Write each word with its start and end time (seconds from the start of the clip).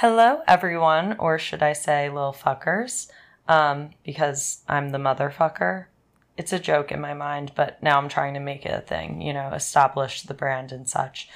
Hello, 0.00 0.40
everyone, 0.48 1.16
or 1.18 1.38
should 1.38 1.62
I 1.62 1.74
say, 1.74 2.08
little 2.08 2.32
fuckers, 2.32 3.10
um, 3.46 3.90
because 4.02 4.62
I'm 4.66 4.88
the 4.88 4.98
motherfucker. 4.98 5.88
It's 6.38 6.54
a 6.54 6.58
joke 6.58 6.90
in 6.90 7.02
my 7.02 7.12
mind, 7.12 7.52
but 7.54 7.82
now 7.82 7.98
I'm 7.98 8.08
trying 8.08 8.32
to 8.32 8.40
make 8.40 8.64
it 8.64 8.72
a 8.72 8.80
thing, 8.80 9.20
you 9.20 9.34
know, 9.34 9.50
establish 9.52 10.22
the 10.22 10.32
brand 10.32 10.72
and 10.72 10.88
such. 10.88 11.28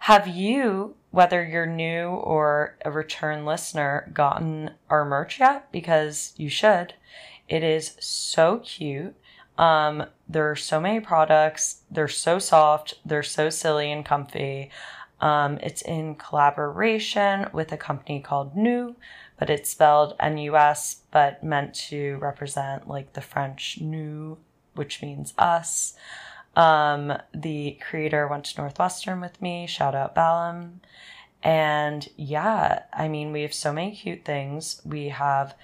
Have 0.00 0.26
you, 0.26 0.96
whether 1.12 1.44
you're 1.44 1.64
new 1.64 2.08
or 2.08 2.76
a 2.84 2.90
return 2.90 3.44
listener, 3.44 4.10
gotten 4.12 4.72
our 4.90 5.04
merch 5.04 5.38
yet? 5.38 5.70
Because 5.70 6.34
you 6.36 6.48
should. 6.48 6.94
It 7.48 7.62
is 7.62 7.94
so 8.00 8.58
cute. 8.64 9.14
Um, 9.56 10.06
there 10.28 10.50
are 10.50 10.56
so 10.56 10.80
many 10.80 10.98
products. 10.98 11.82
They're 11.88 12.08
so 12.08 12.40
soft. 12.40 12.94
They're 13.06 13.22
so 13.22 13.48
silly 13.48 13.92
and 13.92 14.04
comfy. 14.04 14.72
Um, 15.22 15.58
it's 15.62 15.82
in 15.82 16.16
collaboration 16.16 17.48
with 17.52 17.70
a 17.70 17.76
company 17.76 18.20
called 18.20 18.56
New, 18.56 18.96
but 19.38 19.48
it's 19.48 19.70
spelled 19.70 20.16
N-U-S, 20.18 21.02
but 21.12 21.44
meant 21.44 21.74
to 21.74 22.16
represent 22.16 22.88
like 22.88 23.12
the 23.12 23.20
French 23.20 23.78
Nous, 23.80 24.36
which 24.74 25.00
means 25.00 25.32
us. 25.38 25.94
Um, 26.56 27.16
the 27.32 27.78
creator 27.80 28.26
went 28.26 28.46
to 28.46 28.60
Northwestern 28.60 29.20
with 29.20 29.40
me. 29.40 29.66
Shout 29.68 29.94
out 29.94 30.14
Ballum. 30.14 30.80
And 31.40 32.08
yeah, 32.16 32.82
I 32.92 33.06
mean, 33.06 33.30
we 33.32 33.42
have 33.42 33.54
so 33.54 33.72
many 33.72 33.92
cute 33.92 34.24
things. 34.24 34.82
We 34.84 35.08
have 35.10 35.54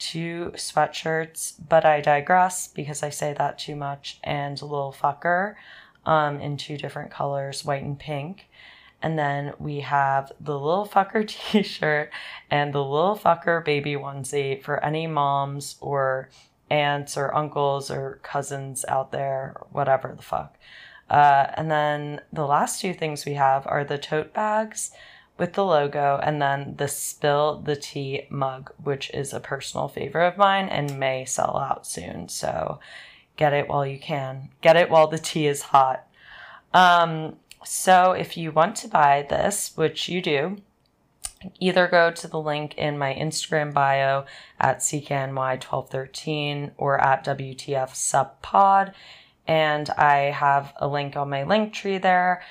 two 0.00 0.52
sweatshirts, 0.56 1.54
but 1.68 1.84
I 1.84 2.00
digress 2.00 2.66
because 2.66 3.02
I 3.04 3.10
say 3.10 3.32
that 3.38 3.58
too 3.58 3.76
much, 3.76 4.18
and 4.24 4.60
a 4.60 4.66
little 4.66 4.92
fucker 4.92 5.54
um, 6.04 6.40
in 6.40 6.56
two 6.56 6.76
different 6.76 7.10
colors, 7.10 7.64
white 7.64 7.82
and 7.82 7.98
pink. 7.98 8.48
And 9.04 9.18
then 9.18 9.52
we 9.58 9.80
have 9.80 10.32
the 10.40 10.58
little 10.58 10.86
fucker 10.86 11.28
t 11.52 11.62
shirt 11.62 12.10
and 12.50 12.72
the 12.72 12.82
little 12.82 13.18
fucker 13.22 13.62
baby 13.62 13.96
onesie 13.96 14.62
for 14.62 14.82
any 14.82 15.06
moms 15.06 15.76
or 15.82 16.30
aunts 16.70 17.14
or 17.18 17.34
uncles 17.34 17.90
or 17.90 18.18
cousins 18.22 18.82
out 18.88 19.12
there, 19.12 19.60
whatever 19.70 20.14
the 20.16 20.22
fuck. 20.22 20.56
Uh, 21.10 21.48
and 21.54 21.70
then 21.70 22.22
the 22.32 22.46
last 22.46 22.80
two 22.80 22.94
things 22.94 23.26
we 23.26 23.34
have 23.34 23.66
are 23.66 23.84
the 23.84 23.98
tote 23.98 24.32
bags 24.32 24.90
with 25.36 25.52
the 25.52 25.66
logo 25.66 26.18
and 26.22 26.40
then 26.40 26.74
the 26.78 26.88
spill 26.88 27.60
the 27.60 27.76
tea 27.76 28.26
mug, 28.30 28.72
which 28.82 29.10
is 29.10 29.34
a 29.34 29.38
personal 29.40 29.86
favorite 29.86 30.28
of 30.28 30.38
mine 30.38 30.66
and 30.70 30.98
may 30.98 31.26
sell 31.26 31.58
out 31.58 31.86
soon. 31.86 32.26
So 32.30 32.80
get 33.36 33.52
it 33.52 33.68
while 33.68 33.84
you 33.84 33.98
can. 33.98 34.48
Get 34.62 34.76
it 34.76 34.88
while 34.88 35.08
the 35.08 35.18
tea 35.18 35.46
is 35.46 35.60
hot. 35.60 36.06
Um, 36.72 37.36
so 37.64 38.12
if 38.12 38.36
you 38.36 38.52
want 38.52 38.76
to 38.76 38.88
buy 38.88 39.26
this, 39.28 39.76
which 39.76 40.08
you 40.08 40.20
do, 40.20 40.58
either 41.60 41.88
go 41.88 42.10
to 42.10 42.28
the 42.28 42.40
link 42.40 42.76
in 42.76 42.98
my 42.98 43.14
Instagram 43.14 43.72
bio 43.72 44.24
at 44.58 44.78
CKNY1213 44.78 46.72
or 46.76 47.00
at 47.00 47.24
WTF 47.24 47.94
Sub 47.94 48.40
Pod. 48.42 48.94
And 49.46 49.90
I 49.90 50.30
have 50.30 50.72
a 50.76 50.88
link 50.88 51.16
on 51.16 51.28
my 51.28 51.42
link 51.44 51.72
tree 51.72 51.98
there. 51.98 52.42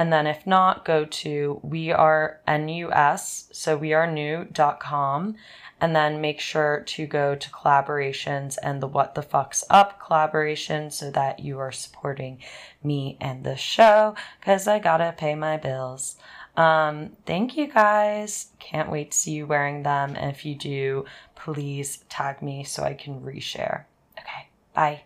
And 0.00 0.10
then 0.10 0.26
if 0.26 0.46
not, 0.46 0.86
go 0.86 1.04
to 1.04 1.60
we 1.62 1.92
are 1.92 2.40
NUS, 2.48 3.50
so 3.52 3.76
we 3.76 3.92
are 3.92 4.10
new.com. 4.10 5.36
And 5.78 5.94
then 5.94 6.22
make 6.22 6.40
sure 6.40 6.82
to 6.86 7.06
go 7.06 7.34
to 7.34 7.50
collaborations 7.50 8.56
and 8.62 8.80
the 8.80 8.86
What 8.86 9.14
the 9.14 9.20
Fuck's 9.20 9.62
Up 9.68 10.00
collaboration 10.00 10.90
so 10.90 11.10
that 11.10 11.40
you 11.40 11.58
are 11.58 11.70
supporting 11.70 12.38
me 12.82 13.18
and 13.20 13.44
the 13.44 13.56
show 13.56 14.14
because 14.40 14.66
I 14.66 14.78
gotta 14.78 15.14
pay 15.18 15.34
my 15.34 15.58
bills. 15.58 16.16
Um, 16.56 17.10
thank 17.26 17.58
you 17.58 17.66
guys. 17.66 18.52
Can't 18.58 18.90
wait 18.90 19.10
to 19.10 19.18
see 19.18 19.32
you 19.32 19.46
wearing 19.46 19.82
them. 19.82 20.16
And 20.16 20.30
if 20.30 20.46
you 20.46 20.54
do, 20.54 21.04
please 21.34 22.04
tag 22.08 22.40
me 22.40 22.64
so 22.64 22.84
I 22.84 22.94
can 22.94 23.20
reshare. 23.20 23.84
Okay, 24.18 24.48
bye. 24.72 25.02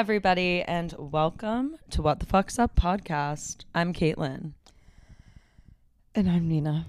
Everybody, 0.00 0.62
and 0.62 0.94
welcome 0.96 1.76
to 1.90 2.00
What 2.00 2.20
the 2.20 2.24
Fuck's 2.24 2.58
Up 2.58 2.74
podcast. 2.74 3.64
I'm 3.74 3.92
Caitlin. 3.92 4.52
And 6.14 6.26
I'm 6.26 6.48
Nina. 6.48 6.86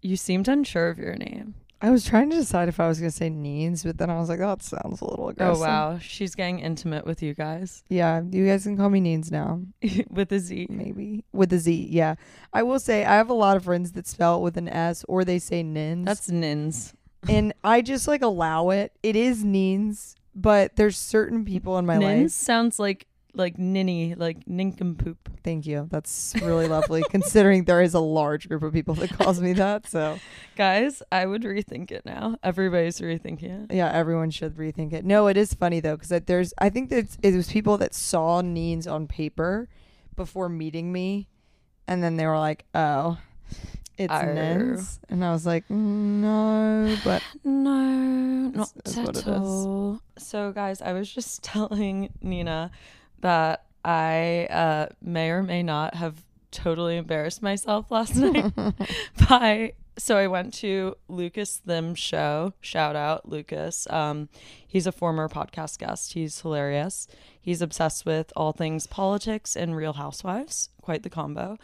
You 0.00 0.16
seemed 0.16 0.48
unsure 0.48 0.88
of 0.88 0.98
your 0.98 1.16
name. 1.16 1.54
I 1.82 1.90
was 1.90 2.06
trying 2.06 2.30
to 2.30 2.36
decide 2.36 2.70
if 2.70 2.80
I 2.80 2.88
was 2.88 2.98
going 2.98 3.10
to 3.10 3.16
say 3.16 3.28
Neens, 3.28 3.84
but 3.84 3.98
then 3.98 4.08
I 4.08 4.18
was 4.18 4.30
like, 4.30 4.40
oh, 4.40 4.46
that 4.46 4.62
sounds 4.62 5.02
a 5.02 5.04
little 5.04 5.26
oh, 5.26 5.28
aggressive. 5.28 5.62
Oh, 5.62 5.66
wow. 5.66 5.98
She's 5.98 6.34
getting 6.34 6.60
intimate 6.60 7.04
with 7.04 7.22
you 7.22 7.34
guys. 7.34 7.84
Yeah, 7.90 8.22
you 8.22 8.46
guys 8.46 8.62
can 8.62 8.78
call 8.78 8.88
me 8.88 9.02
Neens 9.02 9.30
now. 9.30 9.60
with 10.10 10.32
a 10.32 10.38
Z. 10.38 10.68
Maybe. 10.70 11.26
With 11.34 11.52
a 11.52 11.58
Z, 11.58 11.88
yeah. 11.90 12.14
I 12.54 12.62
will 12.62 12.80
say, 12.80 13.04
I 13.04 13.16
have 13.16 13.28
a 13.28 13.34
lot 13.34 13.58
of 13.58 13.64
friends 13.64 13.92
that 13.92 14.06
spell 14.06 14.38
it 14.38 14.42
with 14.42 14.56
an 14.56 14.70
S 14.70 15.04
or 15.08 15.26
they 15.26 15.38
say 15.38 15.62
Nins. 15.62 16.06
That's 16.06 16.30
Nins. 16.30 16.94
and 17.28 17.52
I 17.62 17.82
just 17.82 18.08
like 18.08 18.22
allow 18.22 18.70
it. 18.70 18.92
It 19.02 19.14
is 19.14 19.44
Neens, 19.44 20.14
but 20.36 20.76
there's 20.76 20.96
certain 20.96 21.44
people 21.44 21.78
in 21.78 21.86
my 21.86 21.96
Nins 21.96 22.22
life. 22.22 22.30
sounds 22.30 22.78
like 22.78 23.06
like 23.34 23.58
ninny, 23.58 24.14
like 24.14 24.48
nincompoop. 24.48 25.30
Thank 25.44 25.66
you. 25.66 25.88
That's 25.90 26.34
really 26.40 26.68
lovely, 26.68 27.02
considering 27.10 27.64
there 27.64 27.82
is 27.82 27.92
a 27.92 28.00
large 28.00 28.48
group 28.48 28.62
of 28.62 28.72
people 28.72 28.94
that 28.94 29.10
calls 29.10 29.40
me 29.42 29.52
that. 29.54 29.86
So, 29.88 30.18
Guys, 30.56 31.02
I 31.12 31.26
would 31.26 31.42
rethink 31.42 31.90
it 31.90 32.06
now. 32.06 32.36
Everybody's 32.42 32.98
rethinking 33.00 33.70
it. 33.70 33.74
yeah, 33.74 33.90
everyone 33.92 34.30
should 34.30 34.56
rethink 34.56 34.92
it. 34.94 35.04
No, 35.04 35.26
it 35.26 35.36
is 35.36 35.52
funny 35.52 35.80
though, 35.80 35.96
because 35.96 36.18
there's, 36.24 36.54
I 36.58 36.70
think 36.70 36.88
that 36.90 37.16
it 37.22 37.34
was 37.34 37.50
people 37.52 37.76
that 37.78 37.94
saw 37.94 38.40
Neens 38.40 38.90
on 38.90 39.06
paper 39.06 39.68
before 40.16 40.48
meeting 40.48 40.90
me, 40.90 41.28
and 41.86 42.02
then 42.02 42.16
they 42.16 42.26
were 42.26 42.38
like, 42.38 42.64
oh, 42.74 43.18
it's 43.98 44.12
Arr. 44.12 44.34
Nins. 44.34 44.98
And 45.08 45.24
I 45.24 45.32
was 45.32 45.46
like, 45.46 45.68
no, 45.70 46.96
but 47.04 47.22
No, 47.44 48.48
not 48.50 48.72
at 48.86 49.28
all. 49.28 50.00
So, 50.18 50.52
guys, 50.52 50.80
I 50.82 50.92
was 50.92 51.10
just 51.12 51.42
telling 51.42 52.12
Nina 52.20 52.70
that 53.20 53.64
I 53.84 54.46
uh, 54.50 54.86
may 55.00 55.30
or 55.30 55.42
may 55.42 55.62
not 55.62 55.94
have 55.94 56.22
totally 56.50 56.96
embarrassed 56.96 57.42
myself 57.42 57.90
last 57.90 58.16
night 58.16 58.52
by. 59.28 59.72
So 59.98 60.18
I 60.18 60.26
went 60.26 60.52
to 60.54 60.94
Lucas 61.08 61.56
Thim's 61.66 61.98
show. 61.98 62.52
Shout 62.60 62.96
out 62.96 63.30
Lucas. 63.30 63.86
Um, 63.88 64.28
he's 64.66 64.86
a 64.86 64.92
former 64.92 65.26
podcast 65.26 65.78
guest. 65.78 66.12
He's 66.12 66.38
hilarious. 66.42 67.08
He's 67.40 67.62
obsessed 67.62 68.04
with 68.04 68.30
all 68.36 68.52
things 68.52 68.86
politics 68.86 69.56
and 69.56 69.74
Real 69.74 69.94
Housewives. 69.94 70.68
Quite 70.82 71.02
the 71.02 71.08
combo. 71.08 71.56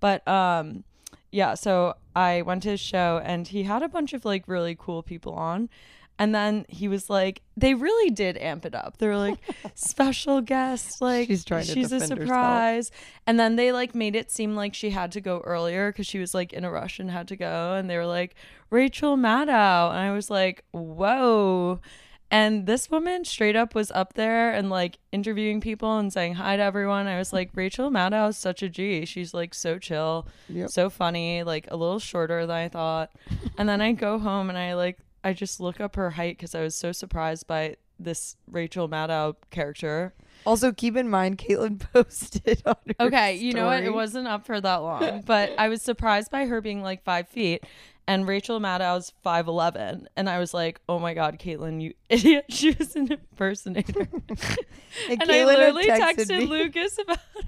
But 0.00 0.26
um, 0.28 0.84
yeah, 1.32 1.54
so 1.54 1.94
I 2.16 2.42
went 2.42 2.62
to 2.64 2.70
his 2.70 2.80
show 2.80 3.20
and 3.24 3.46
he 3.48 3.62
had 3.64 3.82
a 3.82 3.88
bunch 3.88 4.12
of 4.12 4.24
like 4.24 4.44
really 4.46 4.74
cool 4.78 5.02
people 5.02 5.34
on. 5.34 5.68
And 6.20 6.34
then 6.34 6.66
he 6.68 6.88
was 6.88 7.08
like, 7.08 7.42
they 7.56 7.74
really 7.74 8.10
did 8.10 8.36
amp 8.38 8.66
it 8.66 8.74
up. 8.74 8.96
They 8.98 9.06
were 9.06 9.16
like, 9.16 9.38
special 9.76 10.40
guest, 10.40 11.00
like 11.00 11.28
She's 11.28 11.44
trying 11.44 11.64
to 11.66 11.72
she's 11.72 11.92
a 11.92 12.00
defend 12.00 12.18
herself. 12.18 12.28
surprise. 12.28 12.90
And 13.26 13.38
then 13.38 13.54
they 13.54 13.70
like 13.70 13.94
made 13.94 14.16
it 14.16 14.32
seem 14.32 14.56
like 14.56 14.74
she 14.74 14.90
had 14.90 15.12
to 15.12 15.20
go 15.20 15.38
earlier 15.44 15.92
because 15.92 16.08
she 16.08 16.18
was 16.18 16.34
like 16.34 16.52
in 16.52 16.64
a 16.64 16.70
rush 16.72 16.98
and 16.98 17.08
had 17.08 17.28
to 17.28 17.36
go. 17.36 17.74
And 17.74 17.88
they 17.88 17.96
were 17.96 18.06
like, 18.06 18.34
Rachel 18.70 19.16
Maddow. 19.16 19.90
And 19.90 19.98
I 20.00 20.10
was 20.10 20.28
like, 20.28 20.64
whoa. 20.72 21.80
And 22.30 22.66
this 22.66 22.90
woman 22.90 23.24
straight 23.24 23.56
up 23.56 23.74
was 23.74 23.90
up 23.92 24.12
there 24.14 24.52
and 24.52 24.68
like 24.68 24.98
interviewing 25.12 25.60
people 25.62 25.96
and 25.98 26.12
saying 26.12 26.34
hi 26.34 26.56
to 26.56 26.62
everyone. 26.62 27.06
I 27.06 27.16
was 27.18 27.32
like, 27.32 27.50
Rachel 27.54 27.90
Maddow 27.90 28.28
is 28.28 28.36
such 28.36 28.62
a 28.62 28.68
G. 28.68 29.06
She's 29.06 29.32
like 29.32 29.54
so 29.54 29.78
chill, 29.78 30.26
Yep. 30.50 30.68
so 30.68 30.90
funny, 30.90 31.42
like 31.42 31.66
a 31.70 31.76
little 31.76 31.98
shorter 31.98 32.46
than 32.46 32.56
I 32.56 32.68
thought. 32.68 33.12
and 33.56 33.66
then 33.68 33.80
I 33.80 33.92
go 33.92 34.18
home 34.18 34.50
and 34.50 34.58
I 34.58 34.74
like, 34.74 34.98
I 35.24 35.32
just 35.32 35.58
look 35.58 35.80
up 35.80 35.96
her 35.96 36.10
height 36.10 36.36
because 36.36 36.54
I 36.54 36.60
was 36.60 36.74
so 36.74 36.92
surprised 36.92 37.46
by 37.46 37.76
this 37.98 38.36
Rachel 38.50 38.88
Maddow 38.88 39.36
character. 39.50 40.14
also 40.46 40.72
keep 40.72 40.96
in 40.96 41.08
mind, 41.10 41.38
Caitlin 41.38 41.78
posted 41.92 42.62
on 42.64 42.76
her 42.86 43.06
Okay, 43.06 43.34
you 43.36 43.52
know 43.52 43.66
what? 43.66 43.82
It 43.82 43.92
wasn't 43.92 44.28
up 44.28 44.46
for 44.46 44.60
that 44.60 44.76
long, 44.76 45.22
but 45.26 45.52
I 45.58 45.68
was 45.68 45.82
surprised 45.82 46.30
by 46.30 46.46
her 46.46 46.60
being 46.60 46.82
like 46.82 47.02
five 47.04 47.28
feet, 47.28 47.64
and 48.06 48.26
Rachel 48.26 48.58
Maddow's 48.60 49.12
five 49.22 49.48
eleven, 49.48 50.08
and 50.16 50.28
I 50.30 50.38
was 50.38 50.54
like, 50.54 50.80
"Oh 50.88 50.98
my 50.98 51.12
god, 51.14 51.38
Caitlin, 51.38 51.80
you 51.80 51.94
idiot!" 52.08 52.46
She 52.50 52.70
was 52.70 52.96
an 52.96 53.12
impersonator, 53.12 54.08
And, 54.10 55.20
and 55.20 55.22
I 55.22 55.26
Caitlin 55.26 55.58
had 55.58 55.74
literally 55.74 55.86
texted, 55.86 56.28
me. 56.38 56.46
Lucas 56.46 56.98
about 56.98 57.18
it. 57.36 57.46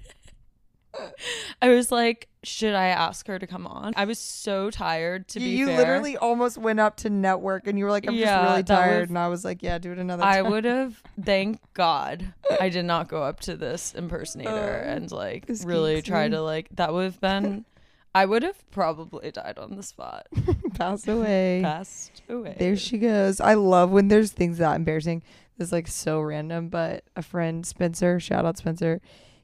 I 1.62 1.69
was 1.70 1.92
like, 1.92 2.28
"Should 2.42 2.75
I 2.75 2.87
ask 2.87 3.26
her 3.28 3.38
to 3.38 3.46
come 3.46 3.66
on?" 3.66 3.92
I 3.96 4.04
was 4.04 4.19
so 4.19 4.70
tired. 4.70 5.28
To 5.28 5.38
be 5.38 5.44
you 5.56 5.66
fair, 5.66 5.76
literally 5.78 6.16
almost 6.16 6.58
went 6.58 6.81
up 6.81 6.96
to 6.98 7.10
network 7.10 7.66
and 7.66 7.78
you 7.78 7.84
were 7.84 7.90
like, 7.90 8.06
I'm 8.08 8.14
Yeah, 8.14 8.37
just 8.42 8.50
really 8.50 8.62
tired. 8.64 8.94
would've- 8.94 9.10
And 9.10 9.19
I 9.19 9.28
was 9.28 9.44
like, 9.44 9.62
yeah, 9.62 9.78
do 9.78 9.92
it 9.92 9.98
another 9.98 10.25
I 10.25 10.37
time. 10.37 10.46
I 10.46 10.48
would 10.50 10.64
have. 10.64 11.02
Thank 11.25 11.60
God, 11.75 12.32
I 12.60 12.69
did 12.69 12.84
not 12.84 13.08
go 13.08 13.22
up 13.22 13.40
to 13.40 13.56
this 13.56 13.94
impersonator 13.94 14.50
Uh, 14.84 14.90
and 14.90 15.10
like 15.12 15.46
really 15.64 16.02
try 16.02 16.28
to 16.28 16.40
like. 16.42 16.69
That 16.72 16.92
would 16.92 17.04
have 17.04 17.20
been 17.20 17.64
I 18.12 18.26
would 18.26 18.42
have 18.42 18.69
probably 18.72 19.31
died 19.31 19.56
on 19.58 19.76
the 19.76 19.84
spot. 19.84 20.26
Pass 20.75 21.06
away. 21.06 21.60
Passed 21.62 22.22
away. 22.28 22.56
There 22.58 22.75
she 22.76 22.98
goes. 22.98 23.40
I 23.40 23.54
love 23.54 23.90
when 23.90 24.08
there's 24.08 24.32
things 24.32 24.58
that 24.58 24.75
embarrassing. 24.75 25.22
It's 25.60 25.70
like 25.72 25.87
so 25.87 26.20
random, 26.20 26.69
but 26.70 27.04
a 27.14 27.22
friend, 27.22 27.64
Spencer, 27.66 28.19
shout 28.19 28.44
out 28.46 28.56
Spencer. 28.58 29.00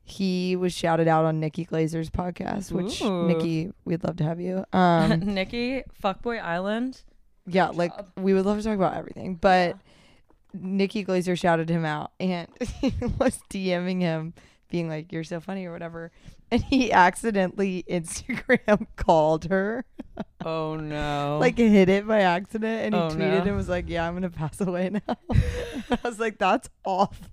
He 0.09 0.55
was 0.55 0.73
shouted 0.73 1.09
out 1.09 1.25
on 1.25 1.41
Nikki 1.41 1.67
Glazer's 1.67 2.11
podcast, 2.11 2.71
which 2.71 3.03
Ooh. 3.03 3.27
Nikki, 3.27 3.73
we'd 3.85 4.05
love 4.05 4.17
to 4.19 4.25
have 4.25 4.41
you. 4.41 4.65
Um, 4.73 5.19
Nikki, 5.35 5.83
Fuckboy 6.01 6.41
Island. 6.41 7.03
yeah, 7.45 7.69
like 7.71 7.95
job. 7.97 8.07
we 8.17 8.33
would 8.33 8.47
love 8.47 8.59
to 8.59 8.63
talk 8.63 8.77
about 8.77 8.95
everything, 8.95 9.35
but 9.35 9.77
Nikki 10.55 11.05
Glazer 11.05 11.37
shouted 11.39 11.69
him 11.69 11.85
out 11.85 12.13
and 12.21 12.47
he 12.81 12.95
was 13.19 13.41
DMing 13.51 14.01
him, 14.01 14.33
being 14.71 14.89
like, 14.89 15.11
"You're 15.13 15.25
so 15.25 15.41
funny" 15.41 15.67
or 15.67 15.73
whatever, 15.73 16.13
and 16.53 16.63
he 16.63 16.93
accidentally 16.93 17.85
Instagram 17.91 18.87
called 18.97 19.47
her, 19.47 19.85
Oh 20.45 20.77
no. 20.77 21.39
like 21.41 21.59
hit 21.59 21.89
it 21.89 22.07
by 22.07 22.21
accident, 22.21 22.85
and 22.87 22.95
he 22.95 23.01
Oh, 23.01 23.09
tweeted 23.11 23.45
no. 23.45 23.49
and 23.49 23.57
was 23.57 23.69
like, 23.69 23.89
"Yeah, 23.89 24.07
I'm 24.07 24.15
gonna 24.15 24.31
pass 24.31 24.61
away 24.61 24.91
now." 24.91 25.17
I 25.91 25.99
was 26.05 26.21
like, 26.21 26.39
"That's 26.39 26.69
awful." 26.85 27.27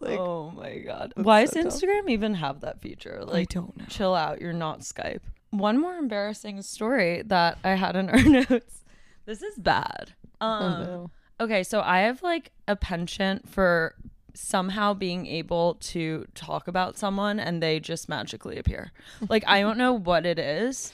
Like, 0.08 0.18
oh 0.18 0.50
my 0.56 0.78
god. 0.78 1.12
that's 1.14 1.24
Why 1.26 1.42
does 1.42 1.50
so 1.52 1.62
tough. 1.62 1.72
Instagram 1.74 2.08
even 2.08 2.34
have 2.34 2.60
that 2.62 2.80
feature? 2.80 3.18
I 3.20 3.24
Like 3.24 3.48
don't 3.50 3.76
know. 3.76 3.84
chill 3.88 4.14
out, 4.14 4.40
you're 4.40 4.52
not 4.52 4.80
Skype. 4.80 5.20
One 5.50 5.78
more 5.80 5.96
embarrassing 5.96 6.62
story 6.62 7.22
that 7.26 7.58
I 7.64 7.70
had 7.74 7.96
in 7.96 8.08
our 8.14 8.22
notes. 8.22 8.84
This 9.26 9.42
is 9.42 9.56
bad. 9.58 10.14
Um 10.40 10.62
oh 10.62 10.84
no. 10.84 11.10
Okay, 11.40 11.62
so 11.62 11.80
I 11.82 12.00
have 12.00 12.22
like 12.22 12.50
a 12.68 12.76
penchant 12.76 13.48
for 13.48 13.94
somehow 14.34 14.94
being 14.94 15.26
able 15.26 15.74
to 15.74 16.24
talk 16.34 16.68
about 16.68 16.96
someone 16.96 17.38
and 17.40 17.62
they 17.62 17.80
just 17.80 18.08
magically 18.08 18.56
appear. 18.58 18.92
Like 19.28 19.44
I 19.46 19.60
don't 19.60 19.76
know 19.78 19.92
what 19.92 20.24
it 20.24 20.38
is. 20.38 20.92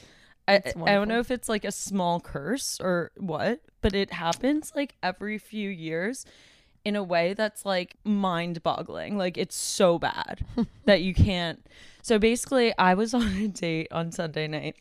I, 0.49 0.63
I 0.65 0.93
don't 0.95 1.09
know 1.09 1.19
if 1.19 1.31
it's 1.33 1.49
like 1.49 1.65
a 1.65 1.73
small 1.73 2.21
curse 2.21 2.79
or 2.81 3.11
what, 3.17 3.61
but 3.83 3.95
it 3.97 4.13
happens 4.13 4.73
like 4.77 4.95
every 5.03 5.39
few 5.39 5.69
years 5.69 6.25
in 6.87 6.95
a 6.95 7.03
way 7.03 7.35
that's 7.35 7.67
like 7.67 7.97
mind 8.05 8.63
boggling. 8.63 9.19
Like 9.19 9.37
it's 9.37 9.57
so 9.57 9.99
bad 9.99 10.47
that 10.85 11.03
you 11.03 11.15
can't. 11.15 11.67
So 12.01 12.17
basically, 12.17 12.73
I 12.79 12.95
was 12.95 13.13
on 13.23 13.27
a 13.27 13.49
date 13.49 13.89
on 13.91 14.13
Sunday 14.13 14.47
night 14.47 14.77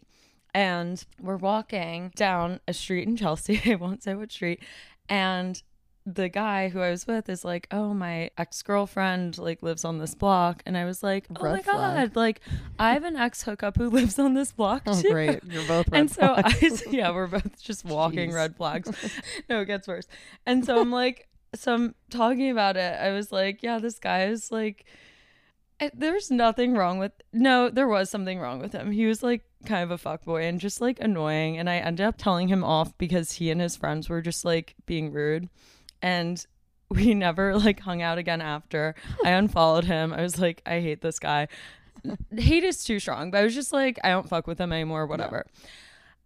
and 0.54 1.04
we're 1.19 1.36
walking 1.36 2.12
down 2.16 2.60
a 2.68 2.74
street 2.74 3.07
in 3.07 3.18
Chelsea. 3.18 3.60
I 3.66 3.74
won't 3.74 4.04
say 4.04 4.13
what 4.13 4.31
street. 4.31 4.62
And 5.10 5.60
the 6.06 6.30
guy 6.30 6.69
who 6.69 6.80
I 6.80 6.92
was 6.92 7.07
with 7.07 7.28
is 7.28 7.44
like, 7.44 7.66
"Oh, 7.72 7.92
my 7.96 8.30
ex-girlfriend 8.38 9.40
like 9.40 9.63
lives 9.63 9.84
on 9.84 9.98
this 9.98 10.13
block." 10.13 10.62
And 10.68 10.78
I 10.78 10.86
was 10.86 11.02
like, 11.02 11.25
"Oh 11.36 11.44
my 11.44 11.63
flag. 11.63 11.66
god, 12.12 12.16
like 12.16 12.42
I 12.78 12.94
have 12.94 13.04
an 13.04 13.16
ex 13.16 13.42
hookup 13.42 13.78
who 13.78 13.90
lives 13.90 14.19
on 14.19 14.36
this 14.36 14.52
block 14.52 14.84
Oh 14.86 15.02
too." 15.02 15.10
great, 15.10 15.44
you're 15.44 15.68
both. 15.68 15.90
Red 15.90 16.00
and 16.02 16.12
so 16.12 16.36
I, 16.38 16.54
yeah, 16.92 17.10
we're 17.10 17.25
both 17.25 17.60
just 17.60 17.84
walking 17.84 18.30
Jeez. 18.30 18.36
red 18.36 18.56
flags. 18.56 18.92
No, 19.50 19.62
it 19.62 19.66
gets 19.66 19.88
worse. 19.88 20.06
And 20.46 20.63
so 20.63 20.80
I'm 20.80 20.92
like, 20.92 21.28
so 21.56 21.74
I'm 21.74 21.96
talking 22.10 22.50
about 22.50 22.78
it. 22.78 23.00
I 23.00 23.12
was 23.12 23.31
like, 23.31 23.63
yeah, 23.63 23.80
this 23.80 24.00
guy 24.00 24.25
is 24.25 24.52
like, 24.52 24.86
eh, 25.80 25.90
there's 25.94 26.31
nothing 26.31 26.74
wrong 26.75 27.00
with. 27.00 27.12
No, 27.34 27.69
there 27.69 27.88
was 27.88 28.10
something 28.10 28.40
wrong 28.40 28.60
with 28.60 28.74
him. 28.74 28.92
He 28.92 29.06
was 29.06 29.24
like 29.24 29.44
kind 29.66 29.90
of 29.90 29.92
a 29.92 29.98
fuckboy 29.98 30.48
and 30.48 30.60
just 30.60 30.81
like 30.81 31.00
annoying. 31.00 31.57
And 31.57 31.69
I 31.69 31.78
ended 31.78 32.06
up 32.06 32.18
telling 32.18 32.48
him 32.48 32.63
off 32.63 32.98
because 32.98 33.34
he 33.34 33.52
and 33.52 33.60
his 33.60 33.75
friends 33.75 34.10
were 34.10 34.22
just 34.22 34.46
like 34.46 34.75
being 34.86 35.12
rude, 35.12 35.50
and 36.02 36.46
we 36.90 37.13
never 37.16 37.57
like 37.57 37.80
hung 37.80 38.02
out 38.02 38.18
again 38.18 38.42
after. 38.42 38.96
I 39.24 39.31
unfollowed 39.31 39.86
him. 39.86 40.13
I 40.13 40.22
was 40.22 40.40
like, 40.40 40.62
I 40.66 40.80
hate 40.80 41.02
this 41.02 41.19
guy. 41.19 41.48
Hate 42.36 42.63
is 42.63 42.84
too 42.84 43.00
strong, 43.00 43.31
but 43.31 43.40
I 43.40 43.44
was 43.44 43.56
just 43.56 43.74
like, 43.74 44.00
I 44.04 44.10
don't 44.10 44.30
fuck 44.30 44.48
with 44.48 44.60
him 44.60 44.72
anymore, 44.72 45.07
whatever. 45.07 45.48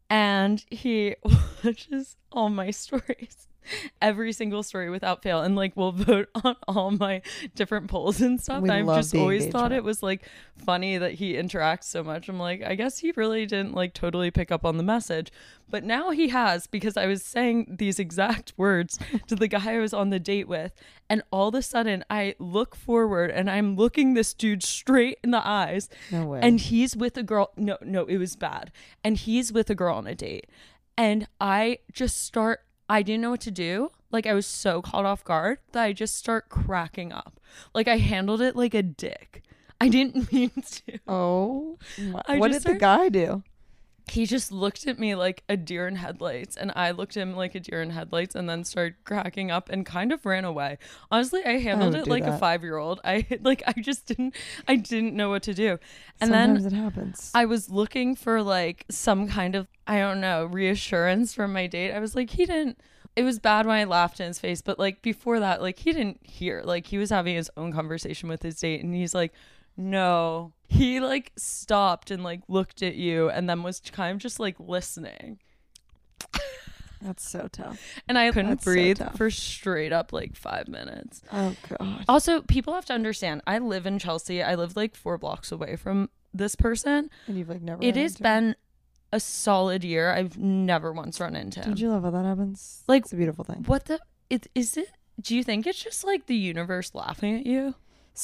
And 0.09 0.63
he 0.69 1.15
watches 1.63 2.17
all 2.31 2.49
my 2.49 2.71
stories, 2.71 3.47
every 4.01 4.33
single 4.33 4.63
story 4.63 4.89
without 4.89 5.23
fail, 5.23 5.41
and 5.41 5.55
like 5.55 5.75
we'll 5.75 5.91
vote 6.09 6.29
on 6.43 6.55
all 6.67 6.91
my 6.91 7.21
different 7.55 7.89
polls 7.89 8.21
and 8.21 8.39
stuff. 8.39 8.61
We 8.61 8.69
I've 8.69 8.85
just 8.85 9.15
always 9.15 9.47
thought 9.47 9.71
it 9.71 9.83
was 9.83 10.03
like 10.03 10.27
funny 10.57 10.97
that 10.97 11.13
he 11.13 11.33
interacts 11.33 11.85
so 11.85 12.03
much. 12.03 12.29
I'm 12.29 12.39
like, 12.39 12.63
I 12.63 12.75
guess 12.75 12.99
he 12.99 13.11
really 13.15 13.45
didn't 13.45 13.73
like 13.73 13.93
totally 13.93 14.31
pick 14.31 14.51
up 14.51 14.65
on 14.65 14.77
the 14.77 14.83
message. 14.83 15.31
But 15.69 15.83
now 15.83 16.11
he 16.11 16.29
has 16.29 16.67
because 16.67 16.97
I 16.97 17.05
was 17.05 17.23
saying 17.23 17.75
these 17.77 17.99
exact 17.99 18.53
words 18.57 18.99
to 19.27 19.35
the 19.35 19.47
guy 19.47 19.75
I 19.75 19.79
was 19.79 19.93
on 19.93 20.09
the 20.09 20.19
date 20.19 20.47
with. 20.47 20.73
And 21.09 21.21
all 21.31 21.49
of 21.49 21.55
a 21.55 21.61
sudden, 21.61 22.03
I 22.09 22.35
look 22.39 22.75
forward 22.75 23.31
and 23.31 23.49
I'm 23.49 23.75
looking 23.75 24.13
this 24.13 24.33
dude 24.33 24.63
straight 24.63 25.19
in 25.23 25.31
the 25.31 25.45
eyes. 25.45 25.89
No 26.11 26.25
way. 26.25 26.39
And 26.41 26.59
he's 26.59 26.95
with 26.95 27.17
a 27.17 27.23
girl. 27.23 27.51
No, 27.55 27.77
no, 27.81 28.05
it 28.05 28.17
was 28.17 28.35
bad. 28.35 28.71
And 29.03 29.17
he's 29.17 29.51
with 29.51 29.69
a 29.69 29.75
girl 29.75 29.95
on 29.95 30.07
a 30.07 30.15
date. 30.15 30.47
And 30.97 31.27
I 31.39 31.79
just 31.93 32.21
start, 32.23 32.61
I 32.89 33.01
didn't 33.03 33.21
know 33.21 33.29
what 33.29 33.41
to 33.41 33.51
do. 33.51 33.91
Like, 34.11 34.25
I 34.25 34.33
was 34.33 34.47
so 34.47 34.81
caught 34.81 35.05
off 35.05 35.23
guard 35.23 35.59
that 35.73 35.83
I 35.83 35.93
just 35.93 36.15
start 36.17 36.49
cracking 36.49 37.11
up. 37.13 37.39
Like, 37.73 37.87
I 37.87 37.97
handled 37.97 38.41
it 38.41 38.55
like 38.55 38.73
a 38.73 38.81
dick. 38.81 39.43
I 39.79 39.87
didn't 39.89 40.31
mean 40.33 40.49
to. 40.49 40.99
oh, 41.07 41.77
my- 41.99 42.21
I 42.27 42.37
what 42.39 42.51
did 42.51 42.63
the 42.63 42.73
guy 42.75 43.09
do? 43.09 43.43
He 44.09 44.25
just 44.25 44.51
looked 44.51 44.87
at 44.87 44.99
me 44.99 45.15
like 45.15 45.43
a 45.47 45.57
deer 45.57 45.87
in 45.87 45.95
headlights, 45.95 46.55
and 46.57 46.71
I 46.75 46.91
looked 46.91 47.15
at 47.17 47.21
him 47.21 47.35
like 47.35 47.55
a 47.55 47.59
deer 47.59 47.81
in 47.81 47.91
headlights, 47.91 48.35
and 48.35 48.49
then 48.49 48.63
started 48.63 48.95
cracking 49.03 49.51
up 49.51 49.69
and 49.69 49.85
kind 49.85 50.11
of 50.11 50.25
ran 50.25 50.45
away. 50.45 50.77
Honestly, 51.11 51.43
I 51.45 51.59
handled 51.59 51.93
would 51.93 52.01
it 52.01 52.07
like 52.07 52.23
a 52.23 52.37
five 52.37 52.63
year 52.63 52.77
old. 52.77 52.99
I 53.03 53.25
like, 53.41 53.63
I 53.67 53.73
just 53.79 54.05
didn't, 54.05 54.35
I 54.67 54.75
didn't 54.75 55.15
know 55.15 55.29
what 55.29 55.43
to 55.43 55.53
do. 55.53 55.79
And 56.21 56.31
Sometimes 56.31 56.63
then 56.63 56.73
it 56.73 56.75
happens. 56.75 57.31
I 57.33 57.45
was 57.45 57.69
looking 57.69 58.15
for 58.15 58.41
like 58.41 58.85
some 58.89 59.27
kind 59.27 59.55
of 59.55 59.67
I 59.87 59.99
don't 59.99 60.21
know 60.21 60.45
reassurance 60.45 61.33
from 61.33 61.53
my 61.53 61.67
date. 61.67 61.91
I 61.93 61.99
was 61.99 62.15
like, 62.15 62.31
he 62.31 62.45
didn't. 62.45 62.79
It 63.15 63.23
was 63.23 63.39
bad 63.39 63.65
when 63.65 63.75
I 63.75 63.83
laughed 63.83 64.19
in 64.19 64.27
his 64.27 64.39
face, 64.39 64.61
but 64.61 64.79
like 64.79 65.01
before 65.01 65.39
that, 65.39 65.61
like 65.61 65.79
he 65.79 65.91
didn't 65.91 66.19
hear. 66.23 66.61
Like 66.63 66.87
he 66.87 66.97
was 66.97 67.09
having 67.09 67.35
his 67.35 67.49
own 67.57 67.73
conversation 67.73 68.29
with 68.29 68.43
his 68.43 68.59
date, 68.59 68.83
and 68.83 68.93
he's 68.93 69.13
like, 69.13 69.33
no. 69.79 70.53
He 70.67 70.99
like 70.99 71.31
stopped 71.35 72.11
and 72.11 72.23
like 72.23 72.41
looked 72.47 72.83
at 72.83 72.95
you, 72.95 73.29
and 73.29 73.49
then 73.49 73.63
was 73.63 73.81
kind 73.91 74.13
of 74.13 74.19
just 74.19 74.39
like 74.39 74.55
listening. 74.59 75.39
That's 77.01 77.27
so 77.27 77.47
tough. 77.49 77.79
And 78.07 78.17
I 78.17 78.29
couldn't 78.31 78.49
That's 78.49 78.65
breathe 78.65 78.97
tough. 78.97 79.15
for 79.15 79.31
straight 79.31 79.93
up 79.93 80.11
like 80.11 80.35
five 80.35 80.67
minutes. 80.67 81.21
Oh 81.31 81.55
god. 81.69 82.05
Also, 82.09 82.41
people 82.41 82.73
have 82.73 82.85
to 82.85 82.93
understand. 82.93 83.41
I 83.47 83.57
live 83.59 83.85
in 83.85 83.99
Chelsea. 83.99 84.43
I 84.43 84.55
live 84.55 84.75
like 84.75 84.95
four 84.95 85.17
blocks 85.17 85.51
away 85.51 85.75
from 85.77 86.09
this 86.33 86.55
person. 86.55 87.09
And 87.27 87.37
you've 87.37 87.49
like 87.49 87.61
never. 87.61 87.81
It 87.81 87.95
has 87.95 88.19
him? 88.19 88.23
been 88.23 88.55
a 89.13 89.19
solid 89.19 89.83
year. 89.83 90.11
I've 90.11 90.37
never 90.37 90.91
once 90.91 91.19
run 91.19 91.35
into 91.35 91.61
him. 91.61 91.67
Don't 91.67 91.79
you 91.79 91.89
love 91.89 92.03
how 92.03 92.11
that 92.11 92.25
happens? 92.25 92.83
Like- 92.87 93.03
it's 93.03 93.13
a 93.13 93.15
beautiful 93.15 93.45
thing. 93.45 93.63
what 93.65 93.85
the? 93.85 93.99
It 94.29 94.47
is 94.53 94.75
it? 94.77 94.91
Do 95.19 95.35
you 95.35 95.43
think 95.43 95.65
it's 95.65 95.81
just 95.81 96.03
like 96.03 96.27
the 96.27 96.35
universe 96.35 96.93
laughing 96.93 97.39
at 97.39 97.45
you, 97.45 97.75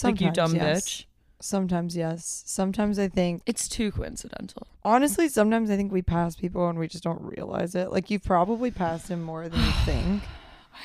like 0.03 0.21
you 0.21 0.31
dumb 0.31 0.55
yes. 0.55 0.85
bitch? 0.85 1.05
Sometimes 1.39 1.95
yes. 1.95 2.43
Sometimes 2.45 2.97
I 2.97 3.07
think 3.07 3.41
It's 3.45 3.67
too 3.67 3.91
coincidental. 3.91 4.67
honestly, 4.83 5.27
sometimes 5.29 5.69
I 5.69 5.75
think 5.75 5.91
we 5.91 6.01
pass 6.01 6.35
people 6.35 6.67
and 6.69 6.79
we 6.79 6.87
just 6.87 7.03
don't 7.03 7.21
realize 7.21 7.75
it. 7.75 7.91
Like 7.91 8.09
you've 8.09 8.23
probably 8.23 8.71
passed 8.71 9.09
him 9.09 9.21
more 9.21 9.47
than 9.49 9.59
you 9.59 9.71
think. 9.85 10.23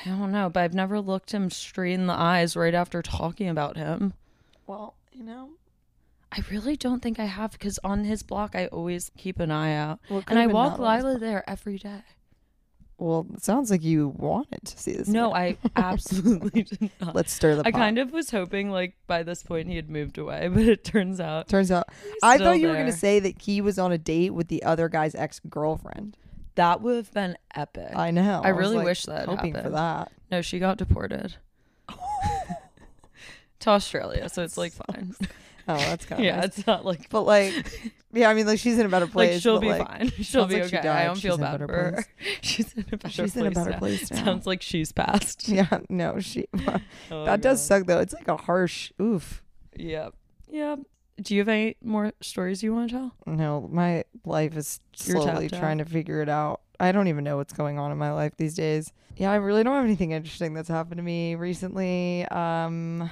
I 0.05 0.09
don't 0.09 0.31
know, 0.31 0.49
but 0.49 0.61
I've 0.63 0.73
never 0.73 0.99
looked 1.01 1.31
him 1.31 1.49
straight 1.49 1.93
in 1.93 2.07
the 2.07 2.13
eyes 2.13 2.55
right 2.55 2.73
after 2.73 3.01
talking 3.01 3.49
about 3.49 3.75
him. 3.77 4.13
Well, 4.67 4.95
you 5.11 5.23
know. 5.23 5.49
I 6.31 6.41
really 6.49 6.77
don't 6.77 7.01
think 7.01 7.19
I 7.19 7.25
have 7.25 7.51
because 7.51 7.77
on 7.83 8.05
his 8.05 8.23
block 8.23 8.55
I 8.55 8.67
always 8.67 9.11
keep 9.17 9.39
an 9.41 9.51
eye 9.51 9.75
out, 9.75 9.99
Well, 10.09 10.19
it 10.19 10.25
and 10.29 10.39
I 10.39 10.47
been 10.47 10.55
walk 10.55 10.79
on 10.79 10.97
Lila 11.03 11.19
there 11.19 11.43
every 11.49 11.77
day. 11.77 12.03
Well, 13.01 13.25
it 13.33 13.43
sounds 13.43 13.71
like 13.71 13.81
you 13.83 14.09
wanted 14.09 14.63
to 14.63 14.77
see 14.77 14.91
this. 14.93 15.07
No. 15.07 15.33
I 15.33 15.57
absolutely 15.75 16.61
did 16.61 16.91
not. 17.01 17.15
Let's 17.15 17.33
stir 17.33 17.55
the 17.55 17.63
pot. 17.63 17.73
I 17.73 17.75
kind 17.75 17.97
of 17.97 18.11
was 18.11 18.29
hoping 18.29 18.69
like 18.69 18.95
by 19.07 19.23
this 19.23 19.41
point 19.41 19.67
he 19.67 19.75
had 19.75 19.89
moved 19.89 20.19
away, 20.19 20.47
but 20.53 20.61
it 20.61 20.83
turns 20.83 21.19
out 21.19 21.47
Turns 21.47 21.71
out, 21.71 21.89
I 22.21 22.37
thought 22.37 22.59
you 22.59 22.67
were 22.67 22.75
gonna 22.75 22.91
say 22.91 23.19
that 23.19 23.41
he 23.41 23.59
was 23.59 23.79
on 23.79 23.91
a 23.91 23.97
date 23.97 24.35
with 24.35 24.49
the 24.49 24.61
other 24.61 24.87
guy's 24.87 25.15
ex 25.15 25.39
girlfriend. 25.49 26.15
that 26.55 26.81
would 26.81 26.95
have 26.95 27.11
been 27.11 27.37
epic. 27.55 27.95
I 27.95 28.11
know. 28.11 28.39
I 28.43 28.51
was, 28.51 28.59
really 28.59 28.77
like, 28.77 28.85
wish 28.85 29.05
that 29.05 29.27
hoping 29.27 29.55
for 29.55 29.71
that. 29.71 30.11
No, 30.29 30.43
she 30.43 30.59
got 30.59 30.77
deported 30.77 31.35
to 33.61 33.69
Australia, 33.69 34.29
so 34.29 34.43
it's 34.43 34.57
like 34.57 34.73
fine. 34.73 35.15
Oh, 35.67 35.77
that's 35.77 36.05
kind 36.05 36.21
of 36.21 36.25
yeah, 36.25 36.35
nice. 36.35 36.45
it's 36.59 36.67
not 36.67 36.85
like 36.85 37.09
But 37.09 37.23
like, 37.23 37.93
yeah, 38.13 38.29
I 38.29 38.33
mean, 38.33 38.45
like 38.45 38.59
she's 38.59 38.77
in 38.79 38.85
a 38.85 38.89
better 38.89 39.07
place. 39.07 39.33
like 39.33 39.41
she'll 39.41 39.59
be 39.59 39.69
like, 39.69 39.87
fine. 39.87 40.09
She'll 40.21 40.45
be 40.45 40.61
like 40.61 40.73
okay. 40.73 40.87
I 40.87 41.05
don't 41.05 41.15
She's 41.15 41.23
feel 41.23 41.37
bad 41.37 41.59
for 41.59 41.67
her. 41.67 41.91
place. 41.91 42.05
She's 42.41 42.73
in 42.73 42.85
a 42.91 42.97
better 42.97 43.09
She's 43.09 43.33
place. 43.33 43.35
in 43.35 43.45
a 43.47 43.51
better 43.51 43.69
now. 43.71 43.77
place 43.79 44.11
now. 44.11 44.25
Sounds 44.25 44.47
like 44.47 44.61
she's 44.61 44.91
passed. 44.91 45.47
Yeah, 45.47 45.79
no, 45.89 46.19
she. 46.19 46.45
Oh, 47.09 47.25
that 47.25 47.41
does 47.41 47.59
God. 47.59 47.65
suck 47.65 47.85
though. 47.87 47.99
It's 47.99 48.13
like 48.13 48.27
a 48.27 48.37
harsh 48.37 48.91
oof. 49.01 49.43
Yep. 49.75 50.13
Yep. 50.49 50.79
Do 51.21 51.35
you 51.35 51.41
have 51.41 51.49
any 51.49 51.75
more 51.83 52.13
stories 52.21 52.63
you 52.63 52.73
want 52.73 52.89
to 52.89 52.95
tell? 52.95 53.15
No, 53.27 53.69
my 53.71 54.03
life 54.25 54.57
is 54.57 54.79
slowly 54.93 55.47
tapped 55.49 55.53
out. 55.55 55.59
trying 55.59 55.77
to 55.77 55.85
figure 55.85 56.21
it 56.21 56.29
out. 56.29 56.61
I 56.79 56.91
don't 56.91 57.07
even 57.07 57.23
know 57.23 57.37
what's 57.37 57.53
going 57.53 57.77
on 57.77 57.91
in 57.91 57.97
my 57.97 58.11
life 58.11 58.33
these 58.37 58.55
days. 58.55 58.91
Yeah, 59.17 59.31
I 59.31 59.35
really 59.35 59.63
don't 59.63 59.75
have 59.75 59.83
anything 59.85 60.11
interesting 60.11 60.53
that's 60.55 60.69
happened 60.69 60.97
to 60.97 61.03
me 61.03 61.35
recently. 61.35 62.25
Um, 62.29 63.09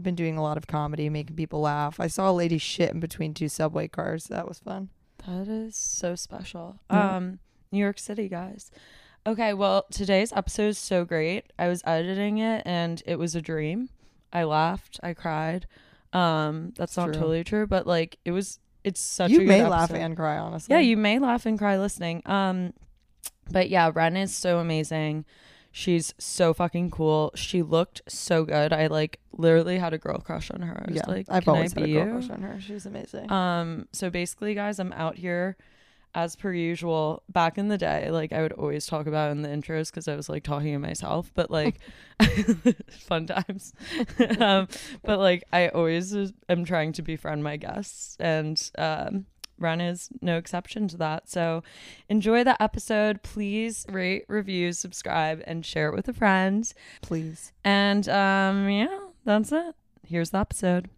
I've 0.00 0.04
been 0.04 0.14
doing 0.14 0.38
a 0.38 0.42
lot 0.42 0.56
of 0.56 0.66
comedy, 0.66 1.10
making 1.10 1.36
people 1.36 1.60
laugh. 1.60 2.00
I 2.00 2.06
saw 2.06 2.30
a 2.30 2.32
lady 2.32 2.56
shit 2.56 2.90
in 2.90 3.00
between 3.00 3.34
two 3.34 3.50
subway 3.50 3.86
cars. 3.86 4.24
That 4.28 4.48
was 4.48 4.58
fun. 4.58 4.88
That 5.26 5.46
is 5.46 5.76
so 5.76 6.14
special. 6.14 6.80
Yeah. 6.90 7.16
Um, 7.16 7.38
New 7.70 7.80
York 7.80 7.98
City, 7.98 8.26
guys. 8.26 8.70
Okay, 9.26 9.52
well, 9.52 9.84
today's 9.92 10.32
episode 10.32 10.68
is 10.68 10.78
so 10.78 11.04
great. 11.04 11.52
I 11.58 11.68
was 11.68 11.82
editing 11.84 12.38
it 12.38 12.62
and 12.64 13.02
it 13.04 13.18
was 13.18 13.34
a 13.34 13.42
dream. 13.42 13.90
I 14.32 14.44
laughed, 14.44 14.98
I 15.02 15.12
cried. 15.12 15.66
Um, 16.14 16.72
that's 16.78 16.96
not 16.96 17.08
True. 17.08 17.12
totally 17.12 17.44
true, 17.44 17.66
but 17.66 17.86
like 17.86 18.16
it 18.24 18.30
was 18.30 18.58
it's 18.84 19.00
such 19.02 19.28
a 19.28 19.34
you 19.34 19.38
good 19.40 19.48
may 19.48 19.66
laugh 19.66 19.92
and 19.92 20.16
cry, 20.16 20.38
honestly. 20.38 20.74
Yeah, 20.74 20.80
you 20.80 20.96
may 20.96 21.18
laugh 21.18 21.44
and 21.44 21.58
cry 21.58 21.78
listening. 21.78 22.22
Um, 22.24 22.72
but 23.50 23.68
yeah, 23.68 23.90
Ren 23.94 24.16
is 24.16 24.34
so 24.34 24.60
amazing. 24.60 25.26
She's 25.72 26.14
so 26.18 26.52
fucking 26.52 26.90
cool. 26.90 27.30
She 27.34 27.62
looked 27.62 28.02
so 28.08 28.44
good. 28.44 28.72
I 28.72 28.88
like 28.88 29.20
literally 29.32 29.78
had 29.78 29.92
a 29.92 29.98
girl 29.98 30.18
crush 30.18 30.50
on 30.50 30.62
her. 30.62 30.82
I 30.84 30.90
was 30.90 30.96
yeah. 30.96 31.06
like, 31.06 31.26
I've 31.28 31.44
"Can 31.44 31.54
always 31.54 31.76
I 31.76 31.80
had 31.80 31.88
a 31.88 31.92
girl 31.92 32.06
you?" 32.06 32.12
crush 32.12 32.30
on 32.30 32.42
her. 32.42 32.60
She's 32.60 32.86
amazing. 32.86 33.30
Um, 33.30 33.86
so 33.92 34.10
basically, 34.10 34.54
guys, 34.54 34.78
I'm 34.80 34.92
out 34.92 35.16
here 35.16 35.56
as 36.14 36.34
per 36.34 36.52
usual. 36.52 37.22
Back 37.28 37.56
in 37.56 37.68
the 37.68 37.78
day, 37.78 38.10
like 38.10 38.32
I 38.32 38.42
would 38.42 38.52
always 38.52 38.86
talk 38.86 39.06
about 39.06 39.30
in 39.30 39.42
the 39.42 39.48
intros 39.48 39.90
because 39.90 40.08
I 40.08 40.16
was 40.16 40.28
like 40.28 40.42
talking 40.42 40.72
to 40.72 40.78
myself, 40.78 41.30
but 41.34 41.50
like 41.50 41.76
fun 42.90 43.26
times. 43.26 43.72
um, 44.40 44.66
but 45.04 45.18
like 45.18 45.44
I 45.52 45.68
always 45.68 46.14
am 46.48 46.64
trying 46.64 46.92
to 46.94 47.02
befriend 47.02 47.44
my 47.44 47.56
guests, 47.56 48.16
and 48.18 48.70
um, 48.76 49.26
Ren 49.60 49.80
is 49.80 50.08
no 50.20 50.36
exception 50.36 50.88
to 50.88 50.96
that. 50.96 51.28
So 51.28 51.62
enjoy 52.08 52.44
the 52.44 52.60
episode. 52.62 53.22
Please 53.22 53.86
rate, 53.88 54.24
review, 54.28 54.72
subscribe, 54.72 55.42
and 55.46 55.64
share 55.64 55.88
it 55.88 55.94
with 55.94 56.08
a 56.08 56.12
friend. 56.12 56.72
Please. 57.02 57.52
And 57.64 58.08
um, 58.08 58.68
yeah, 58.68 58.98
that's 59.24 59.52
it. 59.52 59.74
Here's 60.06 60.30
the 60.30 60.38
episode. 60.38 60.88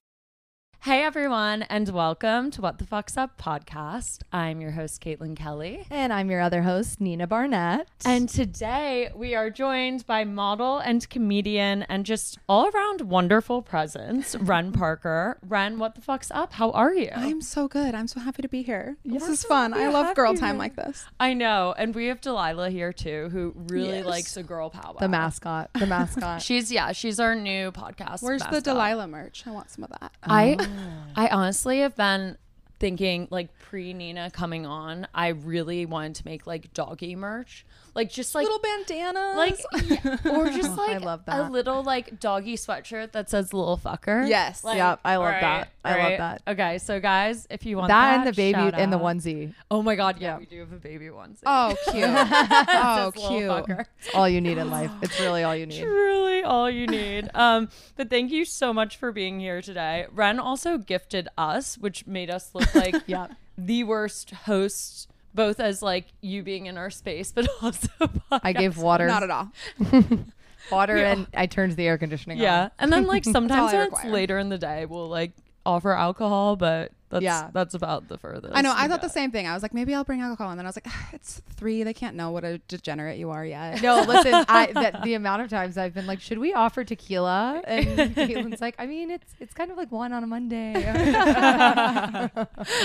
Hey 0.84 1.04
everyone, 1.04 1.62
and 1.62 1.88
welcome 1.90 2.50
to 2.50 2.60
What 2.60 2.78
the 2.78 2.84
Fuck's 2.84 3.16
Up 3.16 3.40
podcast. 3.40 4.22
I'm 4.32 4.60
your 4.60 4.72
host, 4.72 5.00
Caitlin 5.00 5.36
Kelly. 5.36 5.86
And 5.90 6.12
I'm 6.12 6.28
your 6.28 6.40
other 6.40 6.62
host, 6.62 7.00
Nina 7.00 7.28
Barnett. 7.28 7.86
And 8.04 8.28
today 8.28 9.08
we 9.14 9.36
are 9.36 9.48
joined 9.48 10.04
by 10.08 10.24
model 10.24 10.78
and 10.78 11.08
comedian 11.08 11.84
and 11.84 12.04
just 12.04 12.36
all 12.48 12.68
around 12.74 13.02
wonderful 13.02 13.62
presence, 13.62 14.34
Ren 14.40 14.72
Parker. 14.72 15.38
Ren, 15.46 15.78
what 15.78 15.94
the 15.94 16.00
fuck's 16.00 16.32
up? 16.32 16.54
How 16.54 16.72
are 16.72 16.92
you? 16.92 17.10
I'm 17.14 17.42
so 17.42 17.68
good. 17.68 17.94
I'm 17.94 18.08
so 18.08 18.18
happy 18.18 18.42
to 18.42 18.48
be 18.48 18.62
here. 18.64 18.96
This 19.04 19.28
is 19.28 19.44
fun. 19.44 19.74
I 19.74 19.86
love 19.86 20.16
girl 20.16 20.34
time 20.34 20.58
like 20.58 20.74
this. 20.74 21.04
I 21.20 21.32
know. 21.32 21.76
And 21.78 21.94
we 21.94 22.06
have 22.06 22.20
Delilah 22.20 22.70
here 22.70 22.92
too, 22.92 23.28
who 23.30 23.54
really 23.68 23.98
Yes. 23.98 24.04
likes 24.06 24.36
a 24.36 24.42
girl 24.42 24.68
power. 24.68 24.96
the 24.98 25.06
mascot. 25.08 25.70
The 25.78 25.86
mascot. 25.86 26.42
She's, 26.42 26.72
yeah, 26.72 26.90
she's 26.90 27.20
our 27.20 27.36
new 27.36 27.70
podcast. 27.70 28.20
Where's 28.20 28.42
the. 28.50 28.60
Delilah 28.60 29.06
merch? 29.06 29.44
I 29.46 29.52
want 29.52 29.70
some 29.70 29.84
of 29.84 29.90
that. 30.00 30.10
I 30.24 30.56
Oh. 30.58 30.71
Mm. 30.72 31.12
I 31.16 31.28
honestly 31.28 31.80
have 31.80 31.96
been 31.96 32.36
thinking 32.78 33.28
like 33.30 33.56
pre 33.58 33.94
Nina 33.94 34.30
coming 34.30 34.66
on, 34.66 35.06
I 35.14 35.28
really 35.28 35.86
wanted 35.86 36.16
to 36.16 36.22
make 36.24 36.46
like 36.46 36.72
doggy 36.74 37.14
merch. 37.14 37.64
Like 37.94 38.10
just 38.10 38.34
like 38.34 38.44
Little 38.44 38.58
bandanas. 38.58 39.36
like 39.36 39.58
yeah, 39.84 40.16
or 40.32 40.48
just 40.50 40.70
Oh, 40.70 40.82
I 40.82 40.94
like 40.94 41.04
love 41.04 41.20
a 41.28 41.50
little 41.50 41.82
like 41.82 42.18
doggy 42.20 42.56
sweatshirt 42.56 43.12
that 43.12 43.28
says 43.28 43.52
little 43.52 43.76
fucker. 43.76 44.26
Yes. 44.26 44.64
Like, 44.64 44.78
Yep, 44.78 45.00
I 45.04 45.16
love 45.16 45.26
right, 45.26 45.40
that. 45.42 45.68
I 45.84 45.98
love 46.08 46.18
that. 46.18 46.42
Okay, 46.48 46.78
so 46.78 47.00
guys, 47.00 47.46
if 47.50 47.66
you 47.66 47.76
want 47.76 47.88
that 47.88 48.10
that, 48.10 48.18
and 48.20 48.26
the 48.28 48.32
baby 48.32 48.58
shout 48.58 48.74
and 48.74 48.90
the 48.92 48.98
onesie. 48.98 49.52
Oh 49.70 49.82
my 49.82 49.94
god, 49.94 50.16
yeah, 50.20 50.34
Yeah. 50.34 50.38
we 50.38 50.46
do 50.46 50.60
have 50.60 50.72
a 50.72 50.76
baby 50.76 51.06
onesie. 51.06 51.42
oh, 51.44 51.74
cute. 51.90 52.04
Oh, 52.84 53.12
cute. 53.14 53.86
It's 53.98 54.14
all 54.14 54.28
you 54.28 54.40
need 54.40 54.56
in 54.58 54.70
life. 54.70 54.90
It's 55.02 55.18
really 55.20 55.42
all 55.44 55.54
you 55.54 55.66
need. 55.66 55.82
Truly 55.82 56.42
all 56.42 56.70
you 56.70 56.86
need. 56.86 57.28
um, 57.34 57.68
but 57.96 58.08
thank 58.10 58.30
you 58.32 58.44
so 58.44 58.72
much 58.72 58.96
for 58.96 59.12
being 59.12 59.38
here 59.40 59.60
today. 59.60 60.06
Ren 60.12 60.38
also 60.38 60.78
gifted 60.78 61.28
us, 61.36 61.76
which 61.76 62.06
made 62.06 62.30
us 62.30 62.50
look 62.54 62.74
like 62.74 63.02
Yeah. 63.06 63.26
the 63.58 63.84
worst 63.84 64.30
hosts, 64.30 65.08
both 65.34 65.60
as 65.60 65.82
like 65.82 66.06
you 66.20 66.42
being 66.42 66.66
in 66.66 66.76
our 66.78 66.90
space, 66.90 67.32
but 67.32 67.48
also 67.62 67.88
I 68.30 68.52
gave 68.52 68.78
water. 68.78 69.06
Not 69.06 69.22
at 69.22 69.30
all. 69.30 69.50
water 70.70 70.96
Yeah. 70.96 71.12
and 71.12 71.26
I 71.34 71.46
turned 71.46 71.72
the 71.72 71.86
air 71.86 71.98
conditioning 71.98 72.38
Yeah, 72.38 72.54
on. 72.54 72.62
Yeah. 72.64 72.68
And 72.78 72.92
then 72.92 73.06
like 73.06 73.24
sometimes 73.38 73.72
when 73.72 73.88
it's 73.88 74.04
later 74.04 74.38
in 74.38 74.48
the 74.48 74.58
day, 74.58 74.86
we'll 74.86 75.08
like 75.08 75.32
offer 75.64 75.92
alcohol, 75.92 76.56
but 76.56 76.90
that's 77.10 77.22
Yeah. 77.22 77.50
that's 77.52 77.74
about 77.74 78.08
the 78.08 78.16
furthest. 78.16 78.54
I 78.56 78.62
know. 78.62 78.72
I 78.74 78.88
thought 78.88 79.02
the 79.02 79.08
same 79.08 79.30
thing. 79.30 79.46
I 79.46 79.52
was 79.52 79.62
like, 79.62 79.74
maybe 79.74 79.94
I'll 79.94 80.02
bring 80.02 80.22
alcohol, 80.22 80.50
and 80.50 80.58
then 80.58 80.64
I 80.64 80.68
was 80.70 80.76
like, 80.76 80.86
"Ah, 80.88 81.10
it's 81.12 81.42
three. 81.56 81.82
They 81.82 81.92
can't 81.92 82.16
know 82.16 82.30
what 82.30 82.42
a 82.42 82.56
degenerate 82.68 83.18
you 83.18 83.28
are 83.30 83.44
yet. 83.44 83.82
No, 83.82 84.00
listen, 84.00 84.32
I 84.48 84.72
that 84.72 85.02
the 85.02 85.12
amount 85.14 85.42
of 85.42 85.50
times 85.50 85.76
I've 85.76 85.92
been 85.92 86.06
like, 86.06 86.22
should 86.22 86.38
we 86.38 86.54
offer 86.54 86.84
tequila? 86.84 87.62
And 87.66 87.86
Caitlin's 88.16 88.62
like, 88.62 88.76
I 88.78 88.86
mean, 88.86 89.10
it's 89.10 89.34
it's 89.40 89.52
kind 89.52 89.70
of 89.70 89.76
like 89.76 89.92
one 89.92 90.14
on 90.14 90.24
a 90.24 90.26
Monday. 90.26 90.72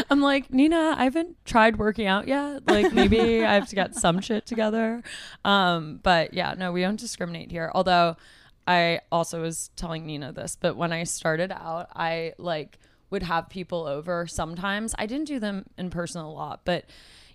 I'm 0.10 0.22
like 0.22 0.52
Nina. 0.52 0.96
I 0.98 1.04
haven't 1.06 1.36
tried 1.46 1.78
working 1.78 2.08
out 2.08 2.28
yet. 2.28 2.68
Like 2.68 2.94
maybe 2.94 3.44
I 3.46 3.54
have 3.54 3.68
to 3.70 3.76
get 3.76 3.96
some 3.96 4.20
shit 4.22 4.46
together. 4.46 5.04
Um, 5.46 6.00
but 6.04 6.34
yeah, 6.34 6.54
no, 6.58 6.72
we 6.72 6.82
don't 6.82 7.00
discriminate 7.00 7.52
here. 7.52 7.72
Although 7.74 8.18
I 8.68 9.00
also 9.12 9.42
was 9.42 9.72
telling 9.76 10.06
Nina 10.06 10.34
this, 10.34 10.58
but 10.60 10.76
when 10.76 10.92
I 10.92 11.06
started 11.06 11.52
out, 11.52 11.90
I 11.96 12.34
like 12.38 12.78
would 13.10 13.24
have 13.24 13.50
people 13.50 13.86
over 13.86 14.28
sometimes. 14.28 14.94
I 15.00 15.06
didn't 15.06 15.28
do 15.28 15.40
them 15.40 15.66
in 15.78 15.90
person 15.90 16.22
a 16.22 16.32
lot, 16.32 16.62
but 16.66 16.86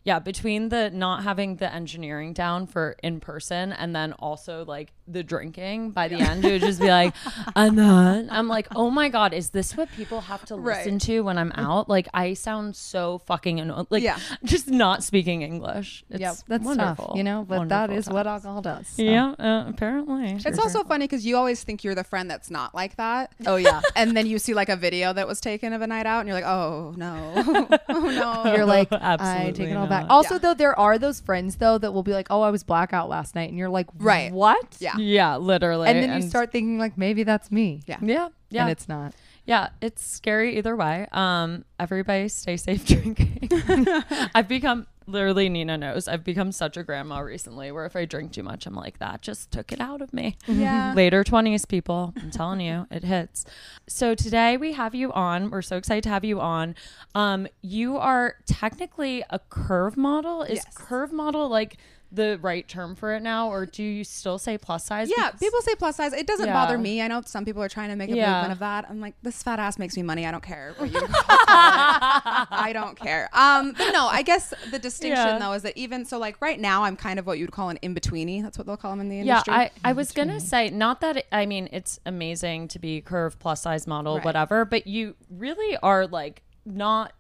yeah, 0.05 0.19
between 0.19 0.69
the 0.69 0.91
not 0.91 1.23
having 1.23 1.57
the 1.57 1.73
engineering 1.73 2.33
down 2.33 2.67
for 2.67 2.97
in 3.03 3.21
person 3.21 3.73
and 3.73 3.95
then 3.95 4.13
also 4.15 4.65
like 4.65 4.93
the 5.09 5.23
drinking 5.23 5.91
by 5.91 6.09
the 6.09 6.17
end, 6.17 6.45
it 6.45 6.53
would 6.53 6.61
just 6.61 6.81
be 6.81 6.89
like, 6.89 7.15
and 7.57 7.77
then 7.79 8.29
I'm 8.31 8.47
like, 8.49 8.69
oh 8.77 8.89
my 8.91 9.09
God, 9.09 9.35
is 9.35 9.51
this 9.51 9.77
what 9.77 9.91
people 9.97 10.21
have 10.23 10.45
to 10.47 10.55
Right. 10.57 10.79
listen 10.79 10.99
to 11.01 11.21
when 11.23 11.39
I'm 11.39 11.53
out? 11.57 11.89
Like, 11.89 12.09
I 12.15 12.35
sound 12.35 12.77
so 12.77 13.19
fucking 13.27 13.59
annoying. 13.61 13.87
Like, 13.91 14.03
Yeah. 14.03 14.19
just 14.45 14.69
not 14.69 15.03
speaking 15.03 15.43
English. 15.43 16.05
It's 16.09 16.21
yep, 16.21 16.37
that's 16.47 16.65
wonderful. 16.65 17.07
tough, 17.09 17.17
you 17.17 17.25
know. 17.25 17.45
But 17.49 17.69
that 17.69 17.91
Wonderful 17.91 17.99
is 17.99 18.09
what 18.09 18.23
times. 18.25 18.45
alcohol 18.45 18.63
does. 18.63 18.87
so. 18.89 19.03
Yeah, 19.03 19.35
uh, 19.39 19.65
apparently. 19.69 20.41
It's 20.45 20.59
also 20.59 20.85
funny 20.85 21.07
because 21.07 21.27
you 21.27 21.37
always 21.37 21.63
think 21.65 21.83
you're 21.85 21.95
the 21.97 22.05
friend 22.05 22.31
that's 22.31 22.51
not 22.51 22.75
like 22.75 22.97
that. 22.97 23.33
Oh 23.47 23.57
yeah. 23.57 23.81
And 23.97 24.17
then 24.17 24.27
you 24.27 24.39
see 24.39 24.55
like 24.55 24.69
a 24.69 24.77
video 24.77 25.13
that 25.13 25.27
was 25.29 25.41
taken 25.41 25.73
of 25.73 25.83
a 25.83 25.87
night 25.87 26.07
out, 26.07 26.21
and 26.21 26.29
you're 26.29 26.37
like, 26.37 26.45
oh 26.47 26.95
no, 26.97 27.79
oh 27.89 28.43
no. 28.45 28.55
You're 28.55 28.65
like, 28.67 28.93
I 28.93 28.97
Absolutely 29.01 29.53
take 29.53 29.69
it 29.73 29.77
all 29.77 29.87
back. 29.87 30.03
not. 30.09 30.11
Also, 30.11 30.35
Yeah. 30.35 30.39
though, 30.39 30.55
there 30.55 30.79
are 30.79 30.99
those 30.99 31.21
friends 31.21 31.57
though 31.57 31.79
that 31.79 31.93
will 31.93 32.03
be 32.03 32.13
like, 32.13 32.29
"Oh, 32.31 32.41
I 32.43 32.51
was 32.51 32.63
blackout 32.63 33.09
last 33.09 33.35
night," 33.35 33.49
and 33.51 33.59
you're 33.59 33.69
like, 33.69 33.87
Right. 33.99 34.33
What? 34.33 34.77
Yeah. 34.79 34.92
Yeah, 34.99 35.37
literally. 35.37 35.89
And 35.89 36.03
then 36.03 36.21
you 36.23 36.29
start 36.29 36.53
thinking 36.53 36.79
like, 36.79 36.97
maybe 36.99 37.23
that's 37.23 37.51
me. 37.51 37.83
Yeah. 37.87 37.99
Yeah, 38.03 38.29
yeah. 38.51 38.63
And 38.63 38.71
it's 38.71 38.89
not. 38.89 39.15
Yeah, 39.45 39.71
it's 39.81 40.05
scary 40.05 40.57
either 40.59 40.77
way. 40.77 41.07
Um, 41.11 41.65
everybody 41.81 42.29
stay 42.29 42.57
safe 42.57 42.87
drinking. 42.87 43.49
I've 44.35 44.47
become 44.49 44.87
literally 45.09 45.49
Nina 45.49 45.77
knows. 45.77 46.07
I've 46.07 46.23
become 46.23 46.53
such 46.53 46.77
a 46.77 46.85
grandma 46.85 47.19
recently 47.19 47.73
where 47.73 47.85
if 47.85 47.97
I 47.97 48.05
drink 48.05 48.31
too 48.33 48.45
much, 48.45 48.67
I'm 48.67 48.75
like, 48.77 49.01
that 49.01 49.21
just 49.21 49.51
took 49.51 49.73
it 49.73 49.81
out 49.81 50.01
of 50.01 50.13
me. 50.13 50.37
Yeah. 50.47 50.93
Later 50.95 51.25
twenties 51.25 51.65
people. 51.67 52.15
I'm 52.23 52.31
telling 52.31 52.61
you, 52.61 52.87
it 52.91 53.03
hits. 53.03 53.45
So 53.89 54.15
today 54.15 54.57
we 54.57 54.75
have 54.75 54.95
you 54.95 55.13
on. 55.13 55.51
We're 55.51 55.63
so 55.63 55.77
excited 55.77 56.05
to 56.05 56.11
have 56.11 56.25
you 56.25 56.41
on. 56.41 56.77
Um, 57.17 57.49
you 57.63 57.97
are 57.97 58.37
technically 58.47 59.25
a 59.29 59.41
curve 59.41 59.97
model. 59.97 60.43
Is 60.43 60.57
Yes. 60.65 60.67
curve 60.77 61.13
model 61.13 61.49
like 61.49 61.79
the 62.15 62.39
right 62.43 62.69
term 62.69 62.95
for 62.95 63.15
it 63.15 63.23
now, 63.23 63.49
or 63.51 63.65
do 63.65 63.83
you 63.83 64.05
still 64.05 64.39
say 64.39 64.59
plus 64.59 64.85
size? 64.85 65.09
Yeah, 65.17 65.29
Because- 65.31 65.41
people 65.41 65.61
say 65.63 65.75
plus 65.75 65.97
size. 65.97 66.13
It 66.13 66.27
doesn't 66.27 66.47
Yeah. 66.47 66.53
bother 66.53 66.77
me. 66.77 67.01
I 67.01 67.09
know 67.09 67.23
some 67.25 67.45
people 67.47 67.63
are 67.63 67.71
trying 67.71 67.89
to 67.89 67.97
make 67.97 68.11
a 68.11 68.15
Yeah. 68.15 68.33
movement 68.33 68.53
of 68.53 68.59
that. 68.59 68.85
I'm 68.91 69.01
like, 69.01 69.15
this 69.23 69.43
fat 69.43 69.59
ass 69.59 69.79
makes 69.79 69.97
me 69.97 70.03
money. 70.03 70.27
I 70.27 70.31
don't 70.31 70.43
care. 70.43 70.75
What 70.77 70.93
you 70.93 71.01
call 71.01 71.09
it. 71.09 71.47
I 71.49 72.71
don't 72.75 72.99
care. 72.99 73.31
Um, 73.33 73.73
but 73.77 73.93
no, 73.93 74.07
I 74.09 74.23
guess 74.23 74.53
the 74.71 74.79
distinction 74.79 75.27
Yeah. 75.27 75.39
though 75.39 75.53
is 75.53 75.63
that 75.63 75.77
even 75.77 76.05
so, 76.05 76.19
like 76.19 76.37
right 76.41 76.61
now, 76.61 76.85
I'm 76.85 76.97
kind 76.97 77.19
of 77.19 77.27
what 77.27 77.39
you'd 77.39 77.53
call 77.53 77.71
an 77.71 77.79
in 77.83 77.95
betweeny. 77.95 78.43
That's 78.43 78.59
what 78.59 78.67
they'll 78.67 78.77
call 78.77 78.91
them 78.93 79.01
in 79.01 79.09
the 79.09 79.17
Yeah, 79.17 79.21
industry. 79.39 79.55
I, 79.55 79.71
I 79.85 79.93
was 79.93 80.13
gonna 80.13 80.41
say 80.41 80.71
not 80.71 81.01
that 81.01 81.17
it, 81.19 81.27
I 81.33 81.47
mean 81.47 81.69
it's 81.73 81.99
amazing 82.05 82.69
to 82.69 82.79
be 82.79 83.01
curve 83.01 83.39
plus 83.39 83.63
size 83.63 83.87
model 83.87 84.17
Right. 84.17 84.25
whatever, 84.25 84.65
but 84.65 84.87
you 84.87 85.15
really 85.31 85.77
are 85.83 86.07
like 86.07 86.43
not 86.67 87.13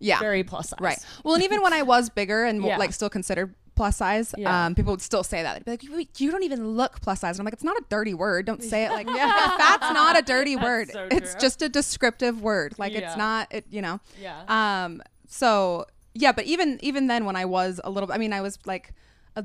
yeah, 0.00 0.18
very 0.18 0.42
plus 0.42 0.70
size. 0.70 0.78
right. 0.80 0.98
Well, 1.22 1.34
and 1.34 1.44
even 1.44 1.62
when 1.62 1.72
I 1.72 1.82
was 1.82 2.10
bigger 2.10 2.44
and 2.44 2.60
Yeah. 2.64 2.76
like 2.76 2.92
still 2.92 3.08
considered 3.08 3.54
plus 3.74 3.96
size, 3.96 4.34
Yeah. 4.36 4.66
um, 4.66 4.74
people 4.74 4.92
would 4.92 5.00
still 5.02 5.22
say 5.24 5.42
that. 5.42 5.64
They'd 5.64 5.80
be 5.80 5.88
like, 5.88 6.18
"You- 6.18 6.26
"You 6.26 6.30
don't 6.30 6.42
even 6.42 6.66
look 6.76 7.00
plus 7.00 7.20
size." 7.20 7.36
And 7.36 7.40
I'm 7.40 7.44
like, 7.46 7.54
"It's 7.54 7.64
not 7.64 7.76
a 7.76 7.84
dirty 7.88 8.14
word. 8.14 8.44
Don't 8.46 8.62
say 8.62 8.84
it 8.84 8.90
like 8.92 9.06
fat's 9.08 9.90
not 9.94 10.18
a 10.18 10.22
dirty 10.22 10.56
word. 10.56 10.90
so 10.90 11.08
it's 11.10 11.34
just 11.36 11.62
a 11.62 11.68
descriptive 11.68 12.42
word. 12.42 12.74
Like 12.78 12.92
Yeah. 12.92 13.00
it's 13.08 13.16
not. 13.16 13.48
It 13.50 13.64
you 13.70 13.80
know." 13.82 14.00
Yeah. 14.20 14.42
Um. 14.84 15.02
So 15.28 15.86
yeah, 16.14 16.32
but 16.32 16.44
even 16.44 16.78
even 16.82 17.06
then, 17.06 17.24
when 17.24 17.36
I 17.36 17.44
was 17.46 17.80
a 17.82 17.90
little, 17.90 18.12
I 18.12 18.18
mean, 18.18 18.32
I 18.34 18.42
was 18.42 18.58
like, 18.66 18.92
a, 19.36 19.44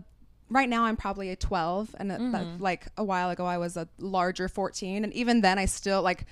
right 0.50 0.68
now 0.68 0.84
I'm 0.84 0.98
probably 0.98 1.30
a 1.30 1.36
12, 1.38 1.96
and 1.98 2.12
Mm-hmm. 2.12 2.62
like 2.62 2.88
a 2.98 3.04
while 3.06 3.30
ago 3.30 3.46
I 3.46 3.58
was 3.58 3.78
a 3.78 3.88
larger 3.98 4.50
14, 4.50 5.04
and 5.06 5.14
even 5.14 5.40
then 5.42 5.58
I 5.58 5.66
still 5.66 6.02
like 6.02 6.26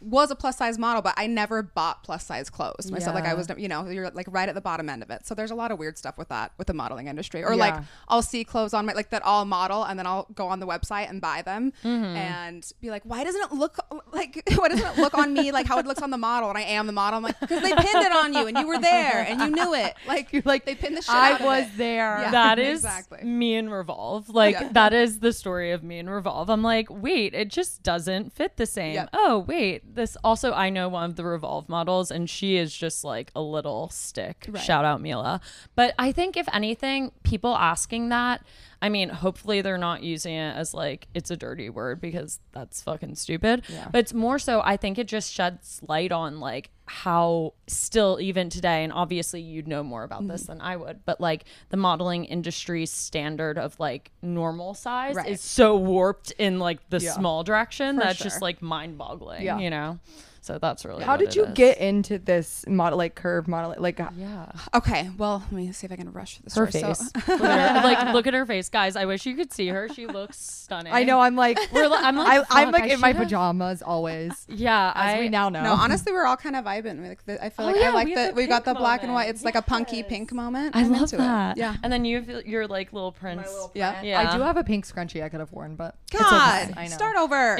was 0.00 0.30
a 0.30 0.34
plus 0.36 0.56
size 0.56 0.78
model, 0.78 1.02
but 1.02 1.14
I 1.16 1.26
never 1.26 1.62
bought 1.62 2.02
plus 2.02 2.24
size 2.24 2.50
clothes 2.50 2.90
myself. 2.90 3.14
Like 3.14 3.24
I 3.26 3.34
was, 3.34 3.48
you 3.56 3.68
know, 3.68 3.88
you're 3.88 4.10
like 4.10 4.26
right 4.30 4.48
at 4.48 4.54
the 4.54 4.60
bottom 4.60 4.88
end 4.88 5.02
of 5.02 5.10
it. 5.10 5.26
So 5.26 5.34
there's 5.34 5.50
a 5.50 5.54
lot 5.54 5.70
of 5.70 5.78
weird 5.78 5.98
stuff 5.98 6.16
with 6.18 6.28
that 6.28 6.52
with 6.58 6.66
the 6.66 6.74
modeling 6.74 7.06
industry. 7.08 7.42
Or 7.44 7.56
like 7.56 7.74
I'll 8.08 8.22
see 8.22 8.44
clothes 8.44 8.74
on 8.74 8.86
my 8.86 8.92
like 8.92 9.10
that 9.10 9.22
I'll 9.24 9.44
model 9.44 9.84
and 9.84 9.98
then 9.98 10.06
I'll 10.06 10.26
go 10.34 10.46
on 10.48 10.60
the 10.60 10.66
website 10.66 11.08
and 11.10 11.20
buy 11.20 11.42
them 11.42 11.72
Mm-hmm. 11.84 12.04
and 12.16 12.72
be 12.80 12.90
like, 12.90 13.02
why 13.04 13.24
doesn't 13.24 13.40
it 13.42 13.52
look 13.52 13.78
like 14.12 14.42
why 14.56 14.68
doesn't 14.68 14.86
it 14.86 14.98
look 14.98 15.16
on 15.16 15.32
me 15.34 15.52
like 15.52 15.66
how 15.66 15.78
it 15.78 15.86
looks 15.86 16.02
on 16.02 16.10
the 16.10 16.18
model 16.18 16.48
and 16.48 16.58
I 16.58 16.62
am 16.62 16.86
the 16.86 16.92
model? 16.92 17.18
I'm 17.18 17.22
like, 17.22 17.38
because 17.40 17.62
they 17.62 17.70
pinned 17.72 18.04
it 18.06 18.12
on 18.12 18.32
you 18.34 18.46
and 18.46 18.56
you 18.58 18.66
were 18.66 18.78
there 18.78 19.24
and 19.28 19.40
you 19.40 19.50
knew 19.50 19.74
it. 19.74 19.94
Like 20.06 20.32
You're 20.32 20.42
like, 20.44 20.64
they 20.64 20.74
pinned 20.74 20.96
the 20.96 21.02
shit 21.02 21.14
I 21.14 21.32
out 21.32 21.40
of 21.40 21.46
was 21.46 21.64
it. 21.66 21.76
there. 21.76 22.20
Yeah. 22.20 22.30
that 22.32 22.58
is 22.58 22.80
exactly. 22.84 23.22
me 23.24 23.54
and 23.56 23.70
Revolve. 23.70 24.28
Like 24.28 24.54
Yeah. 24.58 24.68
that 24.72 24.92
is 24.92 25.20
the 25.20 25.32
story 25.32 25.70
of 25.72 25.82
me 25.84 25.98
and 25.98 26.10
Revolve. 26.10 26.50
I'm 26.50 26.62
like, 26.62 26.88
wait, 26.90 27.34
it 27.34 27.48
just 27.48 27.82
doesn't 27.82 28.32
fit 28.32 28.56
the 28.56 28.66
same. 28.66 28.94
Yep. 28.94 29.10
Oh, 29.12 29.38
wait. 29.46 29.79
This 29.84 30.16
also 30.22 30.52
I 30.52 30.70
know 30.70 30.88
one 30.88 31.04
of 31.04 31.16
the 31.16 31.24
Revolve 31.24 31.68
models 31.68 32.10
and 32.10 32.28
she 32.28 32.56
is 32.56 32.74
just 32.74 33.04
like 33.04 33.30
a 33.34 33.42
little 33.42 33.88
stick. 33.90 34.46
Right. 34.48 34.62
Shout 34.62 34.84
out 34.84 35.00
Mila. 35.00 35.40
But 35.74 35.94
I 35.98 36.12
think 36.12 36.36
if 36.36 36.48
anything, 36.52 37.12
people 37.22 37.54
asking 37.56 38.10
that, 38.10 38.44
I 38.82 38.88
mean, 38.88 39.08
hopefully 39.08 39.60
they're 39.60 39.78
not 39.78 40.02
using 40.02 40.34
it 40.34 40.56
as 40.56 40.72
like 40.72 41.08
it's 41.14 41.30
a 41.30 41.36
dirty 41.36 41.68
word 41.68 42.00
because 42.00 42.40
that's 42.52 42.82
fucking 42.82 43.16
stupid. 43.16 43.62
Yeah. 43.68 43.88
But 43.90 43.98
it's 43.98 44.14
more 44.14 44.38
so 44.38 44.62
I 44.64 44.76
think 44.76 44.98
it 44.98 45.06
just 45.06 45.32
sheds 45.32 45.80
light 45.86 46.12
on 46.12 46.40
like 46.40 46.70
how 46.92 47.54
still 47.68 48.18
even 48.20 48.50
today 48.50 48.82
and 48.82 48.92
obviously 48.92 49.40
you'd 49.40 49.68
know 49.68 49.82
more 49.82 50.02
about 50.02 50.26
this 50.26 50.42
Mm-hmm. 50.42 50.52
than 50.54 50.60
I 50.60 50.76
would, 50.76 51.04
but 51.04 51.20
like 51.20 51.44
the 51.68 51.76
modeling 51.76 52.24
industry's 52.24 52.90
standard 52.90 53.58
of 53.58 53.78
like 53.78 54.10
normal 54.22 54.74
size 54.74 55.14
Right. 55.14 55.28
is 55.28 55.40
so 55.40 55.76
warped 55.76 56.32
in 56.32 56.58
like 56.58 56.80
the 56.90 56.98
Yeah. 56.98 57.12
small 57.12 57.44
direction 57.44 57.96
For 57.96 58.02
that's 58.04 58.18
sure. 58.18 58.24
just 58.24 58.42
like 58.42 58.60
mind 58.60 58.98
boggling, 58.98 59.42
Yeah. 59.44 59.58
you 59.60 59.70
know? 59.70 60.00
So 60.42 60.58
that's 60.58 60.84
really 60.86 61.04
How 61.04 61.12
what 61.12 61.20
did 61.20 61.28
it 61.30 61.36
you 61.36 61.44
is. 61.44 61.52
get 61.54 61.76
into 61.78 62.18
this 62.18 62.64
model, 62.66 62.96
like 62.98 63.14
curve 63.14 63.46
model? 63.46 63.74
Like, 63.78 64.00
uh, 64.00 64.08
Yeah. 64.16 64.46
Okay, 64.72 65.10
well, 65.18 65.42
let 65.50 65.52
me 65.52 65.70
see 65.72 65.84
if 65.86 65.92
I 65.92 65.96
can 65.96 66.10
rush 66.12 66.38
through 66.38 66.48
the 66.48 66.60
Her 66.60 66.70
story. 66.70 66.82
face. 66.94 66.98
So, 67.26 67.32
Look 67.36 67.42
at 67.42 67.76
her- 67.76 67.84
like 67.88 68.14
look 68.14 68.26
at 68.26 68.32
her 68.34 68.46
face. 68.46 68.68
Guys, 68.70 68.96
I 68.96 69.04
wish 69.04 69.26
you 69.26 69.34
could 69.36 69.52
see 69.52 69.68
her. 69.68 69.88
She 69.90 70.06
looks 70.06 70.40
stunning. 70.40 70.92
I 70.94 71.04
know 71.04 71.20
I'm 71.20 71.36
like, 71.36 71.58
We're 71.72 71.88
li- 71.88 71.98
I'm 72.00 72.16
like, 72.16 72.44
I'm 72.50 72.70
like 72.72 72.84
I 72.84 72.86
in 72.86 73.00
my 73.00 73.08
should've- 73.12 73.24
pajamas 73.24 73.82
always, 73.82 74.46
Yeah, 74.48 74.92
as 74.94 75.16
I 75.16 75.20
we 75.20 75.28
now 75.28 75.50
know. 75.50 75.62
no, 75.62 75.72
honestly, 75.74 76.10
we're 76.12 76.24
all 76.24 76.38
kind 76.38 76.56
of 76.56 76.64
vibing. 76.64 77.06
Like 77.06 77.22
the, 77.26 77.44
I 77.44 77.50
feel 77.50 77.66
Oh, 77.66 77.72
like 77.72 77.76
yeah, 77.80 77.90
I 77.90 77.92
like 77.92 78.06
we 78.06 78.14
the, 78.14 78.32
we 78.34 78.46
got 78.46 78.64
the 78.64 78.70
pink 78.72 78.78
black 78.78 79.02
and 79.02 79.12
white. 79.12 79.24
moment. 79.24 79.36
It's 79.36 79.44
like 79.44 79.56
a 79.56 79.62
punky 79.62 80.02
pink 80.02 80.32
moment. 80.32 80.74
I 80.74 80.80
I'm 80.80 80.90
love 80.90 81.02
into 81.02 81.18
that. 81.18 81.56
It. 81.58 81.60
Yeah. 81.60 81.76
And 81.82 81.92
then 81.92 82.06
you 82.06 82.22
have 82.22 82.46
your 82.46 82.66
like 82.66 82.92
little 82.94 83.12
prince. 83.12 83.46
Yeah. 83.74 84.00
Yeah. 84.02 84.20
I 84.26 84.34
do 84.36 84.42
have 84.42 84.56
a 84.56 84.64
pink 84.64 84.86
scrunchie 84.86 85.22
I 85.22 85.28
could 85.28 85.40
have 85.40 85.52
worn, 85.52 85.76
but 85.76 85.96
God, 86.10 86.72
I 86.76 86.84
know. 86.84 86.94
start 86.94 87.16
over. 87.16 87.58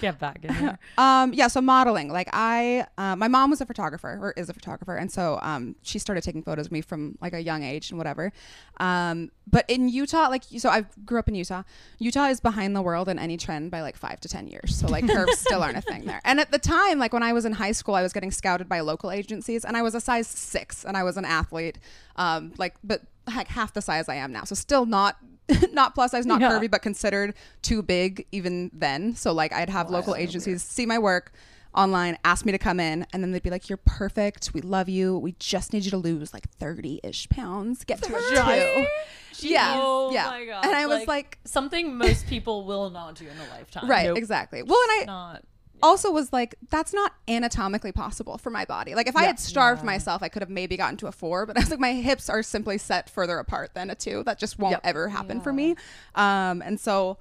Get 0.00 0.18
back 0.20 0.38
in 0.44 0.54
here. 0.54 0.78
um, 0.96 1.07
yeah. 1.32 1.48
So 1.48 1.60
modeling, 1.60 2.08
like 2.08 2.28
I, 2.32 2.86
uh, 2.96 3.16
my 3.16 3.28
mom 3.28 3.50
was 3.50 3.60
a 3.60 3.66
photographer 3.66 4.18
or 4.20 4.32
is 4.36 4.48
a 4.48 4.54
photographer, 4.54 4.96
and 4.96 5.10
so 5.10 5.38
um, 5.42 5.76
she 5.82 5.98
started 5.98 6.22
taking 6.22 6.42
photos 6.42 6.66
of 6.66 6.72
me 6.72 6.80
from 6.80 7.16
like 7.20 7.32
a 7.32 7.42
young 7.42 7.62
age 7.62 7.90
and 7.90 7.98
whatever. 7.98 8.32
Um, 8.78 9.30
but 9.46 9.64
in 9.68 9.88
Utah, 9.88 10.28
like 10.28 10.44
so, 10.44 10.68
I 10.68 10.84
grew 11.04 11.18
up 11.18 11.28
in 11.28 11.34
Utah. 11.34 11.62
Utah 11.98 12.26
is 12.26 12.40
behind 12.40 12.76
the 12.76 12.82
world 12.82 13.08
in 13.08 13.18
any 13.18 13.36
trend 13.36 13.70
by 13.70 13.80
like 13.80 13.96
five 13.96 14.20
to 14.20 14.28
ten 14.28 14.48
years. 14.48 14.76
So 14.76 14.86
like 14.86 15.08
curves 15.08 15.38
still 15.46 15.62
aren't 15.62 15.78
a 15.78 15.82
thing 15.82 16.04
there. 16.04 16.20
And 16.24 16.40
at 16.40 16.50
the 16.50 16.58
time, 16.58 16.98
like 16.98 17.12
when 17.12 17.22
I 17.22 17.32
was 17.32 17.44
in 17.44 17.52
high 17.52 17.72
school, 17.72 17.94
I 17.94 18.02
was 18.02 18.12
getting 18.12 18.30
scouted 18.30 18.68
by 18.68 18.80
local 18.80 19.10
agencies, 19.10 19.64
and 19.64 19.76
I 19.76 19.82
was 19.82 19.94
a 19.94 20.00
size 20.00 20.26
six, 20.26 20.84
and 20.84 20.96
I 20.96 21.02
was 21.02 21.16
an 21.16 21.24
athlete, 21.24 21.78
um, 22.16 22.52
like 22.58 22.74
but 22.82 23.02
like 23.26 23.48
half 23.48 23.72
the 23.72 23.82
size 23.82 24.08
I 24.08 24.16
am 24.16 24.32
now. 24.32 24.44
So 24.44 24.54
still 24.54 24.86
not. 24.86 25.16
not 25.72 25.94
plus 25.94 26.10
size, 26.12 26.26
not 26.26 26.40
Yeah. 26.40 26.50
curvy, 26.50 26.70
but 26.70 26.82
considered 26.82 27.34
too 27.62 27.82
big 27.82 28.26
even 28.32 28.70
then. 28.72 29.14
So 29.16 29.32
like 29.32 29.52
I'd 29.52 29.70
have 29.70 29.88
oh, 29.88 29.92
local 29.92 30.14
agencies 30.14 30.62
see 30.62 30.86
my 30.86 30.98
work 30.98 31.32
online, 31.74 32.16
ask 32.24 32.44
me 32.46 32.52
to 32.52 32.58
come 32.58 32.80
in, 32.80 33.06
and 33.12 33.22
then 33.22 33.30
they'd 33.30 33.42
be 33.42 33.50
like, 33.50 33.68
"You're 33.68 33.76
perfect. 33.76 34.52
We 34.54 34.62
love 34.62 34.88
you. 34.88 35.16
We 35.18 35.32
just 35.38 35.72
need 35.72 35.84
you 35.84 35.90
to 35.92 35.96
lose 35.98 36.32
like 36.32 36.44
30-ish 36.58 37.28
pounds. 37.28 37.84
Get 37.84 38.02
to 38.02 38.16
a 38.16 38.20
two. 38.20 38.86
Yeah, 39.40 39.74
Oh 39.78 40.10
yeah. 40.12 40.24
my 40.26 40.44
god. 40.46 40.64
And 40.64 40.74
I 40.74 40.86
was 40.86 41.06
like, 41.06 41.38
something 41.44 41.96
most 41.96 42.26
people 42.26 42.64
will 42.64 42.90
not 42.90 43.14
do 43.14 43.24
in 43.26 43.36
a 43.38 43.48
lifetime. 43.54 43.88
right, 43.88 44.06
Nope. 44.06 44.18
exactly. 44.18 44.62
Well, 44.64 44.78
and 44.82 45.02
I 45.02 45.04
Not. 45.06 45.44
Also 45.82 46.10
was 46.10 46.32
like, 46.32 46.54
that's 46.70 46.92
not 46.92 47.14
anatomically 47.28 47.92
possible 47.92 48.38
for 48.38 48.50
my 48.50 48.64
body. 48.64 48.94
Like 48.94 49.06
if 49.08 49.16
I 49.16 49.24
had 49.24 49.38
starved 49.38 49.82
myself, 49.84 50.22
I 50.22 50.28
could 50.28 50.42
have 50.42 50.50
maybe 50.50 50.76
gotten 50.76 50.96
to 50.98 51.06
a 51.06 51.12
four, 51.12 51.46
but 51.46 51.56
I 51.58 51.60
was 51.60 51.70
like, 51.70 51.78
my 51.80 51.92
hips 51.92 52.28
are 52.28 52.42
simply 52.42 52.78
set 52.78 53.08
further 53.10 53.38
apart 53.38 53.74
than 53.74 53.90
a 53.90 53.94
two. 53.94 54.22
That 54.24 54.38
just 54.38 54.58
won't 54.58 54.72
Yep. 54.72 54.80
ever 54.84 55.08
happen 55.08 55.40
for 55.40 55.52
me. 55.52 55.76
Um, 56.14 56.62
and 56.62 56.78
so, 56.80 57.18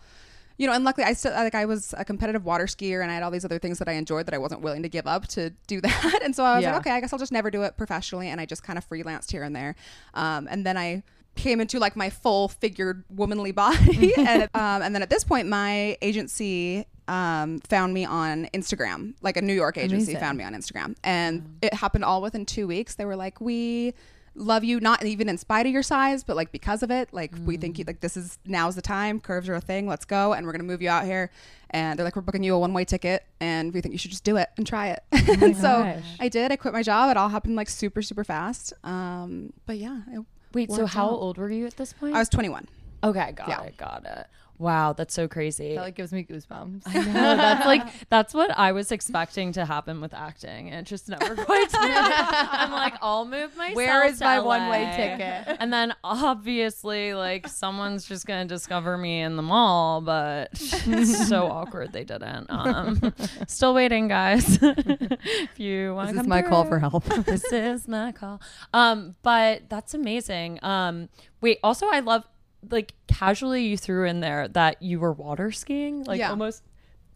you 0.58 0.66
know, 0.66 0.74
and 0.74 0.84
luckily 0.84 1.06
I 1.06 1.14
still 1.14 1.32
like 1.34 1.54
I 1.54 1.66
was 1.66 1.94
a 1.98 2.04
competitive 2.04 2.44
water 2.44 2.66
skier 2.66 3.02
and 3.04 3.12
I 3.12 3.14
had 3.14 3.22
all 3.24 3.30
these 3.32 3.46
other 3.46 3.60
things 3.60 3.78
that 3.80 3.88
I 3.88 3.92
enjoyed 3.94 4.26
that 4.26 4.34
I 4.34 4.40
wasn't 4.40 4.62
willing 4.62 4.82
to 4.84 4.90
give 4.90 5.06
up 5.06 5.28
to 5.30 5.52
do 5.68 5.80
that. 5.88 6.20
And 6.24 6.36
so 6.36 6.44
I 6.44 6.56
was 6.56 6.64
Yeah. 6.64 6.72
like, 6.72 6.80
okay, 6.82 6.92
I 6.92 7.00
guess 7.00 7.14
I'll 7.14 7.20
just 7.20 7.32
never 7.32 7.52
do 7.52 7.62
it 7.64 7.78
professionally. 7.78 8.28
And 8.30 8.42
I 8.42 8.46
just 8.48 8.64
kind 8.64 8.78
of 8.78 8.88
freelanced 8.90 9.32
here 9.32 9.44
and 9.44 9.56
there. 9.56 9.76
Um, 10.16 10.48
and 10.50 10.66
then 10.66 10.76
I 10.78 11.04
came 11.38 11.62
into 11.62 11.80
like 11.80 11.96
my 11.96 12.10
full 12.10 12.48
figured 12.50 13.04
womanly 13.10 13.52
body. 13.52 14.14
and, 14.18 14.44
um, 14.54 14.82
and 14.82 14.94
then 14.94 15.02
at 15.02 15.10
this 15.10 15.24
point, 15.24 15.48
my 15.48 15.98
agency 16.02 16.86
um, 17.08 17.60
found 17.60 17.94
me 17.94 18.06
on 18.06 18.50
Instagram, 18.54 19.14
like 19.22 19.38
a 19.38 19.42
New 19.42 19.54
York 19.54 19.78
agency 19.78 20.12
Amazing. 20.12 20.20
found 20.20 20.38
me 20.38 20.44
on 20.44 20.54
Instagram. 20.54 20.96
And 21.04 21.58
it 21.62 21.74
happened 21.74 22.04
all 22.04 22.22
within 22.22 22.46
two 22.46 22.68
weeks. 22.68 22.96
They 22.96 23.06
were 23.06 23.16
like, 23.16 23.40
we 23.40 23.94
love 24.38 24.64
you 24.64 24.80
not 24.80 25.04
even 25.04 25.28
in 25.28 25.36
spite 25.36 25.66
of 25.66 25.72
your 25.72 25.82
size 25.82 26.24
but 26.24 26.36
like 26.36 26.52
because 26.52 26.84
of 26.84 26.92
it. 26.92 27.10
Like 27.12 27.34
we 27.44 27.58
think 27.58 27.80
you 27.80 27.86
like 27.86 28.00
this 28.02 28.16
is 28.16 28.38
now's 28.46 28.76
the 28.76 28.82
time. 28.82 29.20
Curves 29.20 29.50
are 29.50 29.56
a 29.56 29.62
thing. 29.62 29.88
Let's 29.88 30.06
go. 30.06 30.34
And 30.34 30.46
we're 30.46 30.52
gonna 30.52 30.64
move 30.64 30.82
you 30.82 30.90
out 30.90 31.06
here. 31.06 31.32
And 31.72 31.98
they're 31.98 32.04
like 32.06 32.16
we're 32.16 32.22
booking 32.22 32.44
you 32.44 32.56
a 32.56 32.60
one-way 32.60 32.86
ticket 32.86 33.26
and 33.40 33.74
we 33.74 33.82
think 33.82 33.94
you 33.94 33.98
should 33.98 34.12
just 34.12 34.24
do 34.24 34.38
it 34.38 34.50
and 34.58 34.66
try 34.66 34.90
it. 34.90 35.04
And 35.42 35.58
so 35.58 36.02
i 36.20 36.30
did. 36.30 36.52
I 36.52 36.56
quit 36.56 36.74
my 36.74 36.84
job. 36.84 37.10
It 37.10 37.18
all 37.18 37.30
happened 37.30 37.56
like 37.56 37.70
super 37.70 38.02
super 38.02 38.24
fast. 38.24 38.74
Um 38.84 39.54
but 39.66 39.78
yeah 39.78 40.02
it, 40.12 40.24
Wait, 40.54 40.72
so 40.72 40.86
how 40.86 41.08
old 41.10 41.38
were 41.38 41.50
you 41.50 41.66
at 41.66 41.78
this 41.78 41.94
point? 41.94 42.16
i 42.16 42.20
was 42.20 42.30
21 42.30 42.68
okay, 43.04 43.32
got 43.34 43.48
Yeah. 43.48 43.62
it, 43.64 43.78
got 43.78 44.06
it. 44.06 44.28
Wow, 44.60 44.94
that's 44.94 45.14
so 45.14 45.28
crazy. 45.28 45.76
that 45.76 45.82
like 45.82 45.96
gives 45.96 46.12
me 46.12 46.24
goosebumps. 46.24 46.82
I 46.88 46.94
know, 46.94 47.14
that's 47.14 47.66
like 47.66 47.84
that's 48.10 48.34
what 48.34 48.50
I 48.58 48.72
was 48.72 48.92
expecting 48.92 49.52
to 49.54 49.66
happen 49.66 50.02
with 50.02 50.14
acting, 50.14 50.70
and 50.72 50.80
it 50.86 50.90
just 50.90 51.08
never 51.10 51.36
quite 51.46 51.70
did. 51.70 51.80
I'm 51.82 52.72
like, 52.72 52.96
I'll 53.02 53.26
move 53.26 53.56
myself. 53.56 53.76
Where 53.76 54.06
is 54.06 54.20
my 54.20 54.40
LA. 54.40 54.46
one-way 54.46 54.94
ticket? 54.96 55.58
And 55.68 55.72
then 55.74 55.94
obviously, 56.04 57.14
like, 57.14 57.48
someone's 57.48 58.06
just 58.06 58.26
gonna 58.26 58.46
discover 58.46 58.98
me 58.98 59.22
in 59.22 59.36
the 59.36 59.42
mall, 59.42 60.02
but 60.02 60.50
it's 60.54 61.28
so 61.28 61.46
awkward 61.48 61.92
they 61.94 62.04
didn't. 62.04 62.48
Um, 62.50 63.14
still 63.48 63.74
waiting, 63.74 64.08
guys. 64.08 64.58
if 64.62 65.60
you 65.60 65.94
want 65.96 66.14
This 66.14 66.22
is 66.22 66.28
my 66.28 66.42
call 66.42 66.66
for 66.66 66.80
help. 66.80 67.04
this 67.06 67.44
is 67.52 67.88
my 67.88 68.12
call. 68.12 68.42
Um, 68.74 69.16
but 69.24 69.70
that's 69.70 69.94
amazing. 69.94 70.60
Um, 70.64 71.10
wait, 71.42 71.60
also 71.64 71.88
I 71.88 72.00
love 72.00 72.24
like 72.70 72.94
casually 73.08 73.66
you 73.66 73.78
threw 73.78 74.06
in 74.08 74.20
there 74.20 74.48
that 74.50 74.82
you 74.82 75.00
were 75.00 75.14
water 75.14 75.52
skiing, 75.52 76.04
like 76.04 76.20
Yeah. 76.20 76.30
almost. 76.30 76.64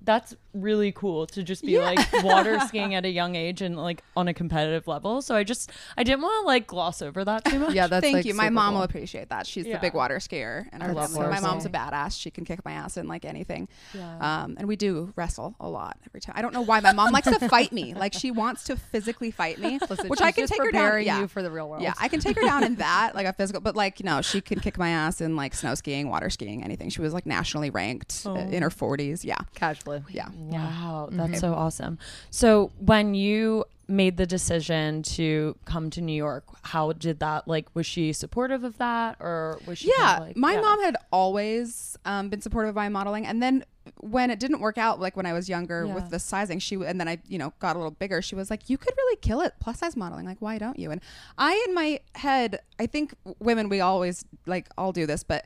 That's 0.04 0.36
really 0.54 0.92
cool 0.92 1.26
to 1.28 1.44
just 1.44 1.62
be 1.64 1.74
Yeah. 1.74 1.82
like 1.92 2.24
water 2.24 2.60
skiing 2.68 2.94
at 2.96 3.06
a 3.06 3.10
young 3.10 3.36
age 3.36 3.62
and 3.62 3.78
like 3.78 4.04
on 4.18 4.28
a 4.28 4.34
competitive 4.34 4.88
level. 4.88 5.22
So 5.22 5.36
I 5.36 5.44
just 5.44 5.72
I 5.98 6.04
didn't 6.04 6.22
want 6.22 6.44
to 6.44 6.48
like 6.48 6.68
gloss 6.68 7.02
over 7.02 7.24
that 7.26 7.46
too 7.46 7.60
much. 7.60 7.74
yeah, 7.74 7.88
that's 7.88 8.04
Thank 8.04 8.16
like, 8.16 8.26
you. 8.26 8.34
My 8.34 8.50
mom 8.50 8.70
cool. 8.72 8.80
will 8.80 8.84
appreciate 8.84 9.30
that. 9.30 9.48
She's 9.48 9.66
Yeah. 9.66 9.76
the 9.76 9.80
big 9.82 9.94
water 9.94 10.18
skier, 10.18 10.66
and 10.72 10.84
I 10.84 10.92
love 10.92 11.10
so 11.10 11.18
water 11.18 11.30
my 11.30 11.40
mom's 11.40 11.66
a 11.66 11.70
badass. 11.70 12.20
She 12.20 12.32
can 12.32 12.46
kick 12.46 12.64
my 12.66 12.74
ass 12.74 12.98
in 12.98 13.08
like 13.08 13.26
anything. 13.26 13.68
Yeah. 13.94 14.18
Um, 14.44 14.56
and 14.58 14.68
we 14.68 14.76
do 14.76 15.14
wrestle 15.16 15.56
a 15.60 15.70
lot 15.70 15.98
every 16.06 16.20
time. 16.22 16.36
I 16.38 16.42
don't 16.42 16.54
know 16.54 16.62
why 16.62 16.80
my 16.80 16.92
mom 16.94 17.12
likes 17.12 17.28
to 17.30 17.48
fight 17.50 17.72
me. 17.72 17.94
Like 17.94 18.14
she 18.14 18.32
wants 18.32 18.64
to 18.66 18.76
physically 18.76 19.32
fight 19.32 19.60
me, 19.60 19.80
Listen, 19.90 20.08
which 20.10 20.22
I 20.22 20.32
can 20.32 20.44
just 20.44 20.54
take 20.54 20.62
her 20.64 20.72
down. 20.72 21.04
Yeah. 21.04 21.22
you 21.22 21.28
for 21.28 21.42
the 21.42 21.52
real 21.52 21.70
world. 21.70 21.82
Yeah, 21.84 21.94
I 22.00 22.08
can 22.08 22.20
take 22.20 22.36
her 22.36 22.42
down 22.44 22.64
in 22.64 22.76
that, 22.76 23.16
like 23.16 23.26
a 23.26 23.34
physical, 23.34 23.62
but 23.62 23.76
like, 23.76 24.00
you 24.00 24.06
know, 24.06 24.22
she 24.22 24.42
can 24.42 24.60
kick 24.60 24.78
my 24.78 24.90
ass 24.90 25.22
in 25.22 25.36
like 25.36 25.54
snow 25.56 25.76
skiing, 25.76 26.10
water 26.10 26.30
skiing, 26.30 26.64
anything. 26.64 26.90
She 26.90 27.02
was 27.02 27.14
like 27.14 27.26
nationally 27.26 27.70
ranked 27.70 28.24
uh, 28.26 28.34
in 28.34 28.64
her 28.64 28.70
40s. 28.70 29.24
Yeah. 29.24 29.36
casually. 29.56 30.04
Yeah. 30.10 30.30
Wow, 30.50 31.10
that's 31.12 31.40
so 31.40 31.54
awesome. 31.54 32.00
So 32.30 32.72
when 32.80 33.14
you 33.14 33.66
made 33.88 34.16
the 34.16 34.26
decision 34.26 35.04
to 35.04 35.56
come 35.66 35.90
to 35.90 36.00
New 36.02 36.14
York, 36.16 36.46
how 36.64 36.94
did 36.94 37.20
that 37.20 37.48
like 37.48 37.68
was 37.74 37.86
she 37.86 38.14
supportive 38.14 38.64
of 38.64 38.78
that 38.78 39.18
or 39.20 39.60
was 39.68 39.80
she 39.80 39.92
kind 39.92 40.00
yeah 40.00 40.18
of 40.18 40.28
like, 40.28 40.38
my 40.38 40.54
yeah. 40.54 40.62
mom 40.62 40.82
had 40.82 40.96
always 41.12 41.98
um, 42.06 42.30
been 42.30 42.40
supportive 42.40 42.70
of 42.70 42.76
my 42.76 42.88
modeling 42.88 43.26
and 43.26 43.42
then 43.44 43.66
when 44.00 44.30
it 44.30 44.40
didn't 44.40 44.60
work 44.62 44.78
out 44.78 45.00
like 45.00 45.18
when 45.18 45.26
i 45.26 45.34
was 45.34 45.50
younger 45.50 45.86
Yeah. 45.86 45.96
with 45.96 46.10
the 46.12 46.20
sizing 46.20 46.60
she 46.60 46.76
and 46.76 47.00
then 47.02 47.08
i 47.08 47.18
you 47.28 47.38
know 47.40 47.52
got 47.60 47.76
a 47.76 47.80
little 47.80 47.92
bigger 47.92 48.22
she 48.22 48.36
was 48.36 48.50
like 48.52 48.70
you 48.70 48.78
could 48.78 48.94
really 48.96 49.16
kill 49.18 49.42
it 49.42 49.56
plus 49.60 49.80
size 49.80 49.98
modeling 49.98 50.26
like 50.26 50.38
why 50.40 50.58
don't 50.60 50.78
you 50.78 50.92
and 50.92 51.02
i 51.38 51.66
in 51.68 51.74
my 51.74 52.00
head 52.16 52.60
i 52.80 52.86
think 52.86 53.14
women 53.40 53.70
we 53.70 53.82
always 53.82 54.24
like 54.46 54.70
all 54.78 54.92
do 54.92 55.06
this 55.08 55.24
but 55.24 55.46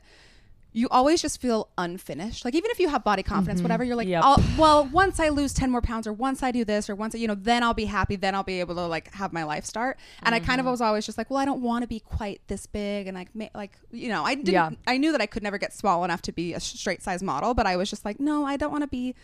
you 0.76 0.88
always 0.90 1.22
just 1.22 1.40
feel 1.40 1.70
unfinished. 1.78 2.44
Like 2.44 2.54
even 2.54 2.70
if 2.70 2.78
you 2.78 2.90
have 2.90 3.02
body 3.02 3.22
confidence, 3.22 3.60
mm-hmm. 3.60 3.64
whatever, 3.64 3.82
you're 3.82 3.96
like, 3.96 4.08
Yep. 4.08 4.22
Well, 4.58 4.84
once 4.92 5.18
I 5.18 5.30
lose 5.30 5.54
10 5.54 5.70
more 5.70 5.80
pounds 5.80 6.06
or 6.06 6.12
once 6.12 6.42
I 6.42 6.50
do 6.50 6.66
this 6.66 6.90
or 6.90 6.94
once, 6.94 7.14
I, 7.14 7.18
you 7.18 7.26
know, 7.26 7.34
then 7.34 7.62
I'll 7.62 7.72
be 7.72 7.86
happy. 7.86 8.16
Then 8.16 8.34
I'll 8.34 8.42
be 8.42 8.60
able 8.60 8.74
to 8.74 8.86
like 8.86 9.12
have 9.14 9.32
my 9.32 9.44
life 9.44 9.64
start. 9.64 9.98
And 10.22 10.34
I 10.34 10.38
kind 10.38 10.60
of 10.60 10.64
mm-hmm. 10.64 10.72
was 10.72 10.82
always 10.82 11.06
just 11.06 11.16
like, 11.16 11.30
well, 11.30 11.38
I 11.38 11.46
don't 11.46 11.62
want 11.62 11.82
to 11.82 11.88
be 11.88 12.00
quite 12.00 12.42
this 12.48 12.66
big. 12.66 13.06
And 13.06 13.16
like, 13.16 13.34
ma- 13.34 13.48
like, 13.54 13.72
you 13.90 14.10
know, 14.10 14.22
I 14.22 14.34
didn't, 14.34 14.52
Yeah. 14.52 14.70
I 14.86 14.98
knew 14.98 15.12
that 15.12 15.22
I 15.22 15.26
could 15.26 15.42
never 15.42 15.56
get 15.56 15.72
small 15.72 16.04
enough 16.04 16.20
to 16.22 16.32
be 16.32 16.52
a 16.52 16.60
straight 16.60 17.02
size 17.02 17.22
model, 17.22 17.54
but 17.54 17.64
I 17.64 17.76
was 17.76 17.88
just 17.88 18.04
like, 18.04 18.20
no, 18.20 18.44
I 18.44 18.58
don't 18.58 18.70
want 18.70 18.82
to 18.82 18.88
be 18.88 19.14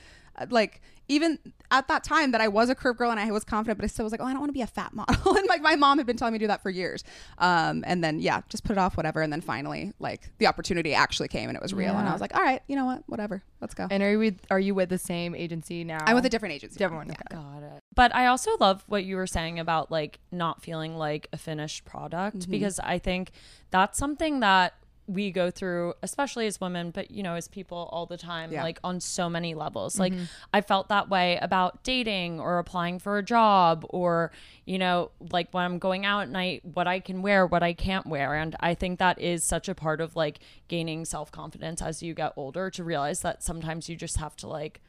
like 0.51 0.81
even 1.09 1.39
at 1.71 1.89
that 1.89 2.05
time 2.05 2.31
that 2.31 2.41
I 2.41 2.49
was 2.49 2.71
a 2.71 2.75
curve 2.75 2.97
girl 2.97 3.11
and 3.11 3.19
I 3.21 3.31
was 3.33 3.45
confident, 3.45 3.79
but 3.79 3.85
I 3.85 3.89
still 3.89 4.05
was 4.05 4.13
like, 4.13 4.21
oh, 4.21 4.25
I 4.25 4.31
don't 4.31 4.41
want 4.41 4.51
to 4.51 4.55
be 4.55 4.63
a 4.63 4.67
fat 4.67 4.95
model. 4.95 5.37
and 5.37 5.47
like 5.49 5.61
my 5.61 5.77
mom 5.77 5.99
had 5.99 6.07
been 6.07 6.17
telling 6.17 6.33
me 6.33 6.39
to 6.39 6.45
do 6.45 6.49
that 6.49 6.63
for 6.63 6.71
years. 6.71 7.05
Um, 7.39 7.85
and 7.87 8.03
then 8.03 8.19
yeah, 8.21 8.41
just 8.49 8.65
put 8.65 8.73
it 8.73 8.79
off, 8.79 8.97
whatever. 8.97 9.21
And 9.21 9.33
then 9.33 9.41
finally, 9.41 9.93
like 9.99 10.31
the 10.39 10.47
opportunity 10.47 10.95
actually 10.95 11.29
came 11.29 11.49
and 11.51 11.57
it 11.57 11.63
was 11.63 11.75
real. 11.75 11.95
And 11.97 12.09
I 12.09 12.13
was 12.13 12.21
like, 12.21 12.35
all 12.35 12.43
right, 12.43 12.63
you 12.67 12.77
know 12.77 12.87
what, 12.87 13.03
whatever, 13.07 13.43
let's 13.61 13.75
go. 13.75 13.89
And 13.91 14.03
are 14.03 14.13
you 14.13 14.19
with, 14.19 14.39
are 14.51 14.61
you 14.61 14.75
with 14.75 14.89
the 14.89 14.99
same 14.99 15.35
agency 15.35 15.85
now? 15.85 15.99
I'm 16.07 16.15
with 16.15 16.25
a 16.25 16.31
different 16.31 16.55
agency. 16.55 16.79
different 16.79 17.09
one. 17.09 17.09
Yeah. 17.09 17.37
Got 17.37 17.63
it. 17.65 17.83
But 17.95 18.15
I 18.15 18.27
also 18.27 18.53
love 18.59 18.85
what 18.87 19.05
you 19.05 19.17
were 19.17 19.27
saying 19.27 19.59
about 19.59 19.91
like 19.91 20.19
not 20.31 20.63
feeling 20.63 20.97
like 20.97 21.29
a 21.33 21.37
finished 21.37 21.85
product 21.85 22.39
Mm-hmm. 22.39 22.51
because 22.51 22.79
I 22.79 22.99
think 22.99 23.33
that's 23.71 23.99
something 23.99 24.41
that 24.41 24.75
we 25.13 25.31
go 25.31 25.51
through 25.51 25.95
especially 26.03 26.47
as 26.47 26.61
women 26.61 26.91
but 26.91 27.11
you 27.11 27.23
know 27.23 27.35
as 27.35 27.49
people 27.49 27.89
all 27.93 28.07
the 28.07 28.17
time 28.17 28.51
Yeah. 28.53 28.63
like 28.63 28.79
on 28.83 29.01
so 29.01 29.29
many 29.29 29.55
levels. 29.55 29.99
Like 29.99 30.13
mm-hmm. 30.13 30.25
i 30.53 30.61
felt 30.61 30.89
that 30.89 31.09
way 31.09 31.39
about 31.41 31.83
dating 31.85 32.41
or 32.41 32.59
applying 32.59 32.99
for 32.99 33.19
a 33.19 33.23
job 33.23 33.85
or 33.91 34.33
you 34.65 34.79
know 34.79 35.11
like 35.31 35.49
when 35.53 35.65
i'm 35.65 35.79
going 35.79 36.07
out 36.07 36.23
at 36.23 36.29
night 36.31 36.65
what 36.65 36.87
i 36.87 37.01
can 37.01 37.23
wear 37.23 37.47
what 37.47 37.63
i 37.63 37.73
can't 37.73 38.07
wear. 38.07 38.35
And 38.35 38.57
i 38.61 38.75
think 38.75 38.99
that 38.99 39.21
is 39.21 39.45
such 39.45 39.69
a 39.69 39.75
part 39.75 40.01
of 40.01 40.17
like 40.17 40.41
gaining 40.69 41.05
self-confidence 41.05 41.83
as 41.83 42.03
you 42.03 42.15
get 42.15 42.33
older 42.37 42.71
to 42.71 42.85
realize 42.85 43.21
that 43.21 43.43
sometimes 43.43 43.89
you 43.89 43.97
just 43.97 44.17
have 44.19 44.37
to 44.37 44.49
like 44.49 44.81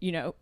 you 0.00 0.12
know 0.12 0.34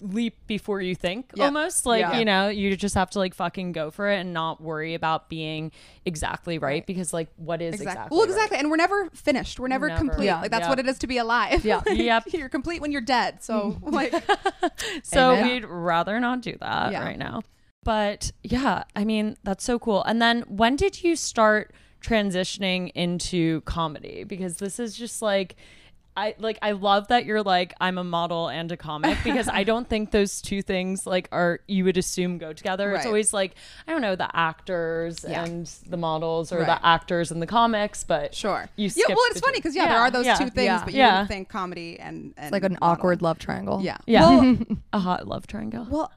leap 0.00 0.36
before 0.46 0.80
you 0.80 0.94
think 0.94 1.30
Yeah. 1.34 1.46
almost 1.46 1.86
like 1.86 2.00
Yeah. 2.00 2.18
you 2.18 2.24
know 2.24 2.48
you 2.48 2.76
just 2.76 2.94
have 2.94 3.10
to 3.10 3.18
like 3.18 3.34
fucking 3.34 3.72
go 3.72 3.90
for 3.90 4.08
it 4.10 4.16
and 4.18 4.32
not 4.32 4.60
worry 4.60 4.94
about 4.94 5.28
being 5.28 5.72
exactly 6.04 6.58
right, 6.58 6.86
because 6.86 7.12
like 7.12 7.28
what 7.36 7.60
is 7.62 7.74
exactly, 7.74 7.90
Exactly. 7.92 8.16
Well, 8.16 8.26
right? 8.26 8.30
exactly. 8.34 8.58
And 8.58 8.70
we're 8.70 8.76
never 8.76 9.10
finished. 9.10 9.58
We're 9.60 9.68
never, 9.68 9.88
Never. 9.88 9.98
complete. 9.98 10.26
Yeah. 10.26 10.40
Like 10.40 10.50
that's 10.50 10.62
Yeah. 10.64 10.68
what 10.70 10.78
it 10.78 10.88
is 10.88 10.98
to 11.00 11.06
be 11.06 11.18
alive. 11.18 11.64
Yeah. 11.64 11.82
Like, 11.86 11.98
Yep. 11.98 12.24
You're 12.32 12.48
complete 12.48 12.80
when 12.80 12.92
you're 12.92 13.00
dead. 13.00 13.42
So 13.42 13.78
like 13.82 14.12
so 15.02 15.32
Amen. 15.32 15.46
we'd 15.48 15.64
rather 15.64 16.18
not 16.20 16.40
do 16.40 16.56
that 16.60 16.92
right 16.92 17.18
now 17.18 17.42
but 17.84 18.32
yeah 18.42 18.82
i 18.96 19.04
mean 19.04 19.36
that's 19.44 19.62
so 19.64 19.78
cool 19.78 20.02
and 20.04 20.20
then 20.20 20.42
when 20.48 20.74
did 20.76 21.02
you 21.04 21.14
start 21.14 21.72
transitioning 22.02 22.90
into 22.94 23.60
comedy 23.62 24.24
because 24.24 24.56
this 24.58 24.78
is 24.80 24.96
just 24.96 25.22
like 25.22 25.54
I 26.18 26.34
like 26.38 26.58
I 26.62 26.72
love 26.72 27.08
that 27.08 27.24
you're 27.26 27.42
like 27.42 27.74
I'm 27.80 27.96
a 27.96 28.02
model 28.04 28.48
and 28.48 28.70
a 28.72 28.76
comic 28.76 29.16
because 29.24 29.48
I 29.48 29.62
don't 29.64 29.88
think 29.88 30.10
those 30.10 30.42
two 30.42 30.62
things 30.62 31.06
like 31.06 31.28
are 31.32 31.60
you 31.68 31.84
would 31.84 31.96
assume 31.96 32.38
go 32.38 32.52
together. 32.52 32.92
It's 32.94 33.06
always 33.06 33.32
like 33.32 33.54
I 33.86 33.92
don't 33.92 34.02
know 34.02 34.16
the 34.16 34.28
actors 34.36 35.24
Yeah. 35.28 35.44
and 35.44 35.66
the 35.88 35.96
models 35.96 36.52
or 36.52 36.58
Right. 36.58 36.66
the 36.66 36.84
actors 36.86 37.30
and 37.30 37.40
the 37.40 37.46
comics, 37.46 38.02
but 38.02 38.34
sure. 38.34 38.68
You 38.76 38.90
yeah. 38.96 39.04
Well, 39.08 39.18
it's 39.30 39.40
funny 39.40 39.58
because 39.58 39.76
yeah, 39.76 39.88
there 39.88 39.98
are 40.00 40.10
those 40.10 40.26
yeah, 40.26 40.34
two 40.34 40.50
things, 40.50 40.64
yeah. 40.64 40.84
but 40.84 40.92
you 40.92 40.98
Yeah. 40.98 41.12
wouldn't 41.12 41.28
think 41.28 41.48
comedy 41.48 42.00
and, 42.00 42.34
and 42.36 42.46
It's 42.46 42.52
like 42.52 42.64
an 42.64 42.72
modeling. 42.80 42.90
awkward 42.98 43.22
love 43.22 43.38
triangle. 43.38 43.80
Yeah. 43.82 43.98
Yeah. 44.06 44.28
Well, 44.28 44.56
a 44.92 44.98
hot 44.98 45.28
love 45.28 45.46
triangle. 45.46 45.86
well. 45.88 46.10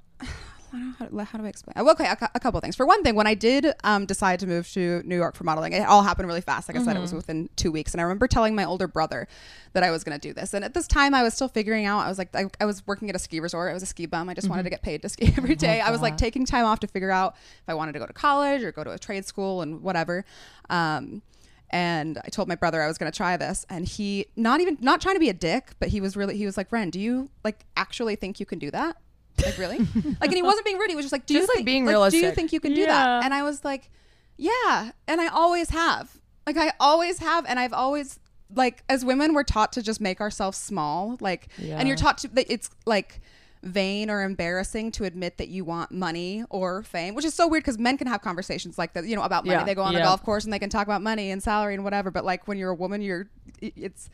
I 0.73 0.77
don't 0.77 0.87
know 0.87 0.93
how, 0.99 1.05
to- 1.05 1.23
how 1.25 1.37
do 1.39 1.45
I 1.45 1.49
explain? 1.49 1.73
Well, 1.75 1.91
okay, 1.91 2.05
a, 2.05 2.29
a 2.35 2.39
couple 2.39 2.57
of 2.57 2.63
things. 2.63 2.75
For 2.75 2.85
one 2.85 3.03
thing, 3.03 3.15
when 3.15 3.27
I 3.27 3.33
did 3.33 3.67
um, 3.83 4.05
decide 4.05 4.39
to 4.39 4.47
move 4.47 4.71
to 4.71 5.01
New 5.05 5.15
York 5.17 5.35
for 5.35 5.43
modeling, 5.43 5.73
it 5.73 5.81
all 5.85 6.01
happened 6.03 6.27
really 6.27 6.41
fast. 6.41 6.69
Like 6.69 6.77
I 6.77 6.83
said, 6.83 6.95
it 6.95 6.99
was 7.01 7.13
within 7.13 7.49
two 7.55 7.71
weeks, 7.71 7.93
and 7.93 7.99
I 7.99 8.03
remember 8.03 8.27
telling 8.27 8.55
my 8.55 8.63
older 8.63 8.87
brother 8.87 9.27
that 9.73 9.83
I 9.83 9.91
was 9.91 10.03
going 10.03 10.17
to 10.19 10.27
do 10.27 10.33
this. 10.33 10.53
And 10.53 10.63
at 10.63 10.73
this 10.73 10.87
time, 10.87 11.13
I 11.13 11.23
was 11.23 11.33
still 11.33 11.47
figuring 11.49 11.85
out. 11.85 11.99
I 12.05 12.09
was 12.09 12.17
like, 12.17 12.35
I, 12.35 12.45
I 12.59 12.65
was 12.65 12.85
working 12.87 13.09
at 13.09 13.15
a 13.15 13.19
ski 13.19 13.39
resort. 13.39 13.69
I 13.69 13.73
was 13.73 13.83
a 13.83 13.87
ski 13.87 14.05
bum. 14.05 14.29
I 14.29 14.33
just 14.33 14.47
wanted 14.49 14.63
to 14.63 14.69
get 14.69 14.81
paid 14.81 15.01
to 15.01 15.09
ski 15.09 15.33
every 15.37 15.55
day. 15.55 15.81
I 15.81 15.91
was 15.91 16.01
like 16.01 16.17
taking 16.17 16.45
time 16.45 16.65
off 16.65 16.79
to 16.81 16.87
figure 16.87 17.11
out 17.11 17.35
if 17.35 17.67
I 17.67 17.73
wanted 17.73 17.91
to 17.93 17.99
go 17.99 18.05
to 18.05 18.13
college 18.13 18.63
or 18.63 18.71
go 18.71 18.83
to 18.83 18.91
a 18.91 18.97
trade 18.99 19.25
school 19.25 19.61
and 19.61 19.81
whatever. 19.81 20.23
Um, 20.69 21.21
and 21.69 22.17
I 22.25 22.29
told 22.29 22.47
my 22.47 22.55
brother 22.55 22.81
I 22.81 22.87
was 22.87 22.97
going 22.97 23.11
to 23.11 23.15
try 23.15 23.37
this, 23.37 23.65
and 23.69 23.87
he 23.87 24.27
not 24.35 24.59
even 24.61 24.77
not 24.81 24.99
trying 25.01 25.15
to 25.15 25.19
be 25.21 25.29
a 25.29 25.33
dick, 25.33 25.71
but 25.79 25.89
he 25.89 26.01
was 26.01 26.17
really 26.17 26.35
he 26.37 26.45
was 26.45 26.57
like, 26.57 26.71
"Ren, 26.71 26.89
do 26.89 26.99
you 26.99 27.29
like 27.45 27.65
actually 27.77 28.15
think 28.15 28.39
you 28.41 28.45
can 28.45 28.59
do 28.59 28.71
that? 28.71 28.97
Like 29.43 29.57
really? 29.57 29.77
like?" 29.79 29.87
And 30.21 30.33
he 30.33 30.41
wasn't 30.41 30.65
being 30.65 30.77
rude. 30.77 30.89
He 30.89 30.95
was 30.95 31.05
just 31.05 31.13
like, 31.13 31.25
"Do 31.25 31.33
you 31.33 31.41
like, 31.41 31.49
think, 31.49 31.65
being 31.65 31.85
Do 31.85 32.17
you 32.17 32.31
think 32.31 32.53
you 32.53 32.59
can 32.59 32.73
do 32.73 32.81
Yeah. 32.81 32.87
that?" 32.87 33.23
And 33.25 33.33
I 33.33 33.43
was 33.43 33.63
like, 33.63 33.89
"Yeah," 34.37 34.91
and 35.07 35.21
I 35.21 35.27
always 35.27 35.69
have. 35.71 36.17
Like 36.47 36.57
I 36.57 36.73
always 36.79 37.19
have, 37.19 37.45
and 37.47 37.59
I've 37.59 37.73
always 37.73 38.19
like 38.53 38.83
as 38.89 39.05
women 39.05 39.33
we're 39.33 39.43
taught 39.43 39.71
to 39.73 39.81
just 39.81 40.01
make 40.01 40.19
ourselves 40.19 40.57
small, 40.57 41.17
like, 41.21 41.47
and 41.61 41.87
you're 41.87 41.97
taught 41.97 42.17
to 42.19 42.27
that 42.29 42.51
it's 42.51 42.69
like 42.85 43.21
vain 43.63 44.09
or 44.09 44.23
embarrassing 44.23 44.91
to 44.91 45.03
admit 45.03 45.37
that 45.37 45.47
you 45.47 45.63
want 45.63 45.91
money 45.91 46.43
or 46.49 46.81
fame, 46.83 47.13
which 47.13 47.23
is 47.23 47.33
so 47.33 47.47
weird 47.47 47.63
because 47.63 47.77
men 47.77 47.95
can 47.97 48.07
have 48.07 48.19
conversations 48.21 48.77
like 48.77 48.93
that, 48.93 49.05
you 49.05 49.15
know, 49.15 49.21
about 49.21 49.45
money. 49.45 49.59
Yeah. 49.59 49.63
They 49.63 49.75
go 49.75 49.83
on 49.83 49.93
the 49.93 49.99
Yeah. 49.99 50.05
golf 50.05 50.23
course 50.23 50.43
and 50.45 50.51
they 50.51 50.57
can 50.59 50.69
talk 50.71 50.87
about 50.87 51.03
money 51.03 51.29
and 51.29 51.41
salary 51.43 51.75
and 51.75 51.83
whatever. 51.83 52.09
But 52.09 52.25
like 52.25 52.47
when 52.47 52.57
you're 52.57 52.71
a 52.71 52.75
woman, 52.75 53.01
you're 53.03 53.27
it's 53.61 54.09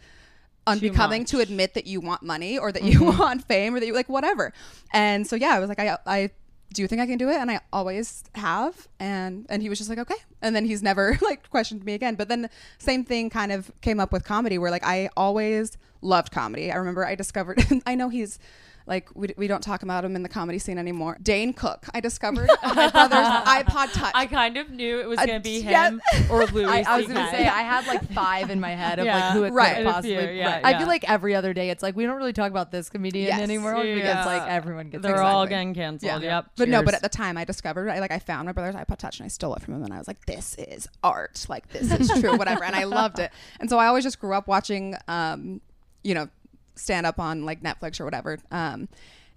unbecoming 0.67 1.25
to 1.25 1.37
much. 1.37 1.47
admit 1.47 1.73
that 1.73 1.87
you 1.87 1.99
want 1.99 2.23
money 2.23 2.57
or 2.57 2.71
that 2.71 2.83
you 2.83 2.99
mm-hmm. 3.01 3.19
want 3.19 3.47
fame 3.47 3.75
or 3.75 3.79
that 3.79 3.85
you 3.85 3.93
like 3.93 4.09
whatever. 4.09 4.53
And 4.93 5.25
so 5.25 5.35
yeah, 5.35 5.55
I 5.55 5.59
was 5.59 5.69
like, 5.69 5.79
I 5.79 5.97
I 6.05 6.29
do 6.73 6.81
you 6.81 6.87
think 6.87 7.01
I 7.01 7.05
can 7.05 7.17
do 7.17 7.29
it? 7.29 7.35
And 7.37 7.49
I 7.49 7.61
always 7.71 8.23
have. 8.35 8.87
And 8.99 9.45
and 9.49 9.61
he 9.61 9.69
was 9.69 9.77
just 9.77 9.89
like, 9.89 9.99
okay. 9.99 10.17
And 10.41 10.55
then 10.55 10.65
he's 10.65 10.83
never 10.83 11.17
like 11.23 11.49
questioned 11.49 11.83
me 11.85 11.93
again. 11.93 12.15
But 12.15 12.27
then 12.27 12.49
same 12.77 13.03
thing 13.03 13.29
kind 13.29 13.51
of 13.51 13.71
came 13.81 13.99
up 13.99 14.11
with 14.11 14.23
comedy 14.23 14.57
where 14.57 14.71
like 14.71 14.85
I 14.85 15.09
always 15.15 15.77
loved 16.01 16.31
comedy. 16.31 16.71
I 16.71 16.75
remember 16.75 17.05
I 17.05 17.15
discovered 17.15 17.65
I 17.85 17.95
know 17.95 18.09
he's 18.09 18.39
like 18.87 19.09
we, 19.13 19.27
we 19.37 19.47
don't 19.47 19.61
talk 19.61 19.83
about 19.83 20.03
him 20.05 20.15
in 20.15 20.23
the 20.23 20.29
comedy 20.29 20.57
scene 20.57 20.77
anymore. 20.77 21.17
Dane 21.21 21.53
Cook. 21.53 21.85
I 21.93 21.99
discovered 21.99 22.49
my 22.63 22.89
brother's 22.89 23.27
iPod 23.45 23.91
Touch. 23.93 24.13
I 24.15 24.25
kind 24.25 24.55
of 24.57 24.69
knew 24.71 24.99
it 24.99 25.07
was 25.09 25.19
Uh, 25.19 25.25
gonna 25.25 25.39
be 25.41 25.59
yeah. 25.59 25.89
him 25.89 26.01
or 26.29 26.45
Louis. 26.47 26.65
I, 26.71 26.83
I 26.87 26.97
was 26.97 27.05
gonna 27.07 27.29
say 27.29 27.45
I 27.47 27.61
had 27.63 27.85
like 27.85 28.09
five 28.13 28.49
in 28.49 28.59
my 28.61 28.69
head 28.71 28.99
of 28.99 29.05
Yeah. 29.05 29.15
like 29.25 29.33
who 29.33 29.43
it 29.43 29.51
Right. 29.51 29.75
could 29.75 29.85
possibly. 29.85 30.17
few, 30.17 30.35
yeah, 30.37 30.61
I 30.63 30.77
feel 30.77 30.87
like 30.87 31.07
every 31.09 31.35
other 31.35 31.53
day 31.53 31.69
it's 31.69 31.83
like 31.83 31.95
we 31.97 32.05
don't 32.05 32.15
really 32.17 32.31
talk 32.33 32.49
about 32.49 32.71
this 32.71 32.89
comedian 32.89 33.27
Yes. 33.27 33.41
anymore 33.41 33.75
because 33.83 34.25
like 34.25 34.47
everyone 34.49 34.89
gets. 34.89 35.03
They're 35.03 35.21
all 35.21 35.43
Exactly. 35.43 35.55
getting 35.55 35.73
canceled. 35.73 36.23
Yep. 36.23 36.45
But 36.55 36.69
no, 36.69 36.81
but 36.81 36.93
at 36.93 37.01
the 37.01 37.09
time 37.09 37.37
I 37.37 37.43
discovered, 37.43 37.89
I 37.89 37.99
like 37.99 38.11
I 38.11 38.19
found 38.19 38.45
my 38.45 38.53
brother's 38.53 38.75
iPod 38.75 38.97
Touch 38.99 39.19
and 39.19 39.25
I 39.25 39.27
stole 39.27 39.53
it 39.55 39.61
from 39.61 39.73
him 39.75 39.83
and 39.83 39.93
I 39.93 39.97
was 39.97 40.07
like, 40.07 40.25
this 40.25 40.55
is 40.55 40.87
art, 41.03 41.45
like 41.49 41.67
this 41.73 41.91
is 41.91 42.09
true, 42.21 42.37
whatever. 42.37 42.63
And 42.63 42.75
I 42.75 42.85
loved 42.85 43.19
it. 43.19 43.31
And 43.59 43.69
so 43.69 43.77
I 43.79 43.87
always 43.87 44.05
just 44.05 44.19
grew 44.19 44.33
up 44.33 44.47
watching, 44.47 44.95
um, 45.09 45.59
you 46.03 46.13
know, 46.13 46.29
stand 46.77 47.05
up 47.05 47.19
on 47.19 47.45
like 47.45 47.61
Netflix 47.61 47.99
or 47.99 48.05
whatever. 48.05 48.37
Um, 48.51 48.87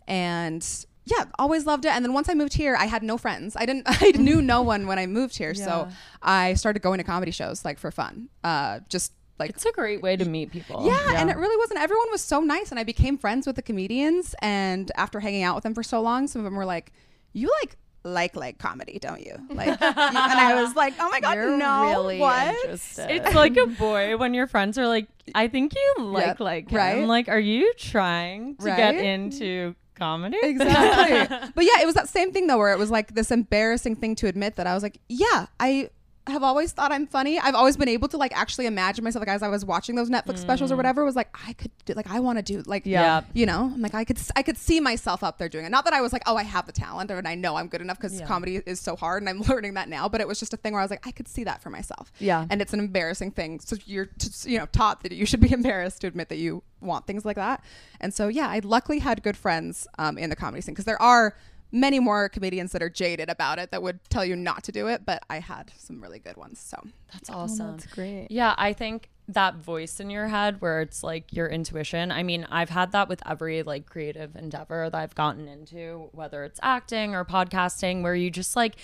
and 0.06 0.66
yeah, 1.06 1.24
always 1.38 1.66
loved 1.66 1.84
it. 1.84 1.92
And 1.92 2.04
then 2.04 2.12
once 2.12 2.28
I 2.28 2.34
moved 2.34 2.54
here, 2.54 2.76
I 2.76 2.86
had 2.86 3.02
no 3.02 3.16
friends. 3.18 3.56
I 3.56 3.66
didn't, 3.66 3.84
I 3.88 4.12
knew 4.12 4.40
no 4.42 4.62
one 4.74 4.86
when 4.86 4.98
I 4.98 5.06
moved 5.06 5.36
here. 5.38 5.54
So 5.54 5.88
I 6.22 6.54
started 6.54 6.82
going 6.82 6.98
to 6.98 7.04
comedy 7.04 7.30
shows 7.30 7.64
like 7.64 7.78
for 7.78 7.90
fun. 7.90 8.28
Uh, 8.44 8.80
just 8.88 9.12
like 9.38 9.50
it's 9.50 9.64
a 9.64 9.72
great 9.72 10.02
way 10.02 10.16
to 10.16 10.24
meet 10.26 10.50
people. 10.50 10.86
yeah, 10.86 11.14
and 11.20 11.30
it 11.30 11.36
really 11.36 11.56
wasn't. 11.56 11.80
Everyone 11.80 12.10
was 12.10 12.20
so 12.20 12.40
nice, 12.40 12.70
and 12.70 12.78
I 12.78 12.84
became 12.84 13.16
friends 13.16 13.46
with 13.46 13.56
the 13.56 13.62
comedians. 13.62 14.34
And 14.42 14.92
after 14.96 15.18
hanging 15.18 15.42
out 15.42 15.54
with 15.54 15.64
them 15.64 15.72
for 15.74 15.82
so 15.82 16.02
long, 16.02 16.28
some 16.28 16.40
of 16.40 16.44
them 16.44 16.54
were 16.54 16.66
like, 16.66 16.92
"You 17.32 17.50
like 17.62 17.78
like 18.02 18.34
like 18.36 18.58
comedy, 18.58 18.98
don't 19.00 19.20
you?" 19.20 19.34
Like, 19.50 19.68
and 19.80 19.96
I 19.96 20.62
was 20.62 20.74
like, 20.74 20.94
"Oh 20.98 21.08
my 21.10 21.20
god, 21.20 21.34
You're 21.34 21.56
no, 21.56 21.88
really 21.90 22.18
what?" 22.18 22.54
interested. 22.54 23.10
It's 23.10 23.34
like 23.34 23.56
a 23.56 23.66
boy 23.66 24.16
when 24.16 24.34
your 24.34 24.46
friends 24.46 24.78
are 24.78 24.86
like, 24.88 25.08
I 25.34 25.48
think 25.48 25.74
you 25.74 26.04
like 26.04 26.26
Yep, 26.26 26.40
like 26.40 26.70
him. 26.70 26.76
right? 26.78 27.06
Like, 27.06 27.28
are 27.28 27.38
you 27.40 27.72
trying 27.76 28.56
to 28.56 28.64
get 28.66 28.94
into 28.96 29.74
comedy? 29.96 30.38
exactly. 30.42 31.36
but 31.54 31.64
yeah, 31.64 31.80
it 31.82 31.86
was 31.86 31.94
that 31.94 32.08
same 32.08 32.32
thing 32.32 32.46
though, 32.46 32.58
where 32.58 32.72
it 32.72 32.78
was 32.78 32.90
like 32.90 33.14
this 33.14 33.30
embarrassing 33.30 33.96
thing 33.96 34.14
to 34.16 34.26
admit 34.28 34.56
that 34.56 34.66
I 34.66 34.74
was 34.74 34.82
like, 34.82 34.98
yeah, 35.08 35.46
I 35.58 35.90
have 36.30 36.42
always 36.42 36.72
thought 36.72 36.90
I'm 36.92 37.06
funny. 37.06 37.38
I've 37.38 37.54
always 37.54 37.76
been 37.76 37.88
able 37.88 38.08
to 38.08 38.16
like 38.16 38.36
actually 38.36 38.66
imagine 38.66 39.04
myself 39.04 39.20
like 39.20 39.34
as 39.34 39.42
I 39.42 39.48
was 39.48 39.64
watching 39.64 39.94
those 39.96 40.08
Netflix 40.10 40.38
specials 40.38 40.72
or 40.72 40.76
whatever 40.76 41.04
was 41.04 41.14
like 41.16 41.28
I 41.46 41.52
could 41.52 41.70
do 41.84 41.92
like 41.94 42.10
I 42.10 42.20
want 42.20 42.38
to 42.38 42.42
do 42.42 42.62
like 42.66 42.86
Yeah. 42.86 43.22
you 43.34 43.46
know 43.46 43.70
I'm 43.74 43.82
like 43.82 43.94
I 43.94 44.04
could 44.04 44.18
I 44.36 44.42
could 44.42 44.56
see 44.56 44.80
myself 44.80 45.22
up 45.22 45.38
there 45.38 45.48
doing 45.48 45.64
it. 45.66 45.70
Not 45.70 45.84
that 45.84 45.92
I 45.94 46.00
was 46.00 46.12
like 46.12 46.22
oh 46.26 46.36
I 46.36 46.42
have 46.44 46.66
the 46.66 46.72
talent 46.72 47.10
or 47.10 47.18
and 47.18 47.28
I 47.28 47.34
know 47.34 47.56
I'm 47.56 47.68
good 47.68 47.80
enough 47.80 47.98
because 47.98 48.18
Yeah. 48.18 48.26
comedy 48.26 48.56
is 48.66 48.80
so 48.80 48.96
hard 48.96 49.22
and 49.22 49.28
I'm 49.28 49.40
learning 49.48 49.74
that 49.74 49.88
now. 49.88 50.08
But 50.08 50.20
it 50.20 50.28
was 50.28 50.38
just 50.40 50.54
a 50.54 50.56
thing 50.56 50.72
where 50.72 50.80
I 50.80 50.84
was 50.84 50.90
like 50.90 51.06
I 51.06 51.10
could 51.12 51.28
see 51.28 51.44
that 51.44 51.62
for 51.62 51.70
myself. 51.70 52.12
Yeah. 52.18 52.46
and 52.50 52.62
it's 52.62 52.72
an 52.72 52.80
embarrassing 52.80 53.32
thing. 53.32 53.60
So 53.60 53.76
you're 53.86 54.06
t- 54.06 54.50
you 54.52 54.58
know 54.58 54.66
taught 54.66 55.02
that 55.02 55.12
you 55.12 55.26
should 55.26 55.40
be 55.40 55.52
embarrassed 55.60 56.00
to 56.02 56.06
admit 56.06 56.28
that 56.30 56.38
you 56.38 56.62
want 56.80 57.06
things 57.06 57.24
like 57.24 57.36
that. 57.36 57.62
And 58.00 58.14
so 58.14 58.28
yeah, 58.28 58.48
I 58.48 58.60
luckily 58.64 59.00
had 59.00 59.22
good 59.22 59.36
friends 59.36 59.86
um, 59.98 60.16
in 60.16 60.30
the 60.30 60.36
comedy 60.36 60.62
scene 60.62 60.74
because 60.74 60.86
there 60.86 61.00
are 61.02 61.34
many 61.72 62.00
more 62.00 62.28
comedians 62.28 62.72
that 62.72 62.82
are 62.82 62.90
jaded 62.90 63.28
about 63.28 63.58
it 63.58 63.70
that 63.70 63.82
would 63.82 64.00
tell 64.10 64.24
you 64.24 64.36
not 64.36 64.64
to 64.64 64.72
do 64.72 64.88
it, 64.88 65.04
but 65.04 65.22
I 65.30 65.38
had 65.38 65.72
some 65.76 66.00
really 66.00 66.18
good 66.18 66.36
ones. 66.36 66.60
So 66.60 66.76
That's 67.12 67.30
oh, 67.30 67.34
awesome. 67.34 67.72
That's 67.72 67.86
great. 67.86 68.28
Yeah, 68.30 68.54
I 68.58 68.72
think 68.72 69.08
that 69.32 69.54
voice 69.56 70.00
in 70.00 70.10
your 70.10 70.28
head 70.28 70.60
where 70.60 70.80
it's 70.80 71.02
like 71.04 71.32
your 71.32 71.46
intuition. 71.48 72.10
I 72.10 72.22
mean, 72.22 72.46
I've 72.50 72.70
had 72.70 72.92
that 72.92 73.08
with 73.08 73.22
every 73.28 73.62
like 73.62 73.86
creative 73.86 74.34
endeavor 74.36 74.88
that 74.90 74.98
I've 74.98 75.14
gotten 75.14 75.46
into, 75.46 76.08
whether 76.12 76.42
it's 76.44 76.58
acting 76.62 77.14
or 77.14 77.24
podcasting, 77.24 78.02
where 78.02 78.14
you 78.14 78.30
just 78.30 78.56
like 78.56 78.74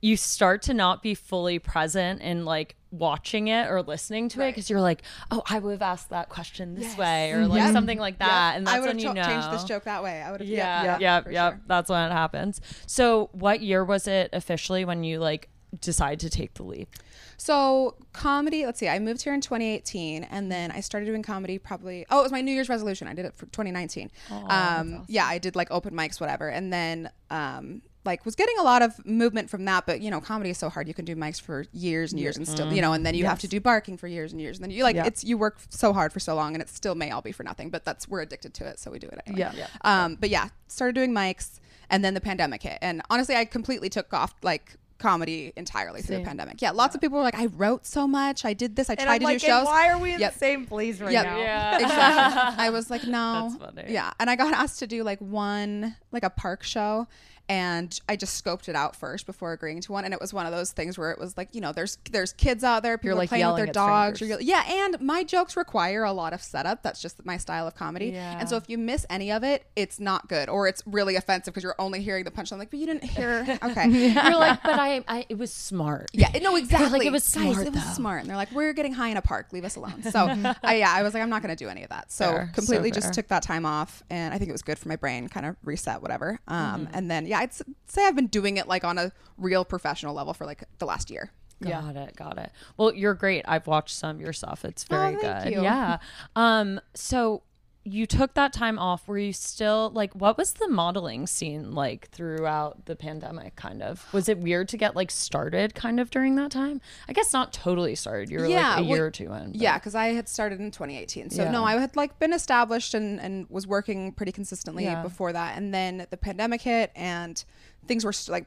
you 0.00 0.16
start 0.16 0.62
to 0.62 0.74
not 0.74 1.02
be 1.02 1.14
fully 1.14 1.58
present 1.58 2.20
in 2.20 2.44
like 2.44 2.76
watching 2.92 3.48
it 3.48 3.68
or 3.68 3.82
listening 3.82 4.28
to 4.28 4.40
it 4.42 4.50
because 4.52 4.70
you're 4.70 4.80
like, 4.80 5.02
oh, 5.30 5.42
I 5.48 5.58
would 5.58 5.72
have 5.72 5.82
asked 5.82 6.10
that 6.10 6.28
question 6.28 6.74
this 6.74 6.96
way 6.96 7.32
or 7.32 7.46
like 7.48 7.58
Yep. 7.58 7.72
something 7.72 7.98
like 7.98 8.18
that, 8.20 8.52
Yep. 8.52 8.58
and 8.58 8.68
I 8.68 8.72
that's 8.72 8.80
would 8.82 8.86
when 8.96 8.98
have 8.98 9.16
you 9.16 9.22
know. 9.22 9.26
changed 9.26 9.50
this 9.52 9.64
joke 9.64 9.84
that 9.84 10.02
way. 10.02 10.22
I 10.22 10.30
would 10.30 10.40
have 10.40 10.48
Yeah, 10.48 10.84
yeah, 10.84 10.98
yeah, 11.00 11.20
for 11.22 11.30
yeah. 11.32 11.48
sure. 11.50 11.60
That's 11.66 11.90
when 11.90 12.10
it 12.10 12.14
happens. 12.14 12.60
So, 12.86 13.30
what 13.32 13.60
year 13.60 13.84
was 13.84 14.06
it 14.06 14.30
officially 14.32 14.84
when 14.84 15.02
you 15.02 15.18
like 15.18 15.48
decide 15.80 16.20
to 16.20 16.30
take 16.30 16.54
the 16.54 16.62
leap? 16.62 16.88
So 17.36 17.96
comedy, 18.12 18.64
let's 18.64 18.78
see, 18.78 18.88
I 18.88 18.98
moved 18.98 19.22
here 19.22 19.34
in 19.34 19.40
2018 19.40 20.24
and 20.24 20.50
then 20.50 20.70
I 20.70 20.80
started 20.80 21.06
doing 21.06 21.22
comedy 21.22 21.58
probably, 21.58 22.06
oh, 22.10 22.20
it 22.20 22.22
was 22.22 22.32
my 22.32 22.40
New 22.40 22.52
Year's 22.52 22.68
resolution. 22.68 23.08
I 23.08 23.14
did 23.14 23.24
it 23.26 23.34
for 23.34 23.46
2019. 23.46 24.10
um, 24.48 25.04
Yeah, 25.08 25.26
I 25.26 25.38
did 25.38 25.54
like 25.56 25.70
open 25.70 25.94
mics, 25.94 26.20
whatever. 26.20 26.48
And 26.48 26.72
then, 26.72 27.10
um, 27.30 27.82
like 28.04 28.24
was 28.24 28.36
getting 28.36 28.56
a 28.58 28.62
lot 28.62 28.82
of 28.82 29.04
movement 29.04 29.50
from 29.50 29.64
that, 29.64 29.84
but 29.84 30.00
you 30.00 30.12
know, 30.12 30.20
comedy 30.20 30.50
is 30.50 30.58
so 30.58 30.68
hard. 30.68 30.86
You 30.86 30.94
can 30.94 31.04
do 31.04 31.16
mics 31.16 31.40
for 31.40 31.64
years 31.72 32.12
and 32.12 32.20
years 32.20 32.36
and 32.36 32.46
still, 32.46 32.72
you 32.72 32.80
know, 32.80 32.92
and 32.92 33.04
then 33.04 33.16
you 33.16 33.24
have 33.26 33.40
to 33.40 33.48
do 33.48 33.60
barking 33.60 33.96
for 33.96 34.06
years 34.06 34.30
and 34.30 34.40
years. 34.40 34.58
And 34.58 34.62
then 34.64 34.70
you 34.70 34.84
like, 34.84 34.94
Yeah. 34.94 35.06
it's, 35.06 35.24
you 35.24 35.36
work 35.36 35.58
so 35.70 35.92
hard 35.92 36.12
for 36.12 36.20
so 36.20 36.36
long 36.36 36.54
and 36.54 36.62
it 36.62 36.68
still 36.68 36.94
may 36.94 37.10
all 37.10 37.20
be 37.20 37.32
for 37.32 37.42
nothing, 37.42 37.68
but 37.68 37.84
that's, 37.84 38.06
we're 38.08 38.20
addicted 38.22 38.54
to 38.54 38.66
it. 38.66 38.78
So 38.78 38.92
we 38.92 39.00
do 39.00 39.08
it 39.08 39.20
anyway. 39.26 39.50
Yeah. 39.56 39.66
Um, 39.82 40.14
but 40.20 40.30
yeah, 40.30 40.50
started 40.68 40.94
doing 40.94 41.12
mics 41.12 41.58
and 41.90 42.04
then 42.04 42.14
the 42.14 42.20
pandemic 42.20 42.62
hit. 42.62 42.78
And 42.80 43.02
honestly, 43.10 43.34
I 43.34 43.44
completely 43.44 43.88
took 43.88 44.14
off 44.14 44.34
like 44.40 44.76
comedy 44.98 45.52
entirely 45.56 46.00
through 46.02 46.18
the 46.18 46.24
pandemic. 46.24 46.60
Yeah, 46.62 46.70
lots 46.70 46.94
of 46.94 47.00
people 47.00 47.18
were 47.18 47.22
like, 47.24 47.34
I 47.38 47.46
wrote 47.46 47.84
so 47.86 48.06
much, 48.08 48.44
I 48.44 48.52
did 48.54 48.76
this, 48.76 48.88
I 48.88 48.94
And 48.94 49.00
tried 49.02 49.12
I'm 49.14 49.18
to 49.20 49.24
like, 49.26 49.40
do 49.40 49.46
shows. 49.46 49.58
and 49.58 49.66
why 49.66 49.88
are 49.90 49.98
we 49.98 50.14
in 50.14 50.20
Yep. 50.20 50.32
the 50.32 50.38
same 50.38 50.66
place 50.66 51.00
right 51.00 51.12
Yep. 51.12 51.24
now? 51.26 51.38
Yeah. 51.38 51.74
exactly. 51.80 52.64
I 52.64 52.70
was 52.70 52.90
like, 52.90 53.04
no. 53.06 53.50
That's 53.58 53.74
funny. 53.76 53.92
Yeah. 53.92 54.12
And 54.18 54.30
I 54.30 54.36
got 54.36 54.52
asked 54.54 54.78
to 54.80 54.86
do 54.86 55.02
like 55.04 55.20
one, 55.20 55.96
like 56.12 56.22
a 56.22 56.30
park 56.30 56.62
show. 56.62 57.06
And 57.48 57.98
I 58.08 58.16
just 58.16 58.42
scoped 58.44 58.68
it 58.68 58.74
out 58.74 58.96
first 58.96 59.26
before 59.26 59.52
agreeing 59.52 59.80
to 59.82 59.92
one. 59.92 60.04
And 60.04 60.12
it 60.12 60.20
was 60.20 60.34
one 60.34 60.46
of 60.46 60.52
those 60.52 60.72
things 60.72 60.98
where 60.98 61.10
it 61.10 61.18
was 61.18 61.36
like, 61.36 61.54
you 61.54 61.60
know, 61.60 61.72
there's 61.72 61.98
there's 62.10 62.32
kids 62.32 62.64
out 62.64 62.82
there, 62.82 62.98
people 62.98 63.08
You're, 63.08 63.14
are 63.14 63.18
like, 63.18 63.28
playing 63.28 63.46
with 63.46 63.56
their 63.56 63.66
dogs. 63.66 64.20
Yeah. 64.20 64.64
And 64.66 65.00
my 65.00 65.22
jokes 65.22 65.56
require 65.56 66.04
a 66.04 66.12
lot 66.12 66.32
of 66.32 66.42
setup. 66.42 66.82
That's 66.82 67.00
just 67.00 67.24
my 67.24 67.36
style 67.36 67.66
of 67.66 67.74
comedy. 67.74 68.06
Yeah. 68.06 68.38
And 68.38 68.48
so 68.48 68.56
if 68.56 68.68
you 68.68 68.78
miss 68.78 69.06
any 69.08 69.30
of 69.30 69.44
it, 69.44 69.66
it's 69.76 70.00
not 70.00 70.28
good. 70.28 70.48
Or 70.48 70.66
it's 70.68 70.82
really 70.86 71.16
offensive 71.16 71.54
because 71.54 71.62
you're 71.62 71.76
only 71.78 72.00
hearing 72.02 72.24
the 72.24 72.30
punchline. 72.30 72.58
Like, 72.58 72.70
but 72.70 72.78
you 72.80 72.86
didn't 72.86 73.04
hear. 73.04 73.58
Okay. 73.62 73.86
You're 74.12 74.36
like, 74.36 74.62
but 74.62 74.78
I, 74.78 75.04
I 75.08 75.26
it 75.28 75.38
was 75.38 75.52
smart. 75.52 76.08
Yeah, 76.12 76.30
no, 76.42 76.56
exactly. 76.56 76.98
like 76.98 77.06
it 77.06 77.12
was 77.12 77.22
Guys, 77.32 77.54
smart, 77.54 77.66
it 77.66 77.72
was 77.72 77.84
smart. 77.94 78.20
And 78.20 78.30
they're 78.30 78.36
like, 78.36 78.52
we're 78.52 78.72
getting 78.72 78.92
high 78.92 79.08
in 79.08 79.16
a 79.16 79.22
park. 79.22 79.48
Leave 79.52 79.64
us 79.64 79.76
alone. 79.76 80.02
So, 80.02 80.26
I, 80.62 80.76
yeah, 80.76 80.92
I 80.92 81.02
was 81.02 81.14
like, 81.14 81.22
I'm 81.22 81.30
not 81.30 81.42
going 81.42 81.54
to 81.54 81.64
do 81.64 81.68
any 81.68 81.82
of 81.82 81.90
that. 81.90 82.10
So, 82.12 82.26
Fair, 82.26 82.50
completely 82.54 82.90
fair. 82.90 83.00
just 83.00 83.14
took 83.14 83.28
that 83.28 83.42
time 83.42 83.66
off. 83.66 84.02
And 84.10 84.32
I 84.34 84.38
think 84.38 84.48
it 84.48 84.52
was 84.52 84.62
good 84.62 84.78
for 84.78 84.88
my 84.88 84.96
brain, 84.96 85.28
kind 85.28 85.46
of 85.46 85.56
reset, 85.64 86.02
whatever. 86.02 86.38
Um, 86.48 86.66
Mm-hmm. 86.76 86.94
And 86.94 87.10
then, 87.10 87.26
yeah, 87.26 87.35
I'd 87.36 87.52
say 87.54 88.06
I've 88.06 88.16
been 88.16 88.26
doing 88.26 88.56
it 88.56 88.66
like 88.68 88.84
on 88.84 88.98
a 88.98 89.12
real 89.38 89.64
professional 89.64 90.14
level 90.14 90.34
for 90.34 90.44
like 90.46 90.64
the 90.78 90.86
last 90.86 91.10
year. 91.10 91.30
Got 91.62 91.96
it, 91.96 92.14
got 92.16 92.36
it. 92.36 92.50
Well, 92.76 92.94
you're 92.94 93.14
great. 93.14 93.44
I've 93.48 93.66
watched 93.66 93.96
some 93.96 94.16
of 94.16 94.20
your 94.20 94.34
stuff. 94.34 94.64
It's 94.64 94.84
very 94.84 95.16
Oh, 95.16 95.18
thank 95.20 95.44
good. 95.44 95.52
you. 95.54 95.62
Yeah. 95.62 95.98
Um, 96.34 96.80
so 96.92 97.42
you 97.88 98.04
took 98.04 98.34
that 98.34 98.52
time 98.52 98.78
off. 98.80 99.06
Were 99.06 99.16
you 99.18 99.32
still 99.32 99.90
like 99.94 100.12
what 100.14 100.36
was 100.36 100.54
the 100.54 100.66
modeling 100.66 101.26
scene 101.28 101.70
like 101.72 102.08
throughout 102.10 102.86
the 102.86 102.96
pandemic 102.96 103.54
kind 103.54 103.80
of? 103.80 104.12
Was 104.12 104.28
it 104.28 104.38
weird 104.38 104.68
to 104.70 104.76
get 104.76 104.96
like 104.96 105.10
started 105.10 105.74
kind 105.76 106.00
of 106.00 106.10
during 106.10 106.34
that 106.34 106.50
time? 106.50 106.80
I 107.08 107.12
guess 107.12 107.32
not 107.32 107.52
totally 107.52 107.94
started. 107.94 108.28
You 108.28 108.40
were 108.40 108.46
Yeah, 108.46 108.74
like 108.76 108.84
a 108.84 108.88
year 108.88 109.06
or 109.06 109.10
two 109.12 109.32
in. 109.32 109.52
but- 109.52 109.54
Yeah, 109.60 109.78
because 109.78 109.94
I 109.94 110.08
had 110.08 110.28
started 110.28 110.58
in 110.60 110.72
2018. 110.72 111.30
So 111.30 111.44
Yeah. 111.44 111.50
no, 111.52 111.64
I 111.64 111.74
had 111.78 111.94
like 111.94 112.18
been 112.18 112.32
established 112.32 112.92
and, 112.92 113.20
and 113.20 113.48
was 113.48 113.66
working 113.68 114.10
pretty 114.10 114.32
consistently 114.32 114.82
Yeah. 114.84 115.02
before 115.02 115.32
that. 115.32 115.56
And 115.56 115.72
then 115.72 116.06
the 116.10 116.16
pandemic 116.16 116.62
hit 116.62 116.90
and 116.96 117.42
things 117.86 118.04
were 118.04 118.12
like 118.28 118.46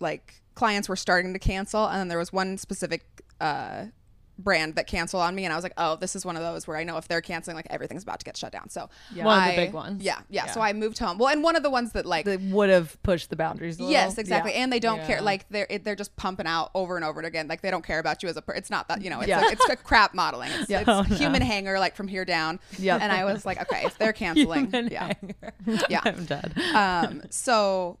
like 0.00 0.40
clients 0.54 0.88
were 0.88 0.96
starting 0.96 1.32
to 1.34 1.38
cancel. 1.38 1.86
And 1.86 2.00
then 2.00 2.08
there 2.08 2.18
was 2.18 2.32
one 2.32 2.58
specific 2.58 3.04
uh, 3.40 3.86
brand 4.42 4.74
that 4.74 4.86
canceled 4.86 5.22
on 5.22 5.34
me, 5.34 5.44
and 5.44 5.52
I 5.52 5.56
was 5.56 5.62
like, 5.62 5.74
oh, 5.76 5.96
this 5.96 6.16
is 6.16 6.24
one 6.26 6.36
of 6.36 6.42
those 6.42 6.66
where 6.66 6.76
I 6.76 6.84
know 6.84 6.96
if 6.96 7.06
they're 7.08 7.20
canceling, 7.20 7.54
like 7.56 7.66
everything's 7.70 8.02
about 8.02 8.18
to 8.20 8.24
get 8.24 8.36
shut 8.36 8.52
down. 8.52 8.68
So 8.68 8.88
One 9.14 9.42
of 9.48 9.50
the 9.50 9.56
big 9.56 9.72
ones. 9.72 10.02
Yeah, 10.02 10.18
yeah, 10.28 10.46
Yeah. 10.46 10.52
So 10.52 10.60
I 10.60 10.72
moved 10.72 10.98
home. 10.98 11.18
Well, 11.18 11.28
and 11.28 11.42
one 11.42 11.56
of 11.56 11.62
the 11.62 11.70
ones 11.70 11.92
that 11.92 12.06
like 12.06 12.26
would 12.26 12.70
have 12.70 13.00
pushed 13.02 13.30
the 13.30 13.36
boundaries. 13.36 13.78
A 13.78 13.82
little. 13.82 13.92
Yes, 13.92 14.18
exactly. 14.18 14.52
Yeah. 14.52 14.62
And 14.64 14.72
they 14.72 14.80
don't 14.80 15.02
care. 15.04 15.20
Like 15.22 15.46
they're 15.50 15.66
it, 15.70 15.84
they're 15.84 15.94
just 15.96 16.14
pumping 16.16 16.46
out 16.46 16.70
over 16.74 16.96
and 16.96 17.04
over 17.04 17.20
and 17.20 17.26
again. 17.26 17.46
Like 17.48 17.60
they 17.60 17.70
don't 17.70 17.84
care 17.84 17.98
about 17.98 18.22
you 18.22 18.28
as 18.28 18.36
a. 18.36 18.42
Per- 18.42 18.54
it's 18.54 18.70
not 18.70 18.88
that 18.88 19.02
you 19.02 19.10
know. 19.10 19.20
It's 19.20 19.28
Yeah. 19.28 19.40
like, 19.40 19.52
it's 19.52 19.68
a 19.68 19.76
crap 19.76 20.14
modeling. 20.14 20.50
It's, 20.52 20.68
Yeah. 20.70 20.80
it's 20.80 20.88
Oh, 20.88 21.02
no. 21.02 21.16
human 21.16 21.42
hanger 21.42 21.78
like 21.78 21.94
from 21.96 22.08
here 22.08 22.24
down. 22.24 22.60
Yeah. 22.78 22.98
And 23.00 23.12
I 23.12 23.24
was 23.24 23.44
like, 23.46 23.60
okay, 23.62 23.84
if 23.84 23.96
they're 23.98 24.12
canceling, 24.24 24.70
yeah, 24.90 25.12
hanger. 25.20 25.84
yeah. 25.88 26.00
I'm 26.04 26.24
dead. 26.24 26.52
Um. 26.74 27.22
So. 27.30 27.98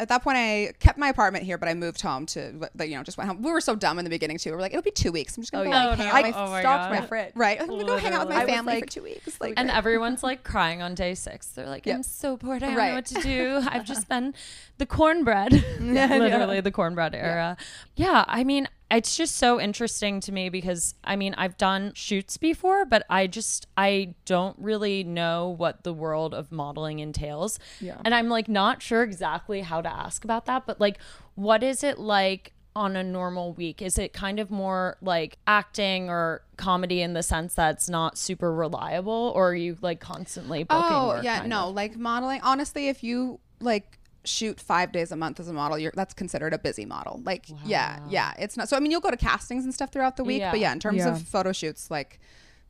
At 0.00 0.08
that 0.10 0.22
point, 0.22 0.36
I 0.36 0.72
kept 0.78 0.96
my 0.96 1.08
apartment 1.08 1.44
here, 1.44 1.58
but 1.58 1.68
I 1.68 1.74
moved 1.74 2.00
home 2.00 2.24
to, 2.26 2.70
you 2.80 2.96
know, 2.96 3.02
just 3.02 3.18
went 3.18 3.28
home. 3.28 3.42
We 3.42 3.50
were 3.50 3.60
so 3.60 3.74
dumb 3.74 3.98
in 3.98 4.04
the 4.04 4.10
beginning 4.10 4.38
too. 4.38 4.50
We 4.50 4.56
are 4.56 4.60
like, 4.60 4.72
it'll 4.72 4.82
be 4.82 4.92
two 4.92 5.10
weeks. 5.10 5.36
I'm 5.36 5.42
just 5.42 5.52
gonna 5.52 5.68
oh, 5.68 5.72
go 5.72 5.76
yeah. 5.76 5.86
like, 5.86 5.98
Oh, 5.98 6.02
hang 6.02 6.08
out 6.08 6.14
oh, 6.14 6.16
I 6.16 6.22
my 6.22 6.38
Oh 6.38 6.50
my 6.50 6.60
stocked 6.60 6.90
my 6.94 7.06
fridge. 7.06 7.32
right. 7.34 7.60
I'm 7.60 7.66
gonna 7.66 7.84
go 7.84 7.96
hang 7.96 8.12
out 8.12 8.28
with 8.28 8.36
my 8.36 8.46
family 8.46 8.80
for 8.80 8.86
two 8.86 9.02
weeks. 9.02 9.40
Like, 9.40 9.54
and 9.56 9.70
everyone's 9.70 10.22
like 10.22 10.44
crying 10.44 10.82
on 10.82 10.94
day 10.94 11.14
six. 11.14 11.48
They're 11.48 11.66
like, 11.66 11.86
I'm 11.86 12.02
so 12.04 12.36
bored. 12.36 12.62
I 12.62 12.68
don't 12.68 12.76
Right. 12.76 12.88
know 12.90 12.94
what 12.94 13.06
to 13.06 13.20
do. 13.22 13.60
I've 13.68 13.84
just 13.84 14.08
been 14.08 14.34
the 14.78 14.86
cornbread, 14.86 15.52
literally 15.80 16.60
the 16.60 16.70
cornbread 16.70 17.14
era. 17.14 17.56
Yeah. 17.96 18.24
I 18.28 18.44
mean, 18.44 18.68
it's 18.90 19.16
just 19.16 19.36
so 19.36 19.60
interesting 19.60 20.20
to 20.20 20.32
me 20.32 20.48
because 20.48 20.94
I 21.04 21.16
mean, 21.16 21.34
I've 21.36 21.56
done 21.56 21.92
shoots 21.94 22.36
before, 22.36 22.84
but 22.84 23.04
I 23.10 23.26
just, 23.26 23.66
I 23.76 24.14
don't 24.24 24.56
really 24.58 25.04
know 25.04 25.48
what 25.48 25.84
the 25.84 25.92
world 25.92 26.34
of 26.34 26.50
modeling 26.50 27.00
entails. 27.00 27.58
Yeah. 27.80 28.00
And 28.04 28.14
I'm 28.14 28.28
like, 28.28 28.48
not 28.48 28.80
sure 28.80 29.02
exactly 29.02 29.60
how 29.60 29.82
to 29.82 29.92
ask 29.92 30.24
about 30.24 30.46
that, 30.46 30.66
but 30.66 30.80
like, 30.80 30.98
what 31.34 31.62
is 31.62 31.84
it 31.84 31.98
like? 31.98 32.52
on 32.76 32.94
a 32.94 33.02
normal 33.02 33.54
week? 33.54 33.82
Is 33.82 33.98
it 33.98 34.12
kind 34.12 34.38
of 34.38 34.52
more 34.52 34.98
like 35.00 35.38
acting 35.48 36.08
or 36.08 36.42
comedy 36.56 37.02
in 37.02 37.12
the 37.12 37.24
sense 37.24 37.54
that 37.54 37.74
it's 37.74 37.88
not 37.88 38.16
super 38.16 38.54
reliable, 38.54 39.32
or 39.34 39.50
are 39.50 39.54
you 39.54 39.76
like 39.80 39.98
constantly 39.98 40.62
booking? 40.62 40.84
Oh 40.88 41.20
yeah, 41.20 41.44
no, 41.44 41.70
of? 41.70 41.74
like 41.74 41.96
modeling. 41.96 42.40
Honestly, 42.42 42.86
if 42.86 43.02
you 43.02 43.40
like 43.60 43.97
shoot 44.28 44.60
five 44.60 44.92
days 44.92 45.10
a 45.12 45.16
month 45.16 45.40
as 45.40 45.48
a 45.48 45.52
model, 45.52 45.78
you're 45.78 45.92
that's 45.94 46.14
considered 46.14 46.52
a 46.54 46.58
busy 46.58 46.84
model. 46.84 47.20
Like 47.24 47.46
yeah, 47.64 48.00
yeah, 48.08 48.32
it's 48.38 48.56
not. 48.56 48.68
So 48.68 48.76
I 48.76 48.80
mean, 48.80 48.90
you'll 48.90 49.00
go 49.00 49.10
to 49.10 49.16
castings 49.16 49.64
and 49.64 49.72
stuff 49.74 49.90
throughout 49.90 50.16
the 50.16 50.24
week, 50.24 50.40
Yeah. 50.40 50.50
but 50.50 50.60
yeah, 50.60 50.72
in 50.72 50.80
terms 50.80 50.98
Yeah. 50.98 51.08
of 51.12 51.22
photo 51.22 51.52
shoots, 51.52 51.90
like 51.90 52.20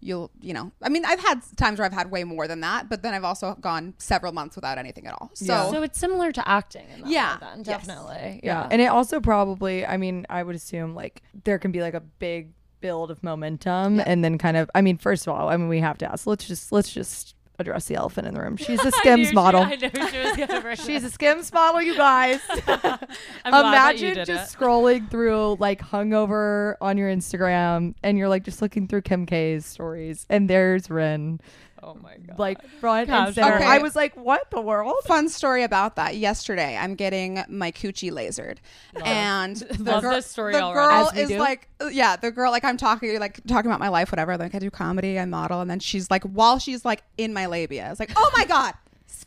you'll 0.00 0.30
you 0.40 0.54
know, 0.54 0.70
I 0.80 0.88
mean, 0.88 1.04
I've 1.04 1.18
had 1.18 1.40
times 1.56 1.78
where 1.80 1.86
I've 1.86 1.92
had 1.92 2.10
way 2.10 2.22
more 2.22 2.46
than 2.46 2.60
that, 2.60 2.88
but 2.88 3.02
then 3.02 3.14
I've 3.14 3.24
also 3.24 3.56
gone 3.60 3.94
several 3.98 4.32
months 4.32 4.54
without 4.54 4.78
anything 4.78 5.06
at 5.08 5.14
all. 5.14 5.30
So 5.34 5.44
Yeah. 5.46 5.70
So 5.70 5.82
it's 5.82 5.98
similar 5.98 6.30
to 6.32 6.48
acting. 6.48 6.86
In 6.94 7.00
that 7.00 7.10
Yeah, 7.10 7.34
way 7.34 7.38
then, 7.40 7.58
yes. 7.58 7.66
definitely. 7.66 8.40
Yeah. 8.44 8.60
Yeah. 8.62 8.68
And 8.70 8.80
it 8.80 8.86
also 8.86 9.18
probably, 9.20 9.84
I 9.84 9.96
mean, 9.96 10.24
I 10.30 10.44
would 10.44 10.54
assume 10.54 10.94
like 10.94 11.22
there 11.44 11.58
can 11.58 11.72
be 11.72 11.80
like 11.80 11.94
a 11.94 12.00
big 12.00 12.52
build 12.80 13.10
of 13.10 13.24
momentum 13.24 13.98
and 13.98 14.22
then 14.24 14.38
kind 14.38 14.56
of, 14.56 14.70
I 14.72 14.82
mean, 14.82 14.98
first 14.98 15.26
of 15.26 15.34
all, 15.34 15.48
I 15.48 15.56
mean, 15.56 15.66
we 15.68 15.80
have 15.80 15.98
to 15.98 16.06
ask, 16.12 16.28
let's 16.28 16.46
just, 16.46 16.70
let's 16.70 16.92
just 16.92 17.34
address 17.58 17.86
the 17.86 17.96
elephant 17.96 18.26
in 18.26 18.34
the 18.34 18.40
room. 18.40 18.56
She's 18.56 18.80
a 18.80 18.84
knew 18.84 18.90
Skims 18.92 19.28
she- 19.28 19.34
model. 19.34 19.62
I 19.62 19.74
know 19.76 19.88
she 20.08 20.18
was 20.18 20.36
gonna 20.36 20.60
bring 20.60 20.76
She's 20.86 21.04
a 21.04 21.10
Skims 21.10 21.52
model, 21.52 21.82
you 21.82 21.96
guys. 21.96 22.40
I'm 22.50 22.68
glad 22.68 23.02
that 23.44 23.98
you 23.98 24.08
Imagine 24.08 24.24
just 24.24 24.54
it. 24.54 24.58
scrolling 24.58 25.10
through 25.10 25.56
like 25.58 25.80
hungover 25.80 26.74
on 26.80 26.96
your 26.96 27.10
Instagram 27.10 27.94
and 28.02 28.16
you're 28.18 28.28
like 28.28 28.44
just 28.44 28.62
looking 28.62 28.86
through 28.86 29.02
Kim 29.02 29.26
K's 29.26 29.66
stories 29.66 30.26
and 30.30 30.48
there's 30.48 30.88
Ren 30.90 31.40
Oh 31.82 31.94
my 31.94 32.16
god. 32.26 32.38
like 32.38 32.66
front 32.80 33.08
Gosh, 33.08 33.26
and 33.28 33.34
center. 33.34 33.56
okay. 33.56 33.64
I 33.66 33.78
was 33.78 33.94
like, 33.96 34.16
what 34.16 34.50
the 34.50 34.60
world? 34.60 34.94
fun 35.04 35.28
story 35.28 35.62
about 35.62 35.96
that. 35.96 36.16
Yesterday, 36.16 36.76
I'm 36.76 36.94
getting 36.94 37.42
my 37.48 37.70
coochie 37.72 38.10
lasered, 38.10 38.58
and 39.04 39.56
the, 39.56 39.82
Love 39.92 40.02
gir- 40.02 40.10
this 40.10 40.26
story 40.26 40.52
the 40.52 40.60
girl 40.72 41.10
is 41.16 41.28
do. 41.28 41.38
like, 41.38 41.68
yeah, 41.90 42.16
the 42.16 42.30
girl 42.30 42.50
like 42.50 42.64
I'm 42.64 42.76
talking 42.76 43.18
like 43.18 43.40
talking 43.46 43.70
about 43.70 43.80
my 43.80 43.88
life, 43.88 44.10
whatever. 44.12 44.36
Like 44.36 44.54
I 44.54 44.58
do 44.58 44.70
comedy, 44.70 45.18
I 45.18 45.24
model, 45.24 45.60
and 45.60 45.70
then 45.70 45.78
she's 45.80 46.10
like, 46.10 46.24
while 46.24 46.58
she's 46.58 46.84
like 46.84 47.02
in 47.16 47.32
my 47.32 47.46
labia, 47.46 47.86
I 47.86 47.90
was 47.90 48.00
like, 48.00 48.10
oh 48.16 48.30
my 48.36 48.44
god. 48.44 48.74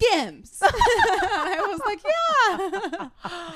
Skims. 0.01 0.57
I 0.61 1.65
was 1.69 1.81
like, 1.85 2.01
yeah. 2.03 3.09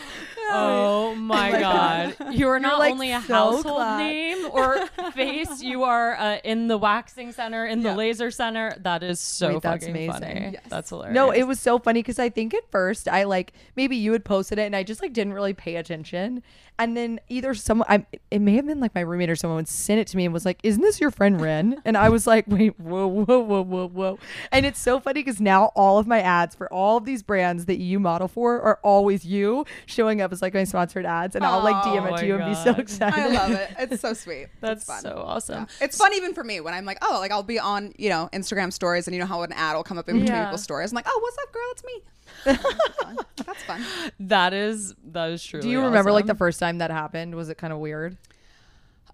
Oh 0.48 1.16
my 1.16 1.50
god! 1.52 2.16
You 2.32 2.50
are 2.50 2.60
not 2.60 2.78
like, 2.78 2.92
only 2.92 3.12
a 3.12 3.20
so 3.22 3.34
household 3.34 3.78
glad. 3.78 3.98
name 3.98 4.46
or 4.52 4.86
face, 5.14 5.64
you 5.64 5.84
are 5.84 6.16
uh, 6.16 6.38
in 6.44 6.68
the 6.68 6.78
waxing 6.78 7.32
center, 7.32 7.66
in 7.66 7.82
the 7.82 7.96
laser 7.96 8.30
center. 8.30 8.76
That 8.80 9.02
is 9.02 9.20
so 9.20 9.54
Wait, 9.54 9.62
that's 9.64 9.86
fucking 9.86 9.90
amazing. 9.90 10.12
funny. 10.22 10.50
Yes. 10.54 10.62
That's 10.70 10.90
hilarious. 10.90 11.16
No, 11.16 11.32
it 11.32 11.44
was 11.44 11.60
so 11.60 11.80
funny 11.80 12.04
because 12.04 12.20
I 12.20 12.30
think 12.30 12.54
at 12.54 12.70
first 12.70 13.08
I 13.08 13.24
like 13.24 13.54
maybe 13.76 13.96
you 13.96 14.12
had 14.12 14.24
posted 14.24 14.60
it 14.60 14.64
and 14.64 14.76
I 14.76 14.84
just 14.84 15.02
like 15.02 15.14
didn't 15.14 15.34
really 15.34 15.54
pay 15.54 15.78
attention. 15.78 16.44
And 16.78 16.96
then 16.96 17.22
either 17.30 17.54
someone, 17.56 17.88
I, 17.90 18.06
it 18.30 18.40
may 18.40 18.56
have 18.56 18.68
been 18.68 18.82
like 18.82 18.94
my 18.94 19.02
roommate 19.02 19.30
or 19.30 19.36
someone 19.38 19.56
would 19.56 19.68
sent 19.68 20.00
it 20.00 20.08
to 20.08 20.18
me 20.18 20.26
and 20.26 20.34
was 20.34 20.46
like, 20.46 20.60
"Isn't 20.62 20.82
this 20.82 21.00
your 21.00 21.10
friend 21.10 21.40
Ren?" 21.40 21.82
And 21.86 21.96
I 21.96 22.10
was 22.10 22.28
like, 22.28 22.46
"Wait, 22.48 22.78
whoa, 22.78 23.08
whoa, 23.08 23.40
whoa, 23.40 23.62
whoa, 23.62 23.88
whoa!" 23.88 24.20
And 24.52 24.66
it's 24.66 24.80
so 24.80 25.00
funny 25.00 25.22
because 25.24 25.40
now 25.40 25.72
all 25.74 26.00
of 26.00 26.06
my 26.06 26.20
ads 26.36 26.56
for 26.56 26.72
all 26.74 26.98
of 26.98 27.06
these 27.06 27.24
brands 27.24 27.66
that 27.66 27.78
you 27.78 28.00
model 28.00 28.28
for 28.28 28.62
are 28.62 28.80
always 28.84 29.24
you 29.26 29.66
showing 29.86 30.22
up 30.22 30.32
as 30.32 30.42
like 30.42 30.54
my 30.54 30.64
sponsored 30.64 31.06
ads, 31.06 31.36
and 31.36 31.46
I'll 31.46 31.64
like 31.64 31.76
DM 31.86 32.10
Oh 32.10 32.14
it 32.16 32.20
to 32.20 32.26
you 32.28 32.36
and 32.36 32.46
be 32.46 32.56
so 32.56 32.72
excited. 32.76 33.20
I 33.20 33.28
love 33.28 33.52
it. 33.52 33.70
It's 33.80 34.02
so 34.02 34.14
sweet. 34.24 34.48
That's 34.62 34.86
fun. 34.86 35.02
so 35.02 35.24
awesome. 35.26 35.68
It's 35.82 35.98
fun 35.98 36.14
even 36.14 36.34
for 36.34 36.44
me 36.44 36.60
when 36.62 36.74
I'm 36.74 36.86
like, 36.86 36.98
oh, 37.02 37.18
like 37.20 37.32
I'll 37.32 37.44
be 37.44 37.60
on, 37.60 37.94
you 37.98 38.10
know, 38.10 38.30
Instagram 38.34 38.72
stories 38.74 39.08
and 39.08 39.14
you 39.16 39.20
know 39.20 39.26
how 39.28 39.42
an 39.44 39.54
ad 39.54 39.76
will 39.76 39.84
come 39.84 39.98
up 39.98 40.10
in 40.10 40.16
between 40.20 40.34
Yeah. 40.36 40.46
people's 40.46 40.64
stories. 40.64 40.92
I'm 40.92 40.96
like, 40.96 41.08
oh, 41.08 41.20
what's 41.22 41.38
up, 41.38 41.52
girl? 41.54 41.64
It's 41.72 41.84
me. 41.84 42.02
That's 42.46 42.96
fun. 43.02 43.18
That's 43.46 43.64
fun. 43.64 43.86
That 44.20 44.54
is 44.54 44.96
that 45.12 45.30
is 45.32 45.44
true. 45.44 45.62
Do 45.62 45.70
you 45.70 45.82
remember 45.82 46.12
like 46.12 46.26
the 46.26 46.36
first 46.36 46.60
time 46.60 46.80
that 46.80 46.92
happened? 46.92 47.36
Was 47.36 47.50
it 47.50 47.58
kind 47.58 47.72
of 47.74 47.80
weird? 47.80 48.18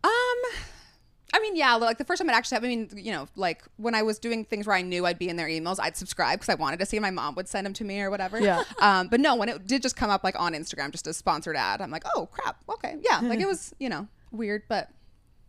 Um, 0.04 0.12
I 1.34 1.39
mean, 1.39 1.56
yeah, 1.56 1.76
like 1.76 1.98
the 1.98 2.04
first 2.04 2.22
time 2.22 2.30
it 2.30 2.34
actually 2.34 2.56
happened, 2.56 2.89
I 2.91 2.96
mean, 2.96 3.06
you 3.06 3.12
know, 3.12 3.28
like 3.36 3.63
when 3.78 3.96
I 3.96 4.02
was 4.04 4.20
doing 4.20 4.44
things 4.46 4.67
where 4.67 4.76
I 4.76 4.82
knew 4.82 5.06
I'd 5.06 5.17
be 5.20 5.30
in 5.30 5.38
their 5.38 5.48
emails, 5.48 5.78
I'd 5.80 5.96
subscribe 5.96 6.39
because 6.39 6.50
I 6.50 6.56
wanted 6.56 6.80
to 6.80 6.86
see. 6.86 7.00
My 7.00 7.12
mom 7.12 7.36
would 7.36 7.48
send 7.48 7.65
them 7.65 7.74
to 7.74 7.84
me 7.84 8.02
or 8.02 8.10
whatever. 8.10 8.39
Yeah. 8.39 8.63
Um, 8.82 9.08
but 9.08 9.20
no, 9.20 9.36
when 9.36 9.48
it 9.50 9.65
did 9.65 9.82
just 9.82 9.96
come 9.96 10.10
up 10.10 10.24
like 10.24 10.39
on 10.39 10.54
Instagram, 10.54 10.91
just 10.91 11.08
a 11.08 11.13
sponsored 11.13 11.56
ad, 11.56 11.82
I'm 11.82 11.91
like, 11.91 12.04
oh 12.15 12.28
crap, 12.28 12.58
okay, 12.70 12.98
yeah. 13.02 13.20
Like 13.22 13.39
it 13.39 13.48
was, 13.48 13.74
you 13.80 13.89
know, 13.89 14.08
weird, 14.32 14.63
but 14.67 14.89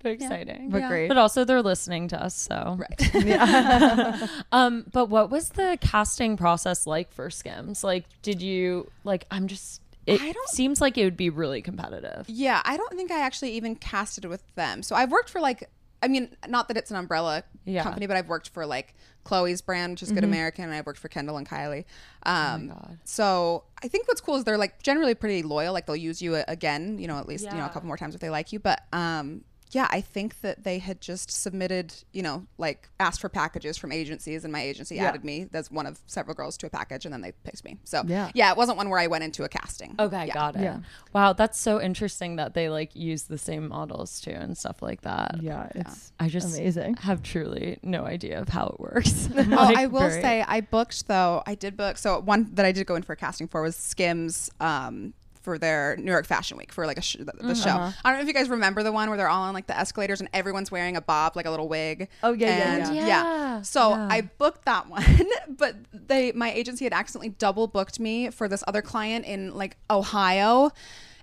exciting. 0.05 0.71
But 0.71 0.81
Yeah. 0.83 0.89
great. 0.89 1.09
But 1.09 1.19
also 1.19 1.45
they're 1.45 1.63
listening 1.63 2.09
to 2.09 2.23
us, 2.23 2.35
so 2.35 2.77
right. 2.79 3.15
Yeah. 3.25 4.27
Um, 4.53 4.85
but 4.93 5.07
what 5.07 5.31
was 5.31 5.51
the 5.51 5.79
casting 5.81 6.37
process 6.37 6.87
like 6.87 7.13
for 7.13 7.31
Skims? 7.31 7.83
Like, 7.85 8.05
did 8.23 8.43
you 8.43 8.91
like? 9.05 9.27
I'm 9.31 9.47
just. 9.47 9.81
It 10.07 10.21
I 10.21 10.33
don't- 10.33 10.49
seems 10.49 10.81
like 10.81 10.99
it 10.99 11.05
would 11.05 11.17
be 11.17 11.31
really 11.31 11.63
competitive. 11.63 12.25
Yeah, 12.29 12.61
I 12.65 12.77
don't 12.77 12.95
think 12.97 13.11
I 13.11 13.21
actually 13.21 13.53
even 13.53 13.77
casted 13.77 14.25
with 14.25 14.43
them. 14.55 14.83
So 14.83 14.97
I've 14.97 15.11
worked 15.11 15.31
for 15.31 15.41
like, 15.41 15.71
I 16.03 16.09
mean, 16.09 16.35
not 16.49 16.67
that 16.69 16.77
it's 16.77 16.91
an 16.91 16.97
umbrella 16.97 17.45
Yeah. 17.65 17.85
company, 17.85 18.07
but 18.07 18.17
I've 18.17 18.29
worked 18.29 18.49
for 18.49 18.67
like 18.67 18.95
Khloe's 19.25 19.61
brand, 19.63 19.93
which 19.93 20.03
is 20.03 20.11
Good 20.11 20.25
American, 20.25 20.65
and 20.65 20.75
I've 20.75 20.85
worked 20.87 20.99
for 20.99 21.07
Kendall 21.09 21.37
and 21.37 21.49
Kylie. 21.49 21.85
Um, 22.25 22.69
God. 22.69 22.99
So 23.05 23.63
I 23.81 23.87
think 23.87 24.09
what's 24.09 24.21
cool 24.21 24.35
is 24.35 24.43
they're 24.43 24.59
like 24.59 24.83
generally 24.83 25.15
pretty 25.15 25.45
loyal. 25.45 25.73
Like 25.73 25.87
they'll 25.87 25.95
use 25.95 26.21
you 26.21 26.35
again, 26.49 26.99
you 26.99 27.07
know, 27.07 27.19
at 27.19 27.29
least 27.29 27.45
you 27.45 27.57
know 27.57 27.65
a 27.67 27.69
couple 27.69 27.87
more 27.87 27.97
times 27.97 28.17
if 28.17 28.21
they 28.21 28.31
like 28.31 28.53
you. 28.53 28.59
But 28.59 28.83
um, 28.93 29.45
yeah, 29.73 29.89
I 29.91 30.01
think 30.01 30.41
that 30.43 30.65
they 30.65 30.79
had 30.79 31.01
just 31.01 31.31
submitted, 31.31 31.95
you 32.13 32.23
know, 32.23 32.47
like 32.59 32.89
asked 33.01 33.21
for 33.21 33.29
packages 33.29 33.77
from 33.79 33.91
agencies, 33.91 34.45
and 34.45 34.53
my 34.53 34.61
agency 34.63 34.97
Yeah. 34.97 35.09
added 35.09 35.25
me 35.25 35.49
as 35.53 35.71
one 35.71 35.87
of 35.87 36.01
several 36.07 36.35
girls 36.35 36.57
to 36.59 36.67
a 36.67 36.71
package, 36.71 37.05
and 37.05 37.13
then 37.13 37.23
they 37.23 37.33
picked 37.45 37.65
me. 37.65 37.79
So 37.85 38.03
Yeah. 38.07 38.31
yeah, 38.35 38.51
it 38.51 38.57
wasn't 38.57 38.77
one 38.77 38.89
where 38.91 38.99
I 39.01 39.07
went 39.07 39.25
into 39.25 39.45
a 39.45 39.49
casting. 39.49 39.95
Okay, 39.99 40.27
Yeah. 40.27 40.35
got 40.35 40.57
it. 40.57 40.63
Yeah. 40.63 40.79
Wow, 41.13 41.33
that's 41.33 41.59
so 41.59 41.81
interesting 41.81 42.37
that 42.37 42.55
they 42.55 42.69
like 42.69 42.95
use 42.95 43.25
the 43.25 43.39
same 43.39 43.69
models 43.69 44.21
too 44.21 44.31
and 44.31 44.57
stuff 44.57 44.83
like 44.83 45.01
that. 45.03 45.43
yeah, 45.43 45.69
it's 45.75 46.13
I 46.21 46.29
just 46.29 46.57
amazing. 46.59 46.95
have 46.97 47.23
truly 47.23 47.79
no 47.83 48.05
idea 48.05 48.41
of 48.41 48.49
how 48.51 48.67
it 48.69 48.79
works. 48.81 49.29
Oh, 49.37 49.43
Like, 49.57 49.77
I 49.77 49.87
will 49.87 50.01
very- 50.01 50.23
say 50.23 50.45
I 50.47 50.61
booked 50.61 51.09
though. 51.09 51.43
I 51.47 51.55
did 51.55 51.77
book. 51.77 51.99
So 51.99 52.21
one 52.21 52.51
that 52.55 52.65
I 52.67 52.73
did 52.73 52.87
go 52.87 52.95
in 52.95 53.03
for 53.03 53.13
a 53.15 53.17
casting 53.17 53.49
for 53.49 53.63
was 53.63 53.75
Skims. 53.77 54.51
Um, 54.61 55.15
for 55.43 55.59
their 55.59 55.97
New 55.97 56.11
York 56.11 56.27
Fashion 56.27 56.57
Week 56.57 56.73
for 56.73 56.87
like 56.87 56.99
a 56.99 57.03
sh- 57.03 57.17
the, 57.19 57.33
the 57.41 57.55
show. 57.55 57.71
Uh-huh. 57.71 57.93
I 58.05 58.09
don't 58.11 58.19
know 58.19 58.23
if 58.23 58.29
you 58.29 58.35
guys 58.35 58.49
remember 58.49 58.83
the 58.83 58.93
one 58.93 59.09
where 59.09 59.17
they're 59.19 59.29
all 59.29 59.43
on 59.43 59.55
like 59.55 59.67
the 59.67 59.79
escalators 59.79 60.21
and 60.21 60.29
everyone's 60.33 60.71
wearing 60.71 60.97
a 60.97 61.01
bob, 61.01 61.37
like 61.37 61.47
a 61.47 61.51
little 61.51 61.69
wig. 61.69 62.09
Oh, 62.23 62.33
yeah, 62.33 62.79
yeah, 62.79 62.93
yeah. 62.93 63.07
Yeah, 63.07 63.63
So 63.63 63.91
yeah. 63.91 64.09
I 64.11 64.21
booked 64.23 64.65
that 64.65 64.89
one, 64.89 65.05
but 65.49 65.77
they 65.93 66.33
my 66.33 66.53
agency 66.53 66.85
had 66.85 66.93
accidentally 66.93 67.31
double 67.31 67.67
booked 67.67 67.99
me 68.01 68.31
for 68.31 68.49
this 68.49 68.63
other 68.67 68.83
client 68.83 69.25
in 69.27 69.55
like 69.55 69.77
Ohio. 69.91 70.71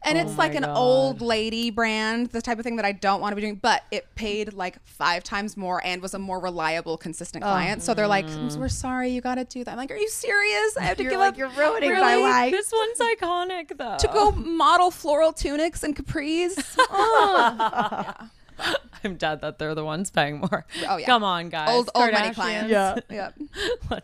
And 0.04 0.18
Oh 0.18 0.22
it's 0.22 0.38
like 0.38 0.56
an 0.56 0.64
God. 0.64 0.78
old 0.78 1.22
lady 1.22 1.72
brand, 1.72 2.28
the 2.28 2.42
type 2.42 2.58
of 2.58 2.64
thing 2.64 2.78
that 2.78 2.86
I 2.86 2.94
don't 2.94 3.20
want 3.20 3.34
to 3.34 3.36
be 3.36 3.42
doing, 3.42 3.56
but 3.56 3.84
it 3.92 4.08
paid 4.16 4.54
like 4.54 4.78
five 4.86 5.24
times 5.24 5.58
more 5.58 5.82
and 5.86 6.02
was 6.02 6.14
a 6.14 6.20
more 6.20 6.40
reliable, 6.40 6.98
consistent 6.98 7.44
Oh. 7.44 7.48
client. 7.48 7.84
So 7.84 7.94
they're 7.94 8.08
like, 8.08 8.26
mm, 8.26 8.36
mm-hmm. 8.48 8.60
we're 8.60 8.70
sorry, 8.70 9.10
you 9.10 9.20
got 9.22 9.36
to 9.36 9.44
do 9.44 9.64
that. 9.66 9.72
I'm 9.72 9.78
like, 9.78 9.92
are 9.92 9.98
you 9.98 10.08
serious? 10.10 10.78
I 10.78 10.84
have 10.84 10.98
to 10.98 11.04
You're 11.04 11.12
give 11.12 11.20
like, 11.20 11.34
up 11.34 11.38
you're 11.38 11.50
ruining 11.50 11.94
my 11.94 12.16
life. 12.16 12.52
this 12.52 12.72
one's 12.72 13.00
iconic 13.20 13.78
though. 13.78 13.98
to 14.00 14.08
go 14.08 14.32
model 14.32 14.90
floral 14.90 15.34
tunics 15.34 15.84
and 15.84 15.96
capris. 15.96 16.56
I'm 19.04 19.16
dead 19.16 19.42
that 19.42 19.60
they're 19.60 19.76
the 19.76 19.86
ones 19.86 20.12
paying 20.12 20.40
more. 20.40 20.66
Oh, 20.88 20.98
yeah. 20.98 21.06
Come 21.06 21.24
on, 21.24 21.48
guys. 21.50 21.70
old 21.70 21.90
old 21.96 22.12
money 22.12 22.34
clients. 22.34 22.70
Yeah. 22.70 22.98
yeah. 23.10 23.30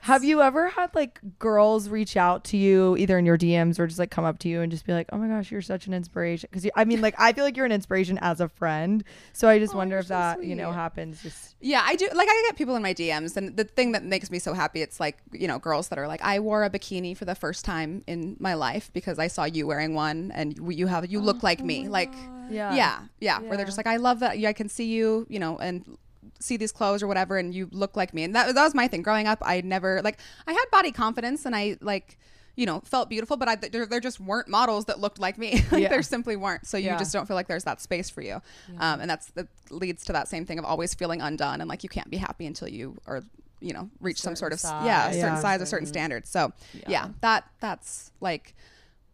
Have 0.02 0.24
you 0.24 0.42
ever 0.42 0.70
had 0.70 0.94
like 0.96 1.20
girls 1.40 1.90
reach 1.90 2.16
out 2.16 2.46
to 2.46 2.58
you 2.58 2.96
either 2.98 3.18
in 3.18 3.26
your 3.26 3.38
DMs 3.38 3.78
or 3.80 3.88
just 3.88 4.00
like 4.00 4.10
come 4.10 4.24
up 4.26 4.40
to 4.40 4.48
you 4.50 4.62
and 4.62 4.72
just 4.72 4.86
be 4.86 4.94
like, 4.94 5.08
"Oh 5.12 5.18
my 5.18 5.28
gosh, 5.28 5.52
you're 5.52 5.62
such 5.62 5.88
an 5.88 5.94
inspiration"? 5.94 6.48
Because 6.52 6.70
I 6.76 6.86
mean, 6.86 7.02
like 7.02 7.16
I 7.18 7.34
feel 7.34 7.44
like 7.44 7.58
you're 7.58 7.66
an 7.66 7.72
inspiration 7.72 8.18
as 8.22 8.40
a 8.40 8.48
friend. 8.48 9.04
So 9.34 9.50
I 9.50 9.60
just 9.60 9.74
Oh, 9.74 9.78
wonder 9.78 9.98
if 9.98 10.06
so 10.08 10.14
that 10.14 10.44
you 10.44 10.56
know 10.56 10.72
happens. 10.72 11.22
Just 11.22 11.56
Yeah, 11.60 11.82
I 11.84 11.96
do. 11.96 12.08
Like, 12.14 12.28
I 12.30 12.44
get 12.48 12.56
people 12.58 12.76
in 12.76 12.82
my 12.82 12.94
DMs, 12.94 13.36
and 13.36 13.58
the 13.58 13.66
thing 13.66 13.92
that 13.92 14.04
makes 14.06 14.32
me 14.32 14.40
so 14.40 14.54
happy, 14.54 14.82
it's 14.82 15.00
like 15.00 15.18
you 15.34 15.48
know, 15.48 15.60
girls 15.60 15.90
that 15.90 16.00
are 16.00 16.08
like, 16.08 16.22
I 16.22 16.40
wore 16.40 16.64
a 16.64 16.70
bikini 16.70 17.18
for 17.18 17.26
the 17.26 17.36
first 17.36 17.66
time 17.66 18.04
in 18.08 18.38
my 18.40 18.54
life 18.54 18.92
because 18.94 19.20
I 19.20 19.28
saw 19.28 19.44
you 19.44 19.68
wearing 19.68 19.94
one, 19.94 20.32
and 20.34 20.58
you 20.74 20.88
have 20.88 21.06
you 21.12 21.20
oh 21.20 21.24
look 21.24 21.44
like 21.44 21.62
me. 21.62 21.88
Like, 21.90 22.14
yeah, 22.50 22.74
yeah, 22.76 23.00
yeah, 23.20 23.40
Where 23.40 23.58
they're 23.58 23.66
just 23.66 23.78
like, 23.78 23.88
I 23.88 23.98
love 23.98 24.20
that. 24.20 24.38
I 24.46 24.54
can 24.54 24.70
see 24.70 24.86
you, 24.86 25.26
you 25.30 25.40
know, 25.40 25.58
and 25.58 25.98
see 26.40 26.58
these 26.58 26.72
clothes 26.72 27.02
or 27.04 27.08
whatever, 27.08 27.38
and 27.38 27.54
you 27.54 27.70
look 27.72 27.96
like 27.96 28.14
me. 28.14 28.24
And 28.24 28.36
that 28.36 28.54
that 28.56 28.64
was 28.64 28.74
my 28.76 28.88
thing 28.88 29.02
growing 29.02 29.28
up. 29.28 29.40
I 29.42 29.62
never 29.62 30.02
like 30.02 30.20
I 30.48 30.52
had 30.54 30.66
body 30.72 30.92
confidence, 30.92 31.46
and 31.46 31.56
I 31.56 31.78
like. 31.82 32.18
You 32.58 32.66
know, 32.66 32.80
felt 32.86 33.10
beautiful, 33.10 33.36
but 33.36 33.50
I, 33.50 33.56
there, 33.56 33.86
there 33.86 34.00
just 34.00 34.18
weren't 34.18 34.48
models 34.48 34.86
that 34.86 34.98
looked 34.98 35.20
like 35.20 35.38
me. 35.38 35.62
like 35.74 35.82
Yeah. 35.82 35.90
there 35.90 36.02
simply 36.02 36.38
weren't. 36.38 36.66
So 36.66 36.78
you 36.78 36.86
Yeah. 36.86 36.96
just 36.98 37.12
don't 37.12 37.26
feel 37.28 37.36
like 37.36 37.50
there's 37.50 37.66
that 37.66 37.82
space 37.82 38.10
for 38.10 38.22
you. 38.22 38.36
Um, 38.80 39.02
and 39.02 39.10
that's 39.10 39.26
that 39.32 39.48
leads 39.72 40.06
to 40.06 40.14
that 40.14 40.30
same 40.30 40.46
thing 40.46 40.58
of 40.58 40.64
always 40.64 40.94
feeling 40.94 41.20
undone 41.22 41.60
and 41.60 41.68
like 41.68 41.84
you 41.84 41.90
can't 41.90 42.10
be 42.10 42.16
happy 42.16 42.46
until 42.46 42.70
you 42.70 42.96
are, 43.08 43.24
you 43.60 43.74
know, 43.74 43.90
reach 44.00 44.22
some 44.22 44.38
sort 44.38 44.54
of 44.54 44.62
Certain 44.62 44.86
yeah, 44.86 45.10
a 45.10 45.12
certain 45.12 45.36
Yeah. 45.36 45.42
size, 45.42 45.62
a 45.62 45.66
certain 45.66 45.86
standard. 45.86 46.26
So 46.28 46.54
Yeah. 46.72 46.84
yeah, 46.88 47.08
that 47.20 47.44
that's 47.60 48.12
like 48.22 48.56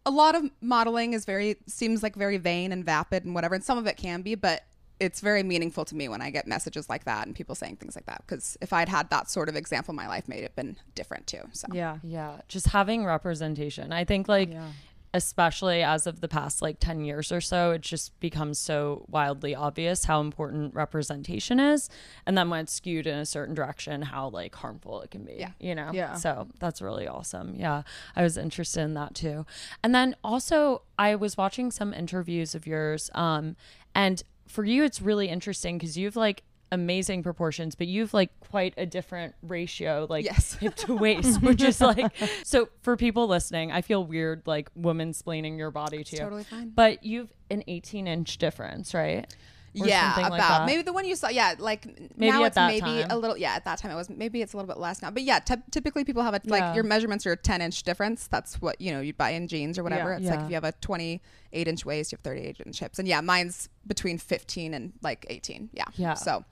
a 0.06 0.12
lot 0.12 0.36
of 0.36 0.44
modeling 0.62 1.14
is 1.14 1.26
very 1.26 1.58
seems 1.66 2.04
like 2.04 2.16
very 2.16 2.38
vain 2.38 2.72
and 2.72 2.86
vapid 2.86 3.26
and 3.26 3.34
whatever, 3.34 3.56
and 3.56 3.64
some 3.64 3.80
of 3.80 3.88
it 3.88 3.98
can 3.98 4.22
be, 4.22 4.36
but 4.36 4.62
it's 5.02 5.20
very 5.20 5.42
meaningful 5.44 5.84
to 5.86 5.96
me 5.96 6.08
when 6.08 6.22
I 6.22 6.30
get 6.30 6.46
messages 6.48 6.88
like 6.88 7.06
that 7.06 7.26
and 7.26 7.36
people 7.36 7.56
saying 7.56 7.78
things 7.78 7.96
like 7.96 8.06
that. 8.06 8.22
Because 8.26 8.56
if 8.62 8.72
I'd 8.72 8.88
had 8.88 9.10
that 9.10 9.30
sort 9.30 9.50
of 9.50 9.56
example 9.56 9.92
in 9.94 9.96
my 9.96 10.08
life, 10.08 10.28
maybe 10.28 10.44
it 10.44 10.56
been 10.56 10.78
different 10.96 11.26
too. 11.28 11.42
So 11.54 11.68
yeah, 11.74 11.98
Yeah, 12.04 12.38
just 12.48 12.68
having 12.68 13.04
representation. 13.04 13.92
I 13.92 14.04
think 14.06 14.28
like 14.30 14.52
Yeah. 14.52 14.68
especially 15.14 15.84
as 15.84 16.08
of 16.08 16.22
the 16.22 16.28
past 16.28 16.62
like 16.62 16.78
10 16.80 17.04
years 17.04 17.32
or 17.32 17.42
so, 17.42 17.72
it 17.72 17.82
just 17.82 18.18
becomes 18.22 18.58
so 18.60 19.06
wildly 19.10 19.54
obvious 19.54 20.06
how 20.06 20.22
important 20.22 20.74
representation 20.74 21.60
is 21.60 21.90
and 22.26 22.38
then 22.38 22.50
when 22.50 22.62
it's 22.62 22.72
skewed 22.74 23.06
in 23.08 23.18
a 23.18 23.26
certain 23.26 23.54
direction 23.56 24.04
how 24.04 24.30
like 24.30 24.56
harmful 24.56 25.02
it 25.02 25.12
can 25.12 25.26
be, 25.26 25.34
Yeah. 25.40 25.52
you 25.60 25.76
know. 25.76 25.90
Yeah. 25.94 26.14
So, 26.16 26.48
that's 26.60 26.82
really 26.82 27.08
awesome. 27.08 27.56
Yeah. 27.56 27.84
I 28.16 28.22
was 28.24 28.38
interested 28.38 28.82
in 28.82 28.94
that 28.94 29.16
too. 29.16 29.46
And 29.84 29.94
then 29.94 30.16
also 30.24 30.84
I 30.98 31.16
was 31.16 31.36
watching 31.38 31.72
some 31.72 31.94
interviews 31.94 32.56
of 32.56 32.66
yours 32.68 33.10
um 33.16 33.56
and 33.94 34.24
for 34.52 34.64
you 34.66 34.84
it's 34.84 35.02
really 35.02 35.28
interesting 35.30 35.80
cuz 35.80 35.98
you've 35.98 36.16
like 36.16 36.44
amazing 36.74 37.22
proportions 37.22 37.76
but 37.76 37.86
you've 37.88 38.14
like 38.14 38.30
quite 38.40 38.74
a 38.78 38.86
different 38.86 39.36
ratio 39.44 40.08
like 40.10 40.24
Yes. 40.24 40.54
hip 40.62 40.74
to 40.76 40.96
waist, 40.96 41.42
which 41.42 41.62
is 41.62 41.82
like 41.82 42.14
so 42.44 42.70
for 42.82 42.96
people 42.96 43.28
listening, 43.28 43.72
I 43.74 43.82
feel 43.82 44.06
weird 44.06 44.44
like 44.46 44.70
woman 44.76 45.12
splaining 45.12 45.58
your 45.58 45.70
body 45.72 46.02
to 46.04 46.16
you. 46.16 46.22
totally 46.22 46.44
fine. 46.46 46.70
But 46.70 47.04
you've 47.04 47.34
an 47.50 47.64
18 47.68 48.08
inch 48.08 48.38
difference, 48.38 48.94
right? 48.94 49.26
Yeah, 49.74 50.18
about 50.28 50.32
like 50.32 50.66
maybe 50.66 50.82
the 50.82 50.92
one 50.94 51.06
you 51.06 51.16
saw. 51.16 51.30
Yeah, 51.30 51.56
like 51.60 51.86
Maybe 52.18 52.32
now 52.32 52.44
it's 52.44 52.56
maybe 52.58 52.82
time. 52.82 53.08
a 53.10 53.18
little. 53.18 53.38
Yeah, 53.38 53.54
at 53.54 53.64
that 53.66 53.80
time 53.80 53.92
it 53.92 53.96
was 53.96 54.10
maybe 54.10 54.42
it's 54.42 54.54
a 54.54 54.58
little 54.58 54.68
bit 54.68 54.78
less 54.80 55.02
now. 55.02 55.12
But 55.12 55.24
yeah, 55.24 55.40
ty- 55.40 55.62
typically 55.72 56.04
people 56.04 56.24
have 56.24 56.34
a 56.34 56.42
like 56.46 56.60
Yeah. 56.62 56.74
your 56.76 56.84
measurements 56.84 57.26
are 57.26 57.32
a 57.32 57.38
ten 57.38 57.62
inch 57.62 57.84
difference. 57.84 58.28
That's 58.28 58.62
what 58.62 58.82
you 58.82 58.92
know 58.92 59.00
you'd 59.02 59.18
buy 59.18 59.30
in 59.32 59.48
jeans 59.48 59.78
or 59.80 59.84
whatever. 59.84 60.12
Yeah. 60.12 60.18
It's 60.18 60.30
like 60.30 60.40
if 60.42 60.50
you 60.50 60.56
have 60.56 60.64
a 60.64 60.74
twenty 60.74 61.22
eight 61.54 61.68
inch 61.68 61.86
waist, 61.86 62.12
you 62.12 62.18
have 62.18 62.24
thirty 62.24 62.42
eight 62.42 62.58
inch 62.66 62.80
hips, 62.80 63.00
and 63.00 63.08
yeah, 63.08 63.22
mine's 63.22 63.70
between 63.88 64.18
fifteen 64.18 64.74
and 64.74 64.94
like 65.02 65.26
eighteen. 65.30 65.70
Yeah, 65.74 65.86
Yeah. 65.96 66.16
So 66.16 66.44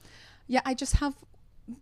yeah, 0.46 0.60
I 0.64 0.74
just 0.74 0.96
have 0.96 1.14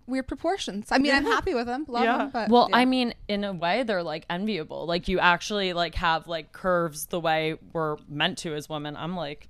weird 0.06 0.26
proportions. 0.26 0.88
I 0.90 0.98
mean, 0.98 1.14
I'm 1.14 1.24
happy 1.24 1.54
with 1.54 1.66
them, 1.66 1.84
love 1.88 2.04
Yeah. 2.04 2.18
them. 2.18 2.30
But 2.32 2.48
Well, 2.50 2.68
yeah. 2.70 2.76
I 2.76 2.84
mean, 2.84 3.14
in 3.28 3.44
a 3.44 3.52
way, 3.52 3.82
they're 3.82 4.02
like 4.02 4.24
enviable. 4.30 4.86
Like 4.86 5.08
you 5.08 5.18
actually 5.18 5.72
like 5.72 5.94
have 5.96 6.26
like 6.26 6.52
curves 6.52 7.06
the 7.06 7.20
way 7.20 7.56
we're 7.72 7.96
meant 8.08 8.38
to 8.38 8.54
as 8.54 8.68
women. 8.68 8.96
I'm 8.96 9.16
like, 9.16 9.48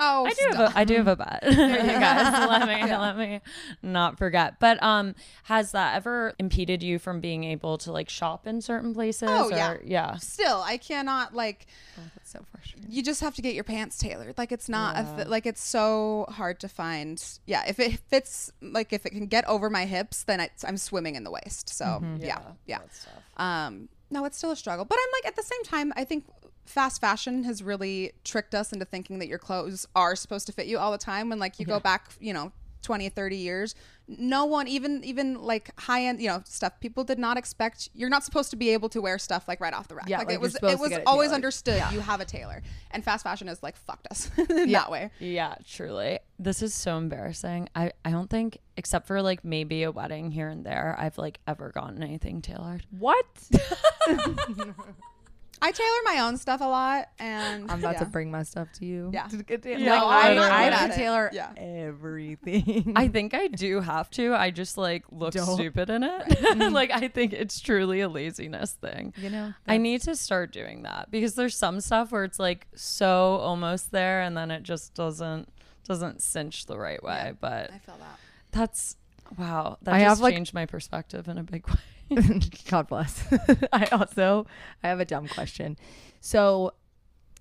oh, 0.00 0.26
I 0.26 0.30
do 0.32 0.46
have 0.56 0.60
a, 0.60 0.78
I 0.78 0.84
do 0.84 0.96
have 0.96 1.08
a 1.08 1.16
bet. 1.16 1.40
you 1.48 1.56
guys, 1.56 2.48
let 2.48 2.66
me 2.68 2.90
let 2.92 3.16
me 3.16 3.40
not 3.82 4.18
forget. 4.18 4.58
But 4.60 4.82
um, 4.82 5.14
has 5.44 5.72
that 5.72 5.96
ever 5.96 6.34
impeded 6.38 6.82
you 6.82 6.98
from 6.98 7.20
being 7.20 7.44
able 7.44 7.78
to 7.78 7.92
like 7.92 8.08
shop 8.08 8.46
in 8.46 8.60
certain 8.60 8.94
places? 8.94 9.28
Oh, 9.30 9.48
or, 9.48 9.50
yeah. 9.50 9.76
yeah. 9.84 10.16
still 10.16 10.62
i 10.64 10.76
cannot 10.76 11.34
like 11.34 11.66
that's 11.96 12.23
so 12.34 12.44
frustrating. 12.50 12.90
you 12.90 13.02
just 13.02 13.20
have 13.20 13.34
to 13.36 13.42
get 13.42 13.54
your 13.54 13.64
pants 13.64 13.96
tailored. 13.98 14.36
Like 14.36 14.52
it's 14.52 14.68
not 14.68 14.96
a 14.98 15.16
th- 15.16 15.28
like 15.28 15.46
it's 15.46 15.62
so 15.62 16.26
hard 16.28 16.60
to 16.60 16.68
find 16.68 17.22
yeah 17.46 17.64
if 17.66 17.78
it 17.78 17.98
fits 18.08 18.52
like 18.60 18.92
if 18.92 19.06
it 19.06 19.10
can 19.10 19.26
get 19.26 19.46
over 19.48 19.70
my 19.70 19.84
hips 19.84 20.24
then 20.24 20.40
it's, 20.40 20.64
i'm 20.64 20.76
swimming 20.76 21.14
in 21.14 21.24
the 21.24 21.30
waist. 21.30 21.68
So 21.68 22.02
yeah 22.20 22.38
yeah, 22.66 22.78
that's 22.78 23.04
tough. 23.04 23.42
um 23.46 23.88
no 24.10 24.24
it's 24.24 24.36
still 24.36 24.50
a 24.50 24.56
struggle. 24.56 24.84
But 24.84 24.98
i'm 25.00 25.12
like 25.18 25.26
at 25.28 25.36
the 25.36 25.42
same 25.42 25.62
time 25.64 25.92
i 25.96 26.04
think 26.04 26.24
fast 26.66 27.00
fashion 27.00 27.44
has 27.44 27.62
really 27.62 28.12
tricked 28.24 28.54
us 28.54 28.72
into 28.72 28.84
thinking 28.86 29.18
that 29.18 29.28
your 29.28 29.38
clothes 29.38 29.86
are 29.94 30.16
supposed 30.16 30.46
to 30.46 30.52
fit 30.52 30.66
you 30.66 30.78
all 30.78 30.90
the 30.92 30.98
time 30.98 31.28
when 31.28 31.38
like 31.38 31.60
you 31.60 31.66
go 31.66 31.78
back 31.78 32.10
you 32.20 32.32
know 32.32 32.52
20 32.84 33.08
30 33.08 33.36
years 33.36 33.74
no 34.06 34.44
one 34.44 34.68
even 34.68 35.02
even 35.02 35.42
like 35.42 35.70
high 35.80 36.04
end 36.04 36.20
you 36.20 36.28
know 36.28 36.40
stuff 36.44 36.78
people 36.78 37.02
did 37.02 37.18
not 37.18 37.36
expect 37.36 37.88
you're 37.94 38.10
not 38.10 38.22
supposed 38.22 38.50
to 38.50 38.56
be 38.56 38.68
able 38.70 38.88
to 38.88 39.00
wear 39.00 39.18
stuff 39.18 39.48
like 39.48 39.60
right 39.60 39.72
off 39.74 39.88
the 39.88 39.94
rack 39.94 40.08
Yeah, 40.08 40.18
like, 40.18 40.26
like 40.28 40.34
it 40.34 40.40
was 40.40 40.54
it 40.56 40.62
was 40.62 40.92
always 41.06 41.28
tailored. 41.28 41.34
understood 41.34 41.82
you 41.90 42.00
have 42.00 42.20
a 42.20 42.24
tailor 42.24 42.62
and 42.92 43.02
fast 43.02 43.24
fashion 43.24 43.48
has 43.48 43.62
like 43.62 43.76
fucked 43.76 44.06
us 44.10 44.30
in 44.50 44.70
that 44.72 44.90
way 44.90 45.10
Yeah, 45.18 45.56
truly. 45.66 46.20
This 46.38 46.62
is 46.62 46.74
so 46.74 46.98
embarrassing. 46.98 47.68
I, 47.76 47.92
I 48.04 48.10
don't 48.10 48.28
think, 48.28 48.58
except 48.76 49.06
for 49.06 49.22
like 49.22 49.44
maybe 49.44 49.84
a 49.84 49.92
wedding 49.92 50.32
here 50.32 50.48
and 50.48 50.66
there, 50.66 50.96
I've 50.98 51.16
like 51.16 51.38
ever 51.46 51.70
gotten 51.70 52.02
anything 52.02 52.42
tailored. 52.42 52.84
What? 52.90 53.24
I 55.62 55.70
tailor 55.70 55.88
my 56.04 56.18
own 56.20 56.36
stuff 56.36 56.60
a 56.60 56.64
lot, 56.64 57.08
and 57.18 57.70
I'm 57.70 57.78
about 57.78 57.94
yeah. 57.94 58.00
to 58.00 58.04
bring 58.06 58.30
my 58.30 58.42
stuff 58.42 58.68
to 58.74 58.84
you. 58.84 59.10
Yeah. 59.14 59.28
To 59.28 59.36
get 59.42 59.62
to- 59.62 59.78
Yeah, 59.80 60.02
like, 60.02 60.24
I'm 60.26 60.36
not 60.36 60.52
I 60.52 60.64
good 60.64 60.72
have 60.74 60.90
to 60.90 60.96
tailor 60.96 61.30
Yeah. 61.32 61.52
everything. 61.56 62.92
I 62.96 63.08
think 63.08 63.34
I 63.34 63.46
do 63.48 63.80
have 63.80 64.10
to. 64.12 64.34
I 64.34 64.50
just 64.50 64.76
like 64.76 65.04
look 65.10 65.32
Don't. 65.32 65.46
stupid 65.54 65.90
in 65.90 66.02
it. 66.02 66.58
like 66.72 66.90
I 66.90 67.08
think 67.08 67.32
it's 67.32 67.60
truly 67.60 68.00
a 68.00 68.08
laziness 68.08 68.72
thing. 68.72 69.14
you 69.16 69.30
know, 69.30 69.54
I 69.66 69.78
need 69.78 70.02
to 70.02 70.16
start 70.16 70.52
doing 70.52 70.82
that 70.82 71.10
because 71.10 71.34
there's 71.34 71.56
some 71.56 71.80
stuff 71.80 72.12
where 72.12 72.24
it's 72.24 72.38
like 72.38 72.66
so 72.74 73.36
almost 73.36 73.90
there 73.90 74.20
and 74.22 74.36
then 74.36 74.50
it 74.50 74.62
just 74.62 74.94
doesn't 74.94 75.48
doesn't 75.84 76.22
cinch 76.22 76.66
the 76.66 76.78
right 76.78 77.02
way. 77.02 77.32
But 77.40 77.70
I 77.72 77.78
feel 77.78 77.96
that. 77.98 78.18
that's 78.52 78.96
wow. 79.38 79.78
That 79.82 79.94
I 79.94 80.00
just 80.00 80.08
have, 80.08 80.20
like- 80.20 80.34
changed 80.34 80.52
my 80.54 80.66
perspective 80.66 81.28
in 81.28 81.38
a 81.38 81.42
big 81.42 81.66
way. 81.68 81.74
God 82.70 82.88
bless. 82.88 83.24
I 83.72 83.86
also 83.86 84.46
I 84.82 84.88
have 84.88 85.00
a 85.00 85.04
dumb 85.04 85.28
question. 85.28 85.76
So 86.20 86.72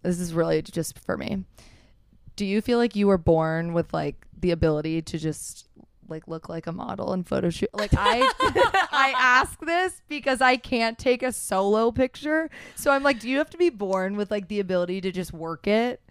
this 0.01 0.19
is 0.19 0.33
really 0.33 0.61
just 0.61 0.99
for 0.99 1.17
me. 1.17 1.45
Do 2.35 2.45
you 2.45 2.61
feel 2.61 2.77
like 2.77 2.95
you 2.95 3.07
were 3.07 3.17
born 3.17 3.73
with 3.73 3.93
like 3.93 4.25
the 4.39 4.51
ability 4.51 5.01
to 5.03 5.17
just 5.17 5.67
like 6.09 6.27
look 6.27 6.49
like 6.49 6.67
a 6.67 6.71
model 6.71 7.13
in 7.13 7.23
photo 7.23 7.49
shoot? 7.49 7.69
Like 7.73 7.91
I 7.93 8.21
I 8.91 9.13
ask 9.17 9.59
this 9.59 10.01
because 10.07 10.41
I 10.41 10.57
can't 10.57 10.97
take 10.97 11.23
a 11.23 11.31
solo 11.31 11.91
picture. 11.91 12.49
So 12.75 12.91
I'm 12.91 13.03
like, 13.03 13.19
do 13.19 13.29
you 13.29 13.37
have 13.37 13.49
to 13.51 13.57
be 13.57 13.69
born 13.69 14.17
with 14.17 14.31
like 14.31 14.47
the 14.47 14.59
ability 14.59 15.01
to 15.01 15.11
just 15.11 15.33
work 15.33 15.67
it? 15.67 16.01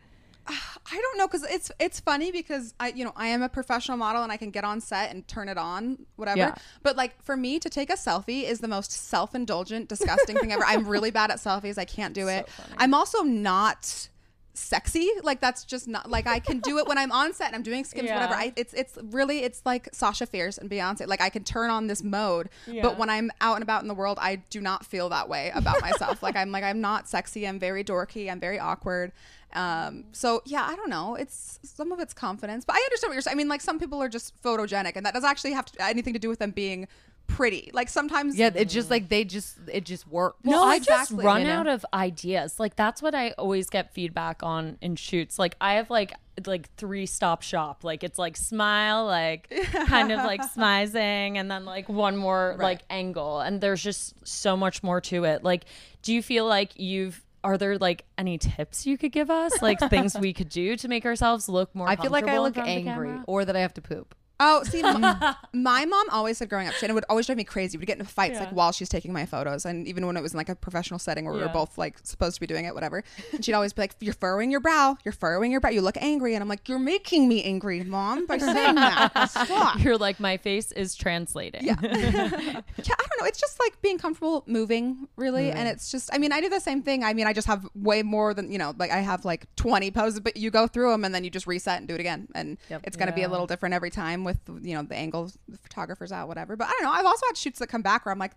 I 0.49 1.01
don't 1.01 1.19
know 1.19 1.27
because 1.27 1.45
it's 1.45 1.71
it's 1.79 2.01
funny 2.01 2.33
because 2.33 2.75
I 2.81 2.89
you 2.89 3.05
know 3.05 3.13
I 3.17 3.29
am 3.29 3.43
a 3.43 3.49
professional 3.49 3.97
model 3.97 4.23
and 4.23 4.33
I 4.33 4.37
can 4.37 4.51
get 4.51 4.65
on 4.65 4.81
set 4.81 5.11
and 5.11 5.27
turn 5.27 5.49
it 5.49 5.59
on 5.59 5.99
whatever. 6.17 6.39
Yeah. 6.39 6.55
But 6.83 6.97
like 6.97 7.21
for 7.23 7.37
me 7.37 7.59
to 7.59 7.71
take 7.71 7.91
a 7.91 7.95
selfie 7.95 8.45
is 8.45 8.61
the 8.61 8.69
most 8.69 8.93
self 8.93 9.35
indulgent, 9.35 9.89
disgusting 9.89 10.37
thing 10.39 10.53
ever. 10.53 10.65
I'm 10.67 10.87
really 10.87 11.11
bad 11.13 11.31
at 11.31 11.39
selfies. 11.39 11.79
I 11.79 11.85
can't 11.85 12.15
do 12.15 12.29
it. 12.29 12.49
I'm 12.77 12.95
also 12.95 13.23
not 13.23 14.09
sexy. 14.55 15.11
Like 15.23 15.41
that's 15.41 15.65
just 15.65 15.89
not 15.89 16.11
like 16.11 16.27
i 16.27 16.39
can 16.39 16.61
do 16.61 16.79
it 16.79 16.87
when 16.87 16.99
i'm 16.99 17.11
on 17.13 17.33
set 17.33 17.47
and 17.49 17.57
i'm 17.57 17.63
doing 17.63 17.85
skims 17.85 18.11
whatever. 18.11 18.35
I 18.35 18.53
it's 18.57 18.75
it's 18.75 18.99
really 19.03 19.39
it's 19.45 19.63
like 19.65 19.89
sasha 19.93 20.27
fierce 20.27 20.59
and 20.59 20.71
beyonce. 20.71 21.07
Like 21.07 21.21
i 21.23 21.31
can 21.31 21.43
turn 21.45 21.71
on 21.71 21.87
this 21.87 22.03
mode 22.03 22.49
Yeah. 22.67 22.83
but 22.83 22.99
when 22.99 23.09
i'm 23.09 23.31
out 23.41 23.55
and 23.57 23.63
about 23.63 23.83
in 23.83 23.89
the 23.89 23.95
world 23.95 24.19
i 24.21 24.37
do 24.51 24.61
not 24.61 24.85
feel 24.85 25.09
that 25.09 25.29
way 25.29 25.51
about 25.55 25.81
myself. 25.81 26.23
Like 26.23 26.37
i'm 26.37 26.53
like 26.53 26.65
i'm 26.65 26.81
not 26.81 27.09
sexy. 27.09 27.49
I'm 27.49 27.59
very 27.59 27.83
dorky. 27.83 28.31
I'm 28.31 28.41
very 28.41 28.59
awkward. 28.59 29.13
Um 29.55 30.05
so 30.13 30.43
yeah 30.47 30.67
i 30.71 30.75
don't 30.77 30.91
know. 30.91 31.15
It's 31.15 31.59
some 31.63 31.93
of 31.93 32.01
it's 32.01 32.13
confidence 32.15 32.65
but 32.65 32.77
i 32.77 32.79
understand 32.81 33.11
what 33.11 33.15
you're 33.15 33.23
saying 33.23 33.37
i 33.37 33.39
mean 33.39 33.49
like 33.49 33.61
some 33.61 33.79
people 33.79 34.03
are 34.03 34.09
just 34.09 34.41
photogenic 34.43 34.93
and 34.97 35.05
that 35.07 35.15
doesn't 35.15 35.29
actually 35.29 35.53
have 35.53 35.67
to, 35.67 35.83
anything 35.83 36.13
to 36.13 36.19
do 36.19 36.29
with 36.29 36.39
them 36.39 36.51
being 36.51 36.89
pretty 37.37 37.71
like 37.73 37.89
sometimes 37.89 38.37
Yeah, 38.37 38.51
it's 38.55 38.73
just 38.73 38.91
like 38.91 39.09
they 39.09 39.25
just 39.25 39.57
it 39.71 39.85
just 39.85 40.07
works. 40.07 40.39
No, 40.45 40.63
I 40.63 40.79
just 40.79 41.11
run 41.13 41.41
you 41.41 41.47
know? 41.47 41.55
out 41.55 41.67
of 41.67 41.85
ideas. 41.93 42.61
Like 42.61 42.77
that's 42.77 43.03
what 43.03 43.15
I 43.15 43.31
always 43.33 43.71
get 43.71 43.93
feedback 43.93 44.43
on 44.43 44.79
in 44.81 44.97
shoots. 44.97 45.39
Like 45.39 45.57
I 45.61 45.75
have 45.75 45.91
like 45.91 46.15
like 46.47 46.73
three 46.77 47.07
stop 47.07 47.43
shop. 47.43 47.85
Like 47.85 48.05
it's 48.05 48.19
like 48.19 48.37
smile, 48.37 49.07
like 49.07 49.51
kind 49.87 50.13
of 50.13 50.19
like 50.19 50.41
smizing, 50.57 51.37
and 51.37 51.51
then 51.51 51.65
like 51.65 51.89
one 51.89 52.17
more 52.17 52.57
like 52.59 52.83
angle. 52.91 53.41
And 53.41 53.61
there's 53.61 53.83
just 53.83 54.27
so 54.27 54.57
much 54.57 54.83
more 54.83 55.01
to 55.03 55.25
it. 55.25 55.43
Like, 55.43 55.65
do 56.03 56.13
you 56.13 56.23
feel 56.23 56.47
like 56.47 56.79
you've 56.79 57.23
are 57.45 57.59
there 57.59 57.77
like 57.79 58.05
any 58.17 58.39
tips 58.39 58.87
you 58.87 58.97
could 58.97 59.13
give 59.13 59.31
us? 59.31 59.61
Like 59.61 59.79
things 59.91 60.17
we 60.17 60.33
could 60.33 60.49
do 60.49 60.77
to 60.77 60.89
make 60.89 61.05
ourselves 61.05 61.49
look 61.49 61.75
more 61.75 61.89
I 61.89 61.97
feel 61.97 62.11
like 62.11 62.29
I 62.29 62.39
look 62.39 62.55
front 62.55 62.69
of 62.69 62.85
the 62.85 62.91
angry 62.91 63.19
or 63.27 63.45
that 63.45 63.57
I 63.57 63.61
have 63.61 63.75
to 63.75 63.83
poop. 63.83 64.15
Oh, 64.45 64.63
see, 64.65 64.83
m- 64.83 65.01
my 65.53 65.85
mom 65.85 66.07
always 66.11 66.39
said 66.39 66.49
growing 66.49 66.67
up, 66.67 66.75
and 66.83 66.91
it 66.91 66.95
would 66.95 67.05
always 67.09 67.27
drive 67.27 67.39
me 67.39 67.45
crazy. 67.45 67.79
We'd 67.79 67.87
get 67.87 67.99
into 67.99 68.11
fights 68.11 68.41
like 68.41 68.51
while 68.51 68.73
she's 68.73 68.89
taking 68.89 69.13
my 69.13 69.25
photos, 69.25 69.65
and 69.65 69.87
even 69.87 70.05
when 70.05 70.17
it 70.17 70.21
was 70.23 70.33
in 70.33 70.37
like 70.39 70.49
a 70.49 70.57
professional 70.57 70.99
setting 70.99 71.25
where 71.25 71.33
we 71.35 71.39
were 71.41 71.47
Yeah. 71.47 71.53
both 71.53 71.79
like 71.79 71.99
supposed 72.03 72.35
to 72.35 72.41
be 72.41 72.47
doing 72.49 72.65
it, 72.65 72.75
whatever. 72.75 73.05
And 73.33 73.45
she'd 73.45 73.53
always 73.55 73.73
be 73.73 73.83
like, 73.83 73.95
"You're 74.01 74.15
furrowing 74.15 74.51
your 74.51 74.61
brow. 74.61 74.97
You're 75.05 75.13
furrowing 75.13 75.53
your 75.53 75.61
brow. 75.61 75.71
You 75.71 75.81
look 75.81 75.97
angry." 76.01 76.35
And 76.35 76.43
I'm 76.43 76.49
like, 76.49 76.69
"You're 76.69 76.79
making 76.81 77.29
me 77.29 77.43
angry, 77.45 77.85
mom, 77.85 78.27
by 78.27 78.39
saying 78.57 78.75
that. 78.75 79.31
Stop." 79.31 79.79
You're 79.81 79.97
like 79.99 80.19
my 80.19 80.37
face 80.39 80.73
is 80.73 80.95
translating. 80.97 81.65
Yeah. 81.65 81.77
yeah, 81.83 82.61
I 82.61 82.63
don't 82.83 83.21
know. 83.21 83.27
It's 83.27 83.41
just 83.41 83.61
like 83.61 83.81
being 83.83 83.99
comfortable 83.99 84.43
moving, 84.47 85.07
really. 85.17 85.51
And 85.51 85.69
mm. 85.69 85.73
it's 85.73 85.91
just, 85.91 86.11
I 86.13 86.19
mean, 86.19 86.33
I 86.33 86.41
do 86.41 86.49
the 86.49 86.61
same 86.61 86.83
thing. 86.83 87.05
I 87.05 87.15
mean, 87.15 87.27
I 87.27 87.33
just 87.33 87.47
have 87.47 87.69
way 87.75 88.03
more 88.03 88.35
than, 88.35 88.51
you 88.51 88.59
know, 88.59 88.75
like 88.79 88.91
I 88.91 88.99
have 88.99 89.25
like 89.25 89.47
20 89.57 89.91
poses, 89.93 90.21
but 90.21 90.37
you 90.37 90.51
go 90.51 90.67
through 90.67 90.91
them 90.91 91.05
and 91.05 91.15
then 91.15 91.23
you 91.25 91.31
just 91.31 91.47
reset 91.47 91.79
and 91.79 91.87
do 91.87 91.95
it 91.95 92.01
again. 92.01 92.29
And 92.35 92.59
it's 92.71 92.97
going 92.97 93.09
to 93.09 93.15
be 93.15 93.21
a 93.21 93.25
Yeah. 93.25 93.31
little 93.31 93.47
different 93.47 93.75
every 93.75 93.91
time 93.91 94.25
with, 94.25 94.32
you 94.63 94.75
know, 94.75 94.83
the 94.83 94.95
angle 94.97 95.31
the 95.49 95.59
photographer's 95.59 96.13
out, 96.13 96.29
whatever. 96.29 96.57
But 96.57 96.69
I 96.69 96.71
don't 96.73 96.85
know. 96.85 96.93
I've 96.93 97.07
also 97.07 97.27
had 97.27 97.37
shoots 97.37 97.59
that 97.59 97.69
come 97.69 97.83
back 97.83 98.05
where 98.07 98.13
I'm 98.13 98.19
like, 98.19 98.33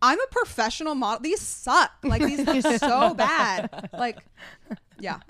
I'm 0.00 0.18
a 0.20 0.26
professional 0.30 0.94
model. 0.94 1.20
These 1.22 1.40
suck. 1.40 1.90
Like, 2.04 2.22
these 2.22 2.46
are 2.46 2.78
so 2.78 3.14
bad. 3.14 3.88
Like, 3.92 4.18
yeah. 5.00 5.20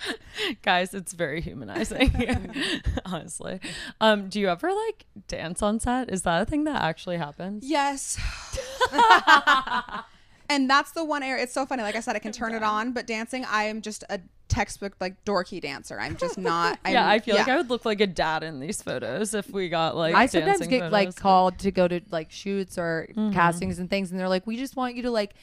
guys 0.62 0.94
it's 0.94 1.12
very 1.12 1.40
humanizing 1.40 2.12
honestly 3.04 3.58
um 4.00 4.28
do 4.28 4.38
you 4.38 4.48
ever 4.48 4.72
like 4.72 5.06
dance 5.26 5.60
on 5.60 5.80
set 5.80 6.08
is 6.08 6.22
that 6.22 6.40
a 6.40 6.44
thing 6.44 6.62
that 6.64 6.80
actually 6.80 7.16
happens 7.18 7.64
Yes. 7.66 8.16
and 10.48 10.70
that's 10.70 10.92
the 10.92 11.04
one 11.04 11.22
area. 11.22 11.42
It's 11.42 11.52
so 11.52 11.66
funny. 11.66 11.82
Like 11.82 11.96
I 11.96 12.00
said, 12.00 12.16
I 12.16 12.20
can 12.20 12.32
turn 12.32 12.54
it 12.54 12.62
on, 12.62 12.92
but 12.92 13.06
dancing, 13.06 13.44
I 13.44 13.64
am 13.64 13.82
just 13.82 14.04
a 14.08 14.20
textbook 14.48 14.94
like 15.00 15.24
dorky 15.24 15.60
dancer. 15.60 15.98
I'm 16.00 16.16
just 16.16 16.38
not. 16.52 16.78
I'm, 16.84 16.92
yeah 16.94 17.08
i 17.08 17.18
feel 17.18 17.36
like 17.36 17.48
i 17.48 17.56
would 17.56 17.70
look 17.70 17.84
like 17.84 18.00
a 18.00 18.06
dad 18.06 18.42
in 18.42 18.60
these 18.60 18.82
photos 18.82 19.34
if 19.34 19.50
we 19.50 19.68
got 19.68 19.96
like 19.96 20.14
I 20.14 20.26
sometimes 20.26 20.60
dancing 20.60 20.70
get 20.78 20.90
like 20.92 21.14
called 21.16 21.58
to 21.60 21.70
go 21.70 21.86
to 21.86 22.00
like 22.10 22.30
shoots 22.30 22.78
or 22.78 23.06
Mm-hmm. 23.10 23.32
castings 23.32 23.78
and 23.78 23.88
things, 23.90 24.10
and 24.10 24.18
they're 24.18 24.28
like, 24.28 24.46
"We 24.46 24.56
just 24.56 24.76
want 24.76 24.94
you 24.94 25.02
to 25.02 25.10
like 25.10 25.34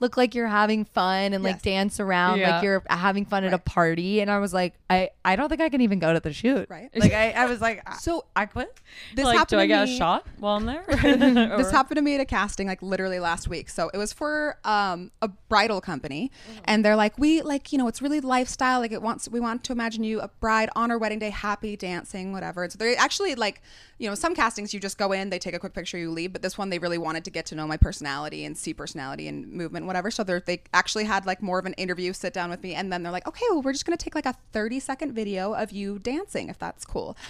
look 0.00 0.16
like 0.16 0.34
you're 0.34 0.46
having 0.48 0.84
fun 0.84 1.32
and 1.32 1.44
like 1.44 1.62
dance 1.62 2.00
around 2.00 2.38
Yeah. 2.40 2.54
like 2.56 2.62
you're 2.64 2.82
having 2.90 3.24
fun 3.24 3.44
at 3.44 3.52
a 3.52 3.58
party." 3.58 4.20
And 4.20 4.30
I 4.30 4.38
was 4.38 4.52
like, 4.52 4.74
"I 4.90 5.10
I 5.24 5.36
don't 5.36 5.48
think 5.48 5.60
I 5.60 5.68
can 5.68 5.80
even 5.82 5.98
go 5.98 6.12
to 6.12 6.20
the 6.20 6.32
shoot." 6.32 6.66
Right. 6.68 6.90
Like 6.96 7.12
I, 7.12 7.30
I 7.32 7.46
was 7.46 7.60
like, 7.60 7.82
So 8.00 8.24
I 8.34 8.46
quit. 8.46 8.72
this 9.14 9.24
like 9.24 9.36
happened 9.38 9.58
do 9.58 9.62
i 9.62 9.66
get 9.66 9.86
me- 9.88 9.94
a 9.94 9.96
shot 9.98 10.26
while 10.38 10.56
i'm 10.56 10.66
there 10.66 10.84
this 10.88 11.70
happened 11.70 11.96
to 11.96 12.02
me 12.02 12.14
at 12.14 12.20
a 12.20 12.24
casting 12.24 12.66
like 12.66 12.82
literally 12.82 13.20
last 13.20 13.48
week. 13.48 13.68
So 13.68 13.90
it 13.94 13.96
was 13.98 14.12
for 14.12 14.58
um, 14.64 15.10
a 15.22 15.28
bridal 15.48 15.80
company, 15.80 16.30
Mm-hmm. 16.50 16.58
and 16.64 16.84
they're 16.84 16.96
like, 16.96 17.18
we 17.18 17.42
like 17.42 17.72
you 17.72 17.78
know 17.78 17.88
it's 17.88 18.00
really 18.02 18.20
lifestyle. 18.20 18.80
Like 18.80 18.92
it 18.92 19.02
wants 19.02 19.28
we 19.28 19.40
want 19.40 19.64
to 19.64 19.72
imagine 19.72 20.04
you 20.04 20.20
a 20.20 20.28
bride 20.40 20.70
on 20.76 20.90
her 20.90 20.98
wedding 20.98 21.18
day, 21.18 21.30
happy, 21.30 21.76
dancing, 21.76 22.32
whatever. 22.32 22.62
And 22.64 22.72
so 22.72 22.76
they're 22.78 22.94
actually 22.98 23.34
like 23.34 23.62
you 23.98 24.08
know 24.08 24.14
some 24.14 24.34
castings 24.34 24.72
you 24.74 24.80
just 24.80 24.98
go 24.98 25.12
in, 25.12 25.30
they 25.30 25.38
take 25.38 25.54
a 25.54 25.58
quick 25.58 25.74
picture, 25.74 25.98
you 25.98 26.10
leave. 26.10 26.32
But 26.32 26.42
this 26.42 26.56
one 26.58 26.70
they 26.70 26.78
really 26.78 26.98
wanted 26.98 27.24
to 27.24 27.30
get 27.30 27.46
to 27.46 27.54
know 27.54 27.66
my 27.66 27.76
personality 27.76 28.44
and 28.44 28.56
see 28.56 28.72
personality 28.74 29.28
and 29.28 29.50
movement, 29.52 29.86
whatever. 29.90 30.10
So 30.10 30.24
they 30.24 30.38
they 30.40 30.62
actually 30.72 31.04
had 31.04 31.26
like 31.26 31.42
more 31.42 31.58
of 31.58 31.66
an 31.66 31.74
interview, 31.74 32.12
sit 32.12 32.32
down 32.32 32.50
with 32.50 32.62
me, 32.62 32.74
and 32.74 32.92
then 32.92 33.02
they're 33.02 33.12
like, 33.12 33.26
okay, 33.26 33.44
well 33.50 33.62
we're 33.62 33.72
just 33.72 33.84
gonna 33.84 33.96
take 33.96 34.14
like 34.14 34.26
a 34.26 34.34
thirty 34.52 34.80
second 34.80 35.12
video 35.12 35.52
of 35.54 35.72
you 35.72 35.98
dancing 35.98 36.48
if 36.48 36.58
that's 36.58 36.84
cool. 36.84 37.16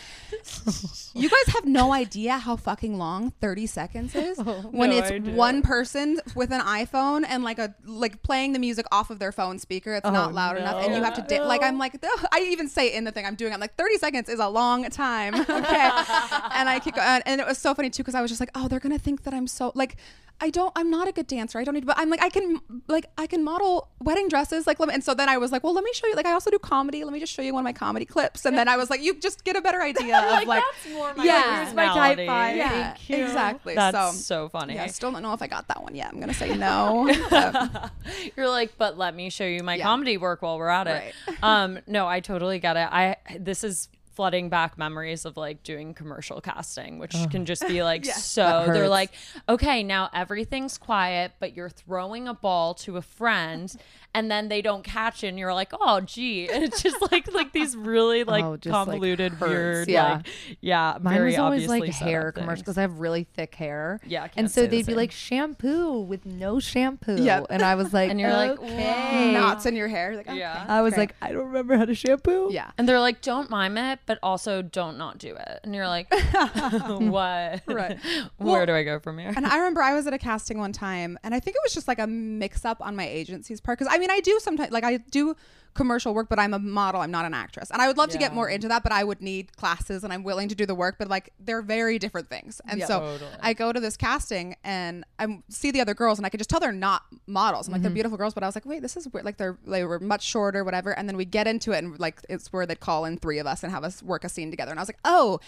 You 1.13 1.29
guys 1.29 1.55
have 1.55 1.65
no 1.65 1.93
idea 1.93 2.39
how 2.39 2.57
fucking 2.57 2.97
long 2.97 3.33
30 3.41 3.67
seconds 3.67 4.15
is 4.15 4.39
when 4.71 4.91
no 4.91 4.97
it's 4.99 5.11
idea. 5.11 5.35
one 5.35 5.63
person 5.63 6.21
with 6.35 6.53
an 6.53 6.61
iPhone 6.61 7.25
and 7.29 7.43
like 7.43 7.59
a 7.59 7.75
like 7.85 8.23
playing 8.23 8.53
the 8.53 8.59
music 8.59 8.87
off 8.93 9.11
of 9.11 9.19
their 9.19 9.33
phone 9.33 9.59
speaker. 9.59 9.95
It's 9.95 10.05
not 10.05 10.31
oh, 10.31 10.35
loud 10.35 10.57
enough, 10.57 10.85
and 10.85 10.95
you 10.95 11.03
have 11.03 11.15
to 11.15 11.23
da- 11.23 11.45
like 11.45 11.63
I'm 11.63 11.79
like 11.79 12.03
I 12.33 12.47
even 12.51 12.69
say 12.69 12.95
in 12.95 13.05
the 13.05 13.13
thing 13.13 13.27
I'm 13.27 13.35
doing. 13.35 13.53
I'm 13.53 13.61
like 13.61 13.77
30 13.77 13.97
seconds 13.99 14.29
is 14.29 14.39
a 14.39 14.49
long 14.49 14.89
time, 14.91 15.35
okay? 15.41 15.51
and 15.51 16.69
I 16.69 16.81
keep 16.83 16.95
going, 16.95 17.23
and 17.27 17.41
it 17.41 17.47
was 17.47 17.59
so 17.59 17.75
funny 17.75 17.91
too 17.91 18.03
because 18.03 18.15
I 18.15 18.21
was 18.21 18.31
just 18.31 18.41
like, 18.41 18.51
oh, 18.55 18.69
they're 18.69 18.81
gonna 18.81 18.99
think 18.99 19.25
that 19.25 19.35
I'm 19.35 19.47
so 19.47 19.73
like. 19.75 19.97
I 20.43 20.49
don't. 20.49 20.73
I'm 20.75 20.89
not 20.89 21.07
a 21.07 21.13
good 21.13 21.27
dancer. 21.27 21.59
I 21.59 21.65
don't 21.65 21.75
need. 21.75 21.85
But 21.85 21.99
I'm 21.99 22.09
like 22.09 22.23
I 22.23 22.31
can 22.31 22.49
like 22.88 23.07
I 23.18 23.26
can 23.26 23.44
model 23.44 23.88
wedding 24.01 24.28
dresses. 24.28 24.66
Like 24.66 24.78
let 24.80 24.88
me, 24.88 24.94
and 24.94 25.05
so 25.05 25.14
then 25.14 25.28
I 25.28 25.36
was 25.38 25.53
like, 25.53 25.62
well, 25.64 25.74
let 25.74 25.84
me 25.84 25.90
show 25.92 26.07
you. 26.07 26.14
Like 26.16 26.26
I 26.26 26.32
also 26.32 26.51
do 26.51 26.59
comedy. 26.59 27.05
Let 27.05 27.12
me 27.12 27.20
just 27.20 27.32
show 27.32 27.42
you 27.42 27.53
one 27.55 27.62
of 27.62 27.64
my 27.64 27.72
comedy 27.72 28.05
clips. 28.05 28.44
And 28.44 28.57
then 28.57 28.68
I 28.68 28.76
was 28.76 28.90
like, 28.90 29.03
you 29.03 29.14
just 29.18 29.44
get 29.44 29.57
a 29.57 29.61
better 29.61 29.80
idea 29.92 30.18
of 30.18 30.46
like 30.46 30.62
that's 30.62 30.94
more 30.94 31.14
my 31.14 31.24
Yeah. 31.24 31.64
Here's 31.64 31.74
my 31.74 31.86
type 31.86 32.26
five. 32.26 32.57
yeah, 32.57 32.92
Thank 32.94 33.11
you. 33.11 33.16
exactly. 33.24 33.74
that's 33.74 33.96
so 33.96 34.12
so 34.40 34.48
funny 34.48 34.74
yeah, 34.74 34.84
I 34.84 34.86
still 34.88 35.11
don't 35.12 35.22
know 35.22 35.32
if 35.32 35.42
I 35.42 35.46
got 35.46 35.68
that 35.68 35.82
one 35.82 35.94
yet. 35.94 36.12
I'm 36.12 36.20
gonna 36.20 36.34
say 36.34 36.57
no. 36.57 37.09
You're 38.36 38.48
like, 38.48 38.76
but 38.78 38.96
let 38.98 39.14
me 39.14 39.30
show 39.30 39.44
you 39.46 39.62
my 39.62 39.74
Yeah. 39.76 39.84
comedy 39.84 40.16
work 40.16 40.42
while 40.42 40.59
we're 40.59 40.68
at 40.68 40.86
it. 40.86 41.14
um, 41.42 41.78
no, 41.86 42.07
I 42.07 42.20
totally 42.20 42.59
get 42.59 42.76
it. 42.76 42.88
I 42.90 43.16
this 43.38 43.64
is 43.64 43.88
flooding 44.13 44.49
back 44.49 44.77
memories 44.77 45.25
of 45.25 45.37
like 45.37 45.63
doing 45.63 45.95
commercial 45.95 46.41
casting, 46.41 46.99
which 46.99 47.15
can 47.31 47.47
just 47.47 47.67
be 47.67 47.83
like 47.85 48.05
so 48.05 48.65
they're 48.67 48.89
like, 48.89 49.13
okay, 49.49 49.83
now 49.83 50.11
everything's 50.13 50.79
quiet, 50.79 51.33
but 51.39 51.57
you're 51.57 51.69
throwing 51.69 52.29
a 52.29 52.35
ball 52.35 52.75
to 52.75 52.97
a 52.97 53.03
friend 53.03 53.75
and 54.15 54.31
then 54.31 54.49
they 54.49 54.61
don't 54.63 54.83
catch 54.85 55.23
it 55.25 55.29
and 55.29 55.39
you're 55.39 55.55
like, 55.55 55.73
oh 55.81 56.01
gee. 56.01 56.49
And 56.53 56.65
it's 56.65 56.83
just 56.83 57.01
like 57.13 57.33
like 57.33 57.53
these 57.53 57.77
really 57.77 58.23
oh, 58.27 58.31
like 58.31 58.45
Oh, 58.45 58.57
just, 58.57 58.73
like, 58.73 58.87
convoluted, 58.87 59.33
hurts. 59.35 59.51
weird, 59.51 59.89
Yeah. 59.89 60.13
like 60.15 60.27
yeah, 60.61 60.99
Mine 61.01 61.15
very 61.15 61.27
was 61.31 61.39
always 61.39 61.69
like 61.69 61.83
obviously 61.83 62.07
hair 62.11 62.29
up 62.29 62.35
commercials 62.35 62.63
because 62.63 62.79
I 62.79 62.83
have 62.83 62.99
really 63.01 63.25
thick 63.25 63.55
hair. 63.55 64.01
Yeah, 64.07 64.29
and 64.37 64.51
so 64.51 64.67
they'd 64.67 64.87
be 64.87 64.95
like 64.95 65.13
shampoo 65.13 66.01
with 66.01 66.27
no 66.27 66.59
shampoo. 66.61 67.23
Yep. 67.23 67.47
and 67.51 67.63
I 67.63 67.75
was 67.77 67.93
like, 67.99 68.11
And 68.11 68.19
you're 68.21 68.33
like, 68.33 68.59
okay. 68.59 69.33
knots 69.33 69.67
in 69.67 69.77
your 69.77 69.89
hair. 69.89 70.17
Like, 70.17 70.29
okay. 70.29 70.39
Yeah. 70.39 70.65
I 70.69 70.83
was 70.83 70.95
Great. 70.95 71.11
like, 71.11 71.17
I 71.23 71.33
don't 71.33 71.47
remember 71.47 71.77
how 71.77 71.85
to 71.85 71.95
shampoo. 71.95 72.49
yeah. 72.51 72.71
And 72.79 72.89
they're 72.89 73.01
like, 73.01 73.21
don't 73.23 73.49
mime 73.51 73.77
it, 73.79 74.01
but 74.07 74.19
also 74.23 74.63
don't 74.63 74.99
not 74.99 75.19
do 75.19 75.35
it. 75.37 75.61
And 75.65 75.75
you're 75.75 75.89
like, 75.89 76.13
what? 76.13 77.63
Right. 77.67 77.99
Where 78.03 78.29
Well, 78.39 78.67
do 78.67 78.75
I 78.75 78.83
go 78.83 78.99
from 78.99 79.19
here? 79.19 79.33
And 79.35 79.47
I 79.47 79.59
remember 79.59 79.83
I 79.83 79.95
was 79.95 80.07
at 80.07 80.13
a 80.15 80.19
casting 80.19 80.59
one 80.59 80.73
time, 80.73 81.19
and 81.23 81.35
I 81.35 81.41
think 81.41 81.57
it 81.57 81.61
was 81.65 81.73
just 81.75 81.89
like 81.89 81.99
a 81.99 82.07
mix 82.07 82.65
up 82.65 82.79
on 82.81 82.97
my 82.97 83.07
agency's 83.07 83.61
part. 83.61 83.79
Because 83.79 83.93
I 83.93 83.99
mean, 84.01 84.11
I 84.11 84.20
do 84.20 84.38
sometimes, 84.40 84.70
like, 84.72 84.84
I 84.84 84.96
do 85.18 85.36
commercial 85.75 86.14
work, 86.14 86.29
but 86.29 86.39
I'm 86.39 86.55
a 86.55 86.59
model, 86.59 87.01
I'm 87.01 87.11
not 87.11 87.25
an 87.25 87.35
actress. 87.35 87.71
And 87.71 87.81
I 87.81 87.87
would 87.87 87.97
love 87.97 88.11
to 88.11 88.18
get 88.18 88.35
more 88.35 88.49
into 88.49 88.68
that, 88.68 88.83
but 88.83 88.93
I 88.93 89.05
would 89.05 89.21
need 89.21 89.57
classes 89.57 90.05
and 90.05 90.12
I'm 90.12 90.23
willing 90.23 90.49
to 90.49 90.55
do 90.55 90.66
the 90.66 90.75
work, 90.75 90.97
but 90.99 91.09
like, 91.09 91.33
they're 91.39 91.62
very 91.62 91.99
different 91.99 92.29
things. 92.29 92.61
And 92.68 92.81
Yeah. 92.81 92.87
so 92.87 93.01
Totally. 93.01 93.31
I 93.41 93.53
go 93.55 93.73
to 93.73 93.81
this 93.81 93.97
casting 93.97 94.57
and 94.64 95.05
I 95.18 95.43
see 95.49 95.71
the 95.71 95.81
other 95.81 95.95
girls, 95.95 96.18
and 96.18 96.27
I 96.27 96.29
could 96.29 96.41
just 96.41 96.51
tell 96.51 96.61
they're 96.61 96.73
not 96.73 97.03
models. 97.27 97.68
I'm 97.68 97.73
like, 97.73 97.83
they're 97.83 97.91
mm-hmm. 97.91 97.95
beautiful 97.95 98.18
girls, 98.18 98.35
but 98.35 98.43
I 98.43 98.47
was 98.47 98.55
like, 98.55 98.66
wait, 98.66 98.83
this 98.83 98.97
is 98.97 99.09
weird. 99.09 99.25
Like, 99.25 99.37
they're, 99.37 99.59
they 99.66 99.85
were 99.85 100.01
much 100.01 100.23
shorter, 100.23 100.64
whatever. 100.64 100.97
And 100.97 101.09
then 101.09 101.16
we 101.16 101.25
get 101.25 101.47
into 101.47 101.73
it, 101.73 101.79
and 101.79 101.99
like, 101.99 102.21
it's 102.29 102.53
where 102.53 102.66
they'd 102.66 102.81
call 102.81 103.05
in 103.05 103.16
three 103.16 103.39
of 103.39 103.47
us 103.47 103.62
and 103.62 103.73
have 103.73 103.85
us 103.85 104.03
work 104.03 104.25
a 104.25 104.29
scene 104.29 104.51
together. 104.51 104.71
And 104.71 104.81
I 104.81 104.83
was 104.83 104.89
like, 104.89 104.99
oh, 105.05 105.41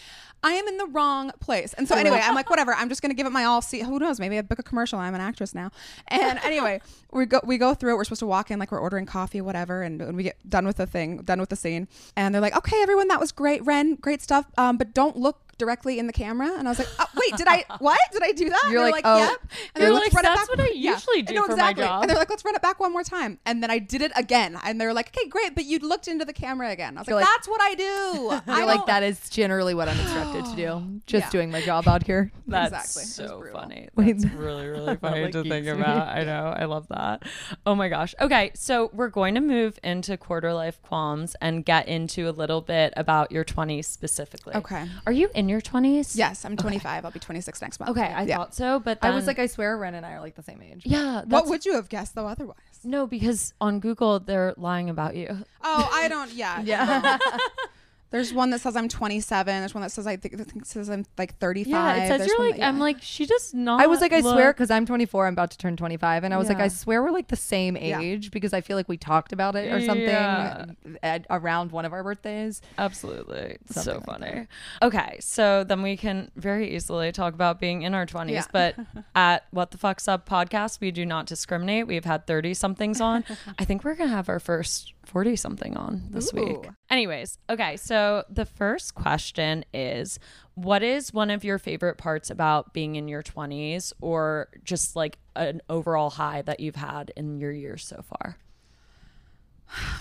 I 0.45 0.53
am 0.55 0.66
in 0.66 0.77
the 0.77 0.87
wrong 0.87 1.31
place. 1.41 1.73
And 1.75 1.87
so 1.87 1.95
anyway, 1.95 2.20
I'm 2.23 2.35
like, 2.35 2.51
whatever. 2.51 2.75
I'm 2.75 2.89
just 2.89 3.01
gonna 3.01 3.14
give 3.14 3.27
it 3.27 3.33
my 3.33 3.45
all. 3.45 3.62
See, 3.62 3.81
who 3.81 3.99
knows? 3.99 4.18
Maybe 4.18 4.39
I 4.39 4.43
book 4.43 4.59
a 4.59 4.62
commercial. 4.62 4.99
I'm 4.99 5.14
an 5.14 5.20
actress 5.20 5.55
now. 5.55 5.70
And 6.09 6.39
anyway, 6.43 6.81
we 7.12 7.27
go 7.27 7.41
we 7.45 7.59
go 7.59 7.75
through 7.75 7.95
it. 7.95 7.97
We're 7.97 8.05
supposed 8.05 8.20
to 8.20 8.27
walk 8.27 8.51
in 8.51 8.59
like 8.59 8.73
we're 8.73 8.81
ordering 8.81 9.07
coffee, 9.07 9.41
whatever. 9.41 9.83
And 9.83 10.12
when 10.13 10.19
we 10.19 10.23
get 10.23 10.37
done 10.49 10.67
with 10.67 10.77
the 10.77 10.87
thing, 10.87 11.23
done 11.23 11.41
with 11.41 11.49
the 11.49 11.57
scene, 11.57 11.89
and 12.17 12.35
they're 12.35 12.43
like, 12.43 12.55
okay, 12.55 12.83
everyone, 12.83 13.09
that 13.09 13.19
was 13.19 13.33
great, 13.33 13.65
Ren, 13.65 13.95
great 13.95 14.21
stuff. 14.21 14.47
Um, 14.59 14.77
but 14.77 14.93
don't 14.93 15.17
look 15.17 15.51
directly 15.59 15.98
in 15.98 16.07
the 16.07 16.12
camera. 16.12 16.50
And 16.59 16.66
I 16.66 16.70
was 16.70 16.78
like, 16.78 16.88
oh, 16.98 17.07
wait, 17.16 17.36
did 17.36 17.46
I 17.48 17.64
what? 17.78 17.98
Did 18.12 18.22
I 18.22 18.32
do 18.32 18.48
that? 18.48 18.61
And 18.64 18.72
You're 18.72 18.82
they're 18.82 18.92
like, 18.92 19.05
like, 19.05 19.16
oh. 19.16 19.18
yep. 19.30 19.40
And 19.74 19.82
You're 19.82 19.84
they're 19.84 19.92
like, 19.92 20.12
"Let's 20.12 20.14
run 20.14 20.24
it 20.24 20.28
"That's 20.36 20.48
back." 20.48 20.59
what 20.59 20.61
I 20.61 20.70
usually 20.74 21.22
do 21.22 21.34
know, 21.34 21.46
for 21.46 21.57
my 21.57 21.72
job. 21.72 22.03
And 22.03 22.11
they're 22.11 22.18
like, 22.18 22.30
let's 22.30 22.44
run 22.44 22.55
it 22.55 22.62
back 22.62 22.80
one 22.80 22.92
more 22.92 23.03
time. 23.05 23.38
And 23.46 23.62
then 23.62 23.70
I 23.70 23.78
did 23.78 24.03
it 24.03 24.12
again. 24.16 24.59
And 24.64 24.80
they're 24.80 24.92
like, 24.94 25.09
okay, 25.16 25.28
great, 25.28 25.55
but 25.55 25.64
you 25.64 25.78
looked 25.78 26.09
into 26.09 26.24
the 26.24 26.32
camera 26.32 26.70
again. 26.70 26.96
I 26.96 27.00
was 27.00 27.09
like, 27.09 27.16
like- 27.16 27.26
that's 27.26 27.48
what 27.48 27.61
I 27.62 27.74
do. 27.74 28.40
I 28.53 28.59
You're 28.59 28.66
like 28.66 28.86
that 28.86 29.03
is 29.03 29.28
generally 29.30 29.74
what 29.74 29.88
I'm 29.88 29.98
instructed 29.98 30.44
to 30.46 30.57
do. 30.57 31.00
Just 31.07 31.26
Yeah. 31.26 31.30
doing 31.30 31.50
my 31.50 31.61
job 31.61 31.86
out 31.88 32.05
here. 32.05 32.30
That's 32.46 32.72
Exactly. 32.72 33.03
It 33.03 33.05
was 33.07 33.14
so 33.14 33.38
brutal. 33.38 33.61
funny. 33.61 33.88
Wait. 33.94 34.18
That's 34.18 34.34
really, 34.34 34.66
really 34.68 34.96
funny 34.96 35.22
like 35.22 35.32
to 35.32 35.42
think 35.42 35.66
geeks. 35.66 35.76
about. 35.78 36.09
I 36.09 36.24
know. 36.24 36.55
I 36.57 36.64
love 36.64 36.88
that. 36.88 37.22
Oh 37.66 37.74
my 37.74 37.88
gosh. 37.88 38.14
Okay. 38.20 38.50
So 38.55 38.90
we're 38.92 39.09
going 39.09 39.34
to 39.34 39.40
move 39.40 39.78
into 39.84 40.16
quarter 40.16 40.53
life 40.53 40.80
qualms 40.82 41.36
and 41.40 41.64
get 41.64 41.88
into 41.88 42.28
a 42.28 42.32
little 42.32 42.61
bit 42.61 42.92
about 42.96 43.30
your 43.32 43.44
20s 43.44 43.84
specifically. 43.84 44.55
Okay. 44.55 44.86
Are 45.07 45.12
you 45.12 45.30
in 45.43 45.49
your 45.49 45.61
20s? 45.61 46.16
Yes, 46.16 46.45
I'm 46.45 46.57
25. 46.57 47.05
I'll 47.05 47.11
be 47.11 47.18
26 47.18 47.61
next 47.61 47.80
month. 47.80 47.90
Okay. 47.90 48.01
I 48.07 48.22
Yeah. 48.22 48.36
thought 48.36 48.55
so. 48.55 48.78
But 48.78 48.99
I 49.03 49.11
was 49.11 49.26
like, 49.26 49.38
I 49.38 49.47
swear, 49.47 49.76
Ren 49.76 49.95
and 49.95 50.07
I 50.07 50.12
are 50.12 50.20
like 50.20 50.36
the 50.36 50.43
same 50.43 50.62
age. 50.62 50.82
yeah. 50.86 51.22
What 51.26 51.47
would 51.47 51.64
you 51.66 51.74
have 51.74 51.88
guessed 51.88 52.14
though 52.14 52.26
otherwise? 52.28 52.57
No, 52.84 53.07
because 53.07 53.53
on 53.61 53.80
Google, 53.80 54.20
they're 54.20 54.55
lying 54.57 54.88
about 54.88 55.16
you. 55.16 55.45
Oh, 55.62 55.90
I 55.93 56.09
don't. 56.09 56.32
Yeah. 56.32 56.62
Yeah. 56.72 57.18
There's 58.13 58.33
one 58.33 58.51
that 58.51 58.61
says 58.61 58.77
I'm 58.77 58.89
27. 58.89 59.47
There's 59.61 59.75
one 59.75 59.83
that 59.83 59.91
says 59.91 60.07
I 60.07 60.17
think, 60.17 60.39
I 60.41 60.45
think 60.45 60.65
says 60.67 60.89
I'm 60.89 61.05
like 61.19 61.37
35. 61.39 61.71
Yeah. 61.73 61.95
It 62.05 62.09
says 62.09 62.19
There's 62.21 62.29
you're 62.31 62.39
like, 62.39 62.57
that- 62.59 62.69
I'm 62.69 62.79
like, 62.79 62.99
she 63.03 63.27
does 63.27 63.53
not. 63.53 63.81
I 63.83 63.87
was 63.89 64.01
like, 64.01 64.13
I 64.13 64.21
swear, 64.21 64.53
because 64.53 64.71
I'm 64.71 64.87
24. 64.87 65.27
I'm 65.27 65.33
about 65.33 65.51
to 65.53 65.59
turn 65.59 65.77
25, 65.77 66.23
and 66.23 66.33
I 66.33 66.37
was 66.37 66.49
like, 66.49 66.59
I 66.61 66.69
swear 66.69 67.03
we're 67.03 67.11
like 67.11 67.29
the 67.29 67.37
same 67.37 67.77
Yeah. 67.77 68.01
age 68.01 68.31
because 68.31 68.53
I 68.53 68.61
feel 68.61 68.77
like 68.77 68.89
we 68.89 68.97
talked 68.99 69.33
about 69.33 69.57
it 69.57 69.73
or 69.73 69.81
something 69.81 70.05
Yeah. 70.07 70.67
at, 71.03 71.27
around 71.31 71.73
one 71.73 71.85
of 71.85 71.93
our 71.93 72.05
birthdays. 72.05 72.61
Absolutely. 72.79 73.57
It's 73.65 73.83
so 73.83 73.95
like 73.95 74.05
funny. 74.05 74.47
okay, 74.83 75.17
so 75.21 75.65
then 75.65 75.83
we 75.83 75.97
can 75.97 76.31
very 76.37 76.75
easily 76.77 77.11
talk 77.13 77.35
about 77.35 77.59
being 77.59 77.83
in 77.83 77.95
our 77.95 78.05
20s. 78.07 78.31
Yeah. 78.31 78.45
But 78.53 78.77
at 79.15 79.47
What 79.51 79.71
the 79.71 79.79
Fuck's 79.79 80.07
Up 80.07 80.29
podcast, 80.29 80.81
we 80.81 80.91
do 80.91 81.07
not 81.07 81.27
discriminate. 81.27 81.87
We've 81.87 82.05
had 82.05 82.27
30 82.27 82.53
somethings 82.55 83.01
on. 83.01 83.25
I 83.59 83.65
think 83.65 83.85
we're 83.85 83.95
going 83.95 84.11
to 84.11 84.15
have 84.17 84.29
our 84.29 84.39
first 84.41 84.93
40 85.07 85.35
something 85.37 85.77
on 85.77 86.03
this 86.11 86.33
week. 86.33 86.69
Anyways, 86.93 87.38
okay, 87.49 87.78
so 87.78 88.22
the 88.28 88.45
first 88.45 88.95
question 88.95 89.64
is 89.72 90.18
What 90.57 90.82
is 90.82 91.11
one 91.11 91.30
of 91.30 91.43
your 91.43 91.59
favorite 91.59 91.97
parts 91.97 92.28
about 92.28 92.74
being 92.74 92.97
in 92.97 93.09
your 93.09 93.22
20s 93.22 93.95
or 94.03 94.51
just 94.62 94.95
like 94.95 95.16
an 95.34 95.62
overall 95.70 96.11
high 96.11 96.43
that 96.43 96.61
you've 96.61 96.76
had 96.76 97.11
in 97.16 97.38
your 97.38 97.51
years 97.51 97.84
so 97.84 98.03
far? 98.03 98.36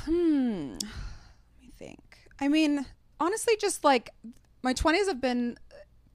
Hmm. 0.03 0.73
Let 0.73 1.61
me 1.61 1.71
think. 1.79 2.17
I 2.41 2.49
mean, 2.49 2.85
honestly, 3.21 3.55
just 3.55 3.85
like 3.85 4.09
my 4.61 4.73
20s 4.73 5.07
have 5.07 5.21
been 5.21 5.57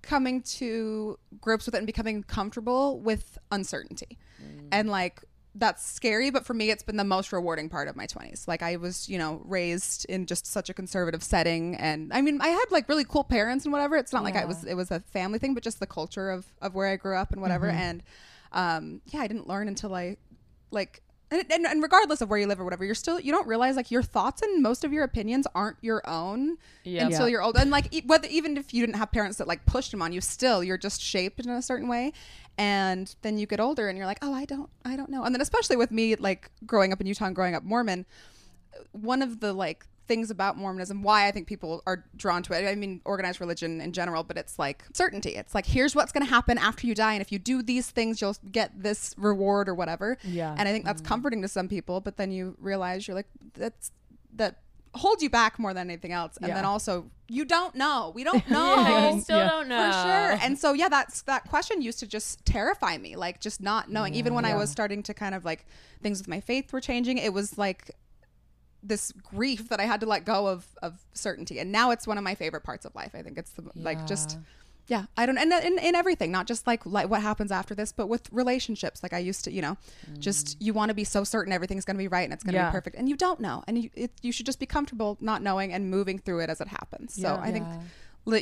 coming 0.02 0.42
to 0.42 1.18
grips 1.40 1.64
with 1.64 1.74
it 1.74 1.78
and 1.78 1.86
becoming 1.86 2.22
comfortable 2.22 3.00
with 3.00 3.38
uncertainty. 3.50 4.18
And 4.72 4.90
like, 4.90 5.22
that's 5.58 5.84
scary, 5.84 6.30
but 6.30 6.44
for 6.44 6.54
me, 6.54 6.70
it's 6.70 6.82
been 6.82 6.96
the 6.96 7.04
most 7.04 7.32
rewarding 7.32 7.68
part 7.68 7.88
of 7.88 7.96
my 7.96 8.06
20s. 8.06 8.46
Like, 8.46 8.62
I 8.62 8.76
was, 8.76 9.08
you 9.08 9.18
know, 9.18 9.40
raised 9.44 10.04
in 10.06 10.26
just 10.26 10.46
such 10.46 10.68
a 10.68 10.74
conservative 10.74 11.22
setting. 11.22 11.74
And 11.76 12.12
I 12.12 12.20
mean, 12.20 12.40
I 12.40 12.48
had 12.48 12.64
like 12.70 12.88
really 12.88 13.04
cool 13.04 13.24
parents 13.24 13.64
and 13.64 13.72
whatever. 13.72 13.96
It's 13.96 14.12
not 14.12 14.22
like 14.22 14.36
I 14.36 14.44
was, 14.44 14.64
it 14.64 14.74
was 14.74 14.90
a 14.90 15.00
family 15.00 15.38
thing, 15.38 15.54
but 15.54 15.62
just 15.62 15.80
the 15.80 15.86
culture 15.86 16.30
of, 16.30 16.46
of 16.60 16.74
where 16.74 16.86
I 16.86 16.96
grew 16.96 17.16
up 17.16 17.32
and 17.32 17.40
whatever. 17.40 17.68
And 17.68 18.02
um, 18.52 19.00
yeah, 19.06 19.20
I 19.20 19.26
didn't 19.26 19.48
learn 19.48 19.68
until 19.68 19.94
I, 19.94 20.16
like, 20.70 21.02
and, 21.36 21.52
and, 21.52 21.66
and 21.66 21.82
regardless 21.82 22.20
of 22.20 22.28
where 22.30 22.38
you 22.38 22.46
live 22.46 22.60
or 22.60 22.64
whatever, 22.64 22.84
you're 22.84 22.94
still 22.94 23.18
you 23.20 23.32
don't 23.32 23.46
realize 23.46 23.76
like 23.76 23.90
your 23.90 24.02
thoughts 24.02 24.42
and 24.42 24.62
most 24.62 24.84
of 24.84 24.92
your 24.92 25.04
opinions 25.04 25.46
aren't 25.54 25.76
your 25.82 26.02
own 26.08 26.56
Yeah. 26.84 27.06
until 27.06 27.22
Yeah. 27.28 27.32
you're 27.32 27.42
old. 27.42 27.56
And 27.56 27.70
like 27.70 27.92
e- 27.94 28.02
whether 28.06 28.28
even 28.28 28.56
if 28.56 28.72
you 28.74 28.80
didn't 28.84 28.96
have 28.96 29.10
parents 29.12 29.38
that 29.38 29.46
like 29.46 29.64
pushed 29.66 29.90
them 29.90 30.02
on 30.02 30.12
you, 30.12 30.20
still 30.20 30.64
you're 30.64 30.78
just 30.78 31.00
shaped 31.00 31.40
in 31.40 31.48
a 31.50 31.62
certain 31.62 31.88
way. 31.88 32.12
And 32.58 33.14
then 33.22 33.36
you 33.38 33.46
get 33.46 33.60
older 33.60 33.88
and 33.88 33.98
you're 33.98 34.06
like, 34.06 34.18
oh, 34.22 34.32
I 34.32 34.46
don't, 34.46 34.70
I 34.84 34.96
don't 34.96 35.10
know. 35.10 35.24
And 35.24 35.34
then 35.34 35.42
especially 35.42 35.76
with 35.76 35.90
me, 35.90 36.14
like 36.16 36.50
growing 36.64 36.92
up 36.92 37.00
in 37.00 37.06
Utah 37.06 37.26
and 37.26 37.34
growing 37.34 37.54
up 37.54 37.62
Mormon, 37.64 38.06
one 38.92 39.20
of 39.22 39.40
the 39.40 39.52
like 39.52 39.86
things 40.06 40.30
about 40.30 40.56
Mormonism, 40.56 41.02
why 41.02 41.26
I 41.26 41.30
think 41.30 41.46
people 41.46 41.82
are 41.86 42.04
drawn 42.16 42.42
to 42.44 42.52
it. 42.52 42.68
I 42.68 42.74
mean, 42.74 43.00
organized 43.04 43.40
religion 43.40 43.80
in 43.80 43.92
general, 43.92 44.22
but 44.22 44.36
it's 44.36 44.58
like 44.58 44.84
certainty. 44.92 45.30
It's 45.30 45.54
like 45.54 45.66
here's 45.66 45.94
what's 45.94 46.12
going 46.12 46.24
to 46.24 46.30
happen 46.30 46.58
after 46.58 46.86
you 46.86 46.94
die, 46.94 47.14
and 47.14 47.20
if 47.20 47.32
you 47.32 47.38
do 47.38 47.62
these 47.62 47.90
things, 47.90 48.20
you'll 48.20 48.36
get 48.50 48.70
this 48.82 49.14
reward 49.18 49.68
or 49.68 49.74
whatever. 49.74 50.18
Yeah. 50.22 50.54
And 50.56 50.68
I 50.68 50.72
think 50.72 50.84
that's 50.84 51.02
mm-hmm. 51.02 51.08
comforting 51.08 51.42
to 51.42 51.48
some 51.48 51.68
people, 51.68 52.00
but 52.00 52.16
then 52.16 52.30
you 52.30 52.56
realize 52.60 53.06
you're 53.06 53.14
like 53.14 53.28
that's 53.54 53.90
that 54.34 54.60
holds 54.94 55.22
you 55.22 55.28
back 55.28 55.58
more 55.58 55.74
than 55.74 55.90
anything 55.90 56.12
else. 56.12 56.36
And 56.38 56.48
Yeah. 56.48 56.54
then 56.54 56.64
also 56.64 57.10
you 57.28 57.44
don't 57.44 57.74
know. 57.74 58.12
We 58.14 58.24
don't 58.24 58.48
know. 58.50 58.76
Yeah, 58.76 59.12
you 59.12 59.20
still 59.20 59.38
Yeah. 59.38 59.48
don't 59.48 59.68
know. 59.68 59.92
For 59.92 59.92
sure. 59.92 60.38
And 60.42 60.58
so 60.58 60.72
yeah, 60.72 60.88
that's 60.88 61.22
that 61.22 61.44
question 61.48 61.82
used 61.82 61.98
to 62.00 62.06
just 62.06 62.44
terrify 62.46 62.96
me, 62.96 63.16
like 63.16 63.40
just 63.40 63.60
not 63.60 63.90
knowing. 63.90 64.14
Even 64.14 64.34
when 64.34 64.44
I 64.44 64.54
was 64.54 64.70
starting 64.70 65.02
to 65.04 65.14
kind 65.14 65.34
of 65.34 65.44
like 65.44 65.66
things 66.02 66.18
with 66.18 66.28
my 66.28 66.40
faith 66.40 66.72
were 66.72 66.80
changing, 66.80 67.18
it 67.18 67.32
was 67.32 67.58
like 67.58 67.90
this 68.88 69.12
grief 69.12 69.68
that 69.68 69.80
I 69.80 69.84
had 69.84 70.00
to 70.00 70.06
let 70.06 70.24
go 70.24 70.46
of 70.46 70.66
of 70.82 70.98
certainty. 71.12 71.58
And 71.58 71.72
now 71.72 71.90
it's 71.90 72.06
one 72.06 72.18
of 72.18 72.24
my 72.24 72.34
favorite 72.34 72.62
parts 72.62 72.84
of 72.84 72.94
life. 72.94 73.12
I 73.14 73.22
think 73.22 73.38
it's 73.38 73.50
the 73.50 73.62
like 73.74 74.06
just 74.06 74.38
yeah, 74.88 75.06
I 75.16 75.26
don't 75.26 75.36
and 75.36 75.52
in, 75.52 75.78
in 75.78 75.94
everything, 75.96 76.30
not 76.30 76.46
just 76.46 76.66
like 76.66 76.86
like 76.86 77.08
what 77.10 77.20
happens 77.20 77.50
after 77.50 77.74
this, 77.74 77.90
but 77.92 78.08
with 78.08 78.28
relationships. 78.30 79.02
Like 79.02 79.12
I 79.12 79.18
used 79.18 79.44
to, 79.44 79.50
you 79.50 79.60
know, 79.60 79.76
just 80.18 80.46
mm. 80.46 80.66
you 80.66 80.72
want 80.74 80.90
to 80.90 80.94
be 80.94 81.02
so 81.04 81.24
certain 81.24 81.52
everything's 81.52 81.84
going 81.84 81.96
to 81.96 82.02
be 82.02 82.08
right 82.08 82.22
and 82.22 82.32
it's 82.32 82.44
going 82.44 82.52
to 82.54 82.58
Yeah. 82.60 82.70
be 82.70 82.72
perfect, 82.72 82.96
and 82.96 83.08
you 83.08 83.16
don't 83.16 83.40
know, 83.40 83.64
and 83.66 83.82
you 83.82 83.90
it, 83.94 84.12
you 84.22 84.30
should 84.30 84.46
just 84.46 84.60
be 84.60 84.66
comfortable 84.66 85.18
not 85.20 85.42
knowing 85.42 85.72
and 85.72 85.90
moving 85.90 86.18
through 86.18 86.40
it 86.40 86.50
as 86.50 86.60
it 86.60 86.68
happens. 86.68 87.14
So 87.14 87.22
Yeah. 87.34 87.40
I 87.40 87.50
think 87.50 87.66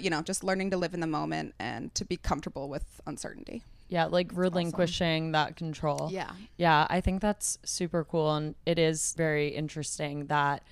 you 0.03 0.11
know, 0.11 0.23
just 0.23 0.43
learning 0.43 0.71
to 0.71 0.77
live 0.77 0.95
in 0.95 1.01
the 1.01 1.07
moment 1.07 1.55
and 1.59 1.95
to 1.95 2.05
be 2.05 2.17
comfortable 2.17 2.69
with 2.69 3.01
uncertainty. 3.07 3.63
Yeah, 3.95 4.07
like 4.07 4.33
relinquishing 4.35 5.31
that 5.33 5.55
control. 5.55 6.09
Yeah. 6.11 6.33
Yeah, 6.57 6.85
I 6.91 7.01
think 7.01 7.23
that's 7.23 7.59
super 7.65 8.03
cool. 8.03 8.35
And 8.35 8.57
it 8.67 8.77
is 8.77 9.15
very 9.17 9.51
interesting 9.51 10.27
that 10.27 10.65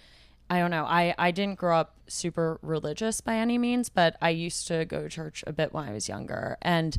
I 0.51 0.59
don't 0.59 0.73
know. 0.73 0.85
I, 0.85 1.15
I 1.17 1.31
didn't 1.31 1.57
grow 1.57 1.79
up 1.79 1.95
super 2.09 2.59
religious 2.63 3.21
by 3.21 3.37
any 3.37 3.59
means, 3.59 3.89
but 3.89 4.17
I 4.21 4.31
used 4.31 4.67
to 4.67 4.85
go 4.87 5.03
to 5.03 5.09
church 5.09 5.45
a 5.47 5.53
bit 5.53 5.73
when 5.73 5.89
I 5.89 5.93
was 5.93 6.09
younger. 6.09 6.59
And 6.63 6.97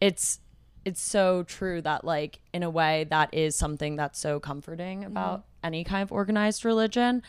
it's 0.00 0.40
it's 0.86 1.02
so 1.02 1.42
true 1.42 1.82
that 1.82 2.02
like 2.02 2.40
in 2.54 2.62
a 2.62 2.70
way 2.70 3.04
that 3.10 3.34
is 3.34 3.54
something 3.54 3.96
that's 3.96 4.18
so 4.18 4.40
comforting 4.40 5.00
mm-hmm. 5.00 5.10
about 5.10 5.44
any 5.62 5.84
kind 5.84 6.02
of 6.02 6.10
organized 6.10 6.64
religion. 6.64 7.22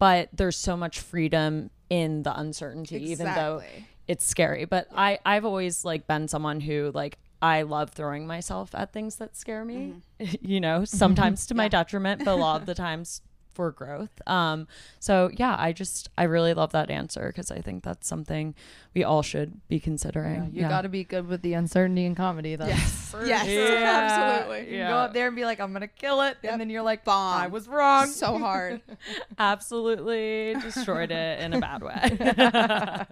But 0.00 0.30
there's 0.32 0.56
so 0.56 0.76
much 0.76 0.98
freedom 0.98 1.70
in 1.90 2.24
the 2.24 2.36
uncertainty, 2.36 3.12
even 3.12 3.26
though 3.26 3.62
it's 4.06 4.26
scary 4.26 4.66
but 4.66 4.86
i 4.94 5.18
i've 5.24 5.46
always 5.46 5.82
like 5.82 6.06
been 6.06 6.28
someone 6.28 6.60
who 6.60 6.90
like 6.92 7.16
i 7.44 7.62
love 7.62 7.90
throwing 7.90 8.26
myself 8.26 8.74
at 8.74 8.92
things 8.92 9.16
that 9.16 9.36
scare 9.36 9.64
me 9.64 9.94
mm-hmm. 10.20 10.34
you 10.40 10.60
know 10.60 10.84
sometimes 10.84 11.46
to 11.46 11.54
my 11.54 11.68
detriment 11.78 12.24
but 12.24 12.32
a 12.32 12.34
lot 12.34 12.60
of 12.60 12.66
the 12.66 12.74
times 12.86 13.20
for 13.54 13.70
growth 13.70 14.10
um 14.26 14.66
so 15.00 15.30
yeah 15.36 15.56
i 15.58 15.72
just 15.72 16.08
i 16.18 16.24
really 16.24 16.52
love 16.54 16.72
that 16.72 16.90
answer 16.90 17.28
because 17.28 17.50
i 17.50 17.60
think 17.60 17.82
that's 17.84 18.06
something 18.06 18.54
we 18.94 19.02
all 19.04 19.22
should 19.22 19.66
be 19.68 19.80
considering 19.80 20.50
You 20.52 20.62
got 20.62 20.82
to 20.82 20.88
be 20.88 21.02
good 21.04 21.26
with 21.26 21.42
the 21.42 21.54
uncertainty 21.54 22.04
in 22.04 22.14
comedy. 22.14 22.54
That's 22.56 22.70
Yes. 22.70 23.14
Yes. 23.26 23.46
Yeah. 23.48 24.38
Absolutely. 24.38 24.72
You 24.72 24.78
can 24.82 24.90
go 24.90 24.96
up 24.98 25.14
there 25.14 25.26
and 25.28 25.34
be 25.36 25.44
like, 25.44 25.58
I'm 25.60 25.72
gonna 25.72 25.88
kill 25.88 26.20
it, 26.22 26.36
Yep. 26.42 26.52
and 26.52 26.60
then 26.60 26.70
you're 26.70 26.82
like, 26.82 27.04
Bomb. 27.04 27.40
I 27.40 27.46
was 27.48 27.66
wrong. 27.68 28.06
So 28.06 28.38
hard. 28.38 28.80
absolutely 29.38 30.54
destroyed 30.60 31.10
it 31.10 31.40
in 31.40 31.52
a 31.54 31.60
bad 31.60 31.82
way 31.82 32.16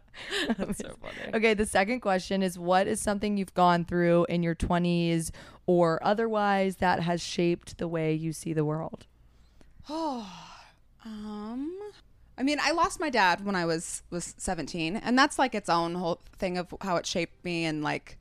that's 0.57 0.78
so 0.78 0.95
funny 1.01 1.34
Okay, 1.34 1.55
the 1.55 1.66
second 1.66 2.01
question 2.01 2.43
is 2.43 2.59
what 2.59 2.86
is 2.86 3.01
something 3.01 3.36
you've 3.36 3.55
gone 3.55 3.84
through 3.84 4.26
in 4.28 4.43
your 4.43 4.55
20s 4.55 5.30
or 5.66 5.99
otherwise 6.03 6.76
that 6.76 7.01
has 7.01 7.22
shaped 7.22 7.78
the 7.78 7.88
way 7.88 8.12
you 8.12 8.32
see 8.32 8.53
the 8.53 8.64
world? 8.64 9.07
um 11.04 11.72
I 12.38 12.42
mean, 12.44 12.58
I 12.62 12.72
lost 12.72 12.98
my 12.98 13.10
dad 13.10 13.44
when 13.44 13.54
I 13.54 13.66
was 13.66 14.02
was 14.10 14.34
17, 14.38 14.96
and 14.96 15.18
that's 15.18 15.38
like 15.38 15.54
its 15.54 15.68
own 15.68 15.94
whole 15.94 16.20
thing 16.38 16.58
of 16.58 16.74
how 16.80 16.96
it 16.96 17.06
shaped 17.06 17.44
me 17.44 17.64
and 17.64 17.82
like 17.82 18.18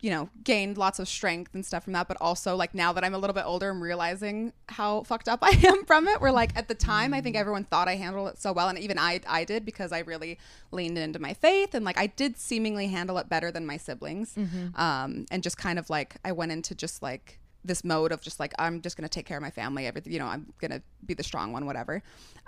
you 0.00 0.10
know, 0.10 0.28
gained 0.44 0.76
lots 0.76 0.98
of 0.98 1.08
strength 1.08 1.54
and 1.54 1.64
stuff 1.64 1.84
from 1.84 1.94
that, 1.94 2.06
but 2.06 2.18
also 2.20 2.54
like 2.56 2.74
now 2.74 2.92
that 2.92 3.02
I'm 3.02 3.14
a 3.14 3.18
little 3.18 3.32
bit 3.32 3.44
older, 3.46 3.70
I'm 3.70 3.82
realizing 3.82 4.52
how 4.68 5.02
fucked 5.04 5.30
up 5.30 5.38
I 5.42 5.58
am 5.66 5.86
from 5.86 6.08
it. 6.08 6.20
Where 6.20 6.30
like 6.30 6.54
at 6.56 6.68
the 6.68 6.74
time, 6.74 7.14
I 7.14 7.22
think 7.22 7.36
everyone 7.36 7.64
thought 7.64 7.88
I 7.88 7.96
handled 7.96 8.28
it 8.28 8.38
so 8.38 8.52
well, 8.52 8.68
and 8.68 8.78
even 8.78 8.98
I 8.98 9.20
I 9.26 9.44
did 9.44 9.64
because 9.64 9.92
I 9.92 10.00
really 10.00 10.38
leaned 10.70 10.98
into 10.98 11.18
my 11.18 11.32
faith 11.32 11.74
and 11.74 11.86
like 11.86 11.98
I 11.98 12.06
did 12.08 12.36
seemingly 12.36 12.88
handle 12.88 13.16
it 13.16 13.30
better 13.30 13.50
than 13.50 13.64
my 13.64 13.78
siblings, 13.78 14.36
um, 14.76 15.24
and 15.30 15.42
just 15.42 15.56
kind 15.56 15.78
of 15.78 15.88
like 15.88 16.16
I 16.22 16.32
went 16.32 16.52
into 16.52 16.74
just 16.74 17.02
like 17.02 17.38
this 17.64 17.84
mode 17.84 18.12
of 18.12 18.20
just 18.20 18.38
like 18.38 18.52
I'm 18.58 18.80
just 18.80 18.96
gonna 18.96 19.08
take 19.08 19.26
care 19.26 19.36
of 19.36 19.42
my 19.42 19.50
family, 19.50 19.86
everything 19.86 20.12
you 20.12 20.18
know, 20.18 20.26
I'm 20.26 20.52
gonna 20.60 20.82
be 21.04 21.14
the 21.14 21.22
strong 21.22 21.52
one, 21.52 21.66
whatever. 21.66 22.02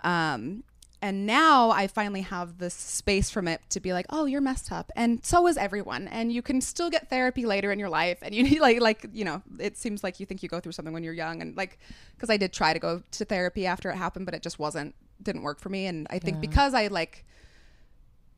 Um, 0.04 0.62
and 1.02 1.26
now 1.26 1.70
I 1.70 1.88
finally 1.88 2.22
have 2.22 2.58
this 2.58 2.74
space 2.74 3.28
from 3.30 3.46
it 3.46 3.60
to 3.70 3.80
be 3.80 3.92
like, 3.92 4.06
oh, 4.10 4.24
you're 4.24 4.40
messed 4.40 4.72
up, 4.72 4.90
and 4.96 5.24
so 5.24 5.46
is 5.46 5.56
everyone, 5.56 6.08
and 6.08 6.32
you 6.32 6.42
can 6.42 6.60
still 6.60 6.90
get 6.90 7.10
therapy 7.10 7.44
later 7.44 7.70
in 7.70 7.78
your 7.78 7.90
life, 7.90 8.18
and 8.22 8.34
you 8.34 8.42
need 8.42 8.60
like 8.68 8.80
like 8.80 9.06
you 9.12 9.24
know, 9.24 9.42
it 9.58 9.76
seems 9.76 10.02
like 10.02 10.20
you 10.20 10.26
think 10.26 10.42
you 10.42 10.48
go 10.48 10.60
through 10.60 10.72
something 10.72 10.94
when 10.94 11.04
you're 11.04 11.14
young, 11.14 11.42
and 11.42 11.56
like 11.56 11.78
because 12.14 12.30
I 12.30 12.36
did 12.36 12.52
try 12.52 12.72
to 12.72 12.78
go 12.78 13.02
to 13.10 13.24
therapy 13.24 13.66
after 13.66 13.90
it 13.90 13.96
happened, 13.96 14.26
but 14.26 14.34
it 14.34 14.42
just 14.42 14.58
wasn't 14.58 14.94
didn't 15.22 15.42
work 15.42 15.60
for 15.60 15.68
me, 15.68 15.86
and 15.86 16.06
I 16.10 16.18
think 16.18 16.40
because 16.40 16.74
I 16.74 16.86
like 16.88 17.24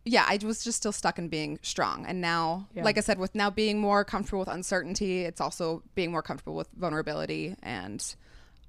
yeah, 0.09 0.25
I 0.29 0.39
was 0.43 0.65
just 0.65 0.79
still 0.79 0.93
stuck 0.93 1.19
in 1.19 1.29
being 1.29 1.59
strong. 1.63 2.07
And 2.07 2.21
now, 2.21 2.67
Yeah. 2.75 2.85
like 2.85 2.97
I 2.99 3.01
said, 3.01 3.19
with 3.19 3.35
now 3.35 3.51
being 3.51 3.79
more 3.81 4.05
comfortable 4.05 4.41
with 4.41 4.49
uncertainty, 4.49 5.25
it's 5.25 5.41
also 5.41 5.83
being 5.95 6.11
more 6.11 6.23
comfortable 6.23 6.55
with 6.57 6.69
vulnerability. 6.77 7.55
And 7.63 8.05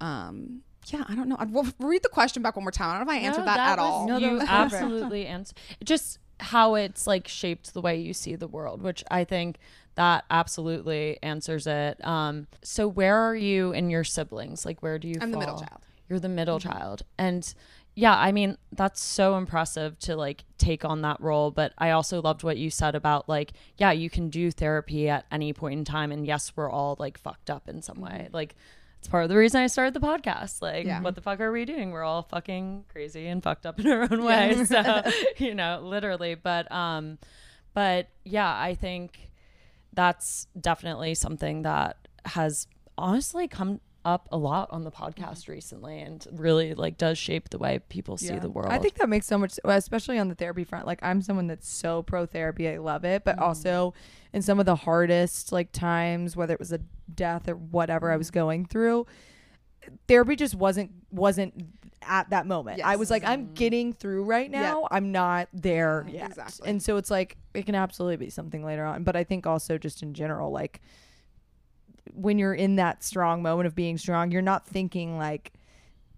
um, 0.01 0.61
yeah, 0.87 1.03
I 1.07 1.15
don't 1.15 1.29
know. 1.29 1.35
I'd, 1.39 1.51
well, 1.51 1.67
read 1.79 2.03
the 2.03 2.09
question 2.09 2.41
back 2.43 2.55
one 2.55 2.63
more 2.63 2.71
time. 2.71 2.89
I 2.89 2.97
don't 2.97 3.07
know 3.07 3.13
if 3.13 3.19
I 3.19 3.25
answered 3.25 3.41
No, 3.41 3.45
that, 3.45 3.59
at 3.59 3.77
was- 3.77 3.89
all. 3.89 4.07
No, 4.07 4.17
you 4.17 4.39
absolutely 4.41 5.25
answer 5.27 5.53
just 5.83 6.19
how 6.39 6.75
it's 6.75 7.05
like 7.05 7.27
shaped 7.27 7.73
the 7.73 7.81
way 7.81 7.97
you 7.99 8.13
see 8.13 8.35
the 8.35 8.47
world, 8.47 8.81
which 8.81 9.03
I 9.11 9.23
think 9.25 9.57
that 9.95 10.23
absolutely 10.31 11.17
answers 11.21 11.67
it. 11.67 12.03
Um, 12.05 12.47
so 12.63 12.87
where 12.87 13.17
are 13.17 13.35
you 13.35 13.71
in 13.73 13.89
your 13.89 14.03
siblings? 14.05 14.65
Like, 14.65 14.81
where 14.81 14.97
do 14.97 15.07
you? 15.09 15.15
I'm 15.21 15.31
the 15.31 15.37
middle 15.37 15.57
child. 15.59 15.81
You're 16.07 16.19
the 16.19 16.29
middle 16.29 16.59
child, 16.59 17.03
and 17.19 17.53
yeah, 17.99 18.15
I 18.17 18.31
mean 18.31 18.57
that's 18.71 19.01
so 19.01 19.35
impressive 19.35 19.99
to 19.99 20.15
like 20.15 20.45
take 20.57 20.85
on 20.85 21.01
that 21.01 21.19
role. 21.19 21.51
But 21.51 21.73
I 21.77 21.91
also 21.91 22.21
loved 22.21 22.43
what 22.43 22.57
you 22.57 22.69
said 22.69 22.95
about 22.95 23.27
like, 23.27 23.51
yeah, 23.77 23.91
you 23.91 24.09
can 24.09 24.29
do 24.29 24.51
therapy 24.51 25.09
at 25.09 25.25
any 25.31 25.51
point 25.51 25.79
in 25.79 25.83
time, 25.85 26.13
and 26.13 26.25
yes, 26.25 26.53
we're 26.55 26.69
all 26.71 26.95
like 26.97 27.17
fucked 27.17 27.49
up 27.49 27.67
in 27.67 27.81
some 27.81 27.99
way, 27.99 28.29
like. 28.31 28.55
It's 29.01 29.07
part 29.07 29.23
of 29.23 29.29
the 29.29 29.37
reason 29.37 29.61
I 29.61 29.67
started 29.67 29.93
the 29.93 30.01
podcast. 30.01 30.61
Like, 30.61 30.85
Yeah. 30.85 30.99
what 30.99 31.15
the 31.15 31.21
fuck 31.21 31.39
are 31.39 31.53
we 31.53 31.63
doing? 31.63 31.91
We're 31.91 32.03
all 32.03 32.23
fucking 32.23 32.83
crazy 32.91 33.27
and 33.27 33.41
fucked 33.41 33.65
up 33.65 33.79
in 33.79 33.87
our 33.87 34.01
own 34.11 34.25
way. 34.25 34.65
So, 34.65 35.03
you 35.37 35.55
know, 35.55 35.79
literally. 35.81 36.35
But, 36.35 36.69
um, 36.69 37.17
but 37.73 38.09
yeah, 38.25 38.53
I 38.53 38.75
think 38.75 39.31
that's 39.93 40.47
definitely 40.59 41.15
something 41.15 41.61
that 41.61 42.09
has 42.25 42.67
honestly 42.97 43.47
come 43.47 43.79
up 44.05 44.27
a 44.31 44.37
lot 44.37 44.69
on 44.71 44.83
the 44.83 44.91
mm-hmm. 44.91 45.23
podcast 45.23 45.47
recently 45.47 45.99
and 46.01 46.25
really 46.31 46.73
like 46.73 46.97
does 46.97 47.17
shape 47.17 47.49
the 47.49 47.57
way 47.57 47.79
people 47.89 48.17
see 48.17 48.27
Yeah. 48.27 48.39
the 48.39 48.49
world. 48.49 48.71
I 48.71 48.77
think 48.79 48.95
that 48.95 49.09
makes 49.09 49.25
so 49.25 49.37
much, 49.37 49.59
especially 49.63 50.17
on 50.17 50.29
the 50.29 50.35
therapy 50.35 50.63
front. 50.63 50.87
Like 50.87 50.99
I'm 51.01 51.21
someone 51.21 51.47
that's 51.47 51.69
so 51.69 52.03
pro 52.03 52.25
therapy, 52.25 52.69
I 52.69 52.77
love 52.77 53.03
it, 53.03 53.23
but 53.23 53.35
mm-hmm. 53.35 53.43
also 53.43 53.93
in 54.33 54.41
some 54.41 54.59
of 54.59 54.65
the 54.65 54.75
hardest 54.75 55.51
like 55.51 55.71
times, 55.71 56.35
whether 56.35 56.53
it 56.53 56.59
was 56.59 56.71
a 56.71 56.79
death 57.13 57.47
or 57.49 57.55
whatever 57.55 58.11
I 58.11 58.17
was 58.17 58.27
mm-hmm. 58.27 58.39
going 58.39 58.65
through, 58.65 59.05
therapy 60.07 60.35
just 60.35 60.55
wasn't 60.55 60.91
wasn't 61.11 61.53
at 62.01 62.29
that 62.29 62.47
moment. 62.47 62.81
I 62.83 62.95
was 62.95 63.11
like, 63.11 63.23
I'm 63.25 63.53
getting 63.53 63.93
through 63.93 64.23
right 64.23 64.49
now. 64.49 64.87
I'm 64.89 65.11
not 65.11 65.49
there 65.53 66.05
yet, 66.09 66.27
Exactly. 66.27 66.69
and 66.69 66.81
so 66.81 66.97
it's 66.97 67.11
like 67.11 67.37
it 67.53 67.65
can 67.65 67.75
absolutely 67.75 68.17
be 68.17 68.29
something 68.29 68.63
later 68.63 68.85
on. 68.85 69.03
But 69.03 69.15
I 69.15 69.23
think 69.23 69.45
also 69.45 69.77
just 69.77 70.01
in 70.03 70.13
general, 70.13 70.51
like 70.51 70.81
when 72.13 72.37
you're 72.39 72.53
in 72.53 72.75
that 72.77 73.03
strong 73.03 73.41
moment 73.41 73.67
of 73.67 73.75
being 73.75 73.97
strong, 73.97 74.31
you're 74.31 74.41
not 74.41 74.65
thinking 74.67 75.17
like 75.17 75.53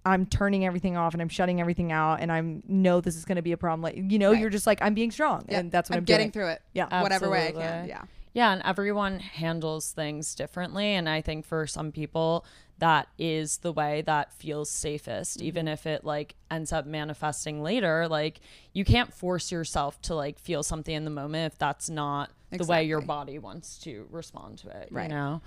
I'm 0.04 0.26
turning 0.26 0.66
everything 0.66 0.98
off 0.98 1.14
and 1.14 1.22
I'm 1.22 1.30
shutting 1.30 1.62
everything 1.62 1.92
out 1.92 2.22
and 2.22 2.32
I'm 2.32 2.64
know 2.68 3.02
this 3.02 3.16
is 3.16 3.24
going 3.26 3.36
to 3.36 3.42
be 3.44 3.52
a 3.52 3.58
problem. 3.58 3.82
Like 3.82 3.96
you 4.12 4.18
know, 4.20 4.32
Right. 4.32 4.42
you're 4.42 4.50
just 4.50 4.66
like 4.68 4.82
I'm 4.82 4.94
being 4.94 5.12
strong 5.12 5.46
Yeah, 5.48 5.60
and 5.60 5.72
that's 5.72 5.90
what 5.90 5.96
I'm, 5.98 6.02
I'm, 6.02 6.06
getting 6.06 6.26
doing. 6.28 6.32
through 6.32 6.48
it. 6.54 6.62
Yeah. 6.74 7.02
Whatever 7.02 7.30
way 7.30 7.48
I 7.50 7.52
can. 7.52 7.88
Yeah. 7.88 8.04
Yeah, 8.34 8.54
and 8.54 8.62
everyone 8.64 9.20
handles 9.20 9.92
things 9.92 10.34
differently. 10.36 10.86
And 10.96 11.10
I 11.10 11.20
think 11.22 11.46
for 11.46 11.68
some 11.68 11.92
people, 11.92 12.46
that 12.80 13.10
is 13.20 13.58
the 13.58 13.74
way 13.74 14.02
that 14.04 14.32
feels 14.34 14.72
safest, 14.72 15.38
Mm-hmm. 15.40 15.48
even 15.48 15.68
if 15.68 15.86
it 15.86 16.06
like 16.06 16.36
ends 16.50 16.72
up 16.72 16.86
manifesting 16.86 17.62
later. 17.62 18.08
Like, 18.08 18.40
you 18.74 18.86
can't 18.86 19.14
force 19.14 19.52
yourself 19.52 20.02
to 20.04 20.16
like 20.16 20.40
feel 20.40 20.64
something 20.64 20.96
in 20.96 21.04
the 21.04 21.12
moment 21.12 21.52
if 21.54 21.60
that's 21.60 21.90
not 21.90 22.32
the 22.52 22.64
way 22.66 22.86
your 22.86 23.02
body 23.02 23.38
wants 23.38 23.78
to 23.80 24.08
respond 24.10 24.60
to 24.60 24.70
it, 24.70 24.88
Right. 24.92 25.04
you 25.04 25.10
know? 25.16 25.42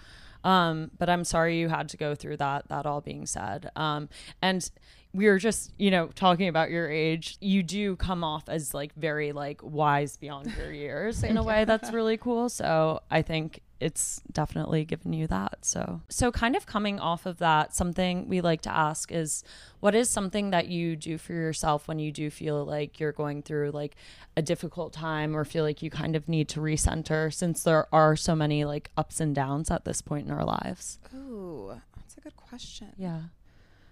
Um, 0.44 0.90
but 0.98 1.08
I'm 1.08 1.24
sorry 1.24 1.58
you 1.58 1.68
had 1.68 1.88
to 1.88 1.96
go 1.96 2.14
through 2.14 2.36
that, 2.36 2.68
that 2.68 2.86
all 2.86 3.00
being 3.00 3.26
said. 3.26 3.70
Um, 3.74 4.08
and 4.40 4.70
we 5.12 5.26
were 5.26 5.38
just, 5.38 5.72
you 5.78 5.90
know, 5.90 6.08
talking 6.08 6.48
about 6.48 6.70
your 6.70 6.90
age. 6.90 7.38
You 7.40 7.62
do 7.62 7.96
come 7.96 8.22
off 8.22 8.48
as 8.48 8.74
like 8.74 8.94
very 8.94 9.32
like 9.32 9.60
wise 9.62 10.16
beyond 10.16 10.52
your 10.56 10.72
years 10.72 11.22
in 11.22 11.36
a 11.36 11.42
way 11.42 11.64
that's 11.64 11.92
really 11.92 12.16
cool. 12.16 12.48
So 12.48 13.00
I 13.10 13.22
think 13.22 13.60
it's 13.84 14.22
definitely 14.32 14.86
given 14.86 15.12
you 15.12 15.26
that. 15.26 15.58
So, 15.60 16.00
so 16.08 16.32
kind 16.32 16.56
of 16.56 16.64
coming 16.64 16.98
off 16.98 17.26
of 17.26 17.36
that, 17.36 17.74
something 17.74 18.26
we 18.26 18.40
like 18.40 18.62
to 18.62 18.74
ask 18.74 19.12
is 19.12 19.44
what 19.80 19.94
is 19.94 20.08
something 20.08 20.50
that 20.50 20.68
you 20.68 20.96
do 20.96 21.18
for 21.18 21.34
yourself 21.34 21.86
when 21.86 21.98
you 21.98 22.10
do 22.10 22.30
feel 22.30 22.64
like 22.64 22.98
you're 22.98 23.12
going 23.12 23.42
through 23.42 23.72
like 23.72 23.94
a 24.38 24.42
difficult 24.42 24.94
time 24.94 25.36
or 25.36 25.44
feel 25.44 25.64
like 25.64 25.82
you 25.82 25.90
kind 25.90 26.16
of 26.16 26.30
need 26.30 26.48
to 26.48 26.60
recenter 26.60 27.30
since 27.32 27.62
there 27.62 27.86
are 27.94 28.16
so 28.16 28.34
many 28.34 28.64
like 28.64 28.90
ups 28.96 29.20
and 29.20 29.34
downs 29.34 29.70
at 29.70 29.84
this 29.84 30.00
point 30.00 30.26
in 30.26 30.32
our 30.32 30.46
lives? 30.46 30.98
Ooh, 31.14 31.78
that's 31.94 32.16
a 32.16 32.22
good 32.22 32.36
question. 32.36 32.88
Yeah. 32.96 33.20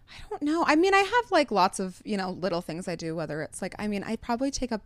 I 0.08 0.30
don't 0.30 0.42
know. 0.42 0.64
I 0.66 0.74
mean, 0.74 0.94
I 0.94 1.00
have 1.00 1.30
like 1.30 1.50
lots 1.50 1.80
of, 1.80 2.00
you 2.02 2.16
know, 2.16 2.30
little 2.30 2.62
things 2.62 2.88
I 2.88 2.96
do, 2.96 3.14
whether 3.14 3.42
it's 3.42 3.60
like, 3.60 3.74
I 3.78 3.88
mean, 3.88 4.02
I 4.04 4.16
probably 4.16 4.50
take 4.50 4.72
a 4.72 4.80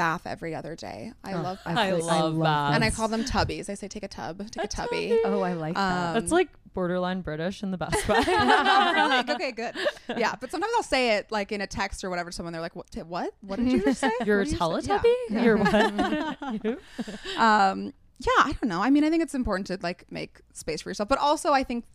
bath 0.00 0.22
every 0.26 0.54
other 0.54 0.74
day. 0.74 1.12
I 1.22 1.34
love 1.34 1.58
I 1.66 1.74
baths. 1.74 2.06
love 2.06 2.38
baths. 2.40 2.74
And 2.74 2.82
I 2.84 2.90
call 2.90 3.08
them 3.08 3.22
tubbies. 3.24 3.68
I 3.68 3.74
say 3.74 3.86
take 3.88 4.02
a 4.02 4.08
tub, 4.08 4.38
take 4.50 4.64
a, 4.64 4.68
tubby. 4.68 5.20
Oh, 5.24 5.40
I 5.42 5.52
like 5.52 5.74
that. 5.74 6.14
That's 6.14 6.32
like 6.32 6.48
borderline 6.72 7.20
British 7.20 7.62
in 7.62 7.70
the 7.70 7.76
best 7.76 8.08
way. 8.08 8.16
really? 8.26 9.18
Okay, 9.34 9.52
good. 9.62 9.74
Yeah, 10.16 10.34
but 10.40 10.50
sometimes 10.50 10.72
I'll 10.76 10.82
say 10.82 11.16
it 11.16 11.30
like 11.30 11.52
in 11.52 11.60
a 11.60 11.66
text 11.66 12.02
or 12.04 12.08
whatever 12.10 12.30
to 12.30 12.34
someone. 12.36 12.52
They're 12.54 12.62
like, 12.62 12.76
"What? 12.76 12.90
t- 12.90 13.02
What? 13.02 13.34
What 13.42 13.58
did 13.58 13.70
you 13.72 13.82
just 13.82 14.00
say? 14.04 14.10
You're 14.24 14.40
a 14.40 14.44
What 14.44 14.48
you 14.50 14.56
say?" 14.56 14.58
Teletubby? 14.64 15.14
Yeah. 15.30 15.42
You're 15.42 15.56
what? 15.58 16.64
You? 16.64 16.78
um 17.38 17.92
yeah 18.22 18.42
i 18.44 18.52
don't 18.60 18.68
know 18.68 18.82
i 18.82 18.90
mean 18.90 19.02
i 19.02 19.08
think 19.08 19.22
it's 19.22 19.34
important 19.34 19.66
to 19.66 19.78
like 19.82 20.04
make 20.10 20.40
space 20.52 20.82
for 20.82 20.90
yourself 20.90 21.08
but 21.08 21.18
also 21.18 21.52
i 21.52 21.62
think 21.64 21.86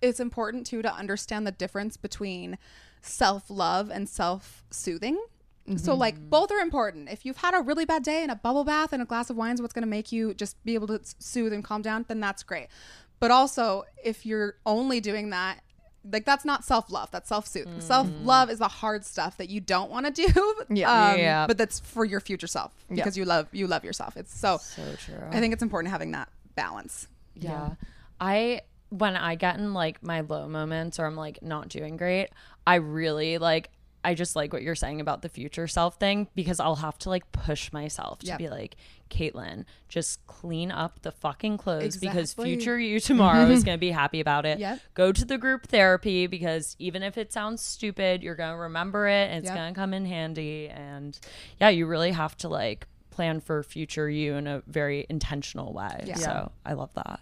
it's 0.00 0.18
important 0.18 0.66
too 0.66 0.80
to 0.80 0.90
understand 0.94 1.46
the 1.46 1.52
difference 1.52 1.98
between 1.98 2.56
self-love 3.02 3.90
and 3.90 4.08
self-soothing 4.08 5.16
so 5.16 5.22
Mm-hmm. 5.68 6.00
like 6.00 6.18
both 6.30 6.50
are 6.50 6.58
important 6.60 7.08
if 7.10 7.24
you've 7.26 7.36
had 7.38 7.54
a 7.54 7.60
really 7.60 7.84
bad 7.84 8.02
day 8.02 8.22
and 8.22 8.30
a 8.30 8.36
bubble 8.36 8.64
bath 8.64 8.92
and 8.92 9.02
a 9.02 9.04
glass 9.04 9.28
of 9.30 9.36
wine 9.36 9.54
is 9.54 9.60
what's 9.62 9.72
going 9.74 9.82
to 9.84 9.88
make 9.88 10.10
you 10.12 10.34
just 10.34 10.62
be 10.64 10.74
able 10.74 10.86
to 10.88 11.00
soothe 11.18 11.52
and 11.52 11.62
calm 11.64 11.82
down 11.82 12.04
then 12.08 12.20
that's 12.20 12.42
great 12.42 12.68
but 13.20 13.30
also 13.30 13.84
if 14.04 14.24
you're 14.24 14.54
only 14.64 15.00
doing 15.00 15.30
that 15.30 15.60
like 16.10 16.24
that's 16.24 16.44
not 16.44 16.64
self-love 16.64 17.10
that's 17.10 17.28
self-soothing 17.28 17.80
self-love 17.80 18.48
is 18.48 18.58
the 18.60 18.68
hard 18.68 19.04
stuff 19.04 19.36
that 19.36 19.50
you 19.50 19.60
don't 19.60 19.90
want 19.90 20.06
to 20.06 20.12
do 20.12 20.26
Mm-hmm. 20.26 20.74
Yeah. 20.76 21.10
um, 21.12 21.18
Yeah. 21.18 21.46
but 21.46 21.58
that's 21.58 21.80
for 21.80 22.04
your 22.04 22.20
future 22.20 22.46
self 22.46 22.72
Yeah. 22.88 22.94
because 22.96 23.16
you 23.18 23.24
love 23.24 23.48
you 23.52 23.66
love 23.66 23.84
yourself 23.84 24.16
it's 24.16 24.34
so 24.38 24.58
So 24.58 24.82
true. 24.96 25.16
I 25.30 25.40
think 25.40 25.52
it's 25.52 25.62
important 25.62 25.90
having 25.92 26.12
that 26.12 26.28
balance. 26.54 27.08
Yeah. 27.34 27.70
I 28.20 28.62
when 28.90 29.16
I 29.16 29.34
get 29.34 29.56
in 29.58 29.74
like 29.74 30.02
my 30.02 30.22
low 30.22 30.48
moments 30.48 30.98
or 30.98 31.04
I'm 31.04 31.14
like 31.16 31.42
not 31.42 31.68
doing 31.68 31.96
great, 31.98 32.30
I 32.66 32.76
really 32.76 33.36
like 33.36 33.68
I 34.04 34.14
just 34.14 34.36
like 34.36 34.52
what 34.52 34.62
you're 34.62 34.74
saying 34.76 35.00
about 35.00 35.22
the 35.22 35.28
future 35.28 35.66
self 35.66 35.98
thing 35.98 36.28
because 36.34 36.60
I'll 36.60 36.76
have 36.76 36.98
to 37.00 37.08
like 37.08 37.30
push 37.32 37.72
myself 37.72 38.20
to 38.20 38.26
Yep. 38.26 38.38
be 38.38 38.48
like, 38.48 38.76
Caitlin, 39.10 39.64
just 39.88 40.24
clean 40.26 40.70
up 40.70 41.02
the 41.02 41.10
fucking 41.10 41.56
clothes 41.58 41.96
because 41.96 42.32
future 42.34 42.78
you 42.78 43.00
tomorrow 43.00 43.48
is 43.50 43.64
gonna 43.64 43.78
be 43.78 43.90
happy 43.90 44.20
about 44.20 44.46
it. 44.46 44.58
Yep. 44.60 44.80
Go 44.94 45.12
to 45.12 45.24
the 45.24 45.36
group 45.38 45.66
therapy 45.66 46.26
because 46.26 46.76
even 46.78 47.02
if 47.02 47.18
it 47.18 47.32
sounds 47.32 47.60
stupid, 47.62 48.22
you're 48.22 48.34
gonna 48.36 48.56
remember 48.58 49.08
it 49.08 49.30
and 49.30 49.38
it's 49.38 49.46
Yep. 49.46 49.54
gonna 49.56 49.74
come 49.74 49.92
in 49.94 50.04
handy. 50.06 50.68
And 50.68 51.18
yeah, 51.60 51.70
you 51.70 51.86
really 51.86 52.12
have 52.12 52.36
to 52.38 52.48
like 52.48 52.86
plan 53.10 53.40
for 53.40 53.62
future 53.64 54.08
you 54.08 54.34
in 54.34 54.46
a 54.46 54.62
very 54.68 55.06
intentional 55.08 55.72
way. 55.72 56.04
Yeah. 56.06 56.14
So 56.16 56.52
I 56.64 56.74
love 56.74 56.94
that. 56.94 57.20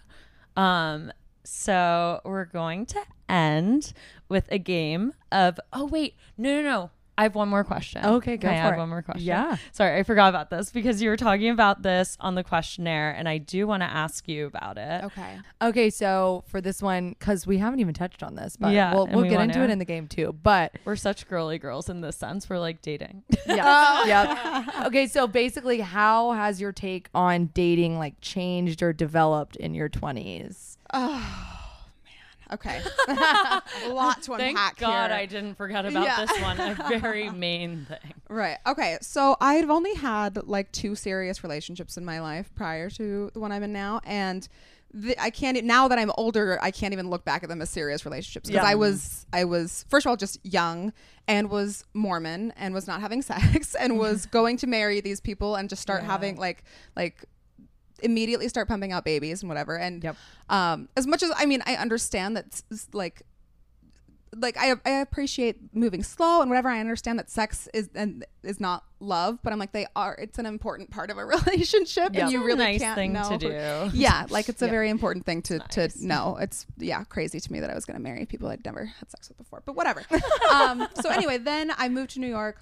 Um, 0.55 1.11
so 1.47 2.19
we're 2.25 2.45
going 2.45 2.85
to 2.87 3.01
end 3.29 3.93
with 4.29 4.47
a 4.51 4.57
game 4.59 5.13
of 5.31 5.59
oh 5.73 5.85
wait, 5.85 6.15
no 6.37 6.61
no 6.61 6.61
no. 6.61 6.91
I 7.19 7.23
have 7.23 7.33
one 7.33 7.49
more 7.49 7.63
question. 7.63 8.05
Okay, 8.05 8.37
go 8.37 8.47
Can 8.47 8.55
I 8.59 8.61
for 8.61 8.67
add 8.67 8.73
it. 8.75 8.77
one 8.77 8.89
more 8.89 9.01
question? 9.01 9.25
Yeah. 9.25 9.57
Sorry, 9.71 9.97
I 9.97 10.03
forgot 10.03 10.29
about 10.29 10.51
this 10.51 10.69
because 10.71 11.01
you 11.01 11.09
were 11.09 11.17
talking 11.17 11.49
about 11.49 11.81
this 11.81 12.15
on 12.19 12.35
the 12.35 12.43
questionnaire, 12.43 13.09
and 13.09 13.27
I 13.27 13.39
do 13.39 13.65
want 13.65 13.81
to 13.81 13.87
ask 13.87 14.27
you 14.27 14.45
about 14.45 14.77
it. 14.77 15.03
Okay. 15.05 15.39
Okay, 15.59 15.89
so 15.89 16.43
for 16.45 16.61
this 16.61 16.79
one, 16.79 17.15
because 17.17 17.47
we 17.47 17.57
haven't 17.57 17.79
even 17.79 17.95
touched 17.95 18.21
on 18.21 18.35
this, 18.35 18.55
but 18.55 18.71
Yeah, 18.71 18.93
we'll, 18.93 19.05
and 19.05 19.15
we'll 19.15 19.23
we 19.23 19.29
get 19.29 19.37
want 19.39 19.49
into 19.49 19.61
to. 19.61 19.65
it 19.65 19.71
in 19.71 19.79
the 19.79 19.85
game 19.85 20.05
too. 20.05 20.31
But 20.43 20.75
We're 20.85 20.95
such 20.95 21.27
girly 21.27 21.57
girls 21.57 21.89
in 21.89 22.01
this 22.01 22.17
sense. 22.17 22.47
We're 22.47 22.59
like 22.59 22.83
dating. 22.83 23.23
yeah, 23.47 24.05
yep. 24.75 24.85
Okay, 24.85 25.07
so 25.07 25.25
basically, 25.25 25.79
how 25.79 26.33
has 26.33 26.61
your 26.61 26.71
take 26.71 27.09
on 27.15 27.47
dating 27.47 27.97
like 27.97 28.21
changed 28.21 28.83
or 28.83 28.93
developed 28.93 29.55
in 29.55 29.73
your 29.73 29.89
twenties? 29.89 30.76
Oh, 30.93 31.53
okay. 32.53 32.81
a 33.07 33.61
lot 33.89 34.21
to 34.23 34.37
Thank 34.37 34.51
unpack 34.57 34.77
God 34.77 35.09
here. 35.11 35.17
I 35.19 35.25
didn't 35.25 35.55
forget 35.55 35.85
about 35.85 36.05
Yeah. 36.05 36.25
this 36.25 36.41
one. 36.41 36.59
A 36.59 36.75
very 36.99 37.29
main 37.45 37.85
thing. 37.85 38.13
Right. 38.29 38.57
Okay. 38.65 38.97
So 39.01 39.35
I've 39.41 39.69
only 39.69 39.93
had 39.95 40.45
like 40.47 40.71
two 40.71 40.95
serious 40.95 41.43
relationships 41.43 41.97
in 41.97 42.05
my 42.05 42.21
life 42.21 42.49
prior 42.55 42.89
to 42.91 43.31
the 43.33 43.39
one 43.39 43.51
I'm 43.51 43.63
in 43.63 43.73
now, 43.73 44.01
and 44.05 44.47
the, 44.93 45.21
I 45.21 45.29
can't 45.29 45.61
now 45.65 45.89
that 45.89 45.99
I'm 45.99 46.11
older, 46.17 46.57
I 46.61 46.71
can't 46.71 46.93
even 46.93 47.09
look 47.09 47.25
back 47.25 47.43
at 47.43 47.49
them 47.49 47.61
as 47.61 47.69
serious 47.69 48.05
relationships 48.05 48.49
because 48.49 48.63
Yeah. 48.63 48.69
I 48.71 48.75
was 48.75 49.25
I 49.33 49.43
was 49.43 49.83
first 49.89 50.05
of 50.05 50.09
all 50.11 50.15
just 50.15 50.39
young 50.45 50.93
and 51.27 51.49
was 51.49 51.83
Mormon 51.93 52.53
and 52.55 52.73
was 52.73 52.87
not 52.87 53.01
having 53.01 53.21
sex 53.33 53.75
and 53.75 53.99
was 53.99 54.25
going 54.27 54.55
to 54.57 54.67
marry 54.67 55.01
these 55.01 55.19
people 55.19 55.55
and 55.55 55.67
just 55.69 55.81
start 55.81 56.03
having 56.03 56.37
like 56.37 56.63
like 56.95 57.25
immediately 57.99 58.47
start 58.47 58.67
pumping 58.67 58.91
out 58.91 59.03
babies 59.05 59.41
and 59.41 59.49
whatever 59.49 59.77
and 59.77 60.03
Yep. 60.03 60.15
um 60.49 60.89
as 60.97 61.05
much 61.07 61.23
as 61.23 61.31
i 61.37 61.45
mean 61.45 61.61
i 61.65 61.75
understand 61.75 62.35
that 62.37 62.61
like 62.93 63.23
like 64.35 64.57
I, 64.57 64.73
I 64.85 64.89
appreciate 64.99 65.73
moving 65.73 66.03
slow 66.03 66.41
and 66.41 66.49
whatever 66.49 66.67
i 66.69 66.79
understand 66.79 67.17
that 67.17 67.29
sex 67.29 67.69
is 67.73 67.89
and 67.95 68.25
is 68.43 68.59
not 68.59 68.83
love 68.99 69.39
but 69.41 69.53
i'm 69.53 69.57
like 69.59 69.71
they 69.71 69.87
are 69.95 70.15
it's 70.19 70.37
an 70.37 70.45
important 70.45 70.91
part 70.91 71.09
of 71.09 71.17
a 71.17 71.25
relationship 71.35 72.09
Yeah. 72.13 72.23
and 72.23 72.31
you 72.31 72.43
really 72.43 72.57
nice 72.57 72.81
can't 72.81 72.95
thing 72.95 73.13
know 73.13 73.29
to 73.29 73.37
do. 73.37 73.97
yeah 73.97 74.25
like 74.29 74.49
it's 74.49 74.61
a 74.61 74.65
Yeah. 74.67 74.71
very 74.71 74.89
important 74.89 75.25
thing 75.25 75.41
to 75.43 75.59
nice. 75.59 75.67
to 75.93 76.05
know 76.05 76.37
it's 76.41 76.65
yeah 76.77 77.03
crazy 77.05 77.39
to 77.39 77.51
me 77.51 77.61
that 77.61 77.69
i 77.69 77.73
was 77.73 77.85
going 77.85 77.95
to 77.97 78.03
marry 78.03 78.25
people 78.25 78.49
i'd 78.49 78.65
never 78.65 78.85
had 78.85 79.09
sex 79.09 79.29
with 79.29 79.37
before 79.37 79.63
but 79.65 79.75
whatever 79.75 80.03
um 80.53 80.87
so 81.01 81.09
anyway 81.09 81.37
then 81.37 81.71
i 81.77 81.87
moved 81.87 82.11
to 82.11 82.19
new 82.19 82.27
york 82.27 82.61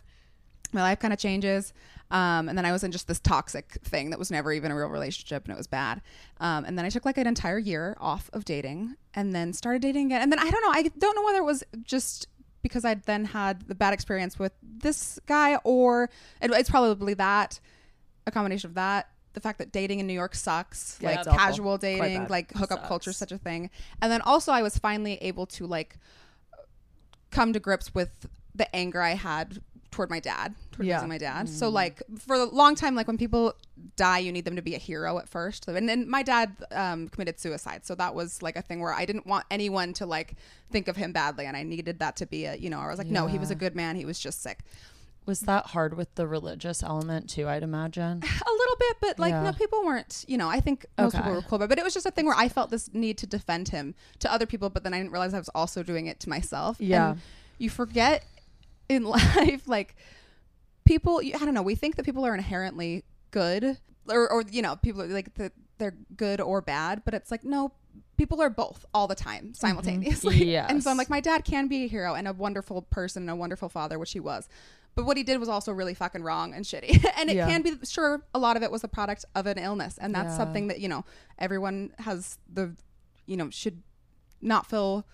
my 0.75 0.81
life 0.81 0.99
kind 0.99 1.11
of 1.13 1.19
changes 1.19 1.73
um, 2.11 2.47
and 2.49 2.55
then 2.57 2.65
i 2.65 2.71
was 2.71 2.83
in 2.83 2.91
just 2.91 3.07
this 3.07 3.19
toxic 3.19 3.73
thing 3.83 4.11
that 4.11 4.19
was 4.19 4.29
never 4.29 4.51
even 4.53 4.69
a 4.71 4.75
real 4.75 4.87
relationship 4.87 5.45
and 5.45 5.53
it 5.53 5.57
was 5.57 5.65
bad. 5.67 6.01
Um, 6.39 6.65
and 6.65 6.77
then 6.77 6.85
i 6.85 6.89
took 6.89 7.05
like 7.05 7.17
an 7.17 7.25
entire 7.27 7.57
year 7.57 7.95
off 7.99 8.29
of 8.33 8.45
dating 8.45 8.95
and 9.15 9.33
then 9.33 9.53
started 9.53 9.81
dating 9.81 10.07
again. 10.07 10.21
And 10.21 10.31
then 10.31 10.39
i 10.39 10.49
don't 10.49 10.61
know 10.61 10.71
i 10.71 10.83
don't 10.99 11.15
know 11.15 11.23
whether 11.23 11.39
it 11.39 11.45
was 11.45 11.63
just 11.83 12.27
because 12.61 12.85
i'd 12.85 13.03
then 13.03 13.25
had 13.25 13.67
the 13.67 13.75
bad 13.75 13.93
experience 13.93 14.37
with 14.37 14.51
this 14.61 15.19
guy 15.25 15.55
or 15.63 16.09
it, 16.41 16.51
it's 16.51 16.69
probably 16.69 17.13
that 17.15 17.59
a 18.27 18.31
combination 18.31 18.69
of 18.69 18.75
that 18.75 19.09
the 19.33 19.39
fact 19.41 19.57
that 19.57 19.71
dating 19.71 19.99
in 19.99 20.07
new 20.07 20.13
york 20.13 20.33
sucks 20.35 20.97
Yeah, 21.01 21.09
like 21.09 21.19
it's 21.19 21.27
awful. 21.27 21.39
casual 21.39 21.77
dating 21.77 22.27
like 22.27 22.53
hookup 22.53 22.87
culture 22.87 23.09
is 23.09 23.17
such 23.17 23.31
a 23.31 23.37
thing. 23.37 23.69
And 24.01 24.11
then 24.11 24.21
also 24.21 24.51
i 24.51 24.61
was 24.61 24.77
finally 24.77 25.15
able 25.15 25.45
to 25.47 25.65
like 25.67 25.97
come 27.31 27.51
to 27.53 27.59
grips 27.59 27.93
with 27.93 28.27
the 28.53 28.73
anger 28.73 29.01
I 29.01 29.15
had 29.15 29.59
toward 29.95 30.09
my 30.09 30.19
dad, 30.19 30.53
toward 30.73 30.87
Yeah. 30.87 30.97
losing 30.97 31.09
my 31.09 31.17
dad. 31.17 31.47
So 31.47 31.69
like 31.69 32.03
for 32.19 32.35
a 32.35 32.43
long 32.43 32.75
time, 32.75 32.95
like 32.95 33.07
when 33.07 33.17
people 33.17 33.53
die, 33.95 34.19
you 34.19 34.31
need 34.31 34.43
them 34.43 34.57
to 34.57 34.61
be 34.61 34.75
a 34.75 34.77
hero 34.77 35.17
at 35.17 35.29
first. 35.29 35.67
And 35.69 35.87
then 35.87 36.09
my 36.09 36.21
dad 36.21 36.53
um, 36.71 37.07
committed 37.07 37.39
suicide, 37.39 37.85
so 37.85 37.95
that 37.95 38.13
was 38.13 38.41
like 38.41 38.57
a 38.57 38.61
thing 38.61 38.81
where 38.81 38.93
I 38.93 39.05
didn't 39.05 39.25
want 39.25 39.45
anyone 39.49 39.93
to 39.93 40.05
like 40.05 40.35
think 40.71 40.87
of 40.89 40.97
him 40.97 41.13
badly, 41.13 41.45
and 41.45 41.55
I 41.55 41.63
needed 41.63 41.99
that 41.99 42.17
to 42.17 42.25
be 42.25 42.43
a 42.45 42.55
you 42.55 42.69
know 42.69 42.79
I 42.79 42.87
was 42.87 42.97
like, 42.97 43.07
no, 43.07 43.27
he 43.27 43.39
was 43.39 43.51
a 43.51 43.55
good 43.55 43.75
man. 43.75 43.95
He 43.95 44.05
was 44.05 44.19
just 44.19 44.43
sick. 44.43 44.59
Was 45.25 45.39
that 45.41 45.67
hard 45.67 45.97
with 45.97 46.13
the 46.15 46.27
religious 46.27 46.83
element 46.83 47.29
too? 47.29 47.47
I'd 47.47 47.63
imagine. 47.63 48.21
A 48.51 48.51
little 48.61 48.75
bit, 48.79 48.97
but 49.01 49.17
like 49.17 49.31
Yeah. 49.31 49.43
no, 49.43 49.53
people 49.53 49.83
weren't. 49.83 50.23
You 50.27 50.37
know, 50.37 50.49
I 50.49 50.59
think 50.59 50.85
most 50.99 51.15
people 51.15 51.31
were 51.31 51.41
cool, 51.41 51.57
but, 51.57 51.69
but 51.69 51.79
it 51.79 51.83
was 51.83 51.93
just 51.95 52.05
a 52.05 52.11
thing 52.11 52.25
where 52.27 52.35
I 52.37 52.47
felt 52.49 52.69
this 52.69 52.93
need 52.93 53.17
to 53.19 53.27
defend 53.27 53.69
him 53.69 53.95
to 54.19 54.31
other 54.31 54.45
people, 54.45 54.69
but 54.69 54.83
then 54.83 54.93
I 54.93 54.97
didn't 54.99 55.11
realize 55.13 55.33
I 55.33 55.39
was 55.39 55.49
also 55.55 55.81
doing 55.83 56.05
it 56.07 56.19
to 56.21 56.29
myself. 56.29 56.77
Yeah. 56.79 57.11
And 57.11 57.21
you 57.57 57.69
forget 57.71 58.23
in 58.89 59.03
life, 59.03 59.67
like 59.67 59.95
people. 60.85 61.21
I 61.23 61.37
don't 61.39 61.53
know. 61.53 61.61
We 61.61 61.75
think 61.75 61.95
that 61.95 62.03
people 62.05 62.25
are 62.25 62.33
inherently 62.33 63.03
good, 63.31 63.77
or 64.09 64.31
or 64.31 64.43
you 64.49 64.61
know, 64.61 64.75
people 64.75 65.01
are 65.01 65.07
like 65.07 65.33
that 65.35 65.53
they're 65.77 65.95
good 66.15 66.39
or 66.41 66.61
bad, 66.61 67.03
but 67.05 67.13
it's 67.13 67.31
like 67.31 67.43
no. 67.43 67.71
People 68.17 68.41
are 68.41 68.49
both 68.49 68.85
all 68.93 69.07
the 69.07 69.15
time 69.15 69.45
mm-hmm. 69.45 69.53
simultaneously. 69.53 70.51
Yes. 70.51 70.67
And 70.69 70.81
so 70.81 70.89
I'm 70.89 70.97
like, 70.97 71.09
my 71.09 71.19
dad 71.19 71.43
can 71.43 71.67
be 71.67 71.83
a 71.83 71.87
hero 71.87 72.13
and 72.13 72.29
a 72.29 72.33
wonderful 72.33 72.81
person 72.83 73.23
and 73.23 73.29
a 73.29 73.35
wonderful 73.35 73.67
father, 73.67 73.99
which 73.99 74.13
he 74.13 74.21
was. 74.21 74.47
But 74.95 75.05
what 75.05 75.17
he 75.17 75.23
did 75.23 75.37
was 75.37 75.49
also 75.49 75.73
really 75.73 75.93
fucking 75.93 76.23
wrong 76.23 76.53
and 76.53 76.63
shitty. 76.63 77.05
and 77.17 77.29
it 77.29 77.35
Yeah. 77.35 77.47
can 77.47 77.61
be 77.61 77.73
sure 77.83 78.21
a 78.33 78.39
lot 78.39 78.55
of 78.55 78.63
it 78.63 78.71
was 78.71 78.85
a 78.85 78.87
product 78.87 79.25
of 79.35 79.45
an 79.47 79.57
illness. 79.57 79.97
And 79.97 80.15
that's 80.15 80.31
Yeah. 80.31 80.37
something 80.37 80.67
that, 80.67 80.79
you 80.79 80.87
know, 80.87 81.03
everyone 81.37 81.93
has 81.99 82.37
the 82.51 82.75
you 83.25 83.35
know, 83.37 83.49
should 83.49 83.81
not 84.41 84.65
feel 84.67 85.05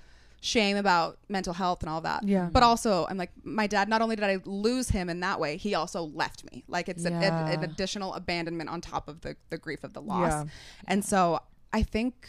shame 0.44 0.76
about 0.76 1.20
mental 1.30 1.54
health 1.54 1.82
and 1.82 1.90
all 1.90 2.02
that. 2.02 2.28
Yeah. 2.28 2.50
But 2.52 2.64
also 2.64 3.06
I'm 3.10 3.16
like, 3.18 3.30
my 3.44 3.68
dad, 3.68 3.88
not 3.88 4.02
only 4.02 4.16
did 4.16 4.26
I 4.26 4.40
lose 4.44 4.90
him 4.90 5.08
in 5.10 5.20
that 5.22 5.40
way, 5.40 5.56
he 5.56 5.76
also 5.76 6.02
left 6.04 6.44
me. 6.52 6.64
Like 6.68 6.90
it's 6.90 7.06
an, 7.06 7.14
an, 7.14 7.22
Yeah. 7.22 7.50
an 7.52 7.64
additional 7.64 8.14
abandonment 8.16 8.70
on 8.70 8.82
top 8.82 9.08
of 9.08 9.22
the, 9.22 9.36
the 9.52 9.58
grief 9.60 9.84
of 9.84 9.94
the 9.94 10.02
loss. 10.02 10.32
Yeah. 10.32 10.46
And 10.88 11.06
so 11.06 11.40
I 11.72 11.84
think 11.84 12.28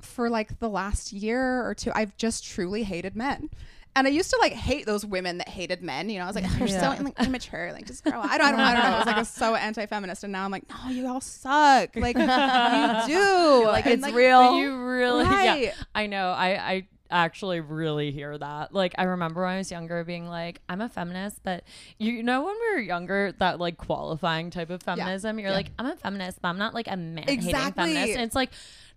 for 0.00 0.30
like 0.30 0.60
the 0.60 0.68
last 0.68 1.12
year 1.12 1.66
or 1.66 1.74
two, 1.74 1.90
I've 1.94 2.16
just 2.16 2.44
truly 2.44 2.84
hated 2.84 3.16
men. 3.16 3.50
And 3.96 4.06
I 4.06 4.10
used 4.10 4.30
to 4.30 4.38
like 4.40 4.52
hate 4.52 4.86
those 4.86 5.04
women 5.04 5.38
that 5.38 5.48
hated 5.48 5.82
men. 5.82 6.08
You 6.08 6.20
know, 6.20 6.24
I 6.24 6.28
was 6.28 6.36
like, 6.36 6.46
you're 6.60 6.68
Yeah. 6.68 6.94
so 6.96 7.02
like, 7.02 7.18
immature. 7.20 7.72
Like, 7.72 7.86
just 7.88 8.04
grow 8.04 8.20
up. 8.20 8.30
I 8.30 8.38
don't, 8.38 8.46
I 8.46 8.50
don't, 8.52 8.60
I 8.60 8.72
don't 8.74 8.82
know. 8.84 8.94
It 8.94 8.98
was 8.98 9.06
like 9.06 9.16
a, 9.16 9.24
so 9.24 9.54
anti-feminist, 9.56 10.22
and 10.22 10.32
now 10.32 10.44
I'm 10.44 10.52
like, 10.52 10.62
no, 10.70 10.90
you 10.90 11.08
all 11.08 11.20
suck. 11.20 11.96
Like, 11.96 12.16
you 12.16 12.24
do. 12.24 13.64
Like 13.66 13.86
And, 13.86 14.04
it's 14.04 14.12
real. 14.14 14.56
You 14.56 14.76
really, 14.86 15.24
yeah. 15.24 15.72
I 15.92 16.06
know. 16.06 16.30
I, 16.30 16.48
I 16.72 16.86
actually 17.10 17.60
really 17.60 18.10
hear 18.10 18.36
that. 18.38 18.74
Like, 18.74 18.94
I 18.98 19.04
remember 19.04 19.42
when 19.42 19.50
I 19.54 19.58
was 19.58 19.70
younger 19.70 20.04
being 20.04 20.26
like, 20.28 20.60
I'm 20.68 20.80
a 20.80 20.88
feminist, 20.88 21.40
but 21.42 21.64
you 21.98 22.22
know, 22.22 22.44
when 22.44 22.54
we 22.54 22.74
were 22.74 22.80
younger, 22.80 23.32
that 23.38 23.58
like 23.58 23.76
qualifying 23.76 24.50
type 24.50 24.70
of 24.70 24.82
feminism, 24.82 25.38
you're 25.38 25.50
Yeah. 25.50 25.56
like, 25.56 25.70
I'm 25.78 25.86
a 25.86 25.96
feminist, 25.96 26.40
but 26.42 26.48
I'm 26.48 26.58
not 26.58 26.74
like 26.74 26.88
a 26.88 26.96
man 26.96 27.24
hating 27.26 27.34
Exactly. 27.48 27.82
feminist. 27.84 28.12
And 28.14 28.22
it's 28.22 28.34
like, 28.34 28.50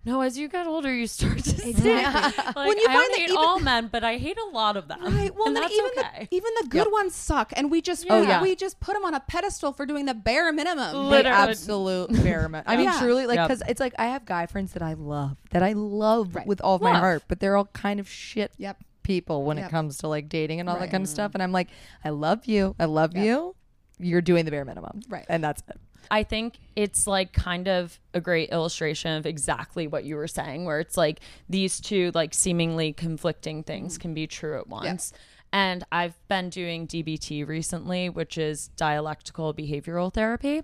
no, 0.06 0.22
as 0.22 0.38
you 0.38 0.48
get 0.50 0.68
older, 0.68 0.94
you 0.94 1.08
start 1.08 1.38
to 1.40 1.50
see. 1.50 1.70
Exactly. 1.70 2.44
Like, 2.56 2.68
When 2.68 2.78
you 2.78 2.84
I 2.90 2.94
find 2.94 3.00
don't 3.00 3.12
that 3.12 3.18
hate 3.20 3.24
even- 3.30 3.38
all 3.38 3.60
men, 3.60 3.88
but 3.92 4.04
I 4.04 4.18
hate 4.18 4.38
a 4.38 4.50
lot 4.56 4.76
of 4.78 4.88
them. 4.88 5.02
Right. 5.02 5.34
Well, 5.34 5.48
and 5.48 5.56
then 5.56 5.64
that's 5.64 5.74
even 5.74 5.92
okay. 5.98 6.28
the 6.30 6.36
even 6.36 6.52
the 6.62 6.68
good 6.68 6.92
ones 6.92 7.16
suck, 7.16 7.54
and 7.56 7.72
we 7.72 7.82
just 7.82 8.06
Oh, 8.10 8.22
yeah. 8.22 8.42
we 8.42 8.56
just 8.56 8.80
put 8.80 8.94
them 8.94 9.06
on 9.06 9.14
a 9.14 9.20
pedestal 9.22 9.72
for 9.74 9.86
doing 9.86 10.06
the 10.06 10.14
bare 10.14 10.52
minimum. 10.52 10.92
the 10.92 10.98
Literally. 11.00 11.38
absolute 11.50 12.10
experiment. 12.12 12.66
I 12.68 12.76
mean, 12.76 12.86
Yeah. 12.86 13.00
truly, 13.00 13.26
like, 13.28 13.38
Yep. 13.38 13.48
because 13.48 13.64
it's 13.68 13.80
like 13.80 13.94
I 13.98 14.08
have 14.08 14.26
guy 14.26 14.46
friends 14.46 14.74
that 14.74 14.82
I 14.84 14.94
love, 14.94 15.38
that 15.52 15.64
I 15.64 15.74
love 15.74 16.36
Right. 16.36 16.46
with 16.48 16.62
all 16.62 16.76
of 16.76 16.82
my 16.82 16.98
heart, 16.98 17.24
but 17.28 17.40
they're 17.40 17.56
all 17.56 17.66
kind 17.74 18.00
of 18.00 18.08
shit 18.10 18.52
Yep. 18.58 18.84
people 19.04 19.44
when 19.44 19.58
it 19.58 19.70
comes 19.70 19.98
to 20.00 20.08
like 20.08 20.30
dating 20.30 20.60
and 20.60 20.70
all 20.70 20.78
that 20.80 20.92
kind 20.92 21.04
of 21.04 21.10
stuff. 21.10 21.32
And 21.34 21.42
I'm 21.42 21.52
like, 21.52 21.70
I 22.04 22.10
love 22.10 22.46
you, 22.46 22.76
I 22.80 22.86
love 22.86 23.16
Yep. 23.16 23.26
you. 23.26 23.56
You're 24.00 24.22
doing 24.22 24.44
the 24.46 24.52
bare 24.52 24.66
minimum, 24.66 25.02
Right. 25.08 25.26
And 25.30 25.44
that's 25.44 25.62
it. 25.70 25.78
I 26.12 26.24
think 26.24 26.60
it's 26.76 27.08
like 27.08 27.34
kind 27.34 27.68
of 27.68 28.00
a 28.14 28.22
great 28.22 28.50
illustration 28.50 29.18
of 29.18 29.26
exactly 29.26 29.88
what 29.88 30.04
you 30.04 30.16
were 30.16 30.28
saying, 30.28 30.66
where 30.66 30.80
it's 30.80 30.98
like 30.98 31.20
these 31.50 31.80
two 31.80 32.12
like 32.14 32.34
seemingly 32.34 32.94
conflicting 32.94 33.64
things 33.64 33.98
can 33.98 34.14
be 34.14 34.28
true 34.28 34.58
at 34.58 34.68
once. 34.68 35.14
And 35.52 35.84
I've 35.92 36.16
been 36.28 36.50
doing 36.50 36.88
DBT 36.88 37.48
recently, 37.48 38.10
which 38.10 38.40
is 38.40 38.70
dialectical 38.70 39.54
behavioral 39.54 40.12
therapy. 40.12 40.64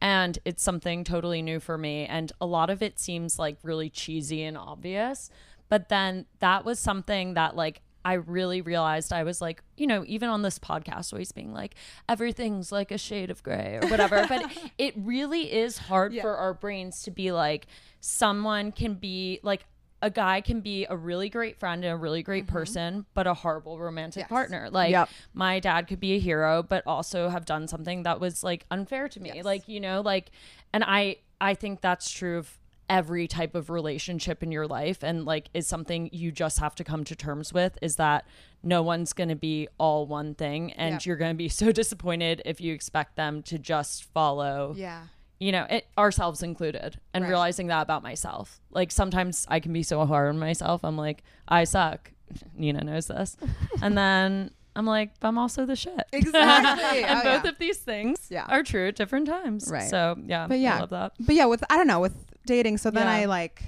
And 0.00 0.38
it's 0.46 0.62
something 0.62 1.04
totally 1.04 1.42
new 1.42 1.60
for 1.60 1.76
me. 1.76 2.06
And 2.06 2.32
a 2.40 2.46
lot 2.46 2.70
of 2.70 2.82
it 2.82 2.98
seems 2.98 3.38
like 3.38 3.58
really 3.62 3.90
cheesy 3.90 4.42
and 4.44 4.56
obvious. 4.56 5.30
But 5.68 5.90
then 5.90 6.24
that 6.38 6.64
was 6.64 6.78
something 6.78 7.34
that 7.34 7.54
like 7.54 7.82
I 8.04 8.14
really 8.14 8.62
realized 8.62 9.12
I 9.12 9.24
was 9.24 9.40
like, 9.40 9.62
you 9.76 9.86
know, 9.86 10.04
even 10.06 10.28
on 10.28 10.42
this 10.42 10.58
podcast, 10.58 11.12
always 11.12 11.32
being 11.32 11.52
like, 11.52 11.74
everything's 12.08 12.72
like 12.72 12.90
a 12.90 12.98
shade 12.98 13.30
of 13.30 13.42
gray 13.42 13.78
or 13.82 13.88
whatever. 13.88 14.26
but 14.28 14.50
it 14.78 14.94
really 14.96 15.52
is 15.52 15.76
hard 15.78 16.12
Yeah. 16.12 16.22
for 16.22 16.36
our 16.36 16.54
brains 16.54 17.02
to 17.02 17.10
be 17.10 17.32
like, 17.32 17.66
someone 18.00 18.72
can 18.72 18.94
be 18.94 19.40
like, 19.42 19.64
a 20.02 20.08
guy 20.08 20.40
can 20.40 20.62
be 20.62 20.86
a 20.88 20.96
really 20.96 21.28
great 21.28 21.58
friend 21.58 21.84
and 21.84 21.92
a 21.92 21.96
really 21.96 22.22
great 22.22 22.46
mm-hmm. 22.46 22.54
person, 22.54 23.06
but 23.12 23.26
a 23.26 23.34
horrible 23.34 23.78
romantic 23.78 24.22
Yes. 24.22 24.28
partner. 24.30 24.70
Like, 24.70 24.92
Yep. 24.92 25.10
my 25.34 25.60
dad 25.60 25.88
could 25.88 26.00
be 26.00 26.14
a 26.14 26.18
hero, 26.18 26.62
but 26.62 26.82
also 26.86 27.28
have 27.28 27.44
done 27.44 27.68
something 27.68 28.04
that 28.04 28.18
was 28.18 28.42
like 28.42 28.64
unfair 28.70 29.08
to 29.10 29.20
me. 29.20 29.32
Yes. 29.34 29.44
Like, 29.44 29.68
you 29.68 29.78
know, 29.78 30.00
like, 30.00 30.30
and 30.72 30.82
I, 30.84 31.16
I 31.38 31.52
think 31.52 31.82
that's 31.82 32.10
true 32.10 32.38
of 32.38 32.56
every 32.90 33.26
type 33.28 33.54
of 33.54 33.70
relationship 33.70 34.42
in 34.42 34.50
your 34.50 34.66
life 34.66 35.02
and 35.02 35.24
like 35.24 35.48
is 35.54 35.66
something 35.66 36.10
you 36.12 36.32
just 36.32 36.58
have 36.58 36.74
to 36.74 36.82
come 36.84 37.04
to 37.04 37.14
terms 37.14 37.52
with 37.54 37.78
is 37.80 37.94
that 37.96 38.26
no 38.62 38.82
one's 38.82 39.12
going 39.12 39.28
to 39.28 39.36
be 39.36 39.68
all 39.78 40.06
one 40.08 40.34
thing 40.34 40.72
and 40.72 40.94
Yep. 40.94 41.06
you're 41.06 41.16
going 41.16 41.30
to 41.30 41.36
be 41.38 41.48
so 41.62 41.70
disappointed 41.70 42.42
if 42.44 42.60
you 42.60 42.74
expect 42.74 43.14
them 43.16 43.42
to 43.44 43.58
just 43.58 44.04
follow 44.12 44.74
Yeah. 44.76 45.02
you 45.38 45.52
know 45.52 45.66
it, 45.70 45.86
ourselves 45.96 46.42
included 46.42 46.98
and 47.14 47.22
Right. 47.22 47.30
realizing 47.30 47.68
that 47.68 47.80
about 47.82 48.02
myself 48.02 48.60
like 48.72 48.90
sometimes 48.90 49.46
i 49.48 49.60
can 49.60 49.72
be 49.72 49.84
so 49.84 50.04
hard 50.04 50.28
on 50.28 50.38
myself 50.40 50.84
i'm 50.84 50.96
like 50.96 51.22
i 51.46 51.62
suck 51.62 52.10
nina 52.56 52.82
knows 52.82 53.06
this 53.06 53.36
and 53.82 53.96
then 53.96 54.50
I'm 54.76 54.86
like, 54.86 55.18
but 55.18 55.26
I'm 55.26 55.36
also 55.36 55.66
the 55.66 55.74
shit. 55.74 56.04
Exactly. 56.12 57.02
Oh, 57.02 57.06
and 57.08 57.18
Oh, 57.18 57.22
both 57.24 57.44
yeah. 57.44 57.50
of 57.50 57.58
these 57.58 57.78
things 57.78 58.28
Yeah. 58.30 58.46
are 58.48 58.62
true 58.62 58.86
at 58.86 58.94
different 58.94 59.26
times. 59.26 59.68
Right. 59.68 59.90
So 59.90 60.16
yeah, 60.24 60.46
But 60.46 60.60
yeah. 60.60 60.76
I 60.76 60.80
love 60.80 60.90
that. 60.90 61.12
but 61.18 61.34
yeah, 61.34 61.46
with 61.46 61.64
I 61.68 61.76
don't 61.76 61.88
know 61.88 61.98
with 61.98 62.14
dating. 62.50 62.78
So 62.78 62.90
then 62.90 63.06
Yeah. 63.06 63.12
I 63.22 63.24
like. 63.26 63.62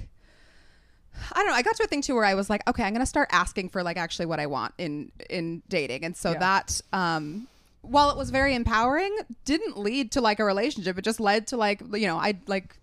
I 1.31 1.37
don't 1.39 1.47
know. 1.47 1.53
I 1.53 1.61
got 1.61 1.75
to 1.77 1.83
a 1.83 1.87
thing 1.87 2.01
too 2.01 2.15
where 2.15 2.25
I 2.25 2.33
was 2.33 2.49
like, 2.49 2.67
okay, 2.67 2.83
I'm 2.83 2.93
gonna 2.93 3.05
start 3.05 3.29
asking 3.31 3.69
for 3.69 3.81
like 3.83 3.97
actually 3.97 4.25
what 4.25 4.39
I 4.39 4.47
want 4.47 4.73
in 4.77 5.11
in 5.29 5.61
dating, 5.69 6.03
and 6.05 6.15
so 6.17 6.31
Yeah. 6.31 6.39
that 6.39 6.81
um, 6.91 7.47
while 7.81 8.09
it 8.09 8.17
was 8.17 8.29
very 8.29 8.55
empowering, 8.55 9.15
didn't 9.45 9.77
lead 9.77 10.11
to 10.13 10.21
like 10.21 10.39
a 10.39 10.43
relationship. 10.45 10.97
It 10.97 11.03
just 11.03 11.19
led 11.19 11.47
to 11.47 11.57
like 11.57 11.81
you 11.93 12.07
know 12.07 12.17
I 12.17 12.39
like 12.47 12.77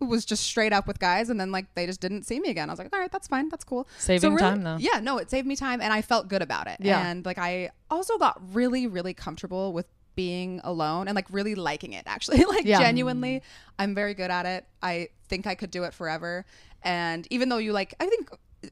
was 0.00 0.24
just 0.24 0.42
straight 0.44 0.72
up 0.72 0.86
with 0.86 0.98
guys, 1.00 1.28
and 1.28 1.38
then 1.40 1.50
like 1.52 1.66
they 1.74 1.86
just 1.86 2.00
didn't 2.00 2.22
see 2.24 2.40
me 2.40 2.48
again. 2.50 2.68
I 2.70 2.72
was 2.72 2.78
like, 2.78 2.88
all 2.92 2.98
right, 3.00 3.10
that's 3.12 3.28
fine, 3.28 3.48
that's 3.48 3.64
cool. 3.64 3.86
Saving 3.98 4.30
really- 4.34 4.40
time, 4.42 4.62
though. 4.62 4.76
Yeah, 4.78 5.00
no, 5.00 5.18
it 5.18 5.28
saved 5.30 5.46
me 5.46 5.54
time, 5.56 5.80
and 5.80 5.92
I 5.92 6.02
felt 6.02 6.28
good 6.28 6.42
about 6.42 6.66
it. 6.68 6.78
Yeah. 6.80 7.06
and 7.06 7.24
like 7.26 7.38
I 7.38 7.70
also 7.90 8.16
got 8.16 8.40
really 8.54 8.86
really 8.86 9.14
comfortable 9.14 9.72
with 9.72 9.86
being 10.14 10.60
alone 10.64 11.08
and 11.08 11.14
like 11.16 11.26
really 11.30 11.54
liking 11.54 11.92
it 11.92 12.04
actually. 12.06 12.44
Like 12.52 12.64
Yeah. 12.64 12.78
genuinely 12.80 13.42
i'm 13.78 13.94
very 13.94 14.14
good 14.14 14.30
at 14.30 14.46
it. 14.46 14.66
I 14.82 15.08
think 15.28 15.46
i 15.46 15.54
could 15.54 15.70
do 15.70 15.84
it 15.84 15.94
forever. 15.94 16.44
And 16.82 17.26
even 17.30 17.48
though 17.48 17.58
you 17.58 17.72
like 17.72 17.94
i 18.00 18.06
think 18.06 18.30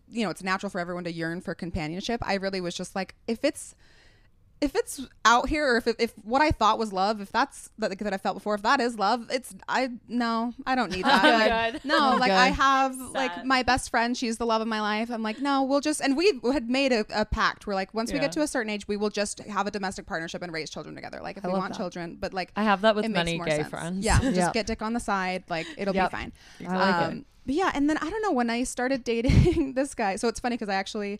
you 0.09 0.22
know 0.24 0.30
it's 0.30 0.43
natural 0.43 0.70
for 0.70 0.78
everyone 0.80 1.05
to 1.05 1.12
yearn 1.12 1.41
for 1.41 1.53
companionship 1.53 2.20
i 2.24 2.34
really 2.34 2.61
was 2.61 2.76
just 2.76 2.95
like 2.95 3.16
if 3.26 3.45
it's 3.45 3.74
if 4.61 4.74
it's 4.74 5.00
out 5.24 5.48
here 5.48 5.66
or 5.74 5.76
if, 5.78 5.86
if 5.98 6.12
what 6.22 6.42
i 6.42 6.50
thought 6.50 6.78
was 6.78 6.92
love 6.92 7.20
if 7.20 7.32
that's 7.32 7.70
that, 7.78 7.98
that 7.98 8.12
i 8.12 8.18
felt 8.18 8.36
before 8.36 8.54
if 8.54 8.62
that 8.62 8.78
is 8.80 8.98
love 8.98 9.26
it's 9.30 9.54
i 9.68 9.88
no 10.06 10.52
i 10.66 10.74
don't 10.74 10.90
need 10.92 11.04
that 11.06 11.22
Like, 11.22 11.72
Good. 11.72 11.84
no 11.84 11.96
Oh, 12.14 12.16
like 12.18 12.30
good. 12.30 12.38
i 12.38 12.48
have 12.48 12.94
Sad. 12.94 13.12
like 13.14 13.44
my 13.44 13.62
best 13.62 13.90
friend 13.90 14.16
she's 14.16 14.36
the 14.36 14.44
love 14.44 14.61
of 14.61 14.68
my 14.68 14.80
life 14.80 15.11
i'm 15.11 15.22
like 15.22 15.38
no 15.40 15.62
we'll 15.62 15.80
just 15.80 16.00
and 16.02 16.16
we 16.16 16.38
had 16.52 16.68
made 16.68 16.92
a, 16.92 17.04
a 17.14 17.24
pact 17.24 17.66
where 17.66 17.74
like 17.74 17.94
once 17.94 18.12
we 18.12 18.18
get 18.18 18.32
to 18.32 18.42
a 18.42 18.46
certain 18.46 18.70
age 18.70 18.86
we 18.86 18.96
will 18.98 19.11
just 19.11 19.40
have 19.44 19.66
a 19.66 19.70
domestic 19.70 20.04
partnership 20.06 20.42
and 20.42 20.52
raise 20.52 20.68
children 20.68 20.94
together 20.94 21.20
like 21.22 21.36
if 21.38 21.44
I 21.44 21.48
we 21.48 21.54
want 21.54 21.72
that. 21.72 21.78
children 21.78 22.16
but 22.20 22.34
like 22.34 22.52
I 22.56 22.64
have 22.64 22.82
that 22.82 22.94
with 22.94 23.06
it 23.06 23.11
makes 23.11 23.30
many 23.30 23.38
gay 23.38 23.56
sense. 23.58 23.68
friends. 23.70 24.04
Yeah, 24.04 24.18
just 24.20 24.36
Yep. 24.36 24.52
get 24.52 24.66
dick 24.66 24.82
on 24.82 24.92
the 24.92 25.00
side, 25.00 25.44
like 25.48 25.66
it'll 25.78 25.94
Yep. 25.94 26.11
be 26.11 26.16
fine. 26.16 26.32
I 26.68 26.76
like 26.76 27.00
it. 27.00 27.12
Um, 27.14 27.24
But 27.46 27.54
yeah, 27.54 27.70
and 27.74 27.88
then 27.88 27.96
I 27.96 28.11
don't 28.11 28.20
know 28.22 28.32
when 28.32 28.50
I 28.50 28.64
started 28.64 29.02
dating 29.04 29.72
this 29.74 29.94
guy. 29.94 30.16
So 30.16 30.28
it's 30.28 30.40
funny 30.40 30.56
because 30.56 30.68
I 30.68 30.74
actually 30.74 31.18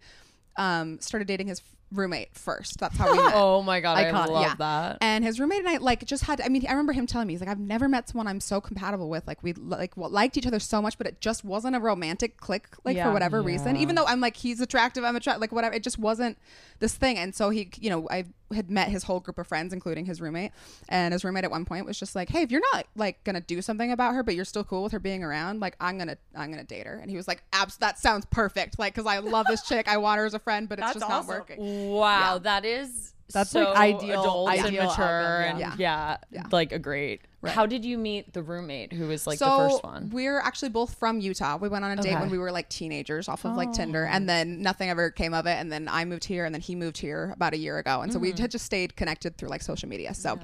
um, 0.57 1.01
started 1.01 1.27
dating 1.29 1.47
his 1.49 1.63
roommate 1.93 2.35
first. 2.35 2.79
That's 2.79 2.97
how 2.97 3.11
we 3.11 3.19
met. 3.23 3.33
Oh 3.35 3.63
my 3.63 3.81
god, 3.81 3.99
I 3.99 4.05
Iconic. 4.11 4.29
love 4.29 4.43
Yeah. 4.43 4.55
that. 4.59 4.99
And 5.01 5.25
his 5.25 5.41
roommate 5.41 5.61
and 5.61 5.69
I 5.69 5.77
like 5.79 6.05
just 6.05 6.25
had. 6.25 6.41
I 6.41 6.49
mean, 6.49 6.65
I 6.67 6.71
remember 6.73 6.93
him 6.93 7.07
telling 7.07 7.27
me 7.27 7.35
he's 7.35 7.41
like, 7.41 7.49
I've 7.51 7.59
never 7.59 7.89
met 7.89 8.09
someone 8.09 8.27
I'm 8.27 8.41
so 8.41 8.61
compatible 8.61 9.09
with. 9.09 9.27
Like 9.27 9.43
we 9.43 9.53
like 9.55 9.97
liked 9.97 10.37
each 10.37 10.47
other 10.47 10.59
so 10.61 10.81
much, 10.81 10.99
but 10.99 11.07
it 11.07 11.21
just 11.21 11.45
wasn't 11.45 11.77
a 11.77 11.81
romantic 11.81 12.37
click. 12.39 12.69
Like 12.85 12.97
Yeah. 12.97 13.07
for 13.07 13.13
whatever 13.13 13.43
reason, 13.43 13.77
even 13.77 13.95
though 13.97 14.07
I'm 14.07 14.21
like 14.21 14.37
he's 14.37 14.61
attractive, 14.61 15.05
I'm 15.05 15.17
attractive. 15.17 15.41
Like 15.41 15.53
whatever, 15.53 15.75
it 15.75 15.83
just 15.83 15.99
wasn't 15.99 16.39
this 16.79 16.95
thing. 16.95 17.19
And 17.19 17.35
so 17.35 17.51
he, 17.51 17.71
you 17.81 17.91
know, 17.91 18.09
I 18.11 18.25
had 18.53 18.71
met 18.71 18.89
his 18.89 19.05
whole 19.05 19.21
group 19.21 19.39
of 19.39 19.47
friends, 19.47 19.73
including 19.73 20.07
his 20.07 20.21
roommate. 20.21 20.53
And 20.89 21.13
his 21.13 21.25
roommate 21.25 21.45
at 21.45 21.51
one 21.51 21.65
point 21.65 21.87
was 21.87 21.99
just 21.99 22.15
like, 22.17 22.29
Hey, 22.29 22.43
if 22.43 22.51
you're 22.51 22.63
not 22.73 22.87
like 22.97 23.23
gonna 23.25 23.41
do 23.41 23.63
something 23.63 23.93
about 23.93 24.15
her, 24.15 24.23
but 24.23 24.35
you're 24.35 24.45
still 24.45 24.65
cool 24.65 24.83
with 24.83 24.93
her 24.93 24.99
being 24.99 25.23
around, 25.23 25.61
like 25.61 25.77
I'm 25.81 25.99
gonna 25.99 26.17
I'm 26.35 26.51
gonna 26.51 26.65
date 26.65 26.87
her. 26.87 26.97
And 26.97 27.11
he 27.11 27.17
was 27.17 27.29
like, 27.29 27.43
Abs, 27.53 27.77
that 27.79 27.99
sounds 27.99 28.27
perfect. 28.27 28.79
Like 28.79 28.95
because 28.95 29.07
I 29.07 29.19
love 29.19 29.47
this 29.49 29.63
chick, 29.63 29.89
I 29.89 29.97
want 29.99 30.19
her 30.19 30.27
as 30.27 30.35
a 30.35 30.39
friend, 30.39 30.69
but 30.69 30.79
it's 30.79 30.87
That's 30.89 30.99
just 31.01 31.09
not 31.09 31.27
working. 31.27 31.91
Wow, 31.93 32.35
Yeah. 32.35 32.39
that 32.41 32.65
is 32.65 33.15
That's, 33.33 33.51
so 33.51 33.65
like, 33.71 33.77
ideal- 33.97 34.21
adult 34.23 34.51
and 34.51 34.67
ideal 34.67 34.83
of 34.83 34.89
mature 34.89 35.23
them, 35.43 35.51
and 35.51 35.59
yeah. 35.61 35.75
yeah, 35.79 36.17
Yeah. 36.33 36.43
like 36.51 36.73
a 36.73 36.79
great. 36.79 37.23
Right. 37.43 37.55
How 37.55 37.65
did 37.65 37.87
you 37.87 37.97
meet 37.97 38.35
the 38.35 38.43
roommate 38.43 38.93
who 38.93 39.07
was 39.09 39.27
like 39.27 39.39
so 39.39 39.47
the 39.47 39.69
first 39.71 39.83
one? 39.83 40.11
we're 40.11 40.39
actually 40.41 40.69
both 40.69 40.95
from 40.99 41.21
Utah. 41.21 41.57
We 41.57 41.71
went 41.71 41.87
on 41.87 41.99
a 41.99 42.03
date 42.03 42.15
when 42.21 42.29
we 42.29 42.37
were 42.37 42.53
like 42.53 42.69
teenagers 42.69 43.29
off 43.31 43.47
of 43.47 43.57
like 43.57 43.73
Tinder, 43.73 44.07
Oh. 44.07 44.15
and 44.15 44.29
then 44.29 44.61
nothing 44.61 44.91
ever 44.91 45.11
came 45.11 45.33
of 45.33 45.47
it. 45.47 45.53
And 45.57 45.73
then 45.73 45.89
I 45.89 46.05
moved 46.05 46.25
here, 46.25 46.45
and 46.45 46.55
then 46.55 46.61
he 46.61 46.75
moved 46.75 46.99
here 46.99 47.31
about 47.35 47.55
a 47.55 47.57
year 47.57 47.79
ago, 47.79 48.03
and 48.03 48.13
so 48.13 48.19
Mm-hmm. 48.19 48.37
we 48.37 48.41
had 48.43 48.51
just 48.51 48.67
stayed 48.67 48.95
connected 48.95 49.39
through 49.39 49.49
like 49.49 49.63
social 49.63 49.89
media. 49.89 50.13
So 50.13 50.39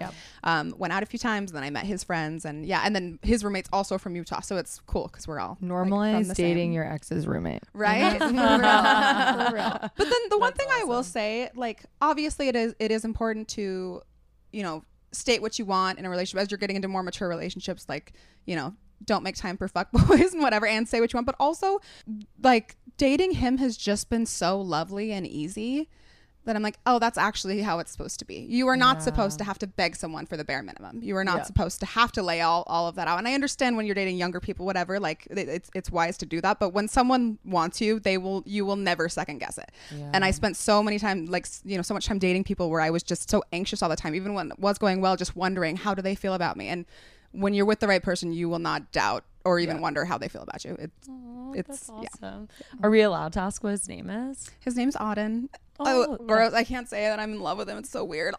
um, 0.44 0.74
went 0.78 0.94
out 0.94 1.03
a 1.03 1.07
few 1.07 1.18
times, 1.18 1.51
and 1.51 1.57
then 1.59 1.64
I 1.64 1.68
met 1.70 1.84
his 1.84 2.03
friends, 2.03 2.47
and 2.47 2.64
yeah, 2.64 2.80
and 2.82 2.94
then 2.97 3.18
his 3.22 3.44
roommate's 3.44 3.68
also 3.74 3.99
from 3.99 4.16
Utah, 4.16 4.40
so 4.40 4.57
it's 4.57 4.80
cool 4.86 5.09
because 5.12 5.28
we're 5.28 5.38
all 5.38 5.51
like, 5.51 5.59
from 5.59 5.68
Normalize 5.68 6.28
the 6.28 6.34
dating 6.34 6.68
same- 6.68 6.72
your 6.72 6.90
ex's 6.90 7.26
roommate. 7.26 7.62
right? 7.74 8.18
For 8.18 8.26
real. 8.28 8.36
For 9.51 9.55
real. 9.55 9.90
But 9.97 10.05
then 10.11 10.20
the 10.30 10.38
one 10.38 10.55
thing 10.55 10.68
I 10.70 10.84
will 10.84 11.03
say, 11.03 11.51
like, 11.55 11.84
obviously 12.01 12.49
it 12.49 12.57
is 12.57 12.74
it 12.78 12.90
is 12.90 13.05
important 13.05 13.49
to, 13.49 14.01
you 14.53 14.62
know, 14.62 14.82
state 15.12 15.42
what 15.42 15.59
you 15.59 15.64
want 15.64 15.98
in 15.98 16.04
a 16.04 16.11
relationship 16.11 16.42
as 16.42 16.50
you're 16.50 16.59
getting 16.59 16.76
into 16.76 16.88
more 16.88 17.02
mature 17.02 17.28
relationships. 17.28 17.86
Like, 17.88 18.12
you 18.44 18.57
know, 18.57 18.74
don't 19.04 19.22
make 19.22 19.36
time 19.36 19.57
for 19.57 19.68
fuck 19.68 19.90
boys 20.09 20.32
and 20.32 20.42
whatever, 20.42 20.66
and 20.66 20.88
say 20.88 21.00
what 21.00 21.12
you 21.12 21.16
want. 21.16 21.26
But 21.26 21.36
also, 21.38 21.80
like, 22.42 22.76
dating 22.96 23.32
him 23.32 23.59
has 23.59 23.76
just 23.76 24.09
been 24.09 24.26
so 24.26 24.61
lovely 24.61 25.12
and 25.12 25.26
easy. 25.26 25.88
That 26.47 26.57
I'm 26.57 26.62
like, 26.62 26.78
oh, 26.86 26.99
that's 26.99 27.18
actually 27.18 27.61
how 27.61 27.78
it's 27.80 27.90
supposed 27.92 28.18
to 28.20 28.24
be. 28.24 28.36
You 28.49 28.66
are 28.68 28.76
not 28.76 29.03
supposed 29.03 29.36
to 29.38 29.44
have 29.44 29.59
to 29.59 29.66
beg 29.66 29.94
someone 29.97 30.26
for 30.26 30.36
the 30.36 30.44
bare 30.44 30.62
minimum. 30.62 31.01
You 31.03 31.16
are 31.16 31.24
not 31.24 31.36
Yeah. 31.38 31.42
supposed 31.42 31.80
to 31.80 31.86
have 31.86 32.12
to 32.12 32.22
lay 32.22 32.40
all, 32.40 32.62
all 32.68 32.88
of 32.88 32.94
that 32.94 33.09
out. 33.09 33.18
And 33.18 33.26
I 33.28 33.34
understand 33.34 33.76
when 33.76 33.84
you're 33.84 33.94
dating 33.94 34.16
younger 34.16 34.40
people, 34.40 34.64
whatever, 34.64 34.99
like 34.99 35.26
it- 35.30 35.49
it's 35.49 35.70
it's 35.74 35.90
wise 35.90 36.16
to 36.18 36.26
do 36.26 36.40
that. 36.40 36.59
But 36.59 36.70
when 36.70 36.88
someone 36.88 37.38
wants 37.44 37.80
you, 37.80 38.01
they 38.01 38.16
will 38.16 38.42
you 38.47 38.64
will 38.64 38.76
never 38.76 39.09
second 39.09 39.38
guess 39.38 39.59
it. 39.59 39.70
And 40.12 40.24
I 40.24 40.30
spent 40.30 40.57
so 40.57 40.82
many 40.82 40.99
time 40.99 41.26
like 41.26 41.47
you 41.64 41.76
know 41.76 41.82
so 41.82 41.92
much 41.94 42.07
time 42.07 42.18
dating 42.18 42.44
people 42.44 42.70
where 42.70 42.80
I 42.80 42.90
was 42.90 43.03
just 43.03 43.28
so 43.28 43.42
anxious 43.53 43.82
all 43.82 43.88
the 43.88 43.97
time, 43.97 44.14
even 44.14 44.32
when 44.34 44.53
it 44.53 44.59
was 44.59 44.78
going 44.78 45.01
well, 45.01 45.16
just 45.16 45.36
wondering 45.36 45.76
how 45.76 45.94
do 45.94 46.01
they 46.01 46.14
feel 46.14 46.32
about 46.34 46.57
me. 46.57 46.68
And 46.68 46.86
when 47.32 47.53
you're 47.55 47.66
with 47.66 47.80
the 47.80 47.88
right 47.88 48.03
person, 48.03 48.32
you 48.32 48.49
will 48.49 48.61
not 48.61 48.92
doubt 48.92 49.24
or 49.44 49.59
even 49.59 49.80
wonder 49.80 50.05
how 50.07 50.16
they 50.16 50.28
feel 50.28 50.42
about 50.42 50.64
you. 50.64 50.76
It's 50.78 51.09
it's 51.55 51.68
That's 51.68 51.90
yeah. 52.03 52.09
awesome. 52.28 52.49
Are 52.82 52.90
we 52.90 53.01
allowed 53.01 53.32
to 53.34 53.40
ask 53.40 53.62
what 53.64 53.70
his 53.70 53.88
name 53.88 54.09
is? 54.11 54.51
His 54.61 54.76
name's 54.76 54.94
Auden. 54.97 55.49
Oh, 55.79 56.16
Oh, 56.20 56.24
gross! 56.27 56.53
I 56.55 56.64
can't 56.64 56.89
say 56.89 57.03
that 57.03 57.18
I'm 57.18 57.33
in 57.33 57.41
love 57.41 57.59
with 57.59 57.68
him. 57.68 57.79
It's 57.79 57.91
so 57.91 58.05
weird. 58.05 58.35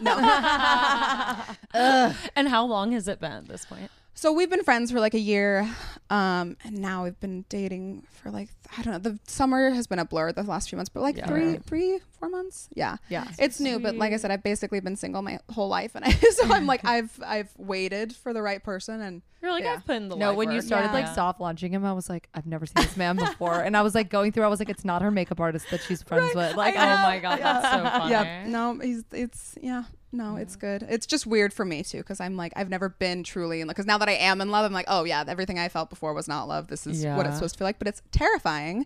No. 0.00 0.16
And 2.36 2.48
how 2.48 2.64
long 2.66 2.92
has 2.92 3.08
it 3.08 3.20
been 3.20 3.32
at 3.32 3.48
this 3.48 3.64
point? 3.64 3.90
So 4.14 4.30
we've 4.32 4.50
been 4.50 4.62
friends 4.62 4.92
for 4.92 5.00
like 5.00 5.14
a 5.14 5.18
year, 5.18 5.68
um, 6.10 6.56
and 6.64 6.78
now 6.78 7.04
we've 7.04 7.18
been 7.18 7.44
dating 7.48 8.06
for 8.10 8.30
like 8.30 8.50
I 8.76 8.82
don't 8.82 8.92
know. 8.92 8.98
The 8.98 9.18
summer 9.26 9.70
has 9.70 9.86
been 9.86 9.98
a 9.98 10.04
blur 10.04 10.32
the 10.32 10.42
last 10.42 10.68
few 10.68 10.76
months, 10.76 10.90
but 10.90 11.00
like 11.02 11.16
Yeah. 11.16 11.56
three, 11.66 11.98
four 12.18 12.28
months. 12.28 12.68
Yeah, 12.74 12.98
Yeah. 13.08 13.24
it's 13.38 13.58
new, 13.58 13.78
but 13.80 13.96
like 13.96 14.12
I 14.12 14.16
said, 14.18 14.30
I've 14.30 14.42
basically 14.42 14.80
been 14.80 14.96
single 14.96 15.22
my 15.22 15.38
whole 15.50 15.68
life, 15.68 15.94
and 15.94 16.04
I, 16.04 16.10
so 16.36 16.52
I'm 16.52 16.66
like 16.66 16.84
I've 16.84 17.18
I've 17.26 17.50
waited 17.56 18.14
for 18.14 18.32
the 18.34 18.42
right 18.42 18.62
person, 18.62 19.00
and 19.00 19.22
You're 19.40 19.50
like 19.50 19.64
Yeah. 19.64 19.74
I've 19.78 19.86
put 19.86 19.96
in 19.96 20.08
the 20.10 20.16
No, 20.16 20.28
life 20.28 20.36
when 20.36 20.50
you 20.52 20.60
started 20.60 20.88
Yeah. 20.88 20.92
like 20.92 21.14
soft 21.14 21.40
launching 21.40 21.72
him, 21.72 21.84
I 21.84 21.92
was 21.94 22.10
like, 22.10 22.28
I've 22.34 22.46
never 22.46 22.66
seen 22.66 22.74
this 22.84 22.96
man 22.98 23.16
before, 23.16 23.60
and 23.62 23.74
I 23.76 23.80
was 23.82 23.94
like 23.94 24.10
going 24.10 24.30
through. 24.30 24.44
I 24.44 24.48
was 24.48 24.60
like, 24.60 24.68
it's 24.70 24.84
not 24.84 25.00
her 25.02 25.10
makeup 25.10 25.40
artist 25.40 25.66
that 25.70 25.82
she's 25.82 26.02
friends 26.02 26.34
with. 26.34 26.54
Like, 26.54 26.74
oh 26.76 26.78
my 27.02 27.18
god, 27.18 27.40
that's 27.40 27.66
so 27.70 27.98
funny. 27.98 28.10
yeah, 28.12 28.46
no, 28.46 28.78
he's 28.78 29.04
it's 29.10 29.56
yeah. 29.62 29.84
No, 30.14 30.36
it's 30.36 30.56
good. 30.56 30.86
It's 30.90 31.06
just 31.06 31.26
weird 31.26 31.54
for 31.54 31.64
me 31.64 31.82
too 31.82 31.98
because 31.98 32.20
I'm 32.20 32.36
like 32.36 32.52
I've 32.54 32.68
never 32.68 32.90
been 32.90 33.24
truly 33.24 33.62
in 33.62 33.66
love. 33.66 33.74
Because 33.74 33.86
now 33.86 33.96
that 33.98 34.08
I 34.08 34.12
am 34.12 34.40
in 34.42 34.50
love, 34.50 34.64
I'm 34.66 34.72
like, 34.72 34.84
oh 34.88 35.04
yeah, 35.04 35.24
everything 35.26 35.58
I 35.58 35.68
felt 35.70 35.88
before 35.88 36.12
was 36.12 36.28
not 36.28 36.48
love. 36.48 36.68
This 36.68 36.86
is 36.86 37.04
what 37.04 37.16
Yeah. 37.16 37.26
it's 37.28 37.36
supposed 37.36 37.54
to 37.54 37.58
feel 37.58 37.66
like. 37.66 37.78
But 37.78 37.88
it's 37.88 38.02
terrifying, 38.10 38.84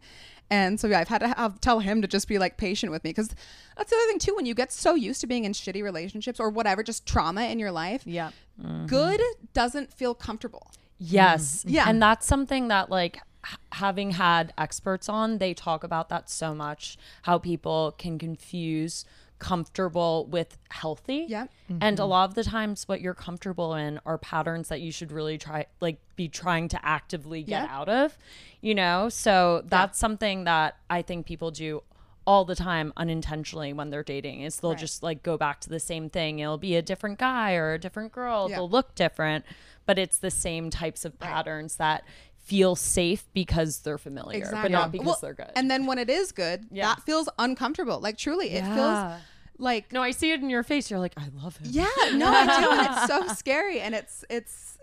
and 0.50 0.78
so 0.78 0.86
yeah, 0.86 1.00
I've 1.00 1.08
had 1.08 1.18
to 1.18 1.28
have, 1.28 1.60
tell 1.60 1.80
him 1.80 2.00
to 2.02 2.06
just 2.08 2.28
be 2.28 2.38
like 2.38 2.56
patient 2.56 2.92
with 2.92 3.02
me 3.02 3.10
because 3.10 3.34
that's 3.76 3.90
the 3.90 3.96
other 3.96 4.06
thing 4.06 4.20
too. 4.20 4.36
When 4.36 4.46
you 4.46 4.54
get 4.54 4.70
so 4.72 4.94
used 4.94 5.20
to 5.22 5.26
being 5.26 5.44
in 5.44 5.52
shitty 5.52 5.82
relationships 5.82 6.38
or 6.38 6.48
whatever, 6.48 6.84
just 6.84 7.06
trauma 7.06 7.42
in 7.46 7.58
your 7.58 7.72
life, 7.72 8.02
yeah, 8.06 8.30
mm-hmm. 8.62 8.86
good 8.86 9.20
doesn't 9.52 9.92
feel 9.92 10.14
comfortable. 10.14 10.70
Yes. 10.98 11.60
Mm-hmm. 11.60 11.70
Yeah. 11.70 11.84
And 11.88 12.00
that's 12.00 12.24
something 12.26 12.68
that 12.68 12.88
like 12.88 13.16
h- 13.44 13.58
having 13.72 14.12
had 14.12 14.52
experts 14.56 15.08
on, 15.08 15.38
they 15.38 15.52
talk 15.54 15.82
about 15.82 16.08
that 16.08 16.30
so 16.30 16.54
much 16.54 16.96
how 17.22 17.36
people 17.38 17.94
can 17.98 18.16
confuse 18.18 19.04
comfortable 19.38 20.26
with 20.26 20.56
healthy. 20.70 21.26
Yep. 21.28 21.50
And 21.68 21.82
a 21.82 22.02
mm-hmm. 22.02 22.10
lot 22.10 22.28
of 22.28 22.34
the 22.34 22.44
times 22.44 22.88
what 22.88 23.00
you're 23.00 23.14
comfortable 23.14 23.74
in 23.74 24.00
are 24.06 24.18
patterns 24.18 24.68
that 24.68 24.80
you 24.80 24.90
should 24.90 25.12
really 25.12 25.38
try 25.38 25.66
like 25.80 25.98
be 26.16 26.28
trying 26.28 26.68
to 26.68 26.86
actively 26.86 27.42
get 27.42 27.64
Yeah. 27.64 27.68
out 27.70 27.88
of, 27.88 28.16
you 28.60 28.74
know? 28.74 29.08
So 29.08 29.62
that's 29.66 29.98
something 29.98 30.44
that 30.44 30.76
I 30.88 31.02
think 31.02 31.26
people 31.26 31.50
do 31.50 31.82
all 32.26 32.44
the 32.44 32.56
time 32.56 32.92
unintentionally 32.96 33.72
when 33.72 33.90
they're 33.90 34.02
dating 34.02 34.40
is 34.40 34.58
they'll 34.58 34.72
Right. 34.72 34.80
just 34.80 35.02
like 35.02 35.22
go 35.22 35.36
back 35.36 35.60
to 35.60 35.68
the 35.68 35.78
same 35.78 36.10
thing. 36.10 36.40
It'll 36.40 36.58
be 36.58 36.74
a 36.74 36.82
different 36.82 37.18
guy 37.18 37.54
or 37.54 37.74
a 37.74 37.78
different 37.78 38.12
girl. 38.12 38.48
Yeah. 38.48 38.56
They'll 38.56 38.68
look 38.68 38.94
different, 38.96 39.44
but 39.86 39.98
it's 39.98 40.18
the 40.18 40.32
same 40.32 40.68
types 40.70 41.04
of 41.04 41.18
patterns 41.20 41.76
that 41.76 42.04
feel 42.46 42.76
safe 42.76 43.26
because 43.34 43.80
they're 43.80 43.98
familiar, 43.98 44.48
but 44.50 44.70
not 44.70 44.92
because 44.92 45.06
Well, 45.06 45.18
they're 45.20 45.34
good. 45.34 45.50
And 45.56 45.70
then 45.70 45.84
when 45.86 45.98
it 45.98 46.08
is 46.08 46.32
good, 46.32 46.66
Yeah. 46.70 46.86
that 46.94 47.02
feels 47.04 47.28
uncomfortable. 47.38 47.98
Like 48.00 48.16
truly, 48.16 48.50
it 48.50 48.64
Yeah. 48.64 48.74
feels 48.74 49.22
like 49.58 49.92
no, 49.92 50.02
I 50.02 50.10
see 50.12 50.30
it 50.32 50.40
in 50.40 50.48
your 50.50 50.62
face. 50.62 50.90
You're 50.90 51.00
like, 51.00 51.14
I 51.16 51.28
love 51.42 51.56
him. 51.56 51.68
Yeah, 51.72 51.86
no, 52.14 52.28
I 52.30 52.60
do, 52.60 52.70
and 52.70 52.86
it's 52.86 53.06
so 53.06 53.26
scary, 53.34 53.80
and 53.80 53.94
it's 53.94 54.24
it's 54.30 54.78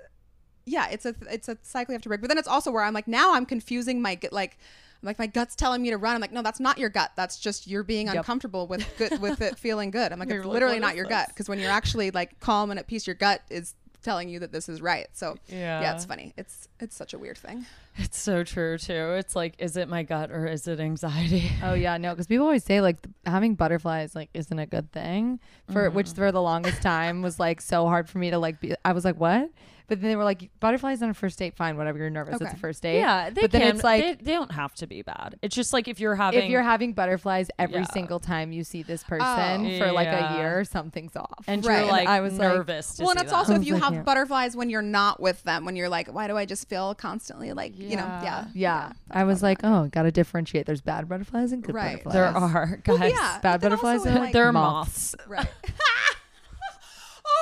yeah, 0.65 0.87
it's 0.89 1.05
a 1.05 1.15
it's 1.29 1.49
a 1.49 1.57
cycle 1.61 1.91
you 1.93 1.95
have 1.95 2.01
to 2.03 2.09
break. 2.09 2.21
But 2.21 2.29
then 2.29 2.37
it's 2.37 2.47
also 2.47 2.71
where 2.71 2.83
I'm 2.83 2.93
like 2.93 3.07
now 3.07 3.33
I'm 3.33 3.45
confusing 3.45 4.01
my 4.01 4.15
gut 4.15 4.33
like. 4.33 4.57
I'm 5.01 5.07
like 5.07 5.19
my 5.19 5.27
gut's 5.27 5.53
telling 5.57 5.81
me 5.81 5.89
to 5.89 5.97
run. 5.97 6.15
I'm 6.15 6.21
like, 6.21 6.31
no, 6.31 6.41
that's 6.41 6.61
not 6.61 6.77
your 6.77 6.87
gut. 6.89 7.11
That's 7.17 7.37
just 7.37 7.67
you're 7.67 7.83
being 7.83 8.07
uncomfortable 8.07 8.67
with 8.67 8.87
good 8.97 9.19
with 9.21 9.41
it 9.41 9.59
feeling 9.65 9.91
good. 9.91 10.13
I'm 10.13 10.17
like, 10.19 10.29
You're 10.29 10.37
it's 10.37 10.45
like, 10.47 10.53
literally 10.53 10.75
what 10.75 10.81
not 10.81 10.95
your 10.95 11.03
this? 11.07 11.09
gut 11.17 11.27
because 11.27 11.49
when 11.49 11.59
you're 11.59 11.69
actually 11.71 12.09
like 12.11 12.39
calm 12.39 12.71
and 12.71 12.79
at 12.79 12.87
peace, 12.87 13.05
your 13.05 13.17
gut 13.17 13.41
is 13.49 13.73
telling 14.03 14.29
you 14.29 14.39
that 14.39 14.51
this 14.51 14.69
is 14.69 14.81
right. 14.81 15.07
So 15.13 15.37
yeah, 15.47 15.81
Yeah. 15.81 15.95
it's 15.95 16.05
funny. 16.05 16.33
It's 16.37 16.67
it's 16.79 16.95
such 16.95 17.13
a 17.13 17.17
weird 17.19 17.37
thing. 17.37 17.65
It's 17.95 18.17
so 18.19 18.43
true 18.43 18.77
too. 18.77 19.13
It's 19.17 19.35
like, 19.35 19.53
is 19.59 19.77
it 19.77 19.87
my 19.87 20.01
gut 20.03 20.31
or 20.31 20.45
is 20.47 20.67
it 20.67 20.79
anxiety? 20.79 21.51
Oh 21.63 21.73
yeah, 21.73 21.97
no, 21.97 22.11
because 22.11 22.27
people 22.27 22.45
always 22.45 22.63
say 22.63 22.81
like 22.81 23.01
th- 23.01 23.13
having 23.25 23.55
butterflies 23.55 24.15
like 24.15 24.29
isn't 24.33 24.57
a 24.59 24.65
good 24.65 24.91
thing 24.91 25.39
for 25.71 25.89
which 25.89 26.07
Mm-hmm. 26.07 26.15
for 26.15 26.31
the 26.31 26.41
longest 26.41 26.81
time 26.81 27.21
was 27.21 27.39
like 27.39 27.61
so 27.61 27.85
hard 27.87 28.09
for 28.09 28.17
me 28.17 28.31
to 28.31 28.37
like 28.39 28.59
be. 28.59 28.73
I 28.83 28.93
was 28.93 29.05
like, 29.05 29.15
what? 29.19 29.49
But 29.87 30.01
then 30.01 30.09
they 30.09 30.15
were 30.15 30.23
like, 30.23 30.49
butterflies 30.59 31.01
on 31.01 31.09
a 31.09 31.13
first 31.13 31.37
date, 31.37 31.55
fine, 31.55 31.77
whatever. 31.77 31.97
You're 31.97 32.09
nervous. 32.09 32.35
It's 32.35 32.41
Okay. 32.43 32.51
a 32.53 32.57
first 32.57 32.81
date. 32.83 32.99
Yeah, 32.99 33.29
they 33.29 33.41
but 33.41 33.51
then 33.51 33.61
can. 33.61 33.75
it's 33.75 33.83
like 33.83 34.01
they, 34.03 34.13
they 34.25 34.31
don't 34.33 34.51
have 34.51 34.73
to 34.75 34.87
be 34.87 35.01
bad. 35.01 35.37
It's 35.41 35.55
just 35.55 35.73
like 35.73 35.87
if 35.87 35.99
you're 35.99 36.15
having 36.15 36.43
if 36.43 36.49
you're 36.49 36.63
having 36.63 36.93
butterflies 36.93 37.49
every 37.59 37.79
Yeah. 37.81 37.85
single 37.93 38.19
time 38.19 38.51
you 38.51 38.63
see 38.63 38.81
this 38.83 39.03
person 39.03 39.65
Oh. 39.65 39.77
for 39.79 39.91
like 39.91 40.07
a 40.07 40.35
year, 40.37 40.63
something's 40.63 41.15
off. 41.15 41.43
and 41.47 41.65
Right. 41.65 41.79
you're 41.79 41.91
like 41.91 42.07
I 42.07 42.21
was 42.21 42.37
like- 42.39 42.47
nervous. 42.53 42.95
to 42.95 43.03
well, 43.03 43.11
and 43.11 43.19
see 43.19 43.23
it's 43.23 43.31
that. 43.31 43.37
also 43.37 43.55
if 43.55 43.65
you 43.65 43.73
like, 43.73 43.83
have 43.83 43.93
yeah. 43.93 44.01
butterflies 44.03 44.55
when 44.55 44.69
you're 44.69 44.81
not 44.81 45.19
with 45.19 45.43
them, 45.43 45.65
when 45.65 45.75
you're 45.75 45.89
like, 45.89 46.07
why 46.07 46.27
do 46.27 46.37
I 46.37 46.45
just 46.45 46.69
feel 46.69 46.95
constantly 46.95 47.51
like 47.53 47.77
you 47.77 47.95
know, 47.97 48.19
yeah, 48.23 48.45
yeah, 48.53 48.93
I 49.11 49.23
was 49.25 49.43
like, 49.43 49.59
oh, 49.63 49.87
gotta 49.91 50.11
differentiate. 50.11 50.65
There's 50.65 50.81
bad 50.81 51.07
butterflies 51.09 51.51
and 51.51 51.61
good 51.63 51.75
Right. 51.75 52.03
butterflies. 52.03 52.13
there 52.13 52.25
are 52.25 52.77
guys. 52.83 53.11
yeah, 53.11 53.39
bad 53.39 53.61
butterflies 53.61 54.05
and 54.05 54.15
like- 54.19 54.33
There 54.33 54.45
are 54.47 54.51
Moths. 54.53 55.15
moths. 55.17 55.27
right. 55.27 55.47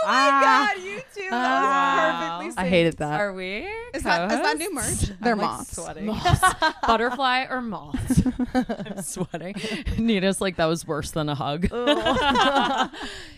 oh 0.04 0.08
my 0.08 0.14
Ah. 0.14 0.72
god, 0.76 0.84
you 0.84 1.02
two! 1.16 1.30
That 1.30 2.38
was 2.38 2.46
perfectly. 2.48 2.64
I 2.64 2.68
hated 2.70 2.98
that. 2.98 3.20
Are 3.22 3.34
we? 3.34 3.68
Is 3.94 4.04
that 4.04 4.32
is 4.32 4.40
that 4.42 4.58
new 4.58 4.70
co-hosts? 4.70 5.10
merch? 5.10 5.18
They're 5.22 5.34
I'm, 5.34 5.40
like, 5.40 5.50
moths. 5.52 5.76
sweating. 5.76 6.06
Moths. 6.06 6.42
Butterfly 6.88 7.46
or 7.50 7.62
moths? 7.62 8.22
I'm 8.54 9.02
sweating. 9.02 9.56
Nita's 9.98 10.42
like 10.42 10.56
that 10.58 10.66
was 10.66 10.86
worse 10.88 11.12
than 11.12 11.30
a 11.30 11.36
hug. 11.36 11.70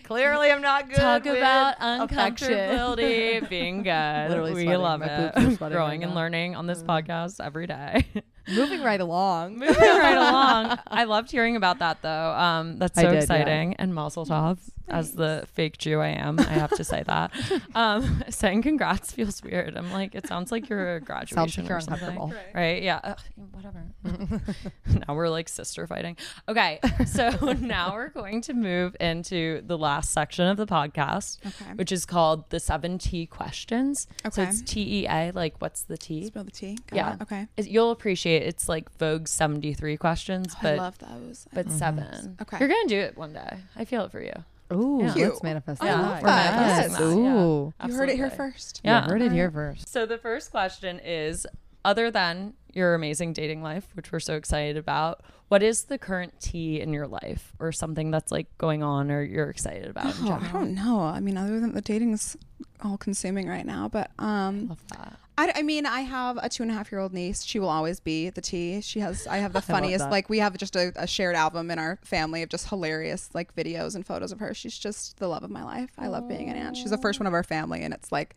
Clearly, 0.04 0.50
I'm 0.50 0.60
not 0.62 0.88
good. 0.88 0.96
Talk 0.98 1.24
with 1.24 1.36
about 1.38 1.76
affection. 1.80 2.52
uncomfortability 2.52 3.48
being 3.48 3.82
good. 3.82 4.28
Literally 4.30 4.54
we 4.54 4.62
sweating. 4.64 4.80
love 4.82 5.00
My 5.00 5.06
it. 5.06 5.34
boobs 5.34 5.62
are 5.62 5.70
Growing 5.70 6.00
right 6.00 6.02
and 6.02 6.10
now. 6.10 6.16
learning 6.20 6.56
on 6.56 6.66
this 6.66 6.82
podcast 6.82 7.44
every 7.44 7.66
day. 7.66 8.04
Moving 8.48 8.82
right 8.82 9.00
along. 9.00 9.58
Moving 9.58 9.74
right 9.80 10.16
along. 10.16 10.78
I 10.86 11.04
loved 11.04 11.30
hearing 11.30 11.56
about 11.56 11.78
that 11.78 12.02
though. 12.02 12.32
Um, 12.32 12.78
that's 12.78 12.94
so 12.94 13.02
did, 13.02 13.12
yeah. 13.14 13.18
exciting. 13.20 13.74
And 13.74 13.94
Mazel 13.94 14.26
Tov, 14.26 14.58
as 14.88 15.12
the 15.12 15.46
fake 15.54 15.78
Jew 15.78 16.00
I 16.00 16.08
am, 16.08 16.38
I 16.38 16.44
have 16.44 16.70
to 16.76 16.84
say 16.84 17.02
that. 17.06 17.30
Um, 17.74 18.22
saying 18.28 18.62
congrats 18.62 19.10
feels 19.12 19.42
weird. 19.42 19.76
I'm 19.76 19.90
like, 19.90 20.14
it 20.14 20.28
sounds 20.28 20.52
like 20.52 20.68
you're 20.68 20.96
a 20.96 21.00
graduation 21.00 21.36
Sounds 21.36 21.58
like 21.58 21.68
you're 21.68 21.78
or 21.78 21.80
something. 21.80 22.08
uncomfortable. 22.08 22.42
Right? 22.54 22.82
Yeah. 22.82 23.00
Ugh, 23.02 23.18
whatever. 23.50 23.84
now 25.08 25.14
we're 25.14 25.28
like 25.28 25.48
sister 25.48 25.86
fighting. 25.86 26.16
Okay. 26.48 26.78
So 27.06 27.30
now 27.60 27.94
we're 27.94 28.08
going 28.10 28.40
to 28.42 28.54
move 28.54 28.96
into 29.00 29.62
the 29.66 29.76
last 29.78 30.10
section 30.12 30.46
of 30.46 30.56
the 30.56 30.66
podcast, 30.66 31.38
Okay. 31.44 31.72
which 31.74 31.90
is 31.92 32.04
called 32.06 32.48
the 32.50 32.60
seven 32.60 32.98
T 32.98 33.26
questions. 33.26 34.06
Okay. 34.24 34.34
So 34.34 34.42
it's 34.42 34.62
T 34.62 35.02
E 35.02 35.06
A. 35.08 35.32
Like, 35.34 35.60
what's 35.60 35.82
the 35.82 35.96
T? 35.96 36.26
Spill 36.26 36.44
the 36.44 36.50
tea. 36.50 36.78
Got 36.88 36.96
Yeah. 36.96 37.14
it. 37.14 37.22
Okay. 37.22 37.48
You'll 37.58 37.90
appreciate 37.90 38.33
it's 38.36 38.68
like 38.68 38.90
Vogue 38.98 39.28
73 39.28 39.96
questions, 39.96 40.54
I 40.58 40.62
but 40.62 40.76
love 40.78 40.98
those. 40.98 41.46
but 41.52 41.70
seven. 41.70 42.36
Okay. 42.42 42.58
You're 42.58 42.68
gonna 42.68 42.88
do 42.88 42.98
it 42.98 43.16
one 43.16 43.32
day. 43.32 43.58
I 43.76 43.84
feel 43.84 44.04
it 44.04 44.10
for 44.12 44.20
you. 44.22 44.32
Ooh, 44.72 45.00
Yeah. 45.14 45.28
Let's 45.28 45.42
manifest 45.42 45.82
I 45.82 45.86
that. 45.88 46.00
love 46.00 46.22
we're 46.22 46.28
that. 46.28 46.54
manifesting 46.56 46.90
Yes. 46.92 46.98
that, 46.98 47.22
yeah. 47.22 47.34
Ooh. 47.34 47.74
you 47.86 47.94
heard 47.94 48.08
it 48.10 48.16
here 48.16 48.30
first. 48.30 48.80
Yeah, 48.82 49.00
Yeah. 49.02 49.06
heard 49.12 49.22
it 49.22 49.32
here 49.32 49.50
first. 49.50 49.88
So 49.88 50.06
the 50.06 50.18
first 50.18 50.50
question 50.50 51.00
is 51.04 51.46
other 51.84 52.10
than 52.10 52.54
your 52.72 52.94
amazing 52.94 53.34
dating 53.34 53.62
life, 53.62 53.86
which 53.94 54.10
we're 54.10 54.20
so 54.20 54.34
excited 54.34 54.76
about, 54.78 55.22
what 55.48 55.62
is 55.62 55.84
the 55.84 55.98
current 55.98 56.32
tea 56.40 56.80
in 56.80 56.92
your 56.94 57.06
life 57.06 57.52
or 57.60 57.70
something 57.72 58.10
that's 58.10 58.32
like 58.32 58.46
going 58.58 58.82
on 58.82 59.10
or 59.10 59.22
you're 59.22 59.50
excited 59.50 59.86
about 59.88 60.18
in 60.18 60.26
Oh, 60.28 60.32
I 60.42 60.48
don't 60.50 60.74
know. 60.74 61.00
I 61.00 61.20
mean, 61.20 61.36
other 61.36 61.60
than 61.60 61.74
the 61.74 61.82
dating's 61.82 62.36
all 62.82 62.96
consuming 62.96 63.46
right 63.46 63.66
now, 63.66 63.88
but 63.88 64.10
um, 64.18 64.68
Love 64.68 64.82
that. 64.88 65.16
I, 65.36 65.52
I 65.56 65.62
mean, 65.62 65.84
I 65.84 66.02
have 66.02 66.38
a 66.40 66.48
two 66.48 66.62
and 66.62 66.70
a 66.70 66.74
half 66.74 66.92
year 66.92 67.00
old 67.00 67.12
niece. 67.12 67.42
She 67.42 67.58
will 67.58 67.68
always 67.68 67.98
be 67.98 68.30
the 68.30 68.40
tea. 68.40 68.80
She 68.80 69.00
has. 69.00 69.26
I 69.26 69.38
have 69.38 69.52
the 69.52 69.60
funniest. 69.74 70.08
Like 70.10 70.28
we 70.28 70.38
have 70.38 70.56
just 70.56 70.76
a, 70.76 70.92
a 70.96 71.06
shared 71.06 71.34
album 71.34 71.70
in 71.70 71.78
our 71.78 71.98
family 72.04 72.42
of 72.42 72.48
just 72.48 72.68
hilarious 72.68 73.30
like 73.34 73.54
videos 73.56 73.94
and 73.96 74.06
photos 74.06 74.30
of 74.32 74.38
her. 74.40 74.54
She's 74.54 74.78
just 74.78 75.18
the 75.18 75.26
love 75.28 75.42
of 75.42 75.50
my 75.50 75.64
life. 75.64 75.90
I 75.98 76.06
love 76.06 76.28
being 76.28 76.48
an 76.50 76.56
aunt. 76.56 76.76
She's 76.76 76.90
the 76.90 76.98
first 76.98 77.18
one 77.18 77.26
of 77.26 77.34
our 77.34 77.42
family, 77.42 77.82
and 77.82 77.92
it's 77.92 78.12
like, 78.12 78.36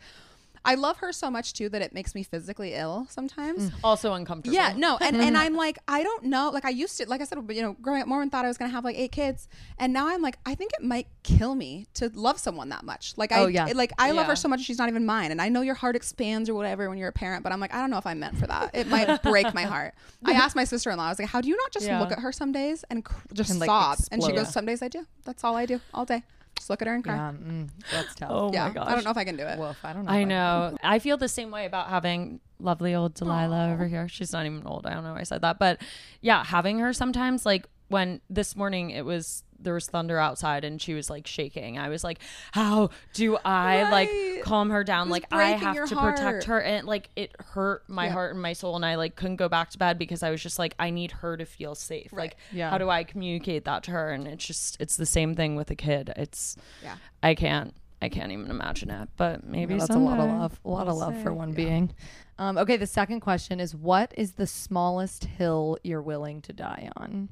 I 0.68 0.76
love 0.76 0.97
her 0.97 1.11
so 1.11 1.32
much 1.32 1.53
too 1.53 1.70
that 1.70 1.82
it 1.82 1.93
makes 1.93 2.13
me 2.13 2.22
physically 2.24 2.74
ill 2.74 3.07
sometimes. 3.09 3.72
Mm. 3.72 3.74
Also 3.84 4.13
uncomfortable. 4.13 4.53
Yeah, 4.53 4.74
no, 4.78 4.97
and 5.01 5.15
and 5.15 5.38
I'm 5.43 5.55
like, 5.55 5.80
I 5.88 6.03
don't 6.03 6.26
know. 6.26 6.49
Like 6.53 6.65
I 6.65 6.70
used 6.70 6.97
to, 6.97 7.07
like 7.09 7.22
I 7.22 7.24
said, 7.24 7.39
you 7.49 7.61
know, 7.61 7.76
growing 7.82 8.01
up, 8.01 8.07
Mormon 8.07 8.30
thought 8.30 8.45
I 8.45 8.49
was 8.49 8.57
gonna 8.57 8.72
have 8.72 8.84
like 8.84 8.97
eight 8.97 9.11
kids, 9.11 9.47
and 9.80 9.93
now 9.93 10.07
I'm 10.07 10.22
like, 10.22 10.38
I 10.45 10.53
think 10.55 10.72
it 10.74 10.84
might 10.84 11.07
kill 11.24 11.55
me 11.55 11.88
to 11.95 12.11
love 12.13 12.38
someone 12.38 12.70
that 12.70 12.84
much. 12.84 13.13
Like 13.18 13.32
I, 13.32 13.39
Oh, 13.39 13.47
yeah. 13.47 13.72
like 13.74 13.93
I 13.97 14.11
love 14.11 14.26
Yeah. 14.26 14.32
her 14.32 14.36
so 14.36 14.47
much, 14.49 14.61
she's 14.61 14.78
not 14.78 14.89
even 14.89 15.05
mine. 15.05 15.32
And 15.32 15.41
I 15.41 15.49
know 15.49 15.61
your 15.61 15.76
heart 15.76 15.95
expands 15.95 16.49
or 16.49 16.53
whatever 16.53 16.89
when 16.89 16.97
you're 16.97 17.09
a 17.09 17.13
parent, 17.13 17.43
but 17.43 17.51
I'm 17.53 17.59
like, 17.61 17.74
I 17.74 17.80
don't 17.80 17.89
know 17.89 17.97
if 17.97 18.05
I'm 18.05 18.20
meant 18.20 18.38
for 18.38 18.47
that. 18.47 18.72
It 18.76 18.88
might 18.88 19.24
break 19.24 19.53
my 19.53 19.63
heart. 19.63 19.93
I 20.26 20.34
asked 20.34 20.55
my 20.55 20.63
sister-in-law, 20.65 21.05
I 21.05 21.09
was 21.09 21.20
like, 21.20 21.30
how 21.30 21.39
do 21.41 21.47
you 21.47 21.55
not 21.57 21.72
just 21.72 21.86
Yeah. 21.86 21.99
look 22.01 22.11
at 22.11 22.20
her 22.20 22.32
some 22.34 22.51
days 22.51 22.84
and 22.89 23.05
cr- 23.05 23.15
just 23.34 23.51
And, 23.51 23.59
like, 23.59 23.68
sob? 23.68 23.99
And 24.11 24.22
she 24.24 24.32
goes, 24.34 24.51
some 24.51 24.65
days 24.65 24.82
I 24.82 24.89
do. 24.89 25.05
That's 25.24 25.43
all 25.45 25.55
I 25.55 25.65
do 25.65 25.80
all 25.93 26.03
day. 26.05 26.24
Just 26.58 26.70
look 26.70 26.82
at 26.82 26.88
her 26.88 26.93
and 26.95 27.03
cry. 27.03 27.16
Yeah, 27.16 27.32
mm, 27.32 27.70
that's 27.91 28.16
tough. 28.16 28.30
Oh 28.32 28.51
Yeah, 28.51 28.68
my 28.68 28.74
gosh. 28.74 28.88
I 28.88 28.95
don't 28.95 29.03
know 29.03 29.12
if 29.12 29.18
I 29.18 29.24
can 29.24 29.38
do 29.38 29.43
it. 29.45 29.58
Woof, 29.58 29.78
I 29.84 29.93
don't 29.93 30.05
know. 30.05 30.12
I 30.12 30.24
know. 30.24 30.78
I 30.84 30.99
feel 30.99 31.18
the 31.18 31.30
same 31.30 31.51
way 31.51 31.66
about 31.66 31.89
having 31.89 32.39
lovely 32.60 32.93
old 32.95 33.14
Delilah 33.14 33.72
over 33.72 33.88
here. 33.88 34.08
She's 34.08 34.34
not 34.34 34.45
even 34.45 34.64
old. 34.66 34.86
I 34.86 34.93
don't 34.93 35.03
know 35.03 35.14
why 35.14 35.20
I 35.22 35.24
said 35.24 35.41
that. 35.41 35.60
But 35.60 35.82
yeah, 36.22 36.43
having 36.43 36.80
her 36.80 36.93
sometimes 36.93 37.45
like 37.45 37.68
when 37.89 38.20
this 38.30 38.55
morning 38.55 38.89
it 38.89 39.05
was 39.05 39.43
there 39.60 39.74
was 39.74 39.88
thunder 39.88 40.18
outside 40.20 40.64
and 40.64 40.82
she 40.82 40.93
was 40.93 41.10
like 41.10 41.28
shaking. 41.28 41.78
I 41.78 41.89
was 41.89 42.03
like, 42.03 42.20
how 42.51 42.89
do 43.14 43.38
I 43.43 43.84
Right. 43.84 43.91
like 43.91 44.43
calm 44.43 44.70
her 44.70 44.84
down? 44.84 45.10
Like 45.10 45.26
I 45.32 45.51
have 45.51 45.88
to 45.89 45.95
heart. 45.95 46.16
protect 46.18 46.43
her 46.45 46.62
and 46.62 46.88
like 46.88 47.10
it 47.16 47.36
hurt 47.39 47.84
my 47.89 48.05
Yeah. 48.05 48.12
heart 48.14 48.34
and 48.34 48.41
my 48.41 48.53
soul 48.53 48.76
and 48.76 48.86
I 48.86 48.95
like 48.95 49.16
couldn't 49.16 49.38
go 49.38 49.49
back 49.49 49.70
to 49.72 49.78
bed 49.78 49.97
because 49.97 50.24
I 50.24 50.30
was 50.30 50.41
just 50.41 50.60
like 50.60 50.76
I 50.80 50.89
need 50.89 51.12
her 51.12 51.38
to 51.38 51.45
feel 51.45 51.76
safe. 51.76 52.12
Right. 52.14 52.24
Like 52.24 52.38
Yeah. 52.51 52.70
how 52.70 52.78
do 52.78 52.89
I 52.89 53.03
communicate 53.03 53.66
that 53.66 53.84
to 53.84 53.91
her? 53.91 54.12
And 54.12 54.28
it's 54.28 54.45
just 54.45 54.78
it's 54.80 54.95
the 54.97 55.05
same 55.05 55.36
thing 55.36 55.55
with 55.55 55.72
a 55.72 55.76
kid. 55.76 56.12
It's 56.16 56.55
Yeah. 56.84 56.95
I 57.24 57.36
can't 57.36 57.74
I 57.99 58.10
can't 58.10 58.32
even 58.32 58.51
imagine 58.51 58.91
it. 58.91 59.10
But 59.18 59.43
maybe 59.43 59.74
Yeah, 59.74 59.80
that's 59.80 59.89
a 59.95 59.97
lot 59.97 60.20
of 60.20 60.30
love. 60.30 60.60
A 60.64 60.70
lot 60.70 60.82
of 60.88 60.95
We'll 60.97 61.08
love 61.08 61.18
for 61.24 61.30
see. 61.32 61.36
one 61.36 61.53
being. 61.53 61.93
Um, 62.38 62.55
okay, 62.60 62.78
the 62.78 62.86
second 62.86 63.22
question 63.22 63.60
is 63.60 63.74
what 63.76 64.14
is 64.16 64.34
the 64.34 64.45
smallest 64.45 65.24
hill 65.24 65.80
you're 65.84 66.03
willing 66.03 66.43
to 66.43 66.53
die 66.53 66.91
on? 66.95 67.30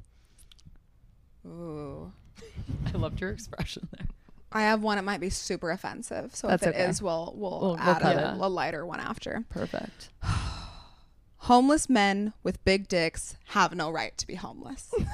Ooh. 1.46 2.12
I 2.94 2.96
loved 2.98 3.20
your 3.20 3.30
expression 3.30 3.88
there. 3.96 4.06
I 4.52 4.62
have 4.62 4.80
one. 4.82 4.96
It 4.98 5.02
might 5.02 5.20
be 5.20 5.30
super 5.30 5.70
offensive. 5.70 6.34
So 6.34 6.48
That's 6.48 6.62
if 6.62 6.68
it 6.70 6.74
okay. 6.76 6.84
is, 6.84 7.02
we'll 7.02 7.32
we'll, 7.36 7.50
We'll- 7.60 7.60
we'll 7.72 7.78
add 7.78 8.00
cut 8.02 8.16
a, 8.16 8.34
it. 8.34 8.40
a 8.40 8.48
lighter 8.48 8.86
one 8.86 9.00
after. 9.00 9.44
Perfect. 9.50 10.08
Homeless 11.38 11.88
men 11.88 12.32
with 12.42 12.64
big 12.64 12.88
dicks 12.88 13.36
have 13.48 13.74
no 13.74 13.90
right 13.90 14.16
to 14.18 14.26
be 14.26 14.34
homeless. 14.34 14.92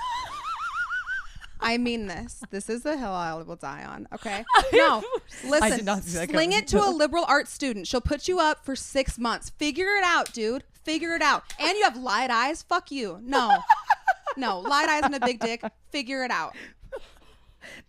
I 1.60 1.78
mean 1.78 2.06
this. 2.06 2.42
This 2.50 2.68
is 2.68 2.82
the 2.82 2.96
hill 2.96 3.12
I 3.12 3.34
will 3.34 3.56
die 3.56 3.84
on. 3.84 4.08
Okay. 4.14 4.44
No, 4.72 5.02
listen. 5.44 5.70
did 5.76 5.84
not 5.84 6.02
see 6.02 6.18
that 6.18 6.30
Sling 6.30 6.50
coming. 6.50 6.52
it 6.52 6.66
to 6.68 6.78
a 6.82 6.88
liberal 6.90 7.24
arts 7.28 7.52
student. 7.52 7.86
She'll 7.86 8.00
put 8.00 8.26
you 8.26 8.40
up 8.40 8.64
for 8.64 8.74
six 8.74 9.18
months. 9.18 9.50
Figure 9.50 9.86
it 9.98 10.02
out, 10.04 10.32
dude. 10.32 10.64
Figure 10.82 11.14
it 11.14 11.20
out. 11.22 11.44
And 11.60 11.76
you 11.76 11.84
have 11.84 11.96
light 11.96 12.30
eyes. 12.30 12.62
Fuck 12.62 12.90
you. 12.90 13.20
No, 13.22 13.58
no, 14.36 14.60
light 14.60 14.88
eyes 14.88 15.02
and 15.04 15.14
a 15.14 15.20
big 15.20 15.40
dick. 15.40 15.62
Figure 15.90 16.24
it 16.24 16.30
out. 16.30 16.54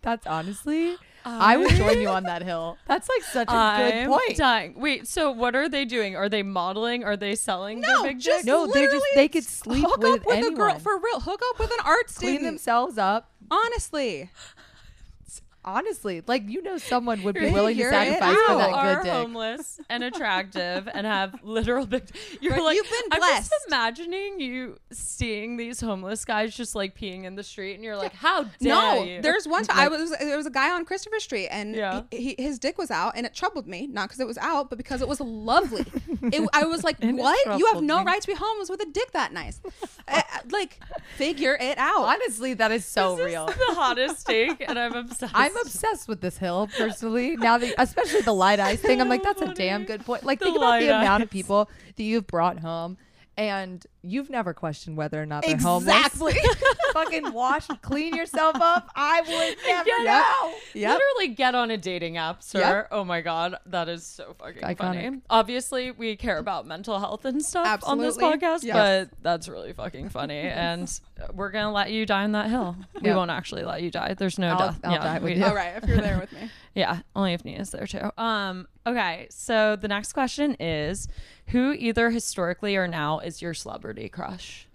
That's 0.01 0.27
honestly, 0.27 0.95
I 1.25 1.57
would 1.57 1.71
um, 1.71 1.77
join 1.77 1.99
you 2.01 2.07
on 2.09 2.23
that 2.23 2.43
hill. 2.43 2.77
That's 2.87 3.09
like 3.09 3.23
such 3.23 3.47
a 3.49 3.77
good 3.91 4.07
point. 4.07 4.37
dying. 4.37 4.79
Wait, 4.79 5.07
so 5.07 5.31
what 5.31 5.55
are 5.55 5.67
they 5.67 5.83
doing? 5.85 6.15
Are 6.15 6.29
they 6.29 6.43
modeling? 6.43 7.03
Are 7.03 7.17
they 7.17 7.33
selling 7.35 7.81
No, 7.81 8.03
their 8.03 8.11
big 8.11 8.19
just 8.19 8.45
dick? 8.45 8.45
No, 8.45 8.67
they're 8.67 8.83
just- 8.83 8.93
literally 8.93 9.07
they 9.15 9.27
could 9.27 9.43
sleep 9.43 9.83
hook 9.85 9.97
with 9.97 10.21
up 10.21 10.25
with 10.27 10.37
a 10.37 10.51
girl 10.51 10.65
anyone. 10.67 10.79
for 10.79 10.97
real. 10.99 11.19
Hook 11.21 11.41
up 11.49 11.59
with 11.59 11.71
an 11.71 11.79
art 11.85 12.05
Clean 12.07 12.33
student. 12.35 12.43
themselves 12.43 12.97
up. 12.99 13.31
Honestly. 13.49 14.29
Honestly, 15.65 16.21
like 16.27 16.47
you 16.49 16.61
know, 16.61 16.77
someone 16.77 17.23
would 17.23 17.35
be 17.35 17.41
You're- 17.41 17.53
willing 17.53 17.75
to 17.75 17.81
you're 17.81 17.89
it 17.91 17.93
sacrifice 18.19 18.35
for 18.35 18.51
out. 18.51 18.57
that 18.57 18.69
You 18.69 18.75
are 18.75 18.95
good 18.95 19.03
dick. 19.03 19.13
homeless 19.13 19.79
and 19.89 20.03
attractive 20.03 20.89
and 20.93 21.07
have 21.07 21.35
literal 21.43 21.85
big. 21.85 22.03
You're 22.41 22.53
Right, 22.53 22.61
like 22.63 22.75
you've 22.75 22.89
been 22.89 23.17
blessed. 23.19 23.33
I'm 23.33 23.41
just 23.43 23.67
imagining 23.67 24.39
you 24.39 24.77
seeing 24.91 25.57
these 25.57 25.79
homeless 25.79 26.25
guys 26.25 26.55
just 26.55 26.75
like 26.75 26.97
peeing 26.97 27.23
in 27.23 27.35
the 27.35 27.43
street, 27.43 27.75
and 27.75 27.83
you're 27.83 27.95
like, 27.95 28.13
how 28.13 28.43
dare 28.43 28.49
No, 28.61 29.03
you? 29.03 29.21
there's 29.21 29.47
one 29.47 29.63
time 29.63 29.77
I 29.79 29.87
was 29.87 30.11
there 30.11 30.37
was 30.37 30.45
a 30.45 30.49
guy 30.51 30.71
on 30.71 30.85
Christopher 30.85 31.19
Street 31.19 31.47
and 31.49 31.75
Yeah. 31.75 32.01
he, 32.11 32.35
he, 32.37 32.43
his 32.43 32.59
dick 32.59 32.77
was 32.77 32.91
out 32.91 33.13
and 33.15 33.25
it 33.25 33.33
troubled 33.33 33.67
me 33.67 33.87
not 33.87 34.09
because 34.09 34.19
it 34.19 34.27
was 34.27 34.37
out 34.39 34.69
but 34.69 34.77
because 34.77 35.01
it 35.01 35.07
was 35.07 35.19
lovely. 35.21 35.85
it, 36.23 36.47
I 36.53 36.65
was 36.65 36.83
like, 36.83 36.97
And 37.01 37.17
what? 37.17 37.57
You 37.57 37.65
have 37.73 37.81
no 37.81 37.99
me. 37.99 38.05
right 38.05 38.21
to 38.21 38.27
be 38.27 38.33
homeless 38.33 38.69
with 38.69 38.81
a 38.81 38.85
dick 38.85 39.11
that 39.13 39.33
nice. 39.33 39.61
Uh, 40.07 40.21
like, 40.51 40.79
figure 41.15 41.57
it 41.59 41.77
out. 41.77 42.01
Honestly, 42.03 42.53
that 42.55 42.71
is 42.71 42.85
so 42.85 43.11
This 43.15 43.19
is 43.19 43.25
real. 43.27 43.45
the 43.47 43.55
hottest 43.75 44.25
take, 44.27 44.61
and 44.67 44.77
I'm 44.77 44.93
obsessed. 44.93 45.31
I'm 45.35 45.52
obsessed 45.61 46.07
with 46.07 46.21
this 46.21 46.37
hill 46.37 46.69
personally. 46.77 47.35
Now 47.35 47.57
that, 47.57 47.73
especially 47.77 48.21
the 48.21 48.33
light 48.33 48.59
eyes 48.59 48.79
thing, 48.79 49.01
I'm 49.01 49.09
like, 49.09 49.23
that's 49.23 49.41
a 49.41 49.53
damn 49.53 49.85
good 49.85 50.05
point. 50.05 50.23
Like, 50.23 50.39
The 50.39 50.45
think 50.45 50.57
about 50.57 50.79
the 50.79 50.89
amount 50.89 51.23
of 51.23 51.29
people 51.29 51.69
that 51.95 52.03
you've 52.03 52.27
brought 52.27 52.59
home 52.59 52.97
and 53.37 53.85
you've 54.03 54.29
never 54.29 54.53
questioned 54.53 54.95
whether 54.97 55.21
or 55.21 55.25
not 55.25 55.43
they're 55.43 55.53
Exactly. 55.55 56.33
homeless. 56.33 56.55
Fucking 56.93 57.33
wash, 57.33 57.67
clean 57.81 58.15
yourself 58.15 58.55
up. 58.61 58.89
I 58.95 59.21
would 59.21 59.57
never 59.67 59.89
Yeah. 60.03 60.23
know. 60.41 60.53
Yep. 60.75 60.99
Literally 60.99 61.35
get 61.35 61.55
on 61.55 61.71
a 61.71 61.77
dating 61.77 62.17
app, 62.17 62.43
sir. 62.43 62.59
Yep. 62.59 62.87
Oh 62.91 63.03
my 63.03 63.21
god, 63.21 63.55
that 63.65 63.89
is 63.89 64.05
so 64.05 64.35
fucking 64.37 64.61
Iconic. 64.61 64.77
funny. 64.77 65.21
Obviously, 65.29 65.91
we 65.91 66.15
care 66.15 66.37
about 66.37 66.67
mental 66.67 66.99
health 66.99 67.25
and 67.25 67.43
stuff 67.43 67.81
on 67.83 67.97
this 67.99 68.17
podcast, 68.17 68.63
Yes. 68.63 69.07
but 69.09 69.23
that's 69.23 69.47
really 69.47 69.73
fucking 69.73 70.09
funny. 70.09 70.37
and 70.39 70.87
we're 71.33 71.51
gonna 71.51 71.71
let 71.71 71.91
you 71.91 72.05
die 72.05 72.23
on 72.23 72.33
that 72.33 72.49
hill. 72.49 72.75
We 73.01 73.07
Yep. 73.07 73.15
won't 73.15 73.31
actually 73.31 73.63
let 73.63 73.81
you 73.81 73.89
die. 73.89 74.13
There's 74.13 74.37
no 74.37 74.49
I'll- 74.49 74.57
death. 74.57 74.79
I'll 74.83 74.91
yeah, 74.91 75.19
we- 75.19 75.35
you. 75.35 75.45
All 75.45 75.55
right, 75.55 75.73
if 75.81 75.87
you're 75.87 75.97
there 76.01 76.19
with 76.19 76.31
me. 76.33 76.49
Yeah, 76.75 76.99
only 77.15 77.33
if 77.33 77.45
Nia's 77.45 77.69
there 77.71 77.85
too. 77.87 78.11
Um, 78.17 78.67
okay, 78.85 79.27
so 79.29 79.75
the 79.75 79.87
next 79.87 80.13
question 80.13 80.55
is 80.59 81.07
who 81.53 81.71
either 81.71 82.09
historically 82.09 82.75
or 82.75 82.87
now 82.87 83.19
is 83.19 83.41
your 83.41 83.53
celebrity 83.53 84.09
crush? 84.09 84.67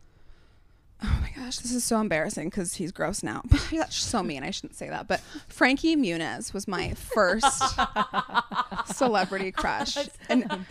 Oh 1.03 1.19
my 1.21 1.31
gosh, 1.37 1.59
this 1.59 1.71
is 1.73 1.85
so 1.85 2.01
embarrassing 2.01 2.49
because 2.49 2.75
he's 2.75 2.91
gross 2.91 3.23
now. 3.23 3.43
That's 3.71 3.95
so 3.95 4.23
mean. 4.23 4.43
I 4.43 4.51
shouldn't 4.51 4.75
say 4.75 4.89
that. 4.89 5.07
But 5.07 5.21
Frankie 5.49 5.95
Muniz 5.97 6.53
was 6.53 6.67
my 6.67 6.95
first 6.95 7.63
celebrity 8.97 9.53
crush. 9.53 9.97
And 10.29 10.67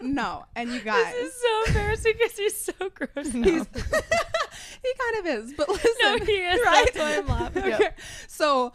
no, 0.00 0.46
and 0.56 0.70
you 0.70 0.80
guys, 0.80 1.12
This 1.14 1.34
is 1.34 1.42
so 1.42 1.64
embarrassing 1.68 2.14
because 2.18 2.36
he's 2.36 2.56
so 2.56 2.72
gross. 2.92 3.32
now. 3.34 3.42
he's 3.44 3.66
he 3.74 4.92
kind 4.98 5.18
of 5.20 5.26
is. 5.26 5.54
But 5.56 5.68
listen, 5.68 5.90
no, 6.02 6.16
he 6.18 6.32
is. 6.32 6.60
right? 6.64 6.90
That's 6.92 6.98
why 6.98 7.16
I'm 7.18 7.26
laughing. 7.28 7.72
Okay. 7.74 7.90
So, 8.26 8.72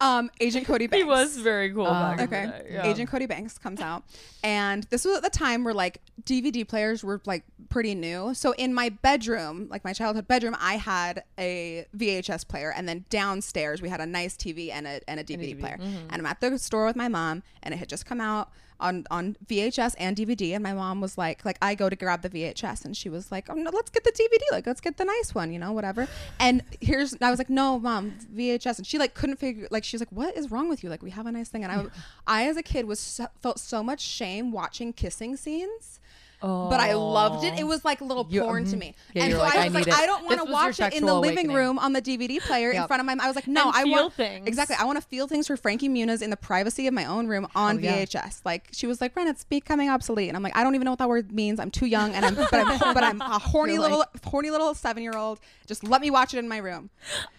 um, 0.00 0.30
Agent 0.40 0.66
Cody 0.66 0.86
Banks. 0.86 1.02
He 1.02 1.08
was 1.08 1.36
very 1.38 1.72
cool 1.72 1.86
the 1.86 2.22
Okay. 2.22 2.66
yeah. 2.70 2.86
Agent 2.86 3.10
Cody 3.10 3.26
Banks 3.26 3.58
comes 3.58 3.80
out. 3.80 4.04
And 4.44 4.84
this 4.84 5.04
was 5.04 5.16
at 5.16 5.22
the 5.22 5.30
time 5.30 5.64
where 5.64 5.74
like 5.74 6.00
DVD 6.22 6.66
players 6.66 7.02
were 7.02 7.20
like 7.24 7.44
pretty 7.68 7.94
new. 7.94 8.32
So 8.34 8.52
in 8.52 8.72
my 8.72 8.90
bedroom, 8.90 9.66
like 9.70 9.84
my 9.84 9.92
childhood 9.92 10.28
bedroom, 10.28 10.56
I 10.60 10.74
had 10.74 11.24
a 11.36 11.86
VHS 11.96 12.46
player. 12.46 12.72
And 12.72 12.88
then 12.88 13.04
downstairs, 13.10 13.82
we 13.82 13.88
had 13.88 14.00
a 14.00 14.06
nice 14.06 14.36
TV 14.36 14.70
and 14.70 14.86
a, 14.86 15.00
and 15.08 15.18
a 15.18 15.24
DVD, 15.24 15.58
player. 15.58 15.78
Mm-hmm. 15.78 16.06
And 16.10 16.14
I'm 16.14 16.26
at 16.26 16.40
the 16.40 16.58
store 16.58 16.86
with 16.86 16.96
my 16.96 17.08
mom, 17.08 17.42
and 17.62 17.74
it 17.74 17.78
had 17.78 17.88
just 17.88 18.06
come 18.06 18.20
out 18.20 18.50
on, 18.80 19.06
on 19.10 19.36
VHS 19.46 19.94
and 19.98 20.16
DVD. 20.16 20.54
And 20.54 20.62
my 20.62 20.72
mom 20.72 21.00
was 21.00 21.18
like, 21.18 21.44
like 21.44 21.58
I 21.60 21.74
go 21.74 21.88
to 21.88 21.96
grab 21.96 22.22
the 22.22 22.30
VHS, 22.30 22.84
and 22.84 22.96
she 22.96 23.08
was 23.08 23.30
like, 23.32 23.48
oh 23.50 23.54
no, 23.54 23.70
let's 23.72 23.90
get 23.90 24.04
the 24.04 24.12
DVD. 24.12 24.40
Like 24.52 24.66
let's 24.66 24.80
get 24.80 24.96
the 24.96 25.04
nice 25.04 25.34
one, 25.34 25.52
you 25.52 25.58
know, 25.58 25.72
whatever. 25.72 26.08
And 26.38 26.62
here's, 26.80 27.16
I 27.20 27.30
was 27.30 27.38
like, 27.38 27.50
no, 27.50 27.78
mom, 27.78 28.14
VHS. 28.34 28.78
And 28.78 28.86
she 28.86 28.98
like 28.98 29.14
couldn't 29.14 29.36
figure, 29.36 29.68
like 29.70 29.84
she 29.84 29.96
was 29.96 30.00
like, 30.00 30.12
what 30.12 30.36
is 30.36 30.50
wrong 30.50 30.68
with 30.68 30.82
you? 30.82 30.90
Like 30.90 31.02
we 31.02 31.10
have 31.10 31.26
a 31.26 31.32
nice 31.32 31.48
thing. 31.48 31.64
And 31.64 31.72
I, 31.72 31.86
I 32.26 32.48
as 32.48 32.56
a 32.56 32.62
kid 32.62 32.86
was 32.86 33.00
so, 33.00 33.26
felt 33.40 33.58
so 33.58 33.82
much 33.82 34.00
shame 34.00 34.52
watching 34.52 34.92
kissing 34.92 35.36
scenes. 35.36 36.00
But 36.40 36.80
I 36.80 36.94
loved 36.94 37.44
it. 37.44 37.58
It 37.58 37.64
was 37.64 37.84
like 37.84 38.00
a 38.00 38.04
little 38.04 38.26
You- 38.30 38.42
porn 38.42 38.64
to 38.66 38.76
mhm. 38.76 38.78
me. 38.78 38.94
Yeah, 39.14 39.24
and 39.24 39.32
so 39.32 39.38
like, 39.40 39.54
I 39.56 39.62
I 39.62 39.64
was 39.64 39.74
like, 39.74 39.86
need 39.86 39.92
it. 39.92 39.98
I 39.98 40.06
don't 40.06 40.24
want 40.24 40.28
This 40.28 40.36
to 40.38 40.42
was 40.44 40.48
your 40.50 40.52
watch 40.54 40.68
it 40.68 40.84
in 40.84 40.90
sexual 40.92 41.06
the 41.08 41.14
living 41.20 41.36
awakening. 41.46 41.56
room 41.56 41.78
on 41.78 41.92
the 41.92 42.02
DVD 42.02 42.40
player 42.40 42.70
in 42.70 42.76
Yep. 42.76 42.86
front 42.88 43.00
of 43.00 43.06
my 43.06 43.16
I 43.20 43.26
was 43.26 43.34
like, 43.36 43.48
no, 43.48 43.66
And 43.66 43.76
I 43.76 43.82
feel 43.82 43.92
want 43.92 44.14
things. 44.14 44.46
Exactly. 44.46 44.76
I 44.78 44.84
want 44.84 45.00
to 45.00 45.06
feel 45.08 45.26
things 45.26 45.46
for 45.48 45.56
Frankie 45.56 45.88
Muniz 45.88 46.22
in 46.22 46.30
the 46.30 46.36
privacy 46.36 46.86
of 46.86 46.94
my 46.94 47.04
own 47.06 47.26
room 47.26 47.46
on 47.54 47.76
Oh, 47.76 47.80
yeah. 47.80 48.04
VHS. 48.04 48.42
Like 48.44 48.68
she 48.72 48.86
was 48.86 49.00
like, 49.00 49.16
Ren, 49.16 49.26
it's 49.26 49.44
becoming 49.44 49.88
obsolete. 49.90 50.28
And 50.28 50.36
I'm 50.36 50.42
like, 50.42 50.56
I 50.56 50.62
don't 50.62 50.74
even 50.74 50.84
know 50.84 50.92
what 50.92 50.98
that 51.00 51.08
word 51.08 51.32
means. 51.32 51.58
I'm 51.58 51.70
too 51.70 51.86
young 51.86 52.14
and 52.14 52.24
I'm 52.24 52.34
but 52.34 52.54
I'm 52.54 52.78
but 52.94 53.02
I'm 53.02 53.20
a 53.20 53.38
horny 53.38 53.72
You're 53.74 53.82
little 53.82 53.98
like- 53.98 54.24
horny 54.24 54.50
little 54.50 54.74
seven 54.74 55.02
year 55.02 55.16
old. 55.16 55.40
Just 55.66 55.84
let 55.84 56.00
me 56.00 56.10
watch 56.10 56.32
it 56.34 56.38
in 56.38 56.48
my 56.48 56.58
room. 56.58 56.88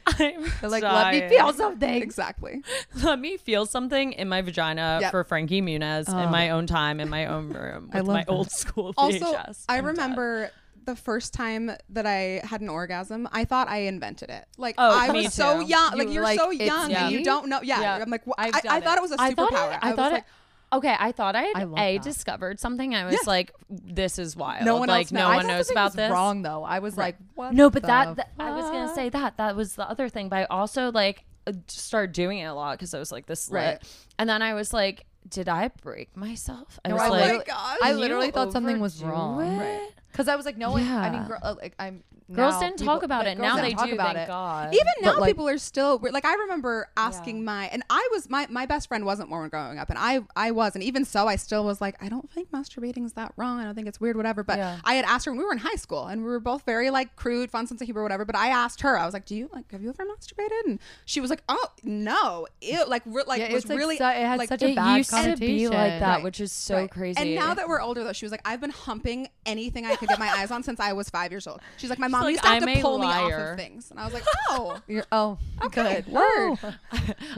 I'm 0.05 0.15
They're 0.61 0.69
like, 0.69 0.83
let 0.83 1.13
me 1.13 1.19
dying. 1.21 1.29
feel 1.29 1.53
something. 1.53 2.01
Exactly. 2.01 2.61
Let 3.03 3.19
me 3.19 3.37
feel 3.37 3.65
something 3.65 4.13
in 4.13 4.27
my 4.29 4.41
vagina 4.41 4.99
Yep. 5.01 5.11
for 5.11 5.23
Frankie 5.23 5.61
Muniz 5.61 6.07
in 6.09 6.31
my 6.31 6.49
own 6.49 6.65
time 6.67 6.99
in 6.99 7.09
my 7.09 7.25
own 7.27 7.49
room 7.49 7.89
I 7.93 7.99
with 8.01 8.07
love 8.07 8.15
my 8.15 8.23
that. 8.23 8.31
old 8.31 8.51
school 8.51 8.88
Also, 8.97 9.17
VHS. 9.33 9.65
I 9.69 9.77
I'm 9.77 9.83
dead. 9.85 9.87
remember 9.91 10.51
the 10.85 10.95
first 10.95 11.33
time 11.33 11.71
that 11.89 12.05
I 12.05 12.41
had 12.43 12.61
an 12.61 12.69
orgasm, 12.69 13.27
I 13.31 13.45
thought 13.45 13.67
I 13.67 13.79
invented 13.81 14.29
it. 14.29 14.45
Like 14.57 14.75
Oh, 14.77 14.97
I 14.97 15.11
me 15.11 15.23
was 15.23 15.33
so 15.33 15.59
young. 15.59 15.91
You 15.93 15.97
like 16.05 16.13
you're 16.13 16.23
like, 16.23 16.39
so 16.39 16.49
"It's 16.51 16.61
young 16.65 16.91
and 16.93 17.11
you 17.13 17.23
don't 17.23 17.47
know. 17.47 17.59
Yeah, 17.61 17.81
Yeah. 17.81 17.97
I'm 18.01 18.09
like, 18.09 18.23
wh- 18.25 18.31
I've 18.37 18.55
I, 18.55 18.79
thought 18.81 18.95
it. 18.95 18.97
it 18.97 19.01
was 19.01 19.11
a 19.11 19.15
I 19.19 19.33
thought 19.33 19.51
superpower. 19.51 19.79
I, 19.79 19.79
I 19.81 19.87
was 19.89 19.95
thought 19.97 20.11
like, 20.13 20.21
it. 20.23 20.27
Okay, 20.71 20.95
I 20.99 21.11
thought 21.11 21.35
I 21.35 21.45
I 21.55 21.59
had 21.59 21.69
love 21.69 21.75
that. 21.77 22.01
discovered 22.03 22.59
something. 22.59 22.93
I 22.93 23.03
was 23.05 23.13
Yes. 23.13 23.25
like, 23.27 23.51
"This 23.69 24.19
is 24.19 24.35
wild." 24.35 24.65
No 24.65 24.77
one 24.77 24.87
like 24.87 25.05
else 25.07 25.11
no 25.11 25.27
knows. 25.27 25.35
One 25.37 25.47
knows 25.47 25.71
about 25.71 25.85
was 25.85 25.93
this. 25.95 26.11
Wrong 26.11 26.41
though. 26.43 26.63
I 26.63 26.77
was 26.79 26.95
like, 26.95 27.17
what? 27.35 27.53
No, 27.55 27.69
but 27.71 27.81
the 27.81 27.87
that, 27.87 28.15
that 28.17 28.29
I 28.39 28.51
was 28.51 28.65
gonna 28.69 28.93
say 28.93 29.09
that 29.09 29.37
that 29.37 29.55
was 29.55 29.73
the 29.75 29.89
other 29.89 30.09
thing. 30.09 30.29
But 30.29 30.35
I 30.37 30.43
also 30.45 30.91
like 30.91 31.25
uh, 31.47 31.53
started 31.67 32.13
doing 32.13 32.37
it 32.37 32.43
a 32.45 32.53
lot 32.53 32.77
because 32.77 32.93
I 32.93 32.99
was 32.99 33.11
like 33.11 33.25
this 33.25 33.49
lit, 33.49 33.61
Right. 33.63 33.79
and 34.19 34.29
then 34.29 34.43
I 34.43 34.53
was 34.53 34.71
like, 34.71 35.05
"Did 35.27 35.49
I 35.49 35.69
break 35.81 36.15
myself?" 36.15 36.79
I 36.85 36.89
No, 36.89 36.95
was 36.95 37.03
I 37.03 37.07
oh 37.07 37.11
like, 37.11 37.19
my 37.19 37.25
literally- 37.25 37.45
gosh. 37.45 37.77
I 37.83 37.93
literally 37.93 38.31
thought 38.31 38.51
something 38.51 38.79
was 38.79 39.03
wrong. 39.03 39.41
it?" 39.41 39.93
Because 40.11 40.27
I 40.27 40.35
was 40.35 40.45
like, 40.45 40.57
no 40.57 40.71
one. 40.71 40.83
Yeah. 40.83 40.97
I 41.01 41.09
mean, 41.11 41.23
girl, 41.27 41.37
uh, 41.41 41.53
like 41.61 41.75
I'm. 41.77 42.03
Girls 42.31 42.53
now 42.55 42.59
didn't 42.59 42.77
people- 42.79 42.93
talk 42.93 43.03
about 43.03 43.25
it. 43.25 43.39
Now 43.39 43.55
they 43.59 43.73
talk 43.73 43.87
do. 43.87 43.93
about 43.95 44.13
thank 44.13 44.27
it. 44.27 44.27
God. 44.27 44.73
even 44.75 44.85
now 45.01 45.19
like- 45.19 45.29
people 45.31 45.49
are 45.49 45.57
still 45.57 45.97
like 46.11 46.25
I 46.25 46.35
remember 46.35 46.87
asking 46.95 47.43
my 47.43 47.65
and 47.69 47.81
I 47.89 48.07
was 48.11 48.29
my 48.29 48.45
my 48.51 48.67
best 48.67 48.87
friend 48.87 49.03
wasn't 49.03 49.29
Mormon 49.29 49.49
growing 49.49 49.79
up 49.79 49.89
and 49.89 49.97
I 49.97 50.19
I 50.35 50.51
was 50.51 50.75
and 50.75 50.83
even 50.83 51.05
so 51.05 51.27
I 51.27 51.37
still 51.37 51.63
was 51.63 51.81
like 51.81 51.95
I 52.03 52.07
don't 52.07 52.29
think 52.31 52.51
masturbating 52.51 53.03
is 53.03 53.13
that 53.13 53.33
wrong 53.35 53.57
I 53.59 53.63
don't 53.63 53.73
think 53.73 53.87
it's 53.87 53.99
weird 53.99 54.15
whatever 54.15 54.43
but 54.43 54.59
Yeah. 54.59 54.77
I 54.83 54.93
had 54.93 55.05
asked 55.05 55.25
her 55.25 55.31
when 55.31 55.39
we 55.39 55.43
were 55.45 55.51
in 55.53 55.57
high 55.57 55.73
school 55.75 56.05
and 56.05 56.21
we 56.21 56.27
were 56.29 56.39
both 56.39 56.61
very 56.67 56.91
like 56.91 57.15
crude 57.15 57.49
fun 57.49 57.65
sense 57.65 57.81
of 57.81 57.85
humor 57.85 58.03
whatever 58.03 58.25
but 58.25 58.35
I 58.35 58.49
asked 58.49 58.81
her 58.81 58.95
I 58.99 59.05
was 59.05 59.13
like 59.15 59.25
do 59.25 59.35
you 59.35 59.49
like 59.51 59.71
have 59.71 59.81
you 59.81 59.89
ever 59.89 60.05
masturbated 60.05 60.65
and 60.67 60.79
she 61.05 61.21
was 61.21 61.31
like 61.31 61.41
oh 61.49 61.65
no 61.83 62.45
Ew. 62.61 62.85
like 62.87 63.01
re- 63.07 63.23
like 63.25 63.39
Yeah, 63.39 63.53
was 63.53 63.63
it's 63.63 63.69
like 63.71 63.79
really 63.79 63.97
su- 63.97 64.03
it 64.03 64.17
had 64.17 64.37
like 64.37 64.49
such 64.49 64.61
a 64.61 64.75
bad 64.75 64.97
used 64.97 65.08
to 65.09 65.35
be 65.37 65.67
like 65.67 65.99
that, 65.99 66.15
Right. 66.15 66.23
which 66.23 66.39
is 66.39 66.51
so 66.51 66.75
Right. 66.75 66.91
crazy. 66.91 67.19
And 67.21 67.35
now 67.35 67.53
that 67.53 67.67
we're 67.67 67.81
older, 67.81 68.03
though, 68.03 68.13
she 68.13 68.25
was 68.25 68.31
like, 68.31 68.41
I've 68.45 68.61
been 68.61 68.69
humping 68.69 69.27
anything 69.45 69.85
I 69.85 69.95
could 69.95 70.09
get 70.09 70.19
my 70.19 70.29
eyes 70.29 70.51
on 70.51 70.63
since 70.63 70.79
I 70.79 70.93
was 70.93 71.09
five 71.09 71.31
years 71.31 71.47
old. 71.47 71.59
She's 71.77 71.89
like, 71.89 71.99
my 71.99 72.07
mom 72.07 72.23
like, 72.23 72.31
used 72.31 72.43
to 72.43 72.49
have 72.49 72.63
to 72.63 72.71
a 72.71 72.81
pull 72.81 72.99
me 72.99 73.07
off 73.07 73.31
of 73.31 73.57
things. 73.57 73.91
And 73.91 73.99
I 73.99 74.05
was 74.05 74.13
like, 74.13 74.23
oh. 74.49 74.79
You're, 74.87 75.05
oh, 75.11 75.37
Okay, 75.63 76.01
good. 76.05 76.13
word. 76.13 76.55
Whoa. 76.57 76.73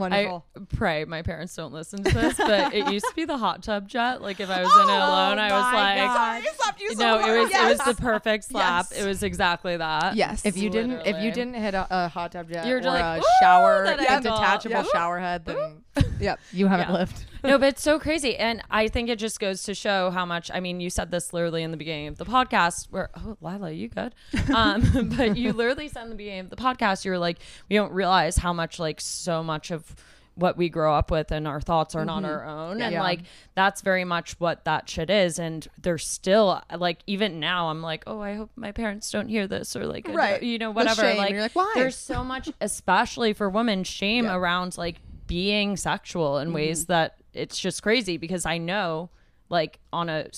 I 0.00 0.40
pray 0.76 1.04
my 1.04 1.22
parents 1.22 1.54
don't 1.56 1.72
listen 1.72 2.02
to 2.04 2.10
this, 2.12 2.36
but 2.36 2.72
it 2.74 2.90
used 2.92 3.06
to 3.06 3.14
be 3.14 3.24
the 3.24 3.36
hot 3.38 3.62
tub 3.62 3.88
jet. 3.88 4.22
Like 4.22 4.40
if 4.40 4.50
I 4.50 4.62
was 4.62 4.72
in 4.74 4.88
it 4.88 4.92
oh 4.92 4.96
alone, 4.96 5.38
I 5.38 5.50
was 5.52 5.74
like, 5.74 5.96
God. 5.98 6.14
Sorry, 6.16 6.48
I 6.48 6.52
slapped 6.56 6.80
you 6.80 6.94
so 6.94 6.98
no, 6.98 7.18
it 7.26 7.40
was 7.40 7.50
Yes. 7.50 7.64
it 7.80 7.86
was 7.86 7.96
the 7.96 8.02
perfect 8.02 8.44
slap. 8.44 8.86
Yes. 8.90 9.00
It 9.02 9.06
was 9.06 9.22
exactly 9.22 9.76
that. 9.76 10.16
Yes. 10.16 10.44
if 10.44 10.56
you 10.56 10.70
didn't, 10.70 11.06
if 11.06 11.20
you 11.22 11.30
didn't 11.32 11.54
hit 11.54 11.74
a, 11.74 11.86
a 11.90 12.08
hot 12.08 12.32
tub 12.32 12.48
jet 12.48 12.66
You're 12.66 12.78
or 12.78 12.80
just 12.80 13.00
like, 13.00 13.22
a 13.22 13.24
shower, 13.40 13.84
a 13.84 13.96
detachable 14.20 14.76
Yeah. 14.76 14.84
shower 14.92 15.18
head, 15.18 15.44
then 15.44 15.82
Yep. 16.20 16.40
you 16.52 16.66
haven't 16.68 16.88
Yeah. 16.88 16.94
lived. 16.94 17.24
No, 17.44 17.58
but 17.58 17.68
it's 17.70 17.82
so 17.82 17.98
crazy. 17.98 18.36
And 18.36 18.62
I 18.70 18.88
think 18.88 19.08
it 19.08 19.18
just 19.18 19.40
goes 19.40 19.62
to 19.64 19.74
show 19.74 20.10
how 20.10 20.24
much 20.24 20.50
I 20.52 20.60
mean, 20.60 20.80
you 20.80 20.90
said 20.90 21.10
this 21.10 21.32
literally 21.32 21.62
in 21.62 21.70
the 21.70 21.76
beginning 21.76 22.08
of 22.08 22.18
the 22.18 22.24
podcast 22.24 22.88
where 22.90 23.10
oh 23.16 23.36
Lila, 23.40 23.70
you 23.70 23.88
good. 23.88 24.14
Um, 24.54 25.10
but 25.16 25.36
you 25.36 25.52
literally 25.52 25.88
said 25.88 26.04
in 26.04 26.10
the 26.10 26.14
beginning 26.16 26.40
of 26.40 26.50
the 26.50 26.56
podcast, 26.56 27.04
you 27.04 27.10
were 27.10 27.18
like, 27.18 27.38
we 27.68 27.76
don't 27.76 27.92
realize 27.92 28.36
how 28.36 28.52
much 28.52 28.78
like 28.78 29.00
so 29.00 29.42
much 29.42 29.70
of 29.70 29.94
what 30.34 30.56
we 30.56 30.70
grow 30.70 30.94
up 30.94 31.10
with 31.10 31.30
and 31.30 31.46
our 31.46 31.60
thoughts 31.60 31.94
are 31.94 32.06
not 32.06 32.24
our 32.24 32.42
own. 32.46 32.80
And 32.80 32.92
Yeah. 32.94 33.02
like 33.02 33.20
that's 33.54 33.82
very 33.82 34.04
much 34.04 34.32
what 34.40 34.64
that 34.64 34.88
shit 34.88 35.10
is. 35.10 35.38
And 35.38 35.66
there's 35.80 36.06
still 36.06 36.62
like 36.74 37.00
even 37.06 37.38
now 37.38 37.68
I'm 37.68 37.82
like, 37.82 38.04
oh, 38.06 38.20
I 38.20 38.34
hope 38.34 38.50
my 38.56 38.72
parents 38.72 39.10
don't 39.10 39.28
hear 39.28 39.46
this 39.46 39.76
or 39.76 39.84
like 39.86 40.08
uh, 40.08 40.12
Right. 40.12 40.42
you 40.42 40.56
know, 40.58 40.70
whatever. 40.70 41.02
Like, 41.14 41.34
like, 41.36 41.54
why? 41.54 41.70
there's 41.74 41.96
so 41.96 42.24
much, 42.24 42.48
especially 42.62 43.32
for 43.34 43.50
women, 43.50 43.84
shame 43.84 44.24
Yeah. 44.26 44.36
around 44.36 44.78
like 44.78 44.96
being 45.26 45.76
sexual 45.76 46.38
in 46.38 46.52
ways 46.54 46.86
that 46.86 47.16
it's 47.34 47.58
just 47.58 47.82
crazy 47.82 48.16
because 48.16 48.46
I 48.46 48.58
know, 48.58 49.10
like, 49.48 49.78
on 49.92 50.08
a 50.08 50.28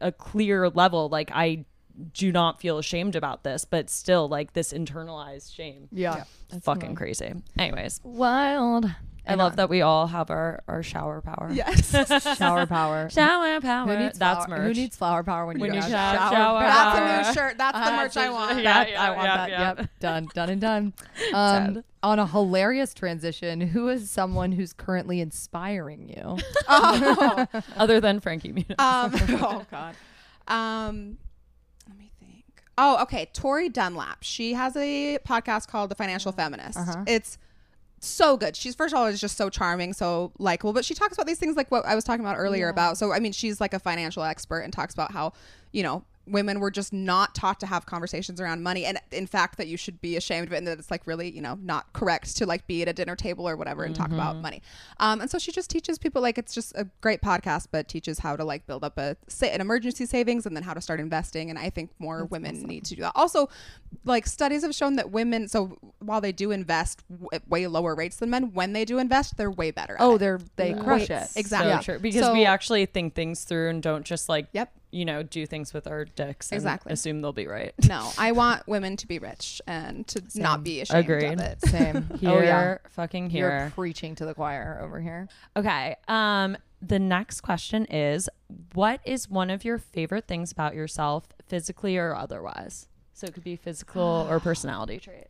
a 0.00 0.12
clear 0.12 0.68
level, 0.68 1.08
like, 1.08 1.30
I 1.32 1.64
do 2.12 2.32
not 2.32 2.60
feel 2.60 2.78
ashamed 2.78 3.14
about 3.16 3.44
this, 3.44 3.64
but 3.64 3.88
still, 3.88 4.28
like, 4.28 4.52
this 4.52 4.72
internalized 4.72 5.54
shame. 5.54 5.88
Yeah. 5.92 6.24
It's 6.50 6.64
fucking 6.64 6.94
crazy. 6.96 7.32
Anyways, 7.56 8.00
Wild. 8.02 8.86
I 9.26 9.34
love 9.34 9.56
that 9.56 9.68
we 9.70 9.80
all 9.82 10.06
have 10.06 10.30
our, 10.30 10.62
our 10.68 10.82
shower 10.82 11.20
power. 11.22 11.48
Yes. 11.52 11.90
Shower 12.38 12.66
power. 12.66 13.08
Shower 13.10 13.60
power. 13.60 13.94
Who 13.96 14.02
needs 14.04 14.18
That's 14.18 14.44
flower, 14.44 14.58
merch. 14.58 14.66
Who 14.76 14.82
needs 14.82 14.96
flower 14.96 15.22
power 15.22 15.46
when, 15.46 15.58
When 15.58 15.70
you 15.72 15.76
you 15.76 15.88
got 15.88 15.90
have 15.90 16.18
shower, 16.18 16.30
shower 16.32 16.60
That's 16.60 16.98
power. 16.98 17.06
a 17.08 17.16
new 17.28 17.34
shirt. 17.34 17.58
That's 17.58 17.78
the 17.78 17.92
Uh, 17.92 17.96
merch 17.96 18.16
I 18.18 18.30
want. 18.30 18.56
Yeah, 18.58 18.62
That- 18.84 18.90
yeah, 18.90 19.02
I 19.02 19.10
want 19.10 19.22
yeah, 19.22 19.36
that. 19.36 19.50
yeah. 19.50 19.74
Yep. 19.78 19.90
Done. 20.00 20.28
Done 20.34 20.50
and 20.50 20.60
done. 20.60 20.92
Um, 21.32 21.84
on 22.02 22.18
a 22.18 22.26
hilarious 22.26 22.92
transition, 22.92 23.60
who 23.62 23.88
is 23.88 24.10
someone 24.10 24.52
who's 24.52 24.72
currently 24.74 25.20
inspiring 25.20 26.08
you? 26.10 26.36
Oh. 26.68 27.46
Other 27.76 28.00
than 28.00 28.20
Frankie 28.20 28.52
Muniz. 28.52 28.78
um, 28.78 29.12
oh 29.42 29.64
God. 29.70 29.94
Um, 30.48 31.16
let 31.88 31.96
me 31.98 32.10
think. 32.20 32.44
Oh, 32.76 33.00
okay. 33.02 33.30
Tori 33.32 33.68
Dunlap. 33.70 34.18
She 34.22 34.52
has 34.52 34.76
a 34.76 35.18
podcast 35.26 35.68
called 35.68 35.90
The 35.90 35.94
Financial 35.94 36.30
Feminist. 36.32 36.78
Uh-huh. 36.78 37.04
It's 37.06 37.38
so 38.06 38.36
good. 38.36 38.56
She's 38.56 38.74
first 38.74 38.94
of 38.94 38.98
all 38.98 39.06
is 39.06 39.20
just 39.20 39.36
so 39.36 39.50
charming, 39.50 39.92
so 39.92 40.32
likable. 40.38 40.72
But 40.72 40.84
she 40.84 40.94
talks 40.94 41.14
about 41.14 41.26
these 41.26 41.38
things 41.38 41.56
like 41.56 41.70
what 41.70 41.84
I 41.86 41.94
was 41.94 42.04
talking 42.04 42.24
about 42.24 42.36
earlier 42.36 42.68
about. 42.68 42.98
So 42.98 43.12
I 43.12 43.20
mean, 43.20 43.32
she's 43.32 43.60
like 43.60 43.74
a 43.74 43.78
financial 43.78 44.22
expert 44.22 44.60
and 44.60 44.72
talks 44.72 44.94
about 44.94 45.12
how 45.12 45.32
you 45.72 45.82
know 45.82 46.04
women 46.26 46.58
were 46.60 46.70
just 46.70 46.92
not 46.92 47.34
taught 47.34 47.60
to 47.60 47.66
have 47.66 47.86
conversations 47.86 48.40
around 48.40 48.62
money 48.62 48.84
and 48.84 48.98
in 49.12 49.26
fact 49.26 49.58
that 49.58 49.66
you 49.66 49.76
should 49.76 50.00
be 50.00 50.16
ashamed 50.16 50.46
of 50.46 50.52
it 50.52 50.56
and 50.58 50.66
that 50.66 50.78
it's 50.78 50.90
like 50.90 51.06
really 51.06 51.30
you 51.30 51.40
know 51.42 51.58
not 51.62 51.92
correct 51.92 52.36
to 52.36 52.46
like 52.46 52.66
be 52.66 52.82
at 52.82 52.88
a 52.88 52.92
dinner 52.92 53.14
table 53.16 53.48
or 53.48 53.56
whatever 53.56 53.84
and 53.84 53.94
talk 53.94 54.10
about 54.10 54.36
money 54.36 54.62
um, 55.00 55.20
and 55.20 55.30
so 55.30 55.38
she 55.38 55.52
just 55.52 55.68
teaches 55.68 55.98
people 55.98 56.22
like 56.22 56.38
it's 56.38 56.54
just 56.54 56.72
a 56.76 56.86
great 57.00 57.20
podcast 57.20 57.66
but 57.70 57.88
teaches 57.88 58.18
how 58.20 58.34
to 58.36 58.44
like 58.44 58.66
build 58.66 58.82
up 58.84 58.96
a 58.98 59.16
sa- 59.28 59.46
an 59.46 59.60
emergency 59.60 60.06
savings 60.06 60.46
and 60.46 60.56
then 60.56 60.62
how 60.62 60.72
to 60.72 60.80
start 60.80 60.98
investing 61.00 61.50
and 61.50 61.58
i 61.58 61.68
think 61.68 61.90
more 61.98 62.24
women 62.24 62.62
need 62.62 62.84
to 62.84 62.94
do 62.94 63.02
that 63.02 63.12
also 63.14 63.48
like 64.04 64.26
studies 64.26 64.62
have 64.62 64.74
shown 64.74 64.96
that 64.96 65.10
women 65.10 65.46
so 65.48 65.76
while 65.98 66.20
they 66.20 66.32
do 66.32 66.50
invest 66.50 67.02
w- 67.10 67.28
at 67.32 67.46
way 67.48 67.66
lower 67.66 67.94
rates 67.94 68.16
than 68.16 68.30
men 68.30 68.52
when 68.54 68.72
they 68.72 68.84
do 68.84 68.98
invest 68.98 69.36
they're 69.36 69.50
way 69.50 69.70
better 69.70 69.94
at 69.94 70.00
Oh, 70.00 70.14
it. 70.14 70.18
they're 70.18 70.40
they 70.56 70.74
crush 70.74 71.10
it. 71.10 71.28
Exactly. 71.36 71.72
So 71.72 71.80
true. 71.80 71.98
Because 71.98 72.22
So- 72.22 72.32
we 72.32 72.44
actually 72.44 72.86
think 72.86 73.14
things 73.14 73.44
through 73.44 73.70
and 73.70 73.82
don't 73.82 74.04
just 74.04 74.28
like, 74.28 74.48
Yep. 74.52 74.72
You 74.94 75.04
know, 75.04 75.22
do 75.22 75.44
things 75.44 75.74
with 75.74 75.86
our 75.86 76.04
dicks 76.04 76.50
and 76.52 76.56
Exactly. 76.58 76.92
assume 76.92 77.20
they'll 77.20 77.32
be 77.32 77.46
right. 77.46 77.74
no 77.88 78.10
i 78.16 78.30
want 78.32 78.66
women 78.68 78.96
to 78.96 79.06
be 79.06 79.18
rich 79.18 79.60
and 79.66 80.06
to 80.06 80.22
not 80.36 80.62
be 80.62 80.80
ashamed 80.80 81.04
Agreed. 81.04 81.32
of 81.34 81.40
it 81.40 81.60
Same. 81.62 82.08
Here, 82.20 82.30
oh 82.30 82.40
yeah. 82.42 82.78
fucking 82.90 83.30
here. 83.30 83.48
You're 83.48 83.70
preaching 83.74 84.14
to 84.16 84.24
the 84.24 84.34
choir 84.34 84.80
over 84.82 85.00
here. 85.00 85.28
Okay. 85.56 85.96
Um, 86.08 86.56
the 86.80 86.98
next 86.98 87.40
question 87.40 87.86
is 87.86 88.28
what 88.74 89.00
is 89.04 89.28
one 89.28 89.50
of 89.50 89.64
your 89.64 89.78
favorite 89.78 90.26
things 90.28 90.52
about 90.52 90.74
yourself, 90.74 91.28
physically 91.46 91.96
or 91.96 92.14
otherwise? 92.14 92.88
So 93.14 93.26
it 93.26 93.34
could 93.34 93.44
be 93.44 93.56
physical 93.56 94.26
or 94.30 94.38
personality 94.48 94.98
trait. 95.00 95.26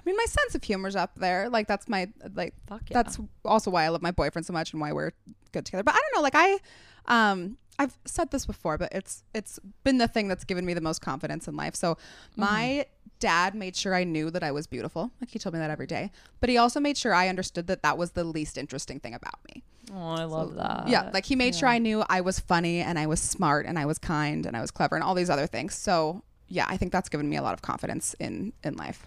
I 0.00 0.02
mean, 0.06 0.16
my 0.16 0.24
sense 0.24 0.54
of 0.54 0.64
humor's 0.64 0.96
up 0.96 1.14
there. 1.16 1.48
Like 1.50 1.66
that's 1.68 1.88
my 1.88 2.08
like. 2.34 2.54
Fuck 2.66 2.82
yeah. 2.90 2.94
That's 3.02 3.18
also 3.44 3.70
why 3.70 3.84
I 3.84 3.88
love 3.88 4.02
my 4.02 4.10
boyfriend 4.10 4.46
so 4.46 4.52
much 4.52 4.72
and 4.72 4.80
why 4.80 4.92
we're 4.92 5.12
good 5.52 5.66
together. 5.66 5.82
But 5.82 5.94
I 5.94 5.98
don't 5.98 6.14
know. 6.16 6.22
Like 6.22 6.34
I, 6.34 6.58
um, 7.06 7.58
I've 7.78 7.96
said 8.04 8.30
this 8.30 8.46
before, 8.46 8.78
but 8.78 8.92
it's 8.92 9.22
it's 9.34 9.58
been 9.84 9.98
the 9.98 10.08
thing 10.08 10.28
that's 10.28 10.44
given 10.44 10.64
me 10.66 10.74
the 10.74 10.80
most 10.80 11.00
confidence 11.00 11.48
in 11.48 11.56
life. 11.56 11.74
So 11.74 11.96
my 12.36 12.86
dad 13.18 13.54
made 13.54 13.76
sure 13.76 13.94
I 13.94 14.04
knew 14.04 14.30
that 14.30 14.42
I 14.42 14.50
was 14.50 14.66
beautiful. 14.66 15.10
Like 15.20 15.30
he 15.30 15.38
told 15.38 15.52
me 15.54 15.58
that 15.60 15.70
every 15.70 15.86
day. 15.86 16.10
But 16.40 16.48
he 16.50 16.56
also 16.56 16.80
made 16.80 16.96
sure 16.96 17.14
I 17.14 17.28
understood 17.28 17.66
that 17.68 17.82
that 17.82 17.98
was 17.98 18.12
the 18.12 18.24
least 18.24 18.56
interesting 18.58 18.98
thing 19.00 19.14
about 19.14 19.38
me. 19.46 19.62
Oh, 19.92 20.12
I 20.12 20.24
love 20.24 20.54
that. 20.54 20.88
yeah, 20.88 21.10
like 21.12 21.24
he 21.24 21.34
made 21.36 21.54
sure 21.54 21.68
I 21.68 21.78
knew 21.78 22.04
I 22.08 22.20
was 22.20 22.38
funny 22.38 22.80
and 22.80 22.98
I 22.98 23.06
was 23.06 23.20
smart 23.20 23.66
and 23.66 23.78
I 23.78 23.86
was 23.86 23.98
kind 23.98 24.46
and 24.46 24.56
I 24.56 24.60
was 24.60 24.70
clever 24.70 24.94
and 24.94 25.02
all 25.02 25.14
these 25.14 25.30
other 25.30 25.46
things. 25.46 25.74
So 25.74 26.22
yeah, 26.48 26.66
I 26.68 26.76
think 26.76 26.92
that's 26.92 27.08
given 27.08 27.28
me 27.28 27.36
a 27.36 27.42
lot 27.42 27.54
of 27.54 27.62
confidence 27.62 28.14
in 28.20 28.52
in 28.62 28.76
life. 28.76 29.04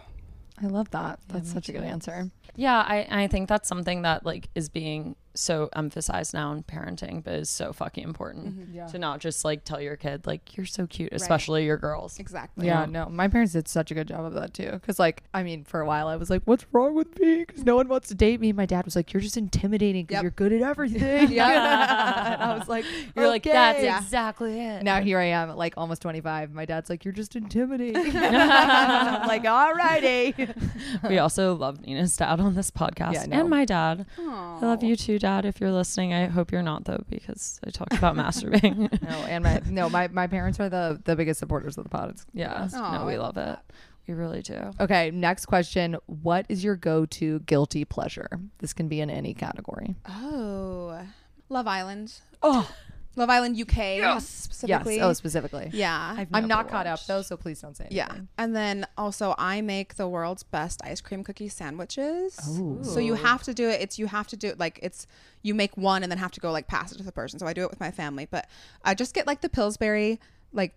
I 0.61 0.67
love 0.67 0.89
that. 0.91 1.19
That's 1.29 1.51
such 1.51 1.69
a 1.69 1.71
good 1.71 1.83
answer. 1.83 2.29
Yeah, 2.55 2.77
I, 2.77 3.07
I 3.09 3.27
think 3.27 3.49
that's 3.49 3.67
something 3.67 4.03
that 4.03 4.25
like 4.25 4.49
is 4.55 4.69
being 4.69 5.15
so 5.35 5.69
emphasized 5.75 6.33
now 6.33 6.51
in 6.51 6.63
parenting, 6.63 7.23
but 7.23 7.33
is 7.33 7.49
so 7.49 7.73
fucking 7.73 8.03
important 8.03 8.69
mm-hmm. 8.69 8.87
to 8.87 8.99
not 8.99 9.19
just 9.19 9.43
like 9.43 9.63
tell 9.63 9.81
your 9.81 9.95
kid 9.95 10.25
like 10.27 10.55
you're 10.55 10.65
so 10.65 10.85
cute, 10.87 11.11
especially 11.11 11.65
your 11.65 11.77
girls. 11.77 12.19
Exactly. 12.19 12.67
Yeah, 12.67 12.85
no, 12.85 13.07
my 13.09 13.27
parents 13.27 13.53
did 13.53 13.67
such 13.67 13.91
a 13.91 13.93
good 13.93 14.07
job 14.07 14.25
of 14.25 14.33
that 14.33 14.53
too. 14.53 14.79
Cause 14.85 14.99
like, 14.99 15.23
I 15.33 15.43
mean, 15.43 15.63
for 15.63 15.79
a 15.81 15.85
while 15.85 16.07
I 16.07 16.15
was 16.15 16.29
like, 16.29 16.43
"What's 16.45 16.65
wrong 16.71 16.93
with 16.95 17.19
me?" 17.19 17.45
Because 17.45 17.63
no 17.63 17.75
one 17.75 17.87
wants 17.87 18.09
to 18.09 18.15
date 18.15 18.39
me. 18.39 18.53
My 18.53 18.65
dad 18.65 18.85
was 18.85 18.95
like, 18.95 19.13
"You're 19.13 19.21
just 19.21 19.37
intimidating 19.37 20.05
because 20.05 20.15
Yep. 20.15 20.21
you're 20.23 20.31
good 20.31 20.53
at 20.53 20.61
everything." 20.61 21.31
yeah, 21.31 22.33
and 22.33 22.43
I 22.43 22.57
was 22.57 22.67
like, 22.67 22.85
You're 23.15 23.27
like 23.27 23.43
that's 23.43 23.79
"Okay." 23.79 23.95
exactly 23.95 24.59
it. 24.59 24.83
Now 24.83 25.01
here 25.01 25.19
I 25.19 25.25
am 25.25 25.49
at 25.49 25.57
like 25.57 25.73
almost 25.77 26.01
25. 26.01 26.53
My 26.53 26.65
dad's 26.65 26.89
like, 26.89 27.05
"You're 27.05 27.13
just 27.13 27.35
intimidating." 27.35 27.95
I'm 28.15 29.27
like, 29.27 29.43
"Alrighty." 29.43 31.09
we 31.09 31.17
also 31.17 31.55
love 31.55 31.81
Nina's 31.81 32.15
dad 32.15 32.39
on 32.39 32.55
this 32.55 32.71
podcast 32.71 33.13
Yeah, 33.13 33.25
no. 33.25 33.39
and 33.41 33.49
my 33.49 33.65
dad. 33.65 34.05
I 34.17 34.59
love 34.61 34.83
you 34.83 34.95
too, 34.95 35.19
Dad. 35.23 35.45
If 35.45 35.59
you're 35.61 35.71
listening, 35.71 36.13
I 36.13 36.25
hope 36.27 36.51
you're 36.51 36.61
not 36.61 36.83
though, 36.85 37.03
because 37.09 37.59
I 37.65 37.69
talked 37.71 37.93
about 37.93 38.15
masturbating. 38.23 39.01
no, 39.01 39.09
and 39.27 39.43
my 39.43 39.61
no, 39.65 39.89
my 39.89 40.07
my 40.09 40.27
parents 40.27 40.59
are 40.59 40.69
the 40.69 41.01
the 41.05 41.15
biggest 41.15 41.39
supporters 41.39 41.77
of 41.77 41.83
the 41.85 41.89
pod. 41.89 42.09
It's 42.11 42.25
yeah, 42.33 42.67
Aw, 42.73 42.97
no, 42.99 43.05
we 43.05 43.17
love 43.17 43.23
love 43.37 43.37
it. 43.37 43.59
We 44.07 44.13
really 44.15 44.41
do. 44.41 44.71
Okay, 44.81 45.11
next 45.11 45.45
question. 45.45 45.95
What 46.07 46.45
is 46.49 46.61
your 46.61 46.75
go 46.75 47.05
to 47.05 47.39
guilty 47.39 47.85
pleasure? 47.85 48.27
This 48.59 48.73
can 48.73 48.89
be 48.89 48.99
in 48.99 49.09
any 49.09 49.33
category. 49.33 49.95
Oh, 50.09 50.99
Love 51.47 51.67
Island. 51.67 52.13
Oh, 52.41 52.69
Love 53.15 53.29
Island 53.29 53.59
UK 53.61 53.77
yes. 53.77 54.27
specifically. 54.27 54.95
Yes. 54.95 55.03
Oh, 55.05 55.13
specifically. 55.13 55.69
yeah. 55.71 56.15
I've 56.17 56.27
I'm 56.33 56.47
never 56.47 56.47
not 56.47 56.69
caught 56.69 56.87
up 56.87 57.05
though, 57.05 57.21
so 57.21 57.37
please 57.37 57.61
don't 57.61 57.77
say 57.77 57.85
it. 57.85 57.91
yeah. 57.91 58.07
And 58.37 58.55
then 58.55 58.87
also 58.97 59.35
I 59.37 59.61
make 59.61 59.95
the 59.95 60.07
world's 60.07 60.43
best 60.43 60.81
ice 60.83 60.99
cream 60.99 61.23
cookie 61.23 61.49
sandwiches. 61.49 62.39
Ooh. 62.59 62.79
So 62.83 62.99
you 62.99 63.13
have 63.13 63.43
to 63.43 63.53
do 63.53 63.69
it. 63.69 63.81
It's 63.81 63.99
you 63.99 64.07
have 64.07 64.27
to 64.27 64.37
do 64.37 64.47
it 64.47 64.59
like 64.59 64.79
it's 64.81 65.05
you 65.43 65.53
make 65.53 65.77
one 65.77 66.01
and 66.01 66.11
then 66.11 66.17
have 66.17 66.31
to 66.31 66.39
go 66.39 66.51
like 66.51 66.67
pass 66.67 66.91
it 66.91 66.97
to 66.97 67.03
the 67.03 67.11
person. 67.11 67.39
So 67.39 67.45
I 67.45 67.53
do 67.53 67.61
it 67.63 67.69
with 67.69 67.79
my 67.79 67.91
family, 67.91 68.27
but 68.29 68.47
I 68.83 68.95
just 68.95 69.13
get 69.13 69.27
like 69.27 69.41
the 69.41 69.49
Pillsbury 69.49 70.19
like 70.51 70.73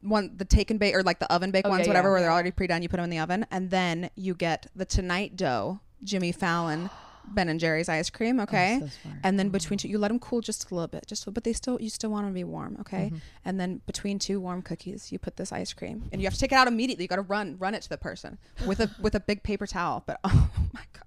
one 0.00 0.32
the 0.36 0.44
take 0.44 0.70
and 0.70 0.78
bake 0.78 0.94
or 0.94 1.02
like 1.02 1.18
the 1.18 1.32
oven 1.32 1.50
bake 1.50 1.66
Oh, 1.66 1.70
ones 1.70 1.86
yeah, 1.86 1.90
whatever 1.90 2.08
yeah. 2.08 2.12
where 2.12 2.20
they're 2.20 2.32
already 2.32 2.50
pre-done 2.52 2.82
you 2.82 2.88
put 2.88 2.98
them 2.98 3.04
in 3.04 3.10
the 3.10 3.18
oven 3.18 3.46
and 3.50 3.70
then 3.70 4.10
you 4.14 4.34
get 4.34 4.66
the 4.76 4.84
tonight 4.84 5.36
dough 5.36 5.80
Jimmy 6.04 6.30
Fallon 6.32 6.88
Ben 7.34 7.48
and 7.48 7.60
Jerry's 7.60 7.88
ice 7.88 8.10
cream 8.10 8.40
okay? 8.40 8.80
so 8.80 9.10
and 9.22 9.38
then 9.38 9.48
between 9.48 9.78
two 9.78 9.88
you 9.88 9.98
let 9.98 10.08
them 10.08 10.18
cool 10.18 10.40
just 10.40 10.70
a 10.70 10.74
little 10.74 10.88
bit 10.88 11.06
just 11.06 11.32
but 11.32 11.44
they 11.44 11.52
still 11.52 11.80
you 11.80 11.90
still 11.90 12.10
want 12.10 12.24
them 12.24 12.32
to 12.32 12.38
be 12.38 12.44
warm 12.44 12.76
okay? 12.80 13.06
Mm-hmm. 13.06 13.16
and 13.44 13.60
then 13.60 13.80
between 13.86 14.18
two 14.18 14.40
warm 14.40 14.62
cookies 14.62 15.12
you 15.12 15.18
put 15.18 15.36
this 15.36 15.52
ice 15.52 15.72
cream 15.72 16.08
and 16.12 16.20
you 16.20 16.26
have 16.26 16.34
to 16.34 16.40
take 16.40 16.52
it 16.52 16.56
out 16.56 16.68
immediately 16.68 17.04
you 17.04 17.08
got 17.08 17.16
to 17.16 17.22
run 17.22 17.56
run 17.58 17.74
it 17.74 17.82
to 17.82 17.88
the 17.88 17.98
person 17.98 18.38
with 18.66 18.80
a 18.80 18.90
with 19.00 19.14
a 19.14 19.20
big 19.20 19.42
paper 19.42 19.66
towel 19.66 20.02
but 20.06 20.18
oh 20.24 20.50
my 20.72 20.82
god 20.92 20.97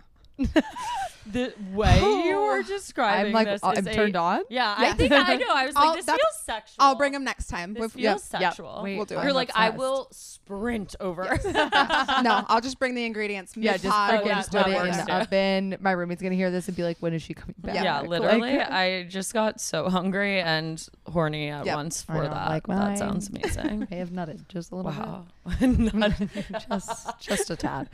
The 1.32 1.54
way 1.72 2.00
you 2.26 2.36
were 2.42 2.64
describing 2.68 3.28
I'm 3.28 3.32
like, 3.34 3.48
this 3.48 3.64
uh, 3.64 3.70
is 3.70 3.78
I'm 3.78 3.88
a- 3.88 3.94
turned 3.94 4.16
on. 4.16 4.42
Yeah, 4.50 4.74
I 4.76 4.82
Yes. 4.86 4.96
think 4.98 5.12
I 5.14 5.36
know. 5.36 5.46
I 5.54 5.66
was 5.68 5.76
I'll- 5.76 5.88
like, 5.90 5.98
this 5.98 6.06
that's- 6.08 6.20
feels 6.20 6.44
sexual. 6.44 6.76
I'll 6.80 6.96
bring 6.96 7.14
them 7.14 7.24
next 7.24 7.48
time 7.48 7.74
This 7.74 7.82
With- 7.82 7.94
feels 7.94 8.28
yeah. 8.34 8.40
sexual. 8.50 8.82
Wait, 8.84 8.98
We'll 8.98 9.06
do 9.06 9.16
it. 9.16 9.20
You're 9.22 9.30
I'm 9.30 9.36
like, 9.36 9.52
I 9.56 9.68
obsessed. 9.68 9.78
will 9.80 10.08
sprint 10.12 10.96
over. 11.00 11.24
no 11.46 12.44
I'll 12.48 12.60
just 12.60 12.80
bring 12.80 12.96
the 12.96 13.06
ingredients 13.06 13.54
Yeah, 13.56 13.74
just 13.74 13.84
mid-pod, 13.86 14.14
we'll 14.16 14.28
yeah, 14.28 14.36
just 14.36 14.52
put 14.52 14.66
do 14.66 14.72
it 14.72 14.76
in 14.76 14.82
works 14.82 14.98
the 14.98 15.04
too. 15.06 15.12
oven. 15.14 15.78
My 15.80 15.92
roommate's 15.92 16.22
gonna 16.24 16.34
hear 16.36 16.50
this 16.50 16.68
and 16.68 16.76
be 16.76 16.84
like, 16.84 16.98
"When 17.02 17.14
is 17.14 17.22
she 17.22 17.36
coming 17.36 17.56
back?" 17.60 17.76
Yeah, 17.76 17.84
yeah, 17.84 18.00
cool. 18.02 18.10
literally. 18.10 18.58
Like- 18.58 18.72
I 18.72 19.04
just 19.08 19.32
got 19.34 19.62
so 19.62 19.90
hungry 19.90 20.42
and 20.42 20.84
horny 21.06 21.50
at 21.50 21.66
Yep. 21.68 21.76
once 21.76 22.04
I 22.10 22.14
for 22.16 22.24
know, 22.24 22.30
that. 22.30 22.50
like, 22.50 22.68
that 22.68 22.76
mine. 22.78 22.98
sounds 22.98 23.30
amazing. 23.30 23.88
I 23.92 23.96
have 23.96 24.10
nutted 24.10 24.48
just 24.50 24.72
a 24.72 24.76
little 24.76 24.92
wow. 24.92 25.26
Not- 25.62 26.18
bit, 26.18 26.30
just 26.70 27.20
just 27.20 27.50
a 27.52 27.56
tad. 27.56 27.90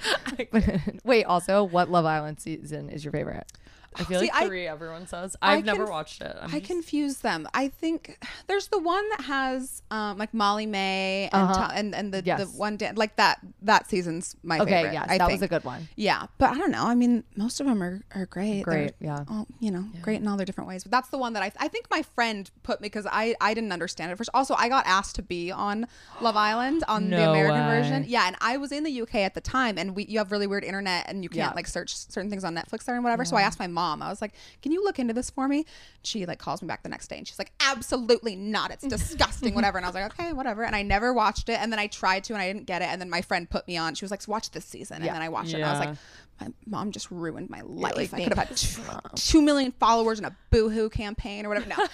Wait, 1.03 1.26
also, 1.26 1.64
what 1.64 1.90
Love 1.90 2.06
Island 2.06 2.36
season 2.39 2.89
is 2.89 3.03
your 3.03 3.11
favorite? 3.11 3.51
I 3.99 4.03
feel 4.03 4.19
See, 4.19 4.28
like 4.28 4.36
I- 4.36 4.48
three 4.48 4.68
everyone 4.68 5.07
says. 5.07 5.36
I 5.41 5.56
I've 5.56 5.65
never 5.65 5.80
conf- 5.80 5.90
watched 5.90 6.22
it. 6.22 6.36
I'm 6.41 6.49
I 6.53 6.60
just- 6.60 6.65
confuse 6.72 7.18
them. 7.18 7.48
I 7.53 7.68
think 7.69 8.18
there's 8.48 8.68
the 8.68 8.80
one 8.80 9.07
that 9.11 9.22
has 9.22 9.82
um, 9.91 10.18
like 10.18 10.34
Molly-Mae 10.34 11.30
and 11.32 11.49
Uh-huh. 11.49 11.69
And, 11.74 11.95
and 11.95 12.14
the, 12.14 12.22
Yes. 12.26 12.40
the 12.40 12.57
one 12.57 12.78
like 12.95 13.15
that 13.18 13.40
that 13.61 13.90
season's 13.90 14.36
my 14.44 14.60
Okay, 14.60 14.72
favorite. 14.72 14.94
yes, 14.94 15.06
I 15.10 15.18
that 15.18 15.28
think. 15.28 15.41
was 15.41 15.45
a 15.45 15.48
good 15.48 15.64
one. 15.64 15.88
Yeah, 15.95 16.26
but 16.38 16.52
I 16.52 16.57
don't 16.57 16.72
know. 16.72 16.86
I 16.86 16.95
mean, 16.95 17.24
most 17.36 17.60
of 17.60 17.68
them 17.68 17.82
are, 17.82 18.02
are 18.14 18.26
great. 18.26 18.64
Great, 18.64 18.94
They're 18.99 19.10
yeah. 19.10 19.24
all, 19.30 19.48
you 19.60 19.72
know, 19.72 19.86
great 20.02 20.22
in 20.22 20.28
all 20.28 20.38
their 20.38 20.45
different 20.45 20.68
ways. 20.68 20.84
But 20.84 20.91
that's 20.91 21.10
the 21.10 21.18
one 21.18 21.34
that 21.34 21.44
I 21.44 21.52
I 21.60 21.68
think 21.68 21.88
my 21.90 22.02
friend 22.02 22.49
put 22.64 22.82
me 22.82 22.86
because 22.88 23.07
I 23.10 23.36
I 23.41 23.53
didn't 23.53 23.72
understand 23.72 24.11
it 24.11 24.18
first. 24.18 24.30
Also, 24.34 24.53
I 24.56 24.69
got 24.69 24.86
asked 24.86 25.15
to 25.15 25.22
be 25.24 25.52
on 25.52 25.88
Love 26.22 26.36
Island 26.36 26.84
on 26.88 27.10
the 27.10 27.30
American 27.30 27.65
way. 27.68 27.82
version. 27.82 28.06
Yeah, 28.07 28.28
and 28.28 28.36
I 28.41 28.57
was 28.57 28.72
in 28.72 28.84
the 28.84 29.02
UK 29.02 29.15
at 29.24 29.34
the 29.34 29.41
time, 29.41 29.78
and 29.78 29.95
we 29.95 30.06
you 30.06 30.18
have 30.19 30.32
really 30.32 30.48
weird 30.48 30.64
internet, 30.64 31.06
and 31.10 31.24
you 31.24 31.30
can't 31.30 31.52
Yeah. 31.52 31.56
like 31.56 31.68
search 31.68 31.95
certain 31.95 32.30
things 32.30 32.44
on 32.44 32.53
Netflix 32.56 32.84
there 32.86 32.95
and 32.95 33.03
whatever. 33.03 33.26
So 33.26 33.36
I 33.36 33.41
asked 33.41 33.60
my 33.60 33.68
mom. 33.68 33.86
I 34.01 34.09
was 34.09 34.22
like, 34.22 34.34
"Can 34.61 34.72
you 34.72 34.84
look 34.84 34.99
into 34.99 35.14
this 35.14 35.30
for 35.30 35.47
me?" 35.47 35.65
She 36.03 36.26
like 36.26 36.39
calls 36.39 36.61
me 36.61 36.68
back 36.68 36.84
the 36.84 36.89
next 36.89 37.07
day, 37.07 37.18
and 37.18 37.27
she's 37.27 37.39
like, 37.39 37.51
"Absolutely 37.61 38.35
not. 38.35 38.72
It's 38.72 38.85
disgusting. 38.85 39.53
whatever." 39.55 39.77
And 39.77 39.85
I 39.85 39.89
was 39.89 39.95
like, 39.95 40.11
"Okay, 40.19 40.34
whatever." 40.34 40.64
And 40.64 40.76
I 40.76 40.81
never 40.84 41.14
watched 41.14 41.49
it, 41.49 41.59
and 41.59 41.72
then 41.72 41.80
I 41.80 41.88
tried 41.88 42.23
to, 42.26 42.34
and 42.34 42.41
I 42.41 42.47
didn't 42.51 42.65
get 42.65 42.81
it. 42.81 42.85
And 42.89 42.99
then 43.01 43.09
my 43.09 43.22
friend 43.22 43.49
put 43.49 43.68
me 43.68 43.77
on. 43.77 43.95
She 43.95 44.03
was 44.05 44.11
like, 44.11 44.27
"Watch 44.27 44.51
this 44.51 44.65
season," 44.65 44.97
and 44.97 45.05
Yeah. 45.05 45.14
then 45.14 45.22
I 45.22 45.30
watched 45.30 45.49
it, 45.53 45.55
and 45.55 45.65
I 45.65 45.72
was 45.72 45.80
like. 45.80 45.97
My 46.39 46.49
mom 46.68 46.91
just 46.91 47.09
ruined 47.09 47.49
my 47.49 47.61
life. 47.61 47.95
like 47.95 48.14
I 48.14 48.23
could 48.26 48.38
have 48.38 48.47
had 48.49 48.55
two, 48.55 48.80
two 49.15 49.41
million 49.41 49.72
followers 49.72 50.19
in 50.19 50.26
a 50.26 50.38
boohoo 50.51 50.88
campaign 50.88 51.47
or 51.47 51.49
whatever. 51.49 51.68
No, 51.68 51.76
um, 51.81 51.89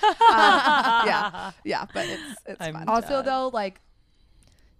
yeah, 1.07 1.51
yeah, 1.63 1.85
but 1.93 2.05
it's 2.09 2.21
it's 2.47 2.59
I'm 2.59 2.73
fun. 2.73 2.89
Also, 2.89 3.07
Dead. 3.07 3.25
though, 3.25 3.49
like 3.53 3.79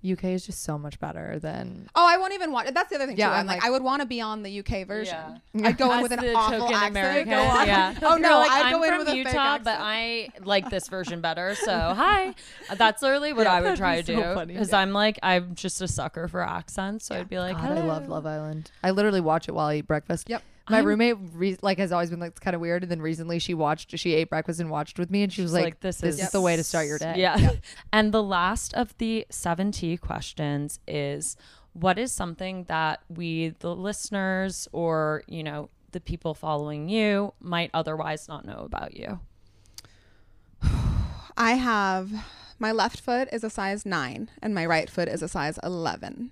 UK 0.05 0.25
is 0.25 0.45
just 0.45 0.63
so 0.63 0.77
much 0.77 0.99
better 0.99 1.39
than 1.39 1.87
Oh, 1.95 2.05
I 2.07 2.17
won't 2.17 2.33
even 2.33 2.51
watch. 2.51 2.67
That's 2.73 2.89
the 2.89 2.95
other 2.95 3.07
thing 3.07 3.17
Yeah, 3.17 3.27
too. 3.29 3.33
I'm, 3.33 3.39
I'm 3.41 3.45
like, 3.47 3.57
like- 3.61 3.65
I 3.65 3.71
would 3.71 3.83
want 3.83 4.01
to 4.01 4.05
be 4.05 4.19
on 4.21 4.43
the 4.43 4.59
UK 4.59 4.85
version. 4.85 5.39
Yeah. 5.53 5.67
I'd 5.67 5.77
go 5.77 5.93
in 5.93 6.01
with 6.01 6.11
an 6.11 6.19
the 6.19 6.33
awful 6.33 6.59
token 6.59 6.75
accent. 6.75 6.91
American, 6.97 7.29
Go 7.33 7.41
on. 7.41 7.67
yeah. 7.67 7.93
Oh 8.03 8.17
no, 8.17 8.39
like, 8.39 8.51
I'd 8.51 8.65
I'm 8.65 8.71
go 8.73 8.83
in 8.83 8.89
from 8.89 8.97
with 8.99 9.07
a 9.07 9.11
fake 9.11 9.27
Utah, 9.27 9.57
but. 9.59 9.77
I 9.79 10.29
like 10.43 10.69
this 10.69 10.87
version 10.87 11.21
better. 11.21 11.55
So 11.55 11.71
hi, 11.95 12.33
that's 12.75 13.01
literally 13.01 13.33
what 13.33 13.47
I 13.47 13.61
would 13.61 13.77
try 13.77 14.01
to 14.01 14.05
so 14.05 14.45
do 14.45 14.45
because 14.53 14.71
Yeah. 14.71 14.79
I'm 14.79 14.91
like 14.93 15.19
I'm 15.23 15.55
just 15.55 15.81
a 15.81 15.87
sucker 15.87 16.27
for 16.27 16.41
accents. 16.41 17.05
So 17.05 17.15
I'd 17.15 17.29
be 17.29 17.39
like, 17.39 17.55
God, 17.55 17.77
I 17.77 17.81
love 17.83 18.07
Love 18.09 18.25
Island. 18.25 18.71
I 18.83 18.91
literally 18.91 19.21
watch 19.21 19.47
it 19.47 19.53
while 19.53 19.67
I 19.67 19.75
eat 19.77 19.87
breakfast. 19.87 20.29
Yep. 20.29 20.43
My 20.69 20.77
I'm- 20.77 20.85
roommate 20.85 21.17
re- 21.33 21.57
like 21.61 21.77
has 21.77 21.91
always 21.91 22.09
been 22.09 22.19
like 22.21 22.39
kind 22.39 22.55
of 22.55 22.61
weird, 22.61 22.83
and 22.83 22.91
then 22.91 23.01
recently 23.01 23.37
she 23.39 23.53
watched, 23.53 23.97
she 23.99 24.13
ate 24.13 24.29
breakfast 24.29 24.59
and 24.61 24.69
watched 24.69 24.97
with 24.97 25.09
me, 25.11 25.23
and 25.23 25.31
she 25.33 25.41
was 25.41 25.51
like, 25.53 25.63
like, 25.65 25.79
"This, 25.81 25.97
"This 25.97 26.15
is 26.15 26.25
is- 26.25 26.31
the 26.31 26.39
way 26.41 26.55
to 26.55 26.63
start 26.63 26.87
your 26.87 26.97
day." 26.99 27.15
Yeah. 27.17 27.51
and 27.93 28.13
the 28.13 28.23
last 28.23 28.73
of 28.73 28.97
the 28.97 29.25
seven 29.29 29.71
T 29.73 29.97
questions 29.97 30.79
is 30.87 31.35
what 31.73 31.97
is 31.99 32.11
something 32.13 32.63
that 32.65 33.01
we, 33.09 33.49
the 33.59 33.75
listeners, 33.75 34.67
or, 34.71 35.23
you 35.27 35.43
know, 35.43 35.69
the 35.91 35.99
people 35.99 36.33
following 36.33 36.87
you 36.87 37.33
might 37.41 37.69
otherwise 37.73 38.27
not 38.29 38.45
know 38.45 38.59
about 38.59 38.95
you? 38.95 39.19
I 41.37 41.51
have 41.53 42.11
my 42.59 42.71
left 42.71 42.99
foot 43.01 43.27
is 43.33 43.43
a 43.43 43.49
size 43.49 43.85
nine 43.85 44.29
and 44.41 44.53
my 44.55 44.65
right 44.65 44.89
foot 44.89 45.07
is 45.09 45.21
a 45.21 45.27
size 45.27 45.59
eleven. 45.63 46.31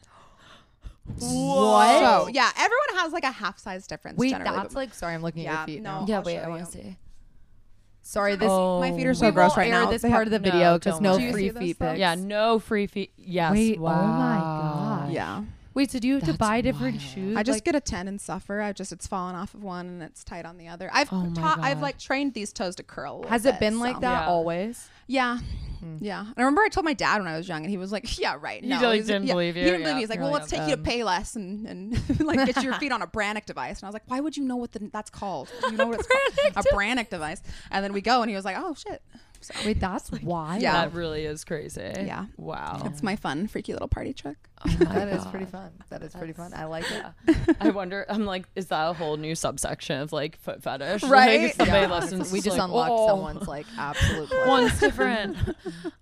What? 1.05 1.99
So 1.99 2.27
yeah, 2.29 2.51
everyone 2.57 2.95
has 2.95 3.11
like 3.11 3.23
a 3.23 3.31
half 3.31 3.59
size 3.59 3.87
difference. 3.87 4.17
Wait, 4.17 4.29
generally, 4.31 4.55
that's 4.55 4.73
but 4.73 4.79
like. 4.79 4.93
Sorry, 4.93 5.13
I'm 5.13 5.21
looking 5.21 5.43
Yeah, 5.43 5.61
at 5.61 5.67
your 5.69 5.77
feet 5.77 5.83
no. 5.83 5.89
Oh. 5.89 5.99
now. 6.01 6.05
Yeah, 6.07 6.17
I'll 6.17 6.23
wait, 6.23 6.35
show 6.35 6.41
I 6.41 6.47
want 6.47 6.59
you. 6.61 6.65
to 6.65 6.71
see. 6.71 6.97
Sorry, 8.03 8.35
this. 8.35 8.47
my 8.47 8.53
oh. 8.91 8.97
feet 8.97 9.05
are 9.05 9.13
so 9.13 9.27
we 9.27 9.31
gross 9.31 9.49
won't 9.49 9.57
right 9.57 9.67
air 9.67 9.83
now. 9.83 9.91
this 9.91 10.01
They 10.01 10.09
part 10.09 10.27
of 10.27 10.31
the 10.31 10.39
No, 10.39 10.51
video 10.51 10.73
because 10.77 10.93
don't 10.93 11.03
no 11.03 11.11
worry. 11.11 11.19
Do 11.19 11.25
you 11.25 11.31
free 11.33 11.41
see 11.41 11.49
this, 11.49 11.59
feet 11.59 11.79
pics. 11.79 11.99
Yeah, 11.99 12.15
no 12.15 12.59
free 12.59 12.87
feet. 12.87 13.11
Yes. 13.17 13.51
Wait, 13.53 13.77
oh 13.77 13.81
my 13.81 13.89
wow. 13.89 14.97
God. 15.03 15.11
yeah. 15.11 15.43
Wait, 15.73 15.89
so 15.89 15.99
do 15.99 16.07
you 16.07 16.15
have 16.15 16.23
to 16.23 16.27
That's 16.27 16.37
buy 16.37 16.59
different 16.61 16.97
wild. 16.97 17.01
shoes? 17.09 17.37
I 17.37 17.43
just 17.43 17.57
Like- 17.57 17.63
get 17.65 17.75
a 17.75 17.79
ten 17.81 18.07
and 18.07 18.19
suffer. 18.19 18.61
I 18.61 18.73
just 18.73 18.91
it's 18.91 19.07
fallen 19.07 19.35
off 19.35 19.53
of 19.53 19.63
one 19.63 19.85
and 19.87 20.03
it's 20.03 20.23
tight 20.23 20.45
on 20.45 20.57
the 20.57 20.67
other. 20.67 20.89
I've 20.91 21.11
Oh 21.13 21.17
my 21.27 21.33
taught, 21.33 21.59
I've 21.59 21.81
like 21.81 21.97
trained 21.97 22.33
these 22.33 22.51
toes 22.51 22.75
to 22.75 22.83
curl. 22.83 23.13
a 23.13 23.15
little 23.17 23.29
Has 23.31 23.45
it 23.45 23.53
bit, 23.53 23.59
been 23.61 23.73
so- 23.75 23.79
like 23.79 23.99
that 24.01 24.21
Yeah. 24.23 24.27
always? 24.27 24.89
Yeah. 25.07 25.37
Hmm. 25.79 25.97
Yeah. 25.99 26.19
And 26.21 26.33
I 26.37 26.41
remember 26.41 26.61
I 26.61 26.67
told 26.69 26.85
my 26.85 26.93
dad 26.93 27.19
when 27.19 27.27
I 27.27 27.35
was 27.37 27.47
young 27.47 27.61
and 27.63 27.69
he 27.71 27.77
was 27.77 27.91
like, 27.91 28.19
Yeah, 28.19 28.35
right. 28.39 28.61
He 28.63 28.69
No. 28.69 28.81
like, 28.81 29.05
didn't 29.05 29.25
yeah. 29.27 29.33
believe 29.33 29.55
He 29.55 29.61
you? 29.61 29.65
didn't 29.67 29.81
believe 29.81 29.95
me. 29.95 30.01
He's 30.01 30.09
like, 30.09 30.17
You're 30.17 30.23
Well, 30.25 30.33
like, 30.33 30.41
let's 30.41 30.51
take 30.51 30.61
you 30.69 30.75
to 30.75 30.81
um, 30.81 30.83
Payless 30.83 31.35
and, 31.35 31.65
and 31.67 32.19
like 32.25 32.45
get 32.53 32.63
your 32.63 32.73
feet 32.79 32.91
on 32.91 33.01
a 33.01 33.07
Brannock 33.07 33.45
device. 33.45 33.79
And 33.79 33.85
I 33.85 33.87
was 33.87 33.93
like, 33.93 34.03
Why 34.07 34.19
would 34.19 34.35
you 34.37 34.43
know 34.43 34.57
what 34.57 34.73
the, 34.73 34.89
that's 34.93 35.09
called? 35.09 35.49
You 35.63 35.71
know 35.71 35.87
what 35.87 35.99
it's 35.99 36.07
called? 36.53 36.65
A 36.65 36.75
Brannock 36.75 37.09
device. 37.09 37.41
And 37.71 37.83
then 37.83 37.93
we 37.93 38.01
go 38.01 38.21
and 38.21 38.29
he 38.29 38.35
was 38.35 38.45
like, 38.45 38.57
Oh 38.59 38.75
shit. 38.75 39.01
So 39.41 39.53
Wait, 39.65 39.79
that's 39.79 40.11
why. 40.11 40.57
Yeah. 40.57 40.73
That 40.73 40.93
really 40.93 41.25
is 41.25 41.43
crazy. 41.43 41.81
Yeah. 41.81 42.25
Wow. 42.37 42.81
it's 42.85 43.01
my 43.03 43.15
fun, 43.15 43.47
freaky 43.47 43.73
little 43.73 43.87
party 43.87 44.13
trick. 44.13 44.37
Oh 44.63 44.75
my 44.85 44.93
That 44.93 45.07
is 45.07 45.25
pretty 45.25 45.45
fun. 45.45 45.71
That 45.89 46.03
is 46.03 46.13
pretty 46.13 46.33
fun. 46.33 46.53
I 46.53 46.65
like 46.65 46.85
it. 46.91 47.35
I 47.59 47.69
wonder. 47.71 48.05
I'm 48.07 48.25
like, 48.25 48.45
is 48.55 48.67
that 48.67 48.89
a 48.89 48.93
whole 48.93 49.17
new 49.17 49.33
subsection 49.33 49.99
of 50.01 50.13
like 50.13 50.37
foot 50.39 50.61
fetish? 50.61 51.03
Right? 51.03 51.41
Like, 51.43 51.53
somebody 51.55 51.79
Yeah. 51.81 51.99
listens. 51.99 52.31
we 52.31 52.37
it's 52.39 52.45
just 52.45 52.57
like, 52.57 52.65
unlocked 52.65 52.91
oh, 52.93 53.07
someone's 53.07 53.47
like 53.47 53.65
absolute. 53.77 54.29
pleasure. 54.29 54.47
One's 54.47 54.79
different. 54.79 55.37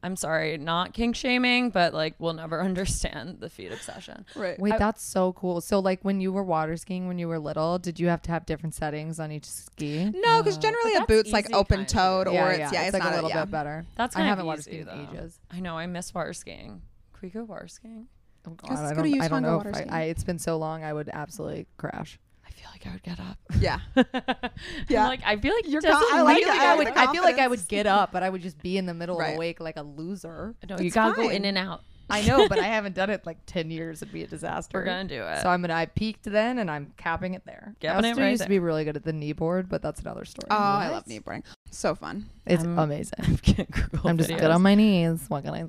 I'm 0.04 0.16
sorry, 0.18 0.58
not 0.58 0.94
kink 0.94 1.16
shaming, 1.16 1.70
but 1.70 1.94
like 1.94 2.16
we'll 2.20 2.34
never 2.34 2.62
understand 2.70 3.38
the 3.40 3.50
feet 3.50 3.72
obsession. 3.72 4.26
Right. 4.36 4.60
Wait, 4.60 4.74
I- 4.74 4.78
that's 4.78 5.04
so 5.04 5.32
cool. 5.34 5.62
So, 5.62 5.80
like, 5.80 6.00
when 6.04 6.20
you 6.20 6.34
were 6.34 6.44
water 6.44 6.76
skiing 6.76 7.08
when 7.08 7.18
you 7.18 7.28
were 7.30 7.40
little, 7.40 7.80
did 7.80 7.98
you 8.00 8.08
have 8.10 8.22
to 8.24 8.32
have 8.32 8.46
different 8.46 8.76
settings 8.76 9.20
on 9.22 9.32
each 9.32 9.46
ski? 9.46 10.12
No, 10.14 10.42
because 10.44 10.58
uh, 10.58 10.62
generally 10.62 10.96
a 10.96 11.06
boot's 11.06 11.32
like 11.32 11.54
open 11.54 11.86
toed 11.86 12.28
or 12.28 12.34
yeah, 12.34 12.50
it's 12.50 12.60
yeah, 12.60 12.72
yeah, 12.74 12.84
it's, 12.88 12.94
like 12.94 13.04
not 13.04 13.14
a 13.14 13.16
little 13.16 13.29
yeah. 13.30 13.46
bit 13.46 13.52
better. 13.52 13.86
That's 13.96 14.16
I 14.16 14.20
kind 14.20 14.30
haven't 14.30 14.42
of 14.42 14.48
water 14.48 14.60
easy, 14.62 14.72
skied 14.72 14.80
in 14.82 14.86
though. 14.88 15.20
ages. 15.20 15.40
I 15.52 15.60
know. 15.60 15.78
I 15.78 15.86
miss 15.88 16.14
water 16.14 16.34
skiing. 16.34 16.82
Can 17.14 17.20
we 17.22 17.30
go 17.30 17.44
water 17.44 17.68
skiing? 17.68 18.08
Oh 18.48 18.52
God, 18.52 18.70
Let's 18.70 18.82
I 18.82 18.90
to 18.94 19.10
don't, 19.10 19.22
I 19.22 19.28
don't 19.28 19.42
know. 19.42 19.60
If 19.62 19.68
I, 19.68 19.72
skiing. 19.72 19.90
I, 19.92 20.02
it's 20.04 20.24
been 20.24 20.40
so 20.40 20.58
long, 20.58 20.84
I 20.84 20.94
would 20.94 21.10
absolutely 21.12 21.68
crash. 21.78 22.20
I 22.46 22.52
feel 22.52 22.70
like 22.72 22.88
I 22.88 22.92
would 22.92 23.04
get 23.04 23.20
up. 23.20 23.38
Yeah. 23.60 23.80
yeah. 23.96 24.50
Yeah. 24.88 25.08
like 25.08 25.22
I 25.26 25.36
feel 25.38 25.54
like 25.54 25.66
You're 25.66 25.82
you're. 25.82 25.92
con- 25.92 26.02
I 26.14 26.22
like 26.22 26.38
I 26.38 26.42
feel 26.42 26.48
like 26.48 26.60
I 26.60 26.74
I 26.74 26.76
would. 26.78 26.88
I 26.88 27.12
feel 27.12 27.24
like 27.24 27.40
I 27.40 27.48
would 27.48 27.68
get 27.68 27.86
up, 27.88 28.12
but 28.12 28.24
I 28.24 28.30
would 28.30 28.42
just 28.42 28.62
be 28.62 28.78
in 28.78 28.86
the 28.86 28.94
middle 28.94 29.18
Right. 29.18 29.38
of 29.40 29.60
like 29.60 29.78
a 29.78 29.84
loser. 29.84 30.56
No, 30.68 30.78
you 30.78 30.86
It's 30.88 30.96
gotta 30.96 31.16
go 31.16 31.30
in 31.30 31.46
and 31.46 31.58
out. 31.58 31.82
I 32.12 32.24
know, 32.24 32.48
but 32.50 32.58
I 32.58 32.64
haven't 32.76 32.96
done 32.96 33.12
it 33.12 33.24
like 33.28 33.38
ten 33.46 33.70
years. 33.70 34.02
It'd 34.02 34.12
be 34.12 34.24
a 34.24 34.28
disaster. 34.28 34.80
We're 34.80 34.86
gonna 34.86 35.08
do 35.08 35.22
it. 35.22 35.42
So 35.44 35.50
I'm 35.50 35.62
gonna. 35.62 35.76
I 35.76 35.86
peaked 35.86 36.24
then, 36.24 36.58
and 36.58 36.72
I'm 36.72 36.92
capping 36.98 37.36
it 37.36 37.46
there. 37.46 37.76
Capping 37.80 38.04
I 38.06 38.10
it 38.10 38.18
right 38.18 38.30
used 38.32 38.42
to 38.44 38.50
be 38.50 38.58
really 38.58 38.84
good 38.84 38.96
at 38.96 39.04
the 39.04 39.14
knee 39.14 39.34
board, 39.34 39.70
but 39.70 39.84
that's 39.84 40.02
another 40.02 40.26
story. 40.26 40.48
Oh, 40.50 40.56
I 40.56 40.90
love 40.90 41.06
knee 41.06 41.20
kneeboarding. 41.20 41.44
So 41.72 41.96
fun. 41.96 42.26
It's 42.46 42.64
I'm- 42.64 42.80
amazing. 42.80 43.20
I'm 43.24 43.38
I'm 44.04 44.18
just 44.18 44.30
videos. 44.32 44.40
good 44.40 44.52
on 44.52 44.62
my 44.64 44.74
knees. 44.74 45.26
What 45.28 45.44
can 45.44 45.54
I 45.54 45.68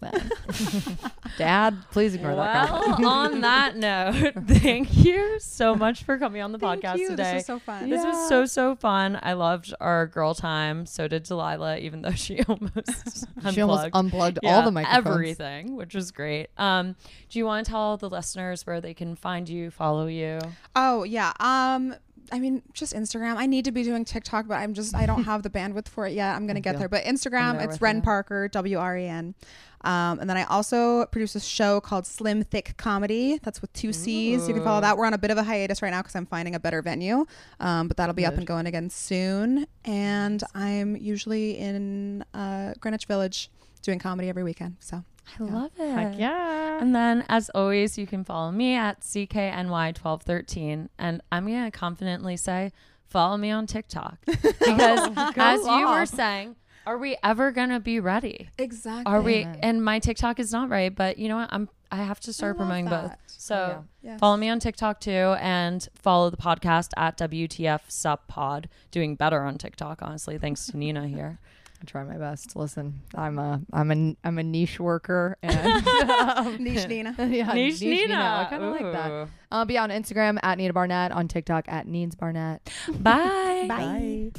say? 0.50 0.96
Dad, 1.38 1.76
please 1.90 2.14
ignore 2.14 2.34
that. 2.36 2.70
Well, 2.72 2.82
comment. 2.94 3.04
on 3.06 3.40
that 3.42 3.76
note, 3.76 4.32
thank 4.46 4.96
you 4.96 5.38
so 5.40 5.74
much 5.74 6.04
for 6.04 6.16
coming 6.18 6.40
on 6.40 6.52
the 6.52 6.58
Thank 6.58 6.82
podcast 6.82 6.96
you. 6.98 7.08
today. 7.10 7.22
This 7.34 7.34
was 7.34 7.46
so 7.46 7.58
fun. 7.58 7.90
This 7.90 8.04
was 8.04 8.28
so 8.28 8.46
so 8.46 8.74
fun. 8.76 9.18
I 9.22 9.34
loved 9.34 9.74
our 9.78 10.06
girl 10.06 10.34
time. 10.34 10.86
So 10.86 11.06
did 11.06 11.24
Delilah, 11.24 11.78
even 11.78 12.00
though 12.00 12.12
she 12.12 12.42
almost 12.44 13.26
she 13.52 13.60
almost 13.60 13.84
unplugged. 13.92 13.94
unplugged 13.94 14.38
all 14.44 14.62
the 14.62 14.70
microphones. 14.72 15.06
everything, 15.06 15.76
which 15.76 15.94
was 15.94 16.10
great. 16.12 16.48
Um, 16.56 16.96
do 17.28 17.38
you 17.38 17.44
want 17.44 17.66
to 17.66 17.70
tell 17.70 17.98
the 17.98 18.08
listeners 18.08 18.66
where 18.66 18.80
they 18.80 18.94
can 18.94 19.16
find 19.16 19.48
you, 19.50 19.70
follow 19.70 20.06
you? 20.06 20.38
Oh 20.74 21.04
yeah. 21.04 21.32
Um. 21.40 21.94
I 22.32 22.38
mean, 22.38 22.62
just 22.72 22.94
Instagram. 22.94 23.36
I 23.36 23.46
need 23.46 23.64
to 23.64 23.72
be 23.72 23.82
doing 23.82 24.04
TikTok, 24.04 24.46
but 24.46 24.54
I'm 24.54 24.74
just 24.74 24.94
I 24.94 25.06
don't 25.06 25.24
have 25.30 25.42
the 25.42 25.50
bandwidth 25.50 25.88
for 25.88 26.06
it 26.06 26.12
yet. 26.12 26.34
I'm 26.34 26.46
gonna 26.46 26.60
get 26.60 26.78
there. 26.78 26.88
But 26.88 27.04
Instagram, 27.04 27.58
there 27.58 27.68
it's 27.68 27.80
Ren 27.80 27.96
you. 27.96 28.02
Parker, 28.02 28.48
W 28.48 28.78
R 28.78 28.96
E 28.98 29.06
N. 29.06 29.34
Um, 29.82 30.20
and 30.20 30.28
then 30.28 30.36
I 30.36 30.44
also 30.44 31.06
produce 31.06 31.34
a 31.36 31.40
show 31.40 31.80
called 31.80 32.06
Slim 32.06 32.42
Thick 32.44 32.74
Comedy. 32.76 33.38
That's 33.42 33.62
with 33.62 33.72
two 33.72 33.92
C's. 33.92 34.46
You 34.46 34.54
can 34.54 34.62
follow 34.62 34.82
that. 34.82 34.98
We're 34.98 35.06
on 35.06 35.14
a 35.14 35.18
bit 35.18 35.30
of 35.30 35.38
a 35.38 35.42
hiatus 35.42 35.80
right 35.80 35.90
now 35.90 36.02
because 36.02 36.14
I'm 36.14 36.26
finding 36.26 36.54
a 36.54 36.60
better 36.60 36.82
venue. 36.82 37.24
Um, 37.60 37.88
but 37.88 37.96
that'll 37.96 38.14
be 38.14 38.26
up 38.26 38.34
and 38.34 38.46
going 38.46 38.66
again 38.66 38.90
soon. 38.90 39.66
And 39.86 40.42
I'm 40.54 40.96
usually 40.96 41.56
in 41.56 42.24
uh, 42.34 42.74
Greenwich 42.78 43.06
Village 43.06 43.50
doing 43.80 43.98
comedy 43.98 44.28
every 44.28 44.42
weekend. 44.42 44.76
So 44.80 45.02
I 45.38 45.42
love 45.42 45.70
it. 45.78 45.92
Heck 45.92 46.18
yeah. 46.18 46.80
And 46.80 46.94
then, 46.94 47.24
as 47.28 47.50
always, 47.54 47.96
you 47.98 48.06
can 48.06 48.24
follow 48.24 48.50
me 48.50 48.74
at 48.74 49.00
CKNY1213. 49.02 50.88
And 50.98 51.22
I'm 51.30 51.46
going 51.46 51.64
to 51.64 51.70
confidently 51.70 52.36
say, 52.36 52.72
follow 53.06 53.36
me 53.36 53.50
on 53.50 53.66
TikTok. 53.66 54.18
Because, 54.26 55.10
as 55.36 55.66
you 55.66 55.86
were 55.88 56.06
saying, 56.06 56.56
are 56.86 56.98
we 56.98 57.16
ever 57.22 57.50
going 57.52 57.70
to 57.70 57.80
be 57.80 58.00
ready? 58.00 58.48
exactly. 58.58 59.04
Are 59.12 59.20
we? 59.20 59.44
And 59.44 59.84
my 59.84 59.98
TikTok 59.98 60.38
is 60.40 60.52
not 60.52 60.68
right, 60.70 60.94
but 60.94 61.18
you 61.18 61.28
know 61.28 61.36
what? 61.36 61.48
I'm. 61.52 61.68
I 61.92 61.96
have 62.04 62.20
to 62.20 62.32
start 62.32 62.56
promoting 62.56 62.84
both. 62.84 63.08
that. 63.08 63.18
So 63.26 63.84
Yes. 64.00 64.20
follow 64.20 64.36
me 64.36 64.48
on 64.48 64.60
TikTok 64.60 65.00
too, 65.00 65.10
and 65.40 65.86
follow 65.96 66.30
the 66.30 66.36
podcast 66.36 66.90
at 66.96 67.18
WTF 67.18 67.80
Sup 67.88 68.28
Pod. 68.28 68.68
Doing 68.92 69.16
better 69.16 69.42
on 69.42 69.58
TikTok, 69.58 70.00
honestly, 70.00 70.38
thanks 70.38 70.66
to 70.66 70.76
Nina 70.76 71.08
here. 71.08 71.38
I 71.80 71.84
try 71.86 72.04
my 72.04 72.18
best. 72.18 72.56
Listen, 72.56 73.00
I'm 73.14 73.38
a 73.38 73.60
I'm 73.72 73.90
a 73.90 74.16
I'm 74.22 74.38
a 74.38 74.42
niche 74.42 74.78
worker 74.78 75.38
and 75.42 75.86
um, 76.10 76.56
Niche 76.62 76.86
Nina. 76.88 77.14
yeah, 77.18 77.52
Niche 77.54 77.80
Nina. 77.80 78.14
I 78.14 78.46
kind 78.50 78.62
of 78.62 78.72
like 78.72 78.92
that. 78.92 79.28
I'll 79.50 79.64
be 79.64 79.78
on 79.78 79.90
Instagram 79.90 80.38
at 80.42 80.58
Nina 80.58 80.72
Barnett, 80.72 81.10
on 81.12 81.26
TikTok 81.28 81.64
at 81.68 81.86
Neens 81.86 82.16
Barnett. 82.16 82.70
Bye. 82.88 83.64
Bye. 83.68 84.32